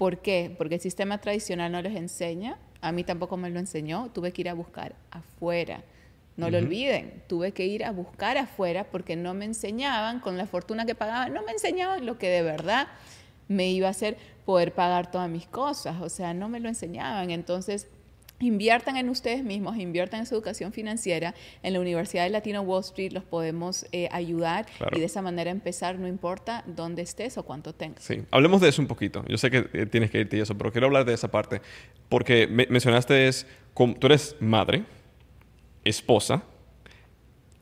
¿Por 0.00 0.22
qué? 0.22 0.50
Porque 0.56 0.76
el 0.76 0.80
sistema 0.80 1.18
tradicional 1.18 1.70
no 1.72 1.82
les 1.82 1.94
enseña, 1.94 2.56
a 2.80 2.90
mí 2.90 3.04
tampoco 3.04 3.36
me 3.36 3.50
lo 3.50 3.58
enseñó, 3.58 4.10
tuve 4.14 4.32
que 4.32 4.40
ir 4.40 4.48
a 4.48 4.54
buscar 4.54 4.94
afuera. 5.10 5.84
No 6.38 6.48
lo 6.48 6.56
olviden, 6.56 7.22
tuve 7.26 7.52
que 7.52 7.66
ir 7.66 7.84
a 7.84 7.92
buscar 7.92 8.38
afuera 8.38 8.84
porque 8.84 9.14
no 9.14 9.34
me 9.34 9.44
enseñaban, 9.44 10.20
con 10.20 10.38
la 10.38 10.46
fortuna 10.46 10.86
que 10.86 10.94
pagaban, 10.94 11.34
no 11.34 11.42
me 11.42 11.52
enseñaban 11.52 12.06
lo 12.06 12.16
que 12.16 12.30
de 12.30 12.40
verdad 12.40 12.88
me 13.46 13.68
iba 13.68 13.88
a 13.88 13.90
hacer 13.90 14.16
poder 14.46 14.72
pagar 14.72 15.10
todas 15.10 15.28
mis 15.28 15.46
cosas, 15.46 16.00
o 16.00 16.08
sea, 16.08 16.32
no 16.32 16.48
me 16.48 16.60
lo 16.60 16.70
enseñaban. 16.70 17.30
Entonces, 17.30 17.86
Inviertan 18.42 18.96
en 18.96 19.10
ustedes 19.10 19.44
mismos, 19.44 19.76
inviertan 19.76 20.20
en 20.20 20.26
su 20.26 20.34
educación 20.34 20.72
financiera. 20.72 21.34
En 21.62 21.74
la 21.74 21.80
Universidad 21.80 22.24
de 22.24 22.30
Latino 22.30 22.62
Wall 22.62 22.80
Street 22.80 23.12
los 23.12 23.22
podemos 23.22 23.84
eh, 23.92 24.08
ayudar 24.12 24.64
y 24.92 24.98
de 24.98 25.04
esa 25.04 25.20
manera 25.20 25.50
empezar, 25.50 25.98
no 25.98 26.08
importa 26.08 26.64
dónde 26.66 27.02
estés 27.02 27.36
o 27.36 27.42
cuánto 27.42 27.74
tengas. 27.74 28.02
Sí, 28.02 28.22
hablemos 28.30 28.62
de 28.62 28.70
eso 28.70 28.80
un 28.80 28.88
poquito. 28.88 29.22
Yo 29.28 29.36
sé 29.36 29.50
que 29.50 29.68
eh, 29.74 29.84
tienes 29.84 30.10
que 30.10 30.20
irte 30.20 30.38
y 30.38 30.40
eso, 30.40 30.56
pero 30.56 30.72
quiero 30.72 30.86
hablar 30.86 31.04
de 31.04 31.12
esa 31.12 31.30
parte. 31.30 31.60
Porque 32.08 32.46
mencionaste, 32.46 33.28
es, 33.28 33.46
tú 33.74 34.06
eres 34.06 34.34
madre, 34.40 34.84
esposa, 35.84 36.42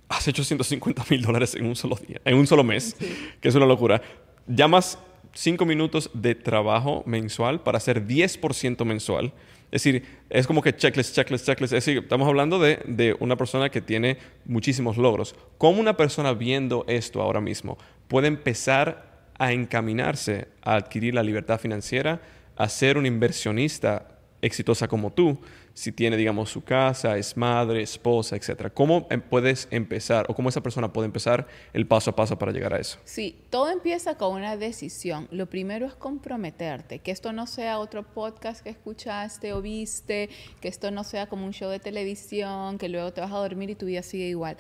has 0.09 0.29
hecho 0.29 0.45
150 0.45 1.05
mil 1.11 1.23
dólares 1.23 1.57
en 1.57 1.67
un 1.67 1.75
solo 1.75 1.97
día, 1.97 2.21
en 2.25 2.37
un 2.37 2.47
solo 2.47 2.63
mes, 2.63 2.97
que 3.41 3.49
es 3.49 3.55
una 3.57 3.67
locura. 3.67 4.01
Llamas 4.47 4.99
cinco 5.35 5.67
minutos 5.67 6.11
de 6.15 6.37
trabajo 6.37 7.03
mensual 7.05 7.63
para 7.63 7.79
hacer 7.79 8.07
10% 8.07 8.85
mensual 8.85 9.33
es 9.71 9.83
decir, 9.83 10.03
es 10.31 10.47
como 10.47 10.63
que 10.63 10.75
checklist, 10.75 11.15
checklist, 11.15 11.45
checklist. 11.45 11.75
Es 11.75 11.85
decir, 11.85 12.03
estamos 12.03 12.27
hablando 12.27 12.59
de, 12.59 12.81
de, 12.87 13.15
una 13.21 13.37
persona 13.37 13.69
que 13.69 13.83
tiene 13.83 14.17
muchísimos 14.47 14.97
logros. 14.97 15.35
¿Cómo 15.59 15.81
una 15.81 15.97
persona 15.97 16.33
viendo 16.33 16.85
esto 16.89 17.21
ahora 17.21 17.41
mismo 17.41 17.77
puede 18.09 18.29
empezar 18.29 19.31
a 19.39 19.53
encaminarse 19.53 20.49
a 20.63 20.77
adquirir 20.77 21.15
la 21.15 21.23
libertad 21.23 21.61
financiera, 21.61 22.21
a 22.57 22.69
ser 22.69 22.97
un 22.97 23.07
inversionista 23.07 24.09
exitosa 24.43 24.89
como 24.89 25.13
tú, 25.13 25.39
si 25.79 25.93
tiene, 25.93 26.17
digamos, 26.17 26.51
su 26.51 26.65
casa, 26.65 27.17
es 27.19 27.37
madre, 27.37 27.83
esposa, 27.83 28.35
etcétera. 28.35 28.69
¿Cómo 28.69 29.07
em, 29.11 29.21
puedes 29.21 29.69
empezar 29.71 30.27
o 30.29 30.35
cómo 30.35 30.49
esa 30.49 30.61
persona 30.61 30.93
puede 30.93 31.07
empezar 31.07 31.47
el 31.73 31.87
paso 31.87 32.11
a 32.11 32.17
paso 32.17 32.37
para 32.37 32.51
llegar 32.51 32.75
a 32.75 32.81
eso? 32.81 32.99
Sí, 33.05 33.39
todo 33.49 33.71
empieza 33.71 34.17
con 34.17 34.35
una 34.35 34.57
decisión. 34.57 35.29
Lo 35.31 35.47
primero 35.47 35.87
es 35.87 35.95
comprometerte, 35.95 36.99
que 36.99 37.13
esto 37.13 37.33
no 37.33 37.47
sea 37.47 37.79
otro 37.79 38.03
podcast 38.03 38.61
que 38.61 38.71
escuchaste 38.71 39.53
o 39.53 39.63
viste, 39.63 40.31
que 40.61 40.67
esto 40.67 40.91
no 40.91 41.05
sea 41.05 41.29
como 41.29 41.47
un 41.47 41.53
show 41.53 41.71
de 41.71 41.79
televisión, 41.79 42.77
que 42.77 42.89
luego 42.89 43.13
te 43.13 43.21
vas 43.21 43.31
a 43.31 43.37
dormir 43.37 43.71
y 43.71 43.77
tu 43.77 43.87
vida 43.87 44.03
sigue 44.03 44.27
igual. 44.27 44.57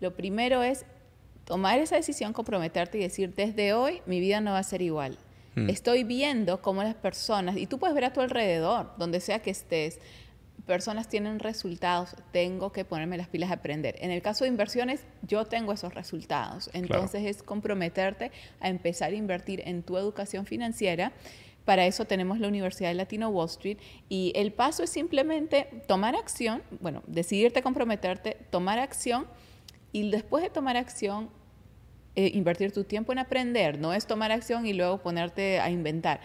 Lo 0.00 0.16
primero 0.16 0.62
es 0.62 0.86
tomar 1.44 1.80
esa 1.80 1.96
decisión, 1.96 2.32
comprometerte 2.32 2.96
y 2.96 3.02
decir, 3.02 3.34
desde 3.34 3.74
hoy 3.74 4.00
mi 4.06 4.20
vida 4.20 4.40
no 4.40 4.52
va 4.52 4.58
a 4.60 4.62
ser 4.62 4.80
igual. 4.80 5.18
Hmm. 5.54 5.68
Estoy 5.68 6.04
viendo 6.04 6.62
cómo 6.62 6.82
las 6.82 6.94
personas, 6.94 7.58
y 7.58 7.66
tú 7.66 7.78
puedes 7.78 7.94
ver 7.94 8.06
a 8.06 8.12
tu 8.14 8.22
alrededor, 8.22 8.92
donde 8.96 9.20
sea 9.20 9.40
que 9.40 9.50
estés, 9.50 9.98
personas 10.66 11.08
tienen 11.08 11.38
resultados, 11.38 12.14
tengo 12.30 12.72
que 12.72 12.84
ponerme 12.84 13.16
las 13.16 13.28
pilas 13.28 13.50
a 13.50 13.54
aprender. 13.54 13.96
En 13.98 14.10
el 14.10 14.22
caso 14.22 14.44
de 14.44 14.48
inversiones, 14.48 15.04
yo 15.22 15.44
tengo 15.44 15.72
esos 15.72 15.94
resultados. 15.94 16.70
Entonces 16.72 17.24
es 17.24 17.42
comprometerte 17.42 18.30
a 18.60 18.68
empezar 18.68 19.12
a 19.12 19.16
invertir 19.16 19.62
en 19.66 19.82
tu 19.82 19.96
educación 19.96 20.46
financiera. 20.46 21.12
Para 21.64 21.86
eso 21.86 22.04
tenemos 22.04 22.40
la 22.40 22.48
Universidad 22.48 22.88
de 22.90 22.94
Latino 22.94 23.28
Wall 23.28 23.48
Street 23.48 23.78
y 24.08 24.32
el 24.34 24.52
paso 24.52 24.82
es 24.82 24.90
simplemente 24.90 25.68
tomar 25.86 26.16
acción, 26.16 26.62
bueno, 26.80 27.02
decidirte 27.06 27.62
comprometerte, 27.62 28.36
tomar 28.50 28.78
acción 28.78 29.26
y 29.92 30.10
después 30.10 30.42
de 30.42 30.50
tomar 30.50 30.76
acción, 30.76 31.30
eh, 32.16 32.30
invertir 32.34 32.72
tu 32.72 32.84
tiempo 32.84 33.12
en 33.12 33.18
aprender. 33.18 33.78
No 33.78 33.92
es 33.92 34.06
tomar 34.06 34.32
acción 34.32 34.66
y 34.66 34.72
luego 34.72 34.98
ponerte 34.98 35.60
a 35.60 35.70
inventar. 35.70 36.20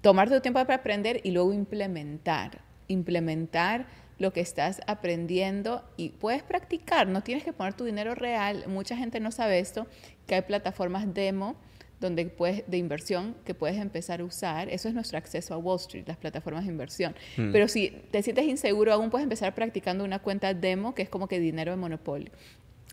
Tomar 0.00 0.28
tu 0.28 0.40
tiempo 0.40 0.60
para 0.60 0.76
aprender 0.76 1.20
y 1.24 1.32
luego 1.32 1.52
implementar 1.52 2.71
implementar 2.88 3.86
lo 4.18 4.32
que 4.32 4.40
estás 4.40 4.80
aprendiendo 4.86 5.82
y 5.96 6.10
puedes 6.10 6.42
practicar, 6.42 7.08
no 7.08 7.22
tienes 7.22 7.44
que 7.44 7.52
poner 7.52 7.74
tu 7.74 7.84
dinero 7.84 8.14
real. 8.14 8.64
Mucha 8.68 8.96
gente 8.96 9.20
no 9.20 9.32
sabe 9.32 9.58
esto, 9.58 9.86
que 10.26 10.36
hay 10.36 10.42
plataformas 10.42 11.12
demo 11.12 11.56
donde 12.02 12.26
puedes, 12.26 12.68
de 12.68 12.76
inversión 12.76 13.34
que 13.44 13.54
puedes 13.54 13.78
empezar 13.78 14.20
a 14.20 14.24
usar. 14.24 14.68
Eso 14.68 14.88
es 14.88 14.94
nuestro 14.94 15.18
acceso 15.18 15.54
a 15.54 15.56
Wall 15.56 15.78
Street, 15.78 16.04
las 16.06 16.16
plataformas 16.16 16.64
de 16.64 16.72
inversión. 16.72 17.14
Hmm. 17.36 17.52
Pero 17.52 17.68
si 17.68 17.90
te 18.10 18.22
sientes 18.22 18.44
inseguro, 18.44 18.92
aún 18.92 19.10
puedes 19.10 19.22
empezar 19.22 19.54
practicando 19.54 20.04
una 20.04 20.18
cuenta 20.18 20.52
demo 20.52 20.94
que 20.94 21.02
es 21.02 21.08
como 21.08 21.28
que 21.28 21.40
dinero 21.40 21.70
de 21.70 21.78
monopolio. 21.78 22.30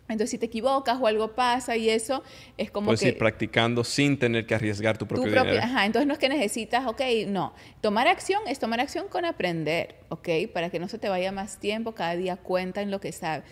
Entonces, 0.09 0.31
si 0.31 0.37
te 0.37 0.47
equivocas 0.47 0.97
o 0.99 1.07
algo 1.07 1.35
pasa 1.35 1.77
y 1.77 1.89
eso 1.89 2.23
es 2.57 2.71
como 2.71 2.87
Puedes 2.87 3.01
que... 3.01 3.09
ir 3.09 3.17
practicando 3.17 3.83
sin 3.83 4.17
tener 4.17 4.45
que 4.45 4.55
arriesgar 4.55 4.97
tu 4.97 5.05
propio, 5.05 5.25
dinero. 5.25 5.61
Ajá, 5.61 5.85
entonces 5.85 6.07
no 6.07 6.13
es 6.13 6.19
que 6.19 6.29
necesitas, 6.29 6.87
ok, 6.87 7.01
no. 7.27 7.53
Tomar 7.81 8.07
acción 8.07 8.41
es 8.47 8.59
tomar 8.59 8.79
acción 8.79 9.07
con 9.07 9.23
aprender, 9.25 9.95
ok, 10.09 10.29
para 10.51 10.69
que 10.69 10.79
no 10.79 10.87
se 10.87 10.97
te 10.97 11.09
vaya 11.09 11.31
más 11.31 11.59
tiempo, 11.59 11.93
cada 11.93 12.15
día 12.15 12.37
cuenta 12.37 12.81
en 12.81 12.89
lo 12.89 12.99
que 12.99 13.11
sabes. 13.11 13.43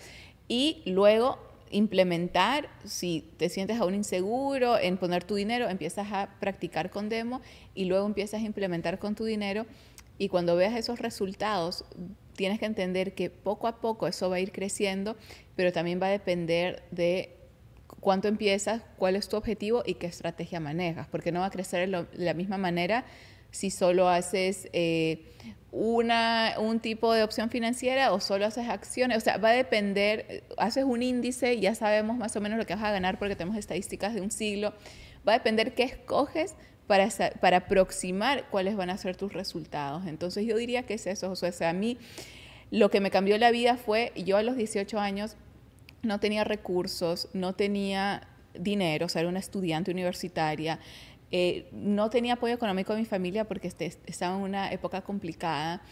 Y 0.48 0.82
luego 0.84 1.38
implementar, 1.70 2.68
si 2.84 3.30
te 3.36 3.48
sientes 3.48 3.78
aún 3.78 3.94
inseguro 3.94 4.78
en 4.78 4.96
poner 4.96 5.24
tu 5.24 5.34
dinero, 5.34 5.68
empiezas 5.68 6.08
a 6.12 6.30
practicar 6.40 6.90
con 6.90 7.08
demo 7.08 7.40
y 7.74 7.84
luego 7.84 8.06
empiezas 8.06 8.42
a 8.42 8.44
implementar 8.44 8.98
con 8.98 9.14
tu 9.14 9.24
dinero 9.24 9.66
y 10.18 10.28
cuando 10.28 10.56
veas 10.56 10.74
esos 10.74 10.98
resultados, 10.98 11.84
tienes 12.34 12.58
que 12.58 12.66
entender 12.66 13.14
que 13.14 13.30
poco 13.30 13.66
a 13.66 13.80
poco 13.80 14.06
eso 14.06 14.28
va 14.28 14.36
a 14.36 14.40
ir 14.40 14.52
creciendo, 14.52 15.16
pero 15.56 15.72
también 15.72 16.00
va 16.00 16.06
a 16.06 16.10
depender 16.10 16.82
de 16.90 17.36
cuánto 18.00 18.28
empiezas, 18.28 18.82
cuál 18.96 19.16
es 19.16 19.28
tu 19.28 19.36
objetivo 19.36 19.82
y 19.86 19.94
qué 19.94 20.06
estrategia 20.06 20.60
manejas, 20.60 21.08
porque 21.08 21.32
no 21.32 21.40
va 21.40 21.46
a 21.46 21.50
crecer 21.50 21.88
de 21.88 22.06
la 22.14 22.34
misma 22.34 22.58
manera 22.58 23.04
si 23.50 23.70
solo 23.70 24.08
haces 24.08 24.68
eh, 24.72 25.24
una, 25.72 26.54
un 26.58 26.80
tipo 26.80 27.12
de 27.12 27.22
opción 27.22 27.50
financiera 27.50 28.12
o 28.12 28.20
solo 28.20 28.46
haces 28.46 28.68
acciones. 28.68 29.18
O 29.18 29.20
sea, 29.20 29.38
va 29.38 29.50
a 29.50 29.52
depender, 29.52 30.44
haces 30.58 30.84
un 30.84 31.02
índice, 31.02 31.58
ya 31.58 31.74
sabemos 31.74 32.16
más 32.16 32.36
o 32.36 32.40
menos 32.40 32.58
lo 32.58 32.66
que 32.66 32.74
vas 32.74 32.84
a 32.84 32.90
ganar 32.90 33.18
porque 33.18 33.36
tenemos 33.36 33.56
estadísticas 33.56 34.14
de 34.14 34.20
un 34.20 34.30
siglo. 34.30 34.74
Va 35.26 35.32
a 35.32 35.38
depender 35.38 35.74
qué 35.74 35.84
escoges 35.84 36.54
para, 36.88 37.08
para 37.40 37.58
aproximar 37.58 38.48
cuáles 38.50 38.74
van 38.74 38.90
a 38.90 38.98
ser 38.98 39.14
tus 39.14 39.32
resultados. 39.32 40.06
Entonces 40.06 40.44
yo 40.44 40.56
diría 40.56 40.82
que 40.82 40.94
es 40.94 41.06
eso, 41.06 41.30
o 41.30 41.36
sea, 41.36 41.70
a 41.70 41.72
mí 41.72 41.98
lo 42.72 42.90
que 42.90 43.00
me 43.00 43.12
cambió 43.12 43.38
la 43.38 43.52
vida 43.52 43.76
fue, 43.76 44.12
yo 44.16 44.36
a 44.36 44.42
los 44.42 44.56
18 44.56 44.98
años 44.98 45.36
no 46.02 46.18
tenía 46.18 46.44
recursos, 46.44 47.28
no 47.32 47.54
tenía 47.54 48.26
dinero, 48.54 49.06
o 49.06 49.08
sea, 49.08 49.20
era 49.20 49.28
una 49.28 49.38
estudiante 49.38 49.90
universitaria, 49.90 50.80
eh, 51.30 51.68
no 51.72 52.08
tenía 52.08 52.34
apoyo 52.34 52.54
económico 52.54 52.94
de 52.94 53.00
mi 53.00 53.04
familia 53.04 53.44
porque 53.44 53.68
este, 53.68 53.92
estaba 54.06 54.36
en 54.36 54.42
una 54.42 54.72
época 54.72 55.02
complicada, 55.02 55.82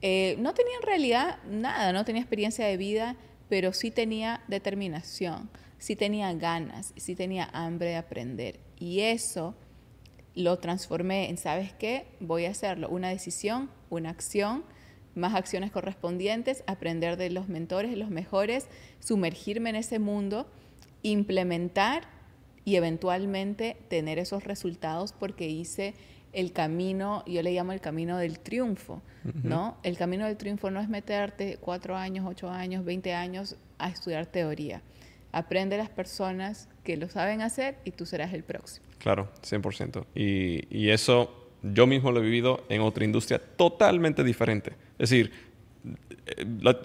eh, 0.00 0.36
no 0.38 0.54
tenía 0.54 0.76
en 0.76 0.86
realidad 0.86 1.38
nada, 1.48 1.92
no 1.92 2.04
tenía 2.04 2.22
experiencia 2.22 2.66
de 2.66 2.76
vida, 2.78 3.16
pero 3.50 3.74
sí 3.74 3.90
tenía 3.90 4.42
determinación, 4.48 5.50
sí 5.78 5.96
tenía 5.96 6.32
ganas, 6.32 6.94
sí 6.96 7.14
tenía 7.14 7.48
hambre 7.52 7.90
de 7.90 7.96
aprender. 7.96 8.60
Y 8.78 9.00
eso 9.00 9.54
lo 10.36 10.58
transformé 10.58 11.28
en, 11.28 11.38
¿sabes 11.38 11.72
qué? 11.72 12.06
Voy 12.20 12.44
a 12.44 12.50
hacerlo, 12.50 12.88
una 12.88 13.08
decisión, 13.08 13.70
una 13.90 14.10
acción 14.10 14.64
más 15.16 15.34
acciones 15.34 15.72
correspondientes, 15.72 16.62
aprender 16.66 17.16
de 17.16 17.30
los 17.30 17.48
mentores, 17.48 17.90
de 17.90 17.96
los 17.96 18.10
mejores, 18.10 18.68
sumergirme 19.00 19.70
en 19.70 19.76
ese 19.76 19.98
mundo, 19.98 20.46
implementar 21.02 22.04
y 22.64 22.76
eventualmente 22.76 23.76
tener 23.88 24.18
esos 24.18 24.44
resultados 24.44 25.12
porque 25.12 25.48
hice 25.48 25.94
el 26.32 26.52
camino, 26.52 27.24
yo 27.26 27.42
le 27.42 27.52
llamo 27.52 27.72
el 27.72 27.80
camino 27.80 28.18
del 28.18 28.38
triunfo, 28.38 29.00
¿no? 29.42 29.78
El 29.82 29.96
camino 29.96 30.26
del 30.26 30.36
triunfo 30.36 30.70
no 30.70 30.80
es 30.80 30.88
meterte 30.88 31.56
cuatro 31.60 31.96
años, 31.96 32.26
ocho 32.28 32.50
años, 32.50 32.84
veinte 32.84 33.14
años 33.14 33.56
a 33.78 33.88
estudiar 33.88 34.26
teoría. 34.26 34.82
Aprende 35.32 35.78
las 35.78 35.88
personas 35.88 36.68
que 36.84 36.96
lo 36.96 37.08
saben 37.08 37.40
hacer 37.40 37.78
y 37.84 37.92
tú 37.92 38.04
serás 38.04 38.34
el 38.34 38.44
próximo. 38.44 38.85
Claro, 38.98 39.28
100%. 39.42 40.04
Y, 40.14 40.66
y 40.76 40.90
eso 40.90 41.48
yo 41.62 41.86
mismo 41.86 42.12
lo 42.12 42.20
he 42.20 42.22
vivido 42.22 42.64
en 42.68 42.80
otra 42.80 43.04
industria 43.04 43.38
totalmente 43.38 44.22
diferente. 44.24 44.72
Es 44.98 45.10
decir, 45.10 45.32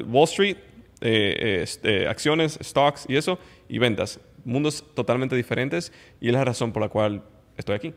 Wall 0.08 0.26
Street, 0.26 0.58
eh, 1.02 1.60
este, 1.64 2.08
acciones, 2.08 2.60
stocks 2.62 3.06
y 3.08 3.16
eso, 3.16 3.40
y 3.68 3.78
ventas. 3.80 4.20
Mundos 4.44 4.84
totalmente 4.96 5.36
diferentes 5.36 5.92
y 6.20 6.28
es 6.28 6.34
la 6.34 6.44
razón 6.44 6.72
por 6.72 6.82
la 6.82 6.90
cual 6.90 7.24
estoy 7.58 7.76
aquí. 7.76 7.94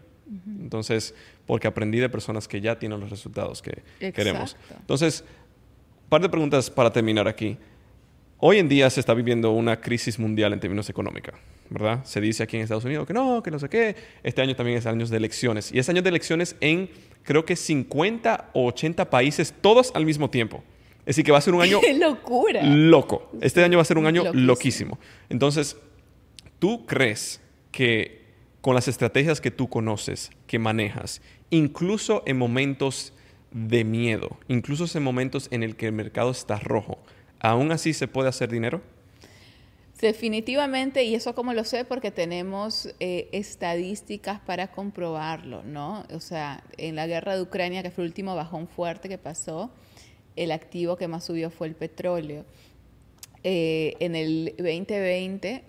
Entonces, 0.47 1.15
porque 1.47 1.69
aprendí 1.69 1.99
de 1.99 2.09
personas 2.09 2.49
que 2.49 2.61
ya 2.61 2.79
tienen 2.79 2.99
los 2.99 3.11
resultados 3.11 3.61
que 3.61 3.83
queremos. 4.13 4.57
Entonces, 4.79 5.23
un 6.05 6.09
par 6.09 6.23
de 6.23 6.29
preguntas 6.31 6.71
para 6.71 6.91
terminar 6.91 7.29
aquí. 7.29 7.59
Hoy 8.39 8.59
en 8.59 8.69
día 8.69 8.89
se 8.91 9.01
está 9.01 9.15
viviendo 9.15 9.53
una 9.53 9.81
crisis 9.81 10.19
mundial 10.19 10.53
en 10.53 10.61
términos 10.61 10.89
económicos, 10.89 11.35
¿verdad? 11.71 12.05
Se 12.05 12.21
dice 12.21 12.43
aquí 12.43 12.57
en 12.57 12.63
Estados 12.63 12.85
Unidos 12.85 13.07
que 13.07 13.13
no, 13.13 13.43
que 13.43 13.51
no 13.51 13.59
sé 13.59 13.69
qué. 13.69 13.97
Este 14.23 14.43
año 14.43 14.55
también 14.55 14.79
es 14.79 14.87
año 14.87 15.07
de 15.07 15.17
elecciones. 15.17 15.73
Y 15.73 15.79
es 15.79 15.89
año 15.89 16.03
de 16.03 16.09
elecciones 16.09 16.57
en, 16.61 16.91
creo 17.23 17.45
que 17.45 17.57
50 17.57 18.51
o 18.53 18.67
80 18.67 19.11
países, 19.11 19.55
todos 19.61 19.93
al 19.95 20.07
mismo 20.07 20.31
tiempo. 20.31 20.63
Es 21.01 21.17
decir, 21.17 21.25
que 21.25 21.33
va 21.33 21.39
a 21.39 21.43
ser 21.43 21.55
un 21.55 21.63
año... 21.63 21.81
¡Qué 21.83 21.95
locura! 21.95 22.63
Loco. 22.63 23.31
Este 23.41 23.63
año 23.63 23.79
va 23.79 23.83
a 23.83 23.87
ser 23.87 23.99
un 23.99 24.07
año 24.07 24.33
loquísimo. 24.33 24.99
Entonces, 25.29 25.77
¿tú 26.59 26.87
crees 26.87 27.41
que 27.71 28.25
con 28.61 28.75
las 28.75 28.89
estrategias 28.89 29.41
que 29.41 29.51
tú 29.51 29.69
conoces, 29.69 30.31
que 30.47 30.59
manejas, 30.59 31.21
incluso 31.51 32.23
en 32.25 32.39
momentos 32.39 33.13
de 33.51 33.85
miedo, 33.85 34.39
incluso 34.49 34.87
en 34.97 35.05
momentos 35.05 35.49
en 35.51 35.63
el 35.63 35.77
que 35.77 35.87
el 35.87 35.93
mercado 35.93 36.31
está 36.31 36.59
rojo, 36.59 36.99
aún 37.41 37.73
así 37.73 37.93
se 37.93 38.09
puede 38.09 38.31
hacer 38.31 38.51
dinero? 38.51 38.81
Definitivamente, 40.01 41.05
y 41.05 41.15
eso 41.15 41.35
como 41.35 41.55
lo 41.55 41.65
sé 41.65 41.85
porque 41.85 42.11
tenemos 42.11 42.93
eh, 43.01 43.29
estadísticas 43.33 44.41
para 44.41 44.73
comprobarlo, 44.73 45.63
¿no? 45.63 46.05
O 46.13 46.21
sea, 46.21 46.65
en 46.77 46.97
la 46.97 47.07
guerra 47.07 47.37
de 47.37 47.43
Ucrania, 47.43 47.83
que 47.83 47.91
fue 47.91 48.05
el 48.05 48.11
último 48.11 48.35
bajón 48.35 48.67
fuerte 48.67 49.09
que 49.09 49.19
pasó, 49.19 49.71
el 50.37 50.51
activo 50.51 50.97
que 50.97 51.09
más 51.09 51.25
subió 51.25 51.49
fue 51.51 51.69
el 51.69 51.75
petróleo. 51.75 52.45
Eh, 53.45 53.95
en 54.01 54.17
el 54.17 54.55
2020 54.59 55.63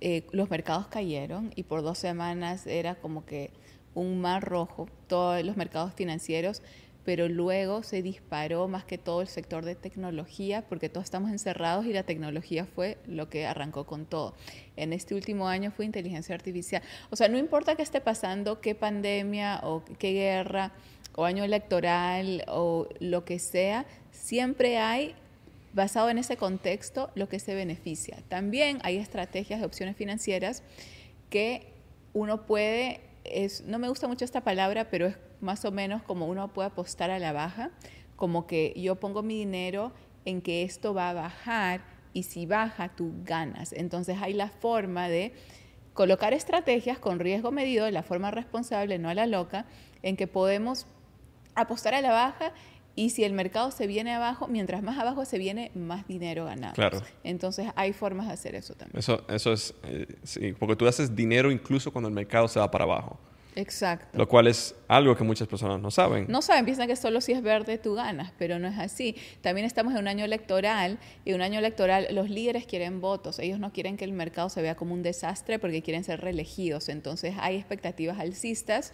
eh, 0.00 0.26
los 0.32 0.50
mercados 0.50 0.86
cayeron 0.88 1.52
y 1.56 1.62
por 1.62 1.82
dos 1.82 1.98
semanas 1.98 2.66
era 2.66 2.96
como 2.96 3.24
que 3.24 3.50
un 3.94 4.20
mar 4.20 4.42
rojo, 4.42 4.88
todos 5.06 5.44
los 5.44 5.56
mercados 5.56 5.92
financieros, 5.94 6.62
pero 7.04 7.28
luego 7.28 7.82
se 7.82 8.02
disparó 8.02 8.68
más 8.68 8.84
que 8.84 8.98
todo 8.98 9.22
el 9.22 9.28
sector 9.28 9.64
de 9.64 9.74
tecnología, 9.74 10.62
porque 10.68 10.88
todos 10.88 11.04
estamos 11.04 11.30
encerrados 11.30 11.86
y 11.86 11.92
la 11.92 12.04
tecnología 12.04 12.64
fue 12.64 12.98
lo 13.06 13.28
que 13.28 13.46
arrancó 13.46 13.84
con 13.84 14.06
todo. 14.06 14.34
En 14.76 14.92
este 14.92 15.14
último 15.14 15.48
año 15.48 15.70
fue 15.70 15.84
inteligencia 15.84 16.34
artificial. 16.34 16.82
O 17.10 17.16
sea, 17.16 17.28
no 17.28 17.38
importa 17.38 17.74
qué 17.74 17.82
esté 17.82 18.00
pasando, 18.00 18.60
qué 18.60 18.74
pandemia 18.74 19.60
o 19.64 19.82
qué 19.98 20.12
guerra 20.12 20.72
o 21.14 21.24
año 21.24 21.44
electoral 21.44 22.44
o 22.48 22.88
lo 23.00 23.24
que 23.24 23.38
sea, 23.38 23.86
siempre 24.10 24.78
hay 24.78 25.14
basado 25.74 26.10
en 26.10 26.18
ese 26.18 26.36
contexto 26.36 27.10
lo 27.14 27.28
que 27.28 27.38
se 27.38 27.54
beneficia. 27.54 28.18
También 28.28 28.78
hay 28.82 28.96
estrategias 28.96 29.60
de 29.60 29.66
opciones 29.66 29.96
financieras 29.96 30.62
que 31.30 31.72
uno 32.12 32.46
puede, 32.46 33.00
no 33.66 33.78
me 33.78 33.88
gusta 33.88 34.08
mucho 34.08 34.24
esta 34.24 34.42
palabra, 34.42 34.88
pero 34.90 35.06
es 35.06 35.16
más 35.40 35.64
o 35.64 35.72
menos 35.72 36.02
como 36.02 36.26
uno 36.26 36.52
puede 36.52 36.68
apostar 36.68 37.10
a 37.10 37.18
la 37.18 37.32
baja, 37.32 37.70
como 38.16 38.46
que 38.46 38.74
yo 38.76 38.96
pongo 38.96 39.22
mi 39.22 39.38
dinero 39.38 39.92
en 40.24 40.42
que 40.42 40.62
esto 40.62 40.94
va 40.94 41.10
a 41.10 41.12
bajar 41.14 41.82
y 42.12 42.24
si 42.24 42.46
baja 42.46 42.90
tú 42.90 43.12
ganas. 43.24 43.72
Entonces 43.72 44.18
hay 44.20 44.32
la 44.32 44.48
forma 44.48 45.08
de 45.08 45.32
colocar 45.94 46.32
estrategias 46.32 46.98
con 46.98 47.18
riesgo 47.18 47.50
medido 47.50 47.84
de 47.84 47.92
la 47.92 48.02
forma 48.02 48.30
responsable, 48.30 48.98
no 48.98 49.08
a 49.08 49.14
la 49.14 49.26
loca, 49.26 49.66
en 50.02 50.16
que 50.16 50.26
podemos 50.26 50.86
apostar 51.54 51.94
a 51.94 52.00
la 52.00 52.12
baja 52.12 52.52
y 52.94 53.10
si 53.10 53.24
el 53.24 53.32
mercado 53.32 53.70
se 53.70 53.86
viene 53.86 54.12
abajo, 54.12 54.48
mientras 54.48 54.82
más 54.82 54.98
abajo 54.98 55.24
se 55.24 55.38
viene, 55.38 55.70
más 55.74 56.06
dinero 56.06 56.44
ganamos. 56.44 56.74
Claro. 56.74 57.00
Entonces 57.24 57.68
hay 57.74 57.92
formas 57.92 58.26
de 58.26 58.34
hacer 58.34 58.54
eso 58.54 58.74
también. 58.74 58.98
Eso, 58.98 59.24
eso 59.28 59.52
es, 59.52 59.74
eh, 59.84 60.06
sí, 60.22 60.52
porque 60.58 60.76
tú 60.76 60.86
haces 60.86 61.14
dinero 61.14 61.50
incluso 61.50 61.92
cuando 61.92 62.08
el 62.08 62.14
mercado 62.14 62.48
se 62.48 62.60
va 62.60 62.70
para 62.70 62.84
abajo. 62.84 63.18
Exacto. 63.54 64.16
Lo 64.16 64.26
cual 64.28 64.46
es 64.46 64.74
algo 64.88 65.16
que 65.16 65.24
muchas 65.24 65.46
personas 65.46 65.80
no 65.80 65.90
saben. 65.90 66.26
No 66.28 66.42
saben, 66.42 66.64
piensan 66.64 66.88
que 66.88 66.96
solo 66.96 67.20
si 67.20 67.32
es 67.32 67.42
verde 67.42 67.78
tú 67.78 67.94
ganas, 67.94 68.32
pero 68.38 68.58
no 68.58 68.68
es 68.68 68.78
así. 68.78 69.16
También 69.40 69.66
estamos 69.66 69.92
en 69.92 70.00
un 70.00 70.08
año 70.08 70.24
electoral 70.24 70.98
y 71.24 71.32
un 71.34 71.42
año 71.42 71.58
electoral 71.58 72.08
los 72.12 72.30
líderes 72.30 72.66
quieren 72.66 73.00
votos, 73.00 73.38
ellos 73.38 73.58
no 73.58 73.72
quieren 73.72 73.96
que 73.96 74.04
el 74.04 74.12
mercado 74.12 74.48
se 74.48 74.62
vea 74.62 74.74
como 74.74 74.94
un 74.94 75.02
desastre 75.02 75.58
porque 75.58 75.82
quieren 75.82 76.04
ser 76.04 76.20
reelegidos. 76.20 76.88
Entonces 76.88 77.34
hay 77.38 77.56
expectativas 77.56 78.18
alcistas 78.18 78.92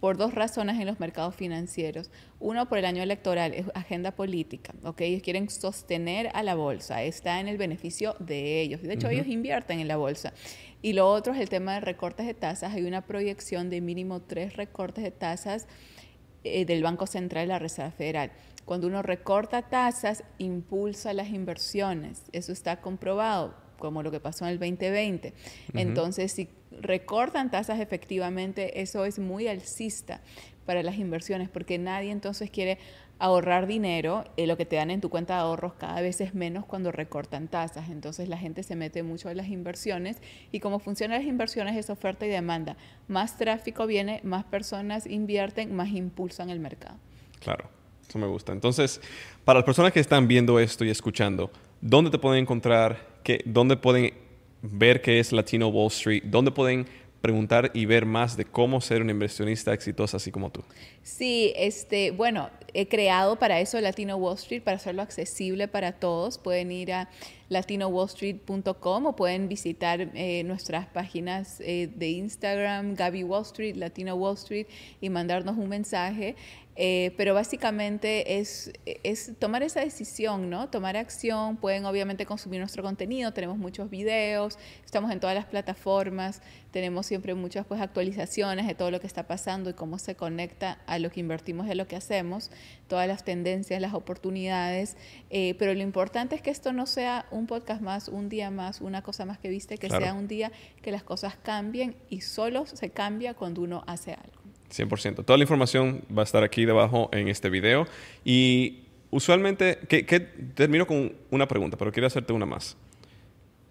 por 0.00 0.16
dos 0.16 0.34
razones 0.34 0.78
en 0.78 0.86
los 0.86 1.00
mercados 1.00 1.34
financieros. 1.34 2.10
Uno, 2.38 2.68
por 2.68 2.78
el 2.78 2.84
año 2.84 3.02
electoral, 3.02 3.54
es 3.54 3.66
agenda 3.74 4.12
política. 4.12 4.74
¿okay? 4.84 5.12
Ellos 5.12 5.22
quieren 5.22 5.48
sostener 5.48 6.30
a 6.34 6.42
la 6.42 6.54
bolsa, 6.54 7.02
está 7.02 7.40
en 7.40 7.48
el 7.48 7.56
beneficio 7.56 8.14
de 8.18 8.60
ellos. 8.60 8.82
De 8.82 8.94
hecho, 8.94 9.08
ellos 9.08 9.26
invierten 9.26 9.80
en 9.80 9.88
la 9.88 9.96
bolsa. 9.96 10.32
Y 10.82 10.92
lo 10.92 11.10
otro 11.10 11.32
es 11.32 11.40
el 11.40 11.48
tema 11.48 11.74
de 11.74 11.80
recortes 11.80 12.26
de 12.26 12.34
tasas. 12.34 12.74
Hay 12.74 12.84
una 12.84 13.02
proyección 13.02 13.70
de 13.70 13.80
mínimo 13.80 14.20
tres 14.20 14.56
recortes 14.56 15.02
de 15.02 15.10
tasas 15.10 15.66
eh, 16.44 16.64
del 16.64 16.82
Banco 16.82 17.06
Central 17.06 17.46
y 17.46 17.48
la 17.48 17.58
Reserva 17.58 17.90
Federal. 17.90 18.30
Cuando 18.64 18.86
uno 18.88 19.02
recorta 19.02 19.62
tasas, 19.62 20.24
impulsa 20.38 21.12
las 21.12 21.30
inversiones. 21.30 22.22
Eso 22.32 22.52
está 22.52 22.80
comprobado, 22.80 23.54
como 23.78 24.02
lo 24.02 24.10
que 24.10 24.20
pasó 24.20 24.44
en 24.44 24.52
el 24.52 24.58
2020. 24.58 25.34
Entonces, 25.74 26.32
si 26.32 26.48
recortan 26.80 27.50
tasas 27.50 27.80
efectivamente, 27.80 28.80
eso 28.80 29.04
es 29.04 29.18
muy 29.18 29.48
alcista 29.48 30.20
para 30.64 30.82
las 30.82 30.96
inversiones, 30.96 31.48
porque 31.48 31.78
nadie 31.78 32.10
entonces 32.10 32.50
quiere 32.50 32.78
ahorrar 33.18 33.66
dinero, 33.66 34.24
eh, 34.36 34.46
lo 34.46 34.56
que 34.56 34.66
te 34.66 34.76
dan 34.76 34.90
en 34.90 35.00
tu 35.00 35.08
cuenta 35.08 35.34
de 35.34 35.40
ahorros 35.40 35.74
cada 35.74 36.00
vez 36.02 36.20
es 36.20 36.34
menos 36.34 36.66
cuando 36.66 36.92
recortan 36.92 37.48
tasas, 37.48 37.88
entonces 37.88 38.28
la 38.28 38.36
gente 38.36 38.62
se 38.62 38.76
mete 38.76 39.02
mucho 39.02 39.30
en 39.30 39.38
las 39.38 39.48
inversiones 39.48 40.18
y 40.52 40.60
como 40.60 40.78
funcionan 40.78 41.18
las 41.18 41.26
inversiones 41.26 41.76
es 41.76 41.88
oferta 41.88 42.26
y 42.26 42.28
demanda, 42.28 42.76
más 43.08 43.38
tráfico 43.38 43.86
viene, 43.86 44.20
más 44.22 44.44
personas 44.44 45.06
invierten, 45.06 45.74
más 45.74 45.88
impulsan 45.88 46.50
el 46.50 46.60
mercado. 46.60 46.96
Claro, 47.40 47.70
eso 48.06 48.18
me 48.18 48.26
gusta. 48.26 48.52
Entonces, 48.52 49.00
para 49.44 49.60
las 49.60 49.64
personas 49.64 49.92
que 49.92 50.00
están 50.00 50.28
viendo 50.28 50.60
esto 50.60 50.84
y 50.84 50.90
escuchando, 50.90 51.50
¿dónde 51.80 52.10
te 52.10 52.18
pueden 52.18 52.42
encontrar? 52.42 53.16
¿Qué, 53.22 53.40
¿Dónde 53.46 53.76
pueden 53.76 54.25
ver 54.70 55.02
qué 55.02 55.18
es 55.18 55.32
Latino 55.32 55.68
Wall 55.68 55.88
Street? 55.88 56.22
¿Dónde 56.24 56.50
pueden 56.50 56.86
preguntar 57.20 57.70
y 57.74 57.86
ver 57.86 58.06
más 58.06 58.36
de 58.36 58.44
cómo 58.44 58.80
ser 58.80 59.02
un 59.02 59.10
inversionista 59.10 59.72
exitoso 59.72 60.16
así 60.16 60.30
como 60.30 60.50
tú? 60.50 60.62
Sí, 61.06 61.52
este, 61.54 62.10
bueno, 62.10 62.50
he 62.74 62.88
creado 62.88 63.36
para 63.36 63.60
eso 63.60 63.80
Latino 63.80 64.16
Wall 64.16 64.34
Street, 64.34 64.60
para 64.60 64.76
hacerlo 64.76 65.02
accesible 65.02 65.68
para 65.68 65.92
todos. 65.92 66.36
Pueden 66.36 66.72
ir 66.72 66.92
a 66.92 67.08
latinowallstreet.com 67.48 69.06
o 69.06 69.14
pueden 69.14 69.48
visitar 69.48 70.10
eh, 70.14 70.42
nuestras 70.42 70.86
páginas 70.86 71.60
eh, 71.60 71.88
de 71.94 72.08
Instagram, 72.08 72.94
Gaby 72.94 73.22
Wall 73.22 73.42
Street, 73.42 73.76
Latino 73.76 74.16
Wall 74.16 74.34
Street, 74.34 74.66
y 75.00 75.08
mandarnos 75.08 75.56
un 75.56 75.68
mensaje. 75.68 76.34
Eh, 76.78 77.14
pero 77.16 77.32
básicamente 77.32 78.38
es, 78.38 78.70
es 78.84 79.32
tomar 79.38 79.62
esa 79.62 79.80
decisión, 79.80 80.50
¿no? 80.50 80.68
Tomar 80.68 80.98
acción. 80.98 81.56
Pueden 81.56 81.86
obviamente 81.86 82.26
consumir 82.26 82.60
nuestro 82.60 82.82
contenido. 82.82 83.32
Tenemos 83.32 83.56
muchos 83.56 83.88
videos, 83.88 84.58
estamos 84.84 85.10
en 85.10 85.18
todas 85.18 85.34
las 85.34 85.46
plataformas. 85.46 86.42
Tenemos 86.72 87.06
siempre 87.06 87.32
muchas 87.32 87.64
pues, 87.64 87.80
actualizaciones 87.80 88.66
de 88.66 88.74
todo 88.74 88.90
lo 88.90 89.00
que 89.00 89.06
está 89.06 89.26
pasando 89.26 89.70
y 89.70 89.72
cómo 89.72 89.98
se 89.98 90.16
conecta 90.16 90.78
a 90.86 90.95
lo 90.98 91.10
que 91.10 91.20
invertimos 91.20 91.66
y 91.66 91.70
a 91.70 91.74
lo 91.74 91.86
que 91.86 91.96
hacemos. 91.96 92.50
Todas 92.88 93.08
las 93.08 93.24
tendencias, 93.24 93.80
las 93.80 93.94
oportunidades. 93.94 94.96
Eh, 95.30 95.54
pero 95.58 95.74
lo 95.74 95.82
importante 95.82 96.34
es 96.34 96.42
que 96.42 96.50
esto 96.50 96.72
no 96.72 96.86
sea 96.86 97.26
un 97.30 97.46
podcast 97.46 97.82
más, 97.82 98.08
un 98.08 98.28
día 98.28 98.50
más, 98.50 98.80
una 98.80 99.02
cosa 99.02 99.24
más 99.24 99.38
que 99.38 99.48
viste, 99.48 99.78
que 99.78 99.88
sea 99.88 100.14
un 100.14 100.28
día 100.28 100.52
que 100.82 100.90
las 100.90 101.02
cosas 101.02 101.36
cambien 101.36 101.96
y 102.08 102.20
solo 102.20 102.66
se 102.66 102.90
cambia 102.90 103.34
cuando 103.34 103.62
uno 103.62 103.84
hace 103.86 104.12
algo. 104.12 104.46
100%. 104.70 105.24
Toda 105.24 105.36
la 105.36 105.44
información 105.44 106.02
va 106.16 106.22
a 106.22 106.24
estar 106.24 106.42
aquí 106.42 106.64
debajo 106.64 107.08
en 107.12 107.28
este 107.28 107.50
video. 107.50 107.86
Y 108.24 108.84
usualmente, 109.10 109.78
que, 109.88 110.02
termino 110.54 110.86
con 110.86 111.14
una 111.30 111.46
pregunta, 111.48 111.76
pero 111.76 111.92
quiero 111.92 112.06
hacerte 112.06 112.32
una 112.32 112.46
más. 112.46 112.76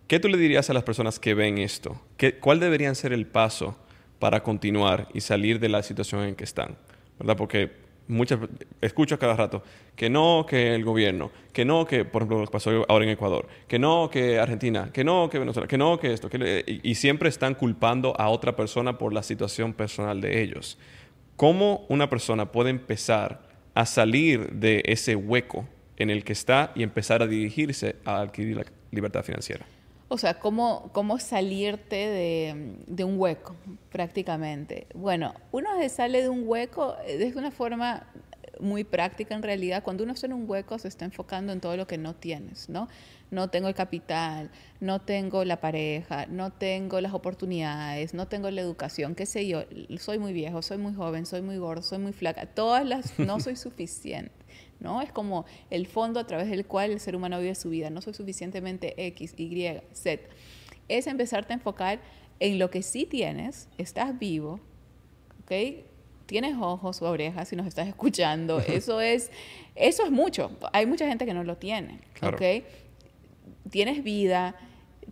¿Qué 0.07 0.19
tú 0.19 0.27
le 0.29 0.37
dirías 0.37 0.69
a 0.69 0.73
las 0.73 0.83
personas 0.83 1.19
que 1.19 1.33
ven 1.33 1.57
esto? 1.57 1.99
¿Qué, 2.17 2.37
¿Cuál 2.37 2.59
debería 2.59 2.93
ser 2.93 3.11
el 3.11 3.25
paso 3.25 3.77
para 4.19 4.43
continuar 4.43 5.07
y 5.13 5.21
salir 5.21 5.59
de 5.59 5.69
la 5.69 5.83
situación 5.83 6.23
en 6.23 6.35
que 6.35 6.43
están? 6.43 6.77
¿Verdad? 7.19 7.37
Porque 7.37 7.85
muchas, 8.07 8.39
escucho 8.81 9.17
cada 9.17 9.35
rato 9.35 9.63
que 9.95 10.09
no, 10.09 10.45
que 10.47 10.75
el 10.75 10.83
gobierno, 10.83 11.31
que 11.53 11.65
no, 11.65 11.85
que 11.85 12.05
por 12.05 12.21
ejemplo 12.21 12.39
lo 12.39 12.45
que 12.45 12.51
pasó 12.51 12.85
ahora 12.87 13.05
en 13.05 13.11
Ecuador, 13.11 13.47
que 13.67 13.79
no, 13.79 14.09
que 14.09 14.39
Argentina, 14.39 14.89
que 14.91 15.03
no, 15.03 15.29
que 15.29 15.39
Venezuela, 15.39 15.67
que 15.67 15.77
no, 15.77 15.99
que 15.99 16.13
esto, 16.13 16.29
que 16.29 16.81
y, 16.83 16.95
siempre 16.95 17.29
están 17.29 17.55
culpando 17.55 18.19
a 18.19 18.29
otra 18.29 18.55
persona 18.55 18.97
por 18.97 19.13
la 19.13 19.23
situación 19.23 19.73
personal 19.73 20.21
de 20.21 20.41
ellos. 20.41 20.77
¿Cómo 21.35 21.85
una 21.89 22.09
persona 22.09 22.51
puede 22.51 22.69
empezar 22.69 23.41
a 23.73 23.85
salir 23.85 24.51
de 24.51 24.83
ese 24.85 25.15
hueco 25.15 25.67
en 25.97 26.09
el 26.09 26.23
que 26.23 26.33
está 26.33 26.71
y 26.75 26.83
empezar 26.83 27.21
a 27.21 27.27
dirigirse 27.27 27.97
a 28.05 28.21
adquirir 28.21 28.57
la 28.57 28.65
libertad 28.91 29.23
financiera? 29.23 29.65
O 30.07 30.17
sea, 30.19 30.35
¿cómo, 30.35 30.91
cómo 30.93 31.17
salirte 31.17 31.95
de, 31.95 32.75
de, 32.85 33.03
un 33.03 33.19
hueco 33.19 33.55
prácticamente? 33.91 34.85
Bueno, 34.93 35.33
uno 35.51 35.69
se 35.79 35.89
sale 35.89 36.21
de 36.21 36.29
un 36.29 36.43
hueco 36.45 36.95
eh, 37.07 37.17
de 37.17 37.35
una 37.35 37.49
forma 37.49 38.05
muy 38.59 38.83
práctica 38.83 39.35
en 39.35 39.43
realidad. 39.43 39.83
Cuando 39.83 40.03
uno 40.03 40.13
está 40.13 40.27
en 40.27 40.33
un 40.33 40.49
hueco 40.49 40.77
se 40.79 40.87
está 40.87 41.05
enfocando 41.05 41.53
en 41.53 41.59
todo 41.59 41.77
lo 41.77 41.87
que 41.87 41.97
no 41.97 42.13
tienes, 42.15 42.69
¿no? 42.69 42.87
No 43.31 43.49
tengo 43.49 43.67
el 43.67 43.73
capital, 43.73 44.51
no 44.79 45.01
tengo 45.01 45.43
la 45.43 45.59
pareja, 45.59 46.25
no 46.27 46.51
tengo 46.51 47.01
las 47.01 47.13
oportunidades, 47.13 48.13
no 48.13 48.27
tengo 48.27 48.51
la 48.51 48.61
educación, 48.61 49.15
qué 49.15 49.25
sé 49.25 49.47
yo, 49.47 49.63
soy 49.97 50.19
muy 50.19 50.31
viejo, 50.31 50.61
soy 50.61 50.77
muy 50.77 50.93
joven, 50.93 51.25
soy 51.25 51.41
muy 51.41 51.57
gordo, 51.57 51.81
soy 51.81 51.97
muy 51.97 52.13
flaca, 52.13 52.45
todas 52.45 52.85
las, 52.85 53.17
no 53.19 53.39
soy 53.39 53.55
suficiente. 53.55 54.31
¿No? 54.79 55.01
Es 55.01 55.11
como 55.11 55.45
el 55.69 55.87
fondo 55.87 56.19
a 56.19 56.27
través 56.27 56.49
del 56.49 56.65
cual 56.65 56.91
el 56.91 56.99
ser 56.99 57.15
humano 57.15 57.39
vive 57.39 57.55
su 57.55 57.69
vida. 57.69 57.89
No 57.89 58.01
soy 58.01 58.13
suficientemente 58.13 58.93
X, 59.07 59.33
Y, 59.37 59.67
Z. 59.93 60.23
Es 60.87 61.07
empezarte 61.07 61.53
a 61.53 61.55
enfocar 61.55 61.99
en 62.39 62.59
lo 62.59 62.69
que 62.69 62.81
sí 62.81 63.05
tienes, 63.05 63.69
estás 63.77 64.17
vivo, 64.17 64.59
¿ok? 65.43 65.85
Tienes 66.25 66.55
ojos 66.59 67.01
o 67.01 67.09
orejas 67.09 67.49
si 67.49 67.55
nos 67.55 67.67
estás 67.67 67.87
escuchando. 67.87 68.59
Eso 68.67 68.99
es, 69.01 69.31
eso 69.75 70.03
es 70.05 70.11
mucho. 70.11 70.51
Hay 70.73 70.85
mucha 70.85 71.07
gente 71.07 71.25
que 71.25 71.33
no 71.33 71.43
lo 71.43 71.57
tiene, 71.57 71.99
¿ok? 72.21 72.65
Tienes 73.69 74.03
vida, 74.03 74.55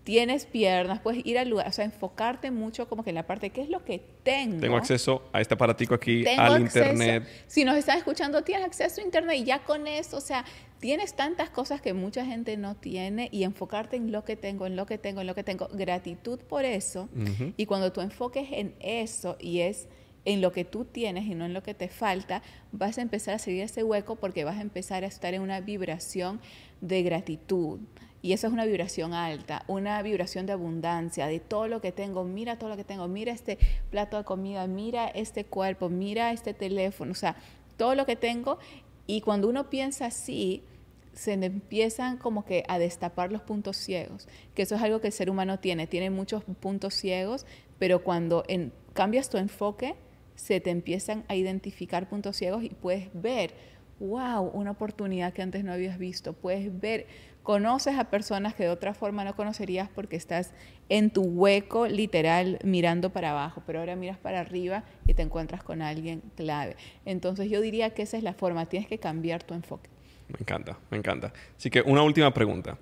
tienes 0.04 0.46
piernas, 0.46 1.00
puedes 1.00 1.26
ir 1.26 1.38
al 1.38 1.50
lugar, 1.50 1.68
o 1.68 1.72
sea, 1.72 1.86
enfocarte 1.86 2.52
mucho 2.52 2.88
como 2.90 3.04
que 3.04 3.12
en 3.12 3.16
la 3.16 3.28
parte, 3.28 3.52
¿qué 3.52 3.62
es 3.62 3.70
lo 3.70 3.86
que 3.86 4.02
tengo? 4.24 4.60
Tengo 4.60 4.78
acceso 4.78 5.24
a 5.32 5.40
este 5.40 5.54
aparatico 5.54 5.94
aquí, 5.94 6.26
al 6.28 6.62
internet. 6.62 7.28
Si 7.48 7.64
nos 7.64 7.78
están 7.78 7.98
escuchando, 7.98 8.44
tienes 8.44 8.66
acceso 8.66 9.02
a 9.02 9.04
internet 9.04 9.38
y 9.38 9.44
ya 9.46 9.60
con 9.60 9.88
eso, 9.88 10.18
o 10.18 10.22
sea, 10.22 10.46
tienes 10.80 11.14
tantas 11.16 11.50
cosas 11.50 11.82
que 11.82 11.94
mucha 11.94 12.26
gente 12.26 12.58
no 12.58 12.76
tiene 12.76 13.30
y 13.32 13.44
enfocarte 13.44 13.96
en 13.96 14.12
lo 14.12 14.24
que 14.24 14.36
tengo, 14.36 14.66
en 14.66 14.76
lo 14.76 14.86
que 14.86 14.98
tengo, 14.98 15.22
en 15.22 15.28
lo 15.28 15.36
que 15.36 15.44
tengo, 15.44 15.70
gratitud 15.72 16.40
por 16.40 16.66
eso. 16.66 17.08
Y 17.56 17.66
cuando 17.66 17.92
tú 17.92 18.02
enfoques 18.02 18.50
en 18.52 18.76
eso 18.80 19.38
y 19.40 19.60
es 19.60 19.88
en 20.26 20.42
lo 20.42 20.52
que 20.52 20.66
tú 20.66 20.86
tienes 20.86 21.26
y 21.26 21.36
no 21.36 21.46
en 21.46 21.54
lo 21.54 21.64
que 21.64 21.74
te 21.74 21.88
falta, 21.88 22.42
vas 22.72 22.98
a 22.98 23.02
empezar 23.02 23.36
a 23.36 23.40
seguir 23.40 23.64
ese 23.64 23.84
hueco 23.84 24.16
porque 24.16 24.44
vas 24.44 24.58
a 24.58 24.62
empezar 24.62 25.04
a 25.04 25.08
estar 25.08 25.34
en 25.34 25.42
una 25.42 25.60
vibración 25.62 26.40
de 26.82 27.04
gratitud. 27.04 27.80
Y 28.24 28.32
eso 28.32 28.48
es 28.48 28.54
una 28.54 28.66
vibración 28.66 29.14
alta, 29.14 29.66
una 29.68 30.02
vibración 30.02 30.46
de 30.46 30.54
abundancia, 30.54 31.28
de 31.28 31.42
todo 31.42 31.68
lo 31.68 31.82
que 31.82 31.92
tengo, 31.92 32.24
mira 32.24 32.58
todo 32.58 32.70
lo 32.70 32.78
que 32.78 32.86
tengo, 32.86 33.10
mira 33.10 33.34
este 33.34 33.60
plato 33.92 34.18
de 34.18 34.24
comida, 34.24 34.66
mira 34.66 35.10
este 35.10 35.44
cuerpo, 35.44 35.90
mira 35.90 36.32
este 36.32 36.54
teléfono, 36.54 37.12
o 37.12 37.16
sea, 37.16 37.36
todo 37.76 37.96
lo 37.96 38.06
que 38.06 38.16
tengo. 38.16 38.60
Y 39.08 39.20
cuando 39.20 39.50
uno 39.50 39.70
piensa 39.70 40.06
así, 40.06 40.64
se 41.12 41.34
empiezan 41.34 42.16
como 42.16 42.46
que 42.46 42.64
a 42.70 42.80
destapar 42.80 43.30
los 43.30 43.42
puntos 43.42 43.76
ciegos, 43.76 44.30
que 44.56 44.62
eso 44.62 44.76
es 44.76 44.82
algo 44.82 45.02
que 45.02 45.08
el 45.08 45.14
ser 45.14 45.30
humano 45.30 45.60
tiene, 45.60 45.86
tiene 45.86 46.10
muchos 46.10 46.46
puntos 46.46 46.94
ciegos, 46.94 47.46
pero 47.78 48.06
cuando 48.06 48.46
cambias 48.94 49.30
tu 49.30 49.38
enfoque, 49.38 49.96
se 50.36 50.62
te 50.62 50.70
empiezan 50.70 51.26
a 51.28 51.36
identificar 51.36 52.08
puntos 52.08 52.38
ciegos 52.38 52.64
y 52.64 52.70
puedes 52.70 53.10
ver, 53.14 53.54
wow, 54.00 54.50
una 54.54 54.72
oportunidad 54.72 55.34
que 55.34 55.42
antes 55.42 55.64
no 55.64 55.72
habías 55.72 55.98
visto, 55.98 56.34
puedes 56.34 56.80
ver 56.80 57.08
conoces 57.44 57.98
a 57.98 58.06
personas 58.06 58.56
que 58.56 58.64
de 58.64 58.70
otra 58.70 58.94
forma 58.94 59.24
no 59.24 59.36
conocerías 59.36 59.90
porque 59.90 60.16
estás 60.16 60.52
en 60.90 61.12
tu 61.12 61.24
hueco 61.24 61.88
literal 61.88 62.58
mirando 62.64 63.12
para 63.12 63.32
abajo, 63.32 63.62
pero 63.68 63.80
ahora 63.80 63.96
miras 63.96 64.18
para 64.18 64.40
arriba 64.40 64.84
y 65.06 65.14
te 65.14 65.22
encuentras 65.22 65.62
con 65.62 65.82
alguien 65.82 66.24
clave. 66.36 66.78
Entonces 67.06 67.50
yo 67.50 67.62
diría 67.62 67.92
que 67.92 68.04
esa 68.04 68.18
es 68.18 68.24
la 68.24 68.34
forma, 68.34 68.66
tienes 68.66 68.88
que 68.88 68.98
cambiar 68.98 69.44
tu 69.44 69.54
enfoque. 69.54 69.90
Me 70.30 70.40
encanta, 70.40 70.80
me 70.90 70.98
encanta. 70.98 71.34
Así 71.58 71.70
que 71.70 71.82
una 71.82 72.02
última 72.02 72.34
pregunta. 72.34 72.78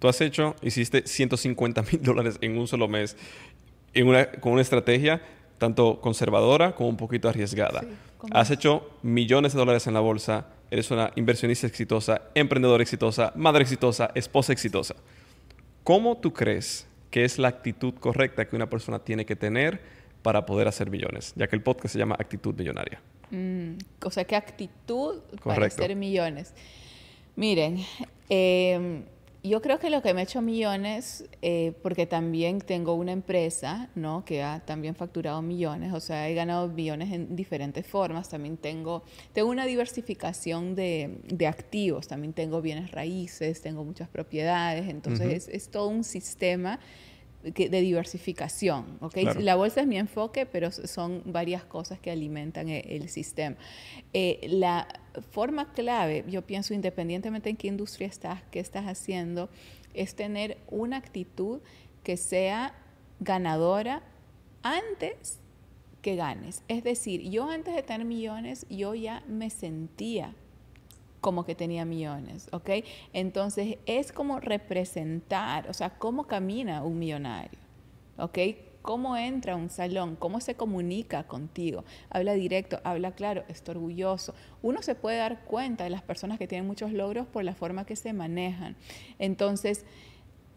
Tú 0.00 0.08
has 0.08 0.20
hecho, 0.20 0.56
hiciste 0.62 1.06
150 1.06 1.82
mil 1.82 2.02
dólares 2.02 2.36
en 2.40 2.58
un 2.58 2.66
solo 2.66 2.88
mes 2.88 3.16
en 3.92 4.08
una, 4.08 4.30
con 4.30 4.52
una 4.52 4.62
estrategia 4.62 5.22
tanto 5.58 6.00
conservadora 6.00 6.74
como 6.74 6.88
un 6.88 6.96
poquito 6.96 7.28
arriesgada. 7.28 7.82
Has 8.32 8.50
hecho 8.50 8.90
millones 9.02 9.52
de 9.52 9.58
dólares 9.58 9.86
en 9.86 9.94
la 9.94 10.00
bolsa 10.00 10.46
eres 10.70 10.90
una 10.90 11.10
inversionista 11.16 11.66
exitosa, 11.66 12.22
emprendedora 12.34 12.82
exitosa, 12.82 13.32
madre 13.34 13.62
exitosa, 13.62 14.10
esposa 14.14 14.52
exitosa. 14.52 14.94
¿Cómo 15.84 16.18
tú 16.18 16.32
crees 16.32 16.86
que 17.10 17.24
es 17.24 17.38
la 17.38 17.48
actitud 17.48 17.94
correcta 17.94 18.46
que 18.46 18.54
una 18.54 18.70
persona 18.70 19.00
tiene 19.00 19.26
que 19.26 19.34
tener 19.34 19.80
para 20.22 20.46
poder 20.46 20.68
hacer 20.68 20.90
millones? 20.90 21.32
Ya 21.36 21.48
que 21.48 21.56
el 21.56 21.62
podcast 21.62 21.92
se 21.92 21.98
llama 21.98 22.16
Actitud 22.18 22.54
Millonaria. 22.54 23.00
Mm, 23.30 23.78
o 24.04 24.10
sea, 24.10 24.24
¿qué 24.24 24.36
actitud 24.36 25.20
para 25.42 25.66
hacer 25.66 25.96
millones? 25.96 26.54
Miren, 27.34 27.84
eh, 28.28 29.02
yo 29.42 29.62
creo 29.62 29.78
que 29.78 29.88
lo 29.88 30.02
que 30.02 30.12
me 30.12 30.20
ha 30.20 30.24
hecho 30.24 30.42
millones, 30.42 31.24
eh, 31.40 31.72
porque 31.82 32.06
también 32.06 32.60
tengo 32.60 32.94
una 32.94 33.12
empresa, 33.12 33.88
¿no? 33.94 34.24
Que 34.24 34.42
ha 34.42 34.60
también 34.60 34.94
facturado 34.94 35.40
millones, 35.40 35.94
o 35.94 36.00
sea, 36.00 36.28
he 36.28 36.34
ganado 36.34 36.68
millones 36.68 37.12
en 37.12 37.36
diferentes 37.36 37.86
formas. 37.86 38.28
También 38.28 38.56
tengo, 38.56 39.02
tengo 39.32 39.48
una 39.48 39.64
diversificación 39.64 40.74
de, 40.74 41.20
de 41.24 41.46
activos, 41.46 42.06
también 42.06 42.32
tengo 42.34 42.60
bienes 42.60 42.90
raíces, 42.90 43.62
tengo 43.62 43.84
muchas 43.84 44.08
propiedades, 44.08 44.88
entonces 44.88 45.48
es, 45.48 45.48
es, 45.48 45.70
todo 45.70 45.88
un 45.88 46.04
sistema 46.04 46.78
de 47.42 47.80
diversificación. 47.80 48.98
¿okay? 49.00 49.24
La 49.38 49.56
bolsa 49.56 49.80
es 49.80 49.86
mi 49.86 49.96
enfoque, 49.96 50.44
pero 50.44 50.70
son 50.70 51.22
varias 51.24 51.64
cosas 51.64 51.98
que 51.98 52.10
alimentan 52.10 52.68
e, 52.68 52.80
el, 52.80 53.08
sistema. 53.08 53.56
Eh, 54.12 54.46
la 54.48 54.86
forma 55.30 55.72
clave, 55.72 56.24
yo 56.28 56.42
pienso, 56.42 56.74
independientemente 56.74 57.48
en 57.48 57.56
qué 57.56 57.68
industria 57.68 58.08
estás, 58.08 58.42
qué 58.50 58.60
estás 58.60 58.84
haciendo, 58.84 59.48
es 59.94 60.14
tener 60.14 60.58
una 60.68 60.98
actitud 60.98 61.60
que 62.04 62.16
sea 62.16 62.74
ganadora 63.20 64.02
antes 64.62 65.38
que 66.02 66.16
ganes. 66.16 66.62
Es 66.68 66.84
decir, 66.84 67.22
yo 67.30 67.48
antes 67.48 67.74
de 67.74 67.82
tener 67.82 68.06
millones, 68.06 68.66
yo 68.68 68.94
ya 68.94 69.22
me 69.28 69.50
sentía 69.50 70.34
como 71.20 71.44
que 71.44 71.54
tenía 71.54 71.84
millones, 71.84 72.48
¿ok? 72.52 72.70
Entonces 73.12 73.78
es 73.86 74.12
como 74.12 74.40
representar, 74.40 75.68
o 75.68 75.74
sea, 75.74 75.90
cómo 75.90 76.26
camina 76.26 76.82
un 76.82 76.98
millonario, 76.98 77.58
¿ok? 78.18 78.38
Cómo 78.82 79.16
entra 79.16 79.52
a 79.52 79.56
un 79.56 79.68
salón, 79.68 80.16
cómo 80.16 80.40
se 80.40 80.54
comunica 80.54 81.24
contigo, 81.24 81.84
habla 82.08 82.32
directo, 82.32 82.80
habla 82.82 83.12
claro, 83.12 83.44
está 83.48 83.72
orgulloso. 83.72 84.34
Uno 84.62 84.80
se 84.80 84.94
puede 84.94 85.18
dar 85.18 85.44
cuenta 85.44 85.84
de 85.84 85.90
las 85.90 86.02
personas 86.02 86.38
que 86.38 86.48
tienen 86.48 86.66
muchos 86.66 86.92
logros 86.92 87.26
por 87.26 87.44
la 87.44 87.54
forma 87.54 87.84
que 87.84 87.94
se 87.96 88.14
manejan. 88.14 88.76
Entonces, 89.18 89.84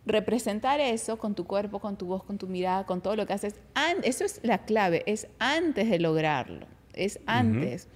representar 0.06 0.80
eso 0.80 1.18
con 1.18 1.35
tu 1.35 1.45
cuerpo, 1.45 1.80
con 1.80 1.98
tu 1.98 2.06
voz, 2.06 2.23
con 2.23 2.38
tu 2.38 2.48
mirada, 2.48 2.85
con 2.85 3.02
todo 3.02 3.18
lo 3.18 3.26
que 3.26 3.34
haces, 3.34 3.56
eso 4.03 4.23
es 4.23 4.40
la 4.44 4.60
clave, 4.60 5.03
es 5.06 5.27
antes 5.40 5.90
de 5.90 5.99
lograrlo, 5.99 6.65
es 6.94 7.19
antes 7.26 7.90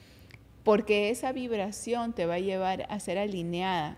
porque 0.68 1.10
esa 1.10 1.32
vibración 1.32 2.12
te 2.12 2.26
va 2.26 2.34
a 2.34 2.40
llevar 2.40 2.88
a 2.90 3.00
ser 3.00 3.18
alineada 3.18 3.98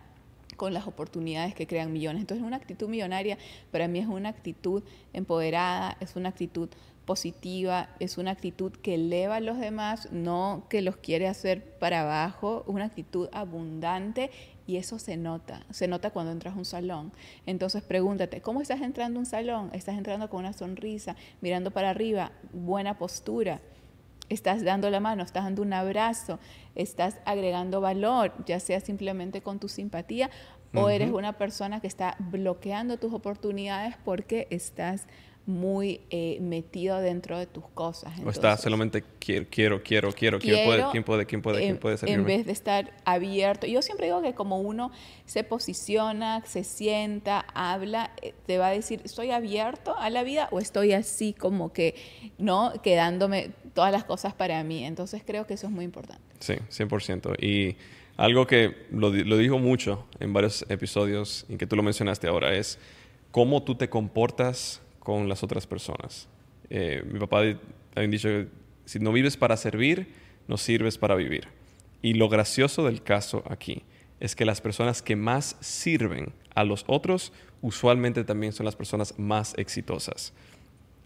con 0.56 0.72
las 0.72 0.86
oportunidades 0.86 1.56
que 1.56 1.66
crean 1.66 1.92
millones. 1.92 2.22
Entonces, 2.22 2.46
una 2.46 2.58
actitud 2.58 2.88
millonaria 2.88 3.40
para 3.72 3.88
mí 3.88 3.98
es 3.98 4.06
una 4.06 4.30
actitud 4.30 4.84
empoderada, 5.12 5.98
es 6.00 6.16
una 6.16 6.30
actitud 6.30 6.70
positiva, 7.06 7.90
es 8.00 8.20
una 8.20 8.30
actitud 8.30 8.72
que 8.72 8.94
eleva 8.94 9.38
a 9.38 9.40
los 9.40 9.58
demás, 9.58 10.12
no 10.12 10.68
que 10.70 10.84
los 10.84 10.98
quiere 10.98 11.28
hacer 11.28 11.64
para 11.80 12.02
abajo, 12.02 12.64
una 12.68 12.86
actitud 12.86 13.30
abundante 13.32 14.30
y 14.68 14.78
eso 14.78 15.00
se 15.00 15.18
nota, 15.18 15.66
se 15.72 15.88
nota 15.88 16.12
cuando 16.12 16.32
entras 16.32 16.54
a 16.54 16.60
un 16.60 16.66
salón. 16.66 17.12
Entonces 17.48 17.82
pregúntate, 17.82 18.42
¿cómo 18.42 18.62
estás 18.62 18.82
entrando 18.82 19.18
a 19.18 19.22
un 19.22 19.26
salón? 19.26 19.72
¿Estás 19.74 19.98
entrando 19.98 20.30
con 20.30 20.42
una 20.42 20.54
sonrisa, 20.54 21.16
mirando 21.42 21.72
para 21.72 21.90
arriba, 21.90 22.32
buena 22.54 23.00
postura? 23.00 23.60
Estás 24.30 24.64
dando 24.64 24.90
la 24.90 25.00
mano, 25.00 25.24
estás 25.24 25.44
dando 25.44 25.62
un 25.62 25.74
abrazo, 25.74 26.40
estás 26.76 27.18
agregando 27.26 27.82
valor, 27.82 28.34
ya 28.46 28.60
sea 28.60 28.80
simplemente 28.80 29.42
con 29.42 29.60
tu 29.60 29.68
simpatía 29.68 30.30
o 30.74 30.90
eres 30.90 31.12
una 31.12 31.34
persona 31.34 31.80
que 31.80 31.88
está 31.88 32.16
bloqueando 32.20 32.98
tus 32.98 33.14
oportunidades 33.14 33.96
porque 34.06 34.48
estás 34.52 35.08
muy 35.50 36.02
eh, 36.12 36.38
metido 36.42 37.00
dentro 37.00 37.38
de 37.38 37.48
tus 37.48 37.66
cosas. 37.74 38.14
o 38.24 38.30
estás 38.30 38.62
solamente 38.62 39.04
quiero, 39.20 39.48
quiero, 39.50 39.82
quiero, 39.84 40.14
quiero, 40.14 40.40
quién 40.40 40.66
puede, 40.66 40.86
quién 40.92 41.04
puede, 41.04 41.26
quién 41.26 41.42
puede, 41.42 41.60
quién 41.60 41.78
puede 41.78 41.98
En 42.04 42.24
vez 42.24 42.46
de 42.46 42.52
estar 42.52 42.94
abierto. 43.04 43.66
Yo 43.66 43.82
siempre 43.82 44.06
digo 44.06 44.22
que 44.22 44.34
como 44.34 44.60
uno 44.60 44.92
se 45.26 45.44
posiciona, 45.44 46.46
se 46.46 46.64
sienta, 46.64 47.46
habla, 47.54 48.12
eh, 48.22 48.34
te 48.46 48.60
va 48.60 48.68
a 48.68 48.72
decir, 48.72 49.02
¿estoy 49.04 49.32
abierto 49.32 49.98
a 49.98 50.10
la 50.12 50.24
vida 50.24 50.48
o 50.52 50.60
estoy 50.60 50.94
así 50.94 51.34
como 51.34 51.74
que, 51.74 51.96
¿no? 52.38 52.74
Quedándome 52.84 53.50
todas 53.74 53.92
las 53.92 54.04
cosas 54.04 54.36
para 54.36 54.64
mí. 54.64 54.86
Entonces 54.86 55.24
creo 55.26 55.48
que 55.48 55.56
eso 55.56 55.66
es 55.66 55.74
muy 55.74 55.84
importante. 55.84 56.24
Sí, 56.40 56.54
100%. 56.70 57.44
Y 57.44 57.76
algo 58.18 58.46
que 58.46 58.86
lo, 58.92 59.10
lo 59.10 59.38
dijo 59.38 59.58
mucho 59.58 60.06
en 60.20 60.32
varios 60.32 60.64
episodios 60.70 61.48
y 61.50 61.58
que 61.58 61.66
tú 61.66 61.76
lo 61.76 61.82
mencionaste 61.82 62.28
ahora 62.28 62.54
es 62.54 62.78
cómo 63.32 63.64
tú 63.64 63.74
te 63.76 63.90
comportas 63.90 64.82
con 65.10 65.28
las 65.28 65.42
otras 65.44 65.66
personas. 65.66 66.28
Eh, 66.70 67.04
mi 67.12 67.20
papá 67.20 67.40
había 67.40 68.08
dicho 68.08 68.28
que 68.28 68.48
si 68.86 69.00
no 69.00 69.12
vives 69.12 69.38
para 69.38 69.58
servir, 69.58 70.14
no 70.48 70.56
sirves 70.56 71.00
para 71.00 71.16
vivir. 71.16 71.48
Y 72.04 72.14
lo 72.14 72.30
gracioso 72.30 72.86
del 72.86 73.02
caso 73.02 73.44
aquí 73.50 73.82
es 74.20 74.36
que 74.36 74.46
las 74.46 74.62
personas 74.62 75.02
que 75.02 75.16
más 75.16 75.58
sirven 75.62 76.32
a 76.54 76.64
los 76.64 76.84
otros 76.86 77.34
usualmente 77.62 78.24
también 78.24 78.54
son 78.54 78.66
las 78.66 78.76
personas 78.76 79.18
más 79.18 79.56
exitosas. 79.58 80.32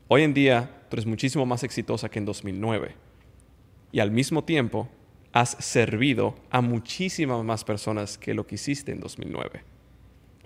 Hoy 0.10 0.24
en 0.24 0.34
día 0.34 0.70
tú 0.90 0.98
eres 0.98 1.06
muchísimo 1.06 1.46
más 1.46 1.64
exitosa 1.64 2.10
que 2.10 2.20
en 2.20 2.26
2009 2.26 2.96
y 3.94 4.02
al 4.02 4.12
mismo 4.12 4.44
tiempo 4.44 4.90
has 5.32 5.52
servido 5.60 6.36
a 6.50 6.60
muchísimas 6.60 7.42
más 7.44 7.64
personas 7.64 8.18
que 8.18 8.34
lo 8.34 8.46
que 8.46 8.56
hiciste 8.56 8.92
en 8.92 9.00
2009. 9.00 9.64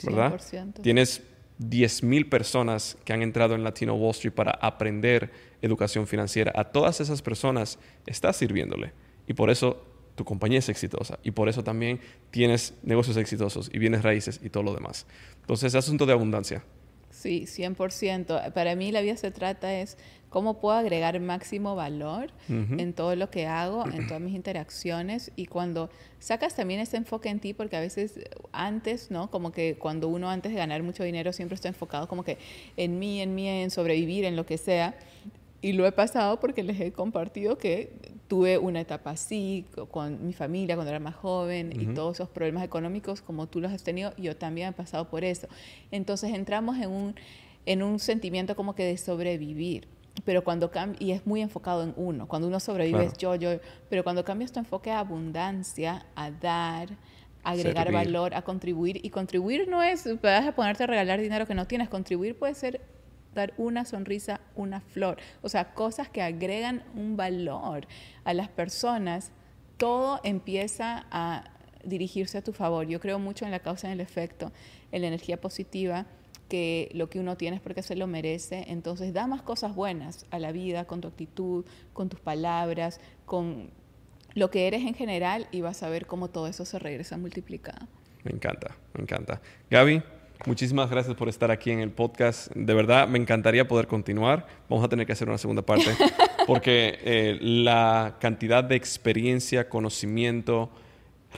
¿Verdad? 0.04 0.40
100%. 0.40 0.82
Tienes 0.84 1.24
10.000 1.60 2.30
personas 2.30 2.98
que 3.04 3.14
han 3.14 3.22
entrado 3.22 3.56
en 3.56 3.64
Latino 3.64 3.96
Wall 3.96 4.12
Street 4.12 4.34
para 4.34 4.52
aprender 4.52 5.32
educación 5.62 6.08
financiera. 6.08 6.52
A 6.56 6.66
todas 6.66 7.02
esas 7.02 7.22
personas 7.22 7.80
estás 8.06 8.38
sirviéndole 8.38 8.94
y 9.28 9.34
por 9.34 9.50
eso 9.50 9.84
tu 10.16 10.26
compañía 10.26 10.60
es 10.60 10.70
exitosa 10.70 11.20
y 11.24 11.32
por 11.32 11.48
eso 11.48 11.64
también 11.64 12.00
tienes 12.32 12.74
negocios 12.84 13.18
exitosos 13.18 13.70
y 13.72 13.80
bienes 13.80 14.04
raíces 14.04 14.40
y 14.44 14.50
todo 14.50 14.64
lo 14.64 14.74
demás. 14.74 15.06
Entonces, 15.42 15.74
es 15.74 15.76
asunto 15.76 16.06
de 16.06 16.14
abundancia. 16.14 16.64
Sí, 17.12 17.46
100%. 17.48 18.54
Para 18.54 18.76
mí 18.76 18.92
la 18.92 19.02
vida 19.02 19.18
se 19.18 19.32
trata 19.32 19.74
es 19.74 19.98
cómo 20.30 20.60
puedo 20.60 20.76
agregar 20.76 21.20
máximo 21.20 21.76
valor 21.76 22.32
en 22.50 22.94
todo 22.94 23.16
lo 23.16 23.30
que 23.30 23.48
hago, 23.48 23.86
en 23.88 24.08
todas 24.08 24.22
mis 24.22 24.36
interacciones 24.36 25.32
y 25.36 25.46
cuando 25.46 25.90
sacas 26.20 26.56
también 26.56 26.80
ese 26.80 26.98
enfoque 26.98 27.30
en 27.30 27.40
ti, 27.40 27.54
porque 27.54 27.78
a 27.78 27.80
veces 27.80 28.20
antes, 28.52 29.12
¿no? 29.12 29.32
Como 29.32 29.52
que 29.52 29.78
cuando 29.78 30.08
uno 30.08 30.30
antes 30.30 30.52
de 30.52 30.58
ganar 30.58 30.84
mucho 30.84 31.04
dinero 31.04 31.34
siempre 31.34 31.56
está 31.56 31.68
enfocado 31.68 32.08
como 32.08 32.24
que 32.24 32.38
en 32.76 33.00
mí, 33.00 33.22
en 33.22 33.36
mí, 33.36 33.48
en 33.48 33.72
sobrevivir, 33.72 34.26
en 34.26 34.36
lo 34.36 34.46
que 34.46 34.58
sea. 34.58 34.96
Y 35.60 35.74
lo 35.74 35.88
he 35.88 35.92
pasado 35.92 36.40
porque 36.40 36.64
les 36.64 36.80
he 36.80 36.92
compartido 36.92 37.58
que 37.58 37.92
tuve 38.28 38.58
una 38.58 38.82
etapa 38.82 39.12
así 39.12 39.66
con 39.90 40.26
mi 40.26 40.34
familia 40.34 40.76
cuando 40.76 40.92
era 40.92 41.00
más 41.00 41.16
joven 41.16 41.72
y 41.80 41.94
todos 41.94 42.18
esos 42.18 42.30
problemas 42.30 42.64
económicos 42.64 43.22
como 43.22 43.48
tú 43.48 43.60
los 43.60 43.72
has 43.72 43.84
tenido, 43.84 44.14
yo 44.18 44.36
también 44.36 44.70
he 44.70 44.72
pasado 44.74 45.10
por 45.10 45.24
eso. 45.24 45.48
Entonces 45.92 46.34
entramos 46.36 46.78
en 46.78 46.90
un, 46.90 47.16
en 47.66 47.82
un 47.82 48.00
sentimiento 48.00 48.56
como 48.56 48.76
que 48.76 48.84
de 48.84 48.98
sobrevivir. 48.98 49.88
Pero 50.26 50.44
cuando 50.44 50.72
cambia, 50.72 50.98
y 51.00 51.12
es 51.12 51.26
muy 51.26 51.42
enfocado 51.42 51.84
en 51.84 51.94
uno, 51.96 52.28
cuando 52.28 52.48
uno 52.48 52.60
sobrevive 52.60 53.06
es 53.06 53.18
yo, 53.18 53.36
yo, 53.36 53.60
pero 53.90 54.04
cuando 54.04 54.24
cambias 54.24 54.52
tu 54.52 54.60
enfoque 54.60 54.92
a 54.92 55.00
abundancia, 55.00 56.06
a 56.16 56.32
dar, 56.32 56.90
a 57.44 57.52
agregar 57.52 57.92
valor, 57.92 58.34
a 58.34 58.42
contribuir, 58.42 59.00
y 59.06 59.10
contribuir 59.10 59.68
no 59.68 59.84
es, 59.84 60.10
vas 60.22 60.48
a 60.48 60.54
ponerte 60.54 60.84
a 60.84 60.88
regalar 60.88 61.22
dinero 61.22 61.46
que 61.46 61.54
no 61.54 61.68
tienes, 61.68 61.88
contribuir 61.90 62.38
puede 62.38 62.56
ser 62.56 62.82
dar 63.36 63.54
una 63.58 63.86
sonrisa, 63.86 64.42
una 64.56 64.82
flor, 64.82 65.18
o 65.44 65.50
sea, 65.50 65.74
cosas 65.74 66.10
que 66.10 66.22
agregan 66.22 66.84
un 66.96 67.16
valor 67.16 67.88
a 68.24 68.34
las 68.34 68.50
personas, 68.50 69.32
todo 69.78 70.20
empieza 70.24 71.06
a 71.12 71.44
dirigirse 71.84 72.38
a 72.38 72.44
tu 72.44 72.54
favor. 72.54 72.88
Yo 72.88 73.00
creo 73.00 73.20
mucho 73.20 73.46
en 73.46 73.52
la 73.52 73.60
causa 73.60 73.88
y 73.88 73.92
en 73.92 73.94
el 73.94 74.02
efecto, 74.02 74.52
en 74.92 75.02
la 75.02 75.08
energía 75.08 75.40
positiva, 75.40 76.06
que 76.48 76.90
lo 76.94 77.10
que 77.10 77.20
uno 77.20 77.38
tiene 77.38 77.58
es 77.58 77.62
porque 77.62 77.82
se 77.82 77.96
lo 77.96 78.08
merece. 78.08 78.66
Entonces, 78.68 79.14
da 79.14 79.28
más 79.28 79.42
cosas 79.42 79.76
buenas 79.76 80.26
a 80.32 80.40
la 80.40 80.52
vida 80.52 80.86
con 80.86 81.02
tu 81.02 81.08
actitud, 81.08 81.66
con 81.94 82.10
tus 82.10 82.20
palabras, 82.20 83.00
con 83.26 83.70
lo 84.34 84.52
que 84.52 84.68
eres 84.68 84.82
en 84.82 84.94
general 84.94 85.48
y 85.52 85.62
vas 85.62 85.84
a 85.84 85.90
ver 85.90 86.06
cómo 86.06 86.30
todo 86.30 86.48
eso 86.48 86.66
se 86.66 86.80
regresa 86.80 87.18
multiplicado. 87.18 87.88
Me 88.24 88.32
encanta, 88.32 88.76
me 88.94 89.04
encanta. 89.04 89.42
Gaby, 89.70 90.02
Muchísimas 90.46 90.90
gracias 90.90 91.16
por 91.16 91.30
estar 91.30 91.50
aquí 91.50 91.72
en 91.72 91.80
el 91.80 91.90
podcast. 91.90 92.52
De 92.54 92.74
verdad, 92.74 93.08
me 93.08 93.18
encantaría 93.18 93.68
poder 93.68 93.88
continuar. 93.88 94.46
Vamos 94.70 94.86
a 94.86 94.88
tener 94.88 95.06
que 95.08 95.14
hacer 95.14 95.28
una 95.28 95.38
segunda 95.38 95.64
parte 95.64 95.90
porque 96.48 97.00
eh, 97.02 97.38
la 97.42 98.18
cantidad 98.20 98.64
de 98.64 98.76
experiencia, 98.76 99.68
conocimiento, 99.68 100.70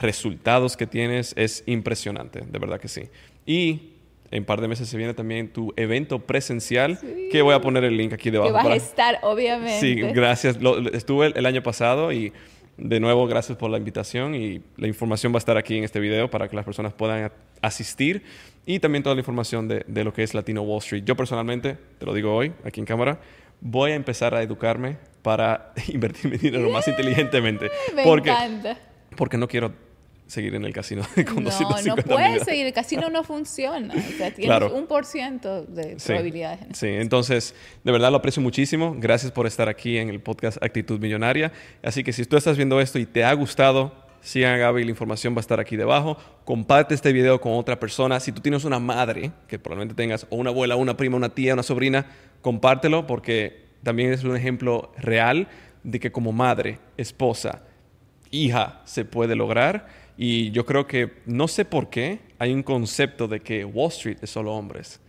resultados 0.00 0.76
que 0.76 0.86
tienes 0.86 1.32
es 1.36 1.64
impresionante, 1.66 2.42
de 2.42 2.58
verdad 2.58 2.78
que 2.78 2.88
sí. 2.88 3.08
Y 3.46 3.94
en 4.30 4.44
par 4.44 4.60
de 4.60 4.68
meses 4.68 4.88
se 4.88 4.96
viene 4.96 5.14
también 5.14 5.52
tu 5.52 5.72
evento 5.76 6.20
presencial, 6.20 6.98
que 7.30 7.42
voy 7.42 7.54
a 7.54 7.60
poner 7.60 7.84
el 7.84 7.96
link 7.96 8.12
aquí 8.12 8.30
debajo. 8.30 8.50
Que 8.50 8.54
vas 8.54 8.66
a 8.66 8.76
estar, 8.76 9.18
obviamente. 9.22 9.80
Sí, 9.80 9.94
gracias. 9.94 10.58
estuve 10.92 11.32
el 11.36 11.46
año 11.46 11.62
pasado 11.62 12.12
y 12.12 12.32
de 12.76 13.00
nuevo, 13.00 13.26
gracias 13.26 13.58
por 13.58 13.70
la 13.70 13.78
invitación 13.78 14.34
y 14.34 14.62
la 14.76 14.86
información 14.86 15.32
va 15.32 15.36
a 15.36 15.38
estar 15.38 15.56
aquí 15.56 15.76
en 15.76 15.84
este 15.84 16.00
video 16.00 16.30
para 16.30 16.48
que 16.48 16.56
las 16.56 16.64
personas 16.64 16.92
puedan 16.94 17.30
asistir 17.60 18.22
y 18.64 18.78
también 18.78 19.02
toda 19.02 19.14
la 19.14 19.20
información 19.20 19.68
de, 19.68 19.84
de, 19.86 20.04
lo 20.04 20.12
que 20.12 20.22
es 20.22 20.32
Latino 20.32 20.62
Wall 20.62 20.78
Street. 20.78 21.02
Yo 21.04 21.16
personalmente, 21.16 21.76
te 21.98 22.06
lo 22.06 22.14
digo 22.14 22.34
hoy, 22.34 22.52
aquí 22.64 22.80
en 22.80 22.86
cámara, 22.86 23.20
voy 23.60 23.90
a 23.90 23.94
empezar 23.94 24.34
a 24.34 24.42
educarme 24.42 24.96
para 25.22 25.72
invertir 25.88 26.30
mi 26.30 26.36
dinero 26.36 26.70
más 26.70 26.86
inteligentemente. 26.88 27.70
Me 27.94 28.04
porque, 28.04 28.30
encanta. 28.30 28.78
Porque 29.16 29.36
no 29.36 29.48
quiero 29.48 29.72
seguir 30.30 30.54
en 30.54 30.64
el 30.64 30.72
casino 30.72 31.02
con 31.34 31.44
no, 31.44 31.50
No, 31.84 31.96
puedes 31.96 32.44
seguir, 32.44 32.66
el 32.66 32.72
casino 32.72 33.10
no 33.10 33.24
funciona. 33.24 33.92
O 33.94 34.16
sea, 34.16 34.30
tienes 34.32 34.72
un 34.72 34.86
por 34.86 35.04
ciento 35.04 35.64
de 35.64 35.96
probabilidades. 35.96 36.78
Sí, 36.78 36.86
entonces, 36.86 37.54
de 37.84 37.92
verdad 37.92 38.10
lo 38.10 38.18
aprecio 38.18 38.40
muchísimo. 38.40 38.94
Gracias 38.98 39.32
por 39.32 39.46
estar 39.46 39.68
aquí 39.68 39.98
en 39.98 40.08
el 40.08 40.20
podcast 40.20 40.62
Actitud 40.62 41.00
Millonaria. 41.00 41.52
Así 41.82 42.04
que 42.04 42.12
si 42.12 42.24
tú 42.24 42.36
estás 42.36 42.56
viendo 42.56 42.80
esto 42.80 42.98
y 42.98 43.06
te 43.06 43.24
ha 43.24 43.32
gustado, 43.34 43.92
sigan 44.20 44.54
a 44.54 44.58
Gaby, 44.58 44.84
la 44.84 44.90
información 44.90 45.34
va 45.34 45.38
a 45.38 45.40
estar 45.40 45.60
aquí 45.60 45.76
debajo. 45.76 46.16
Comparte 46.44 46.94
este 46.94 47.12
video 47.12 47.40
con 47.40 47.52
otra 47.54 47.80
persona. 47.80 48.20
Si 48.20 48.32
tú 48.32 48.40
tienes 48.40 48.64
una 48.64 48.78
madre, 48.78 49.32
que 49.48 49.58
probablemente 49.58 49.94
tengas, 49.94 50.26
o 50.30 50.36
una 50.36 50.50
abuela, 50.50 50.76
una 50.76 50.96
prima, 50.96 51.16
una 51.16 51.30
tía, 51.30 51.54
una 51.54 51.62
sobrina, 51.62 52.06
compártelo 52.40 53.06
porque 53.06 53.64
también 53.82 54.12
es 54.12 54.24
un 54.24 54.36
ejemplo 54.36 54.92
real 54.98 55.48
de 55.82 55.98
que 55.98 56.12
como 56.12 56.32
madre, 56.32 56.78
esposa, 56.96 57.62
hija 58.30 58.82
se 58.84 59.04
puede 59.04 59.34
lograr 59.34 59.99
y 60.22 60.50
yo 60.50 60.66
creo 60.66 60.86
que, 60.86 61.14
no 61.24 61.48
sé 61.48 61.64
por 61.64 61.88
qué, 61.88 62.20
hay 62.38 62.52
un 62.52 62.62
concepto 62.62 63.26
de 63.26 63.40
que 63.40 63.64
Wall 63.64 63.88
Street 63.88 64.18
es 64.20 64.28
solo 64.28 64.52
hombres 64.52 65.00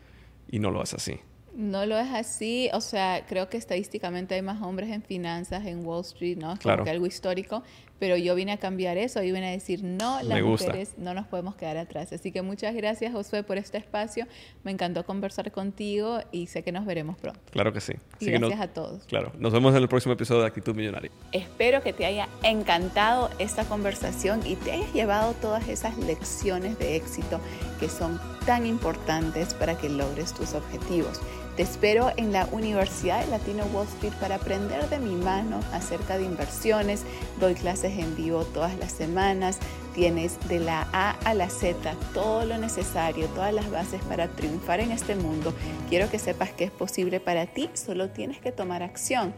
y 0.49 0.57
no 0.59 0.71
lo 0.71 0.81
es 0.81 0.93
así. 0.93 1.19
No 1.53 1.85
lo 1.85 1.99
es 1.99 2.09
así, 2.11 2.69
o 2.71 2.79
sea, 2.79 3.25
creo 3.27 3.49
que 3.49 3.57
estadísticamente 3.57 4.35
hay 4.35 4.41
más 4.41 4.61
hombres 4.61 4.89
en 4.89 5.03
finanzas 5.03 5.65
en 5.65 5.85
Wall 5.85 5.99
Street, 6.05 6.37
¿no? 6.37 6.57
Como 6.63 6.85
que 6.85 6.89
algo 6.89 7.05
histórico, 7.07 7.61
pero 8.01 8.17
yo 8.17 8.33
vine 8.33 8.51
a 8.51 8.57
cambiar 8.57 8.97
eso, 8.97 9.21
y 9.21 9.31
vine 9.31 9.49
a 9.49 9.51
decir, 9.51 9.83
no, 9.83 10.23
las 10.23 10.41
mujeres 10.41 10.95
no 10.97 11.13
nos 11.13 11.27
podemos 11.27 11.53
quedar 11.53 11.77
atrás. 11.77 12.11
Así 12.11 12.31
que 12.31 12.41
muchas 12.41 12.73
gracias, 12.73 13.13
Josué, 13.13 13.43
por 13.43 13.59
este 13.59 13.77
espacio. 13.77 14.25
Me 14.63 14.71
encantó 14.71 15.05
conversar 15.05 15.51
contigo 15.51 16.17
y 16.31 16.47
sé 16.47 16.63
que 16.63 16.71
nos 16.71 16.83
veremos 16.87 17.15
pronto. 17.19 17.39
Claro 17.51 17.71
que 17.71 17.79
sí. 17.79 17.93
gracias 18.19 18.59
a 18.59 18.69
todos. 18.69 19.03
Claro, 19.03 19.31
nos 19.37 19.53
vemos 19.53 19.75
en 19.75 19.83
el 19.83 19.87
próximo 19.87 20.15
episodio 20.15 20.41
de 20.41 20.47
Actitud 20.47 20.73
Millonaria. 20.73 21.11
Espero 21.31 21.83
que 21.83 21.93
te 21.93 22.07
haya 22.07 22.27
encantado 22.41 23.29
esta 23.37 23.65
conversación 23.65 24.39
y 24.47 24.55
te 24.55 24.71
hayas 24.71 24.91
llevado 24.95 25.33
todas 25.33 25.69
esas 25.69 25.95
lecciones 25.99 26.79
de 26.79 26.95
éxito 26.95 27.39
que 27.79 27.87
son 27.87 28.19
tan 28.47 28.65
importantes 28.65 29.53
para 29.53 29.77
que 29.77 29.89
logres 29.89 30.33
tus 30.33 30.55
objetivos. 30.55 31.21
Te 31.55 31.63
espero 31.63 32.11
en 32.15 32.31
la 32.31 32.47
Universidad 32.53 33.27
Latino 33.27 33.65
Wall 33.73 33.85
Street 33.87 34.13
para 34.21 34.35
aprender 34.35 34.87
de 34.89 34.99
mi 34.99 35.15
mano 35.15 35.59
acerca 35.73 36.17
de 36.17 36.23
inversiones. 36.23 37.03
Doy 37.41 37.55
clases 37.55 37.97
en 37.99 38.15
vivo 38.15 38.45
todas 38.45 38.77
las 38.77 38.93
semanas. 38.93 39.59
Tienes 39.93 40.37
de 40.47 40.59
la 40.59 40.87
A 40.93 41.11
a 41.25 41.33
la 41.33 41.49
Z 41.49 41.93
todo 42.13 42.45
lo 42.45 42.57
necesario, 42.57 43.27
todas 43.27 43.53
las 43.53 43.69
bases 43.69 44.01
para 44.03 44.29
triunfar 44.29 44.79
en 44.79 44.91
este 44.91 45.15
mundo. 45.15 45.53
Quiero 45.89 46.09
que 46.09 46.19
sepas 46.19 46.51
que 46.51 46.63
es 46.63 46.71
posible 46.71 47.19
para 47.19 47.45
ti, 47.45 47.69
solo 47.73 48.09
tienes 48.09 48.39
que 48.39 48.53
tomar 48.53 48.81
acción. 48.81 49.33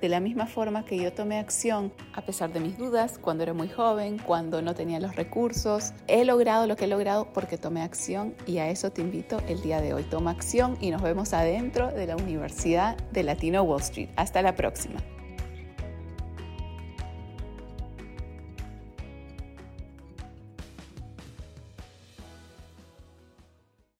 De 0.00 0.08
la 0.08 0.20
misma 0.20 0.46
forma 0.46 0.84
que 0.84 0.96
yo 0.96 1.12
tomé 1.12 1.38
acción, 1.38 1.92
a 2.14 2.22
pesar 2.22 2.52
de 2.52 2.60
mis 2.60 2.78
dudas, 2.78 3.18
cuando 3.18 3.42
era 3.42 3.52
muy 3.52 3.68
joven, 3.68 4.18
cuando 4.18 4.62
no 4.62 4.74
tenía 4.74 5.00
los 5.00 5.16
recursos, 5.16 5.92
he 6.06 6.24
logrado 6.24 6.68
lo 6.68 6.76
que 6.76 6.84
he 6.84 6.88
logrado 6.88 7.32
porque 7.32 7.58
tomé 7.58 7.82
acción 7.82 8.34
y 8.46 8.58
a 8.58 8.70
eso 8.70 8.92
te 8.92 9.00
invito 9.00 9.40
el 9.48 9.60
día 9.60 9.80
de 9.80 9.94
hoy. 9.94 10.04
Toma 10.04 10.30
acción 10.30 10.76
y 10.80 10.90
nos 10.90 11.02
vemos 11.02 11.32
adentro 11.32 11.88
de 11.88 12.06
la 12.06 12.16
Universidad 12.16 12.96
de 13.10 13.24
Latino 13.24 13.62
Wall 13.62 13.80
Street. 13.80 14.10
Hasta 14.14 14.40
la 14.40 14.54
próxima. 14.54 15.02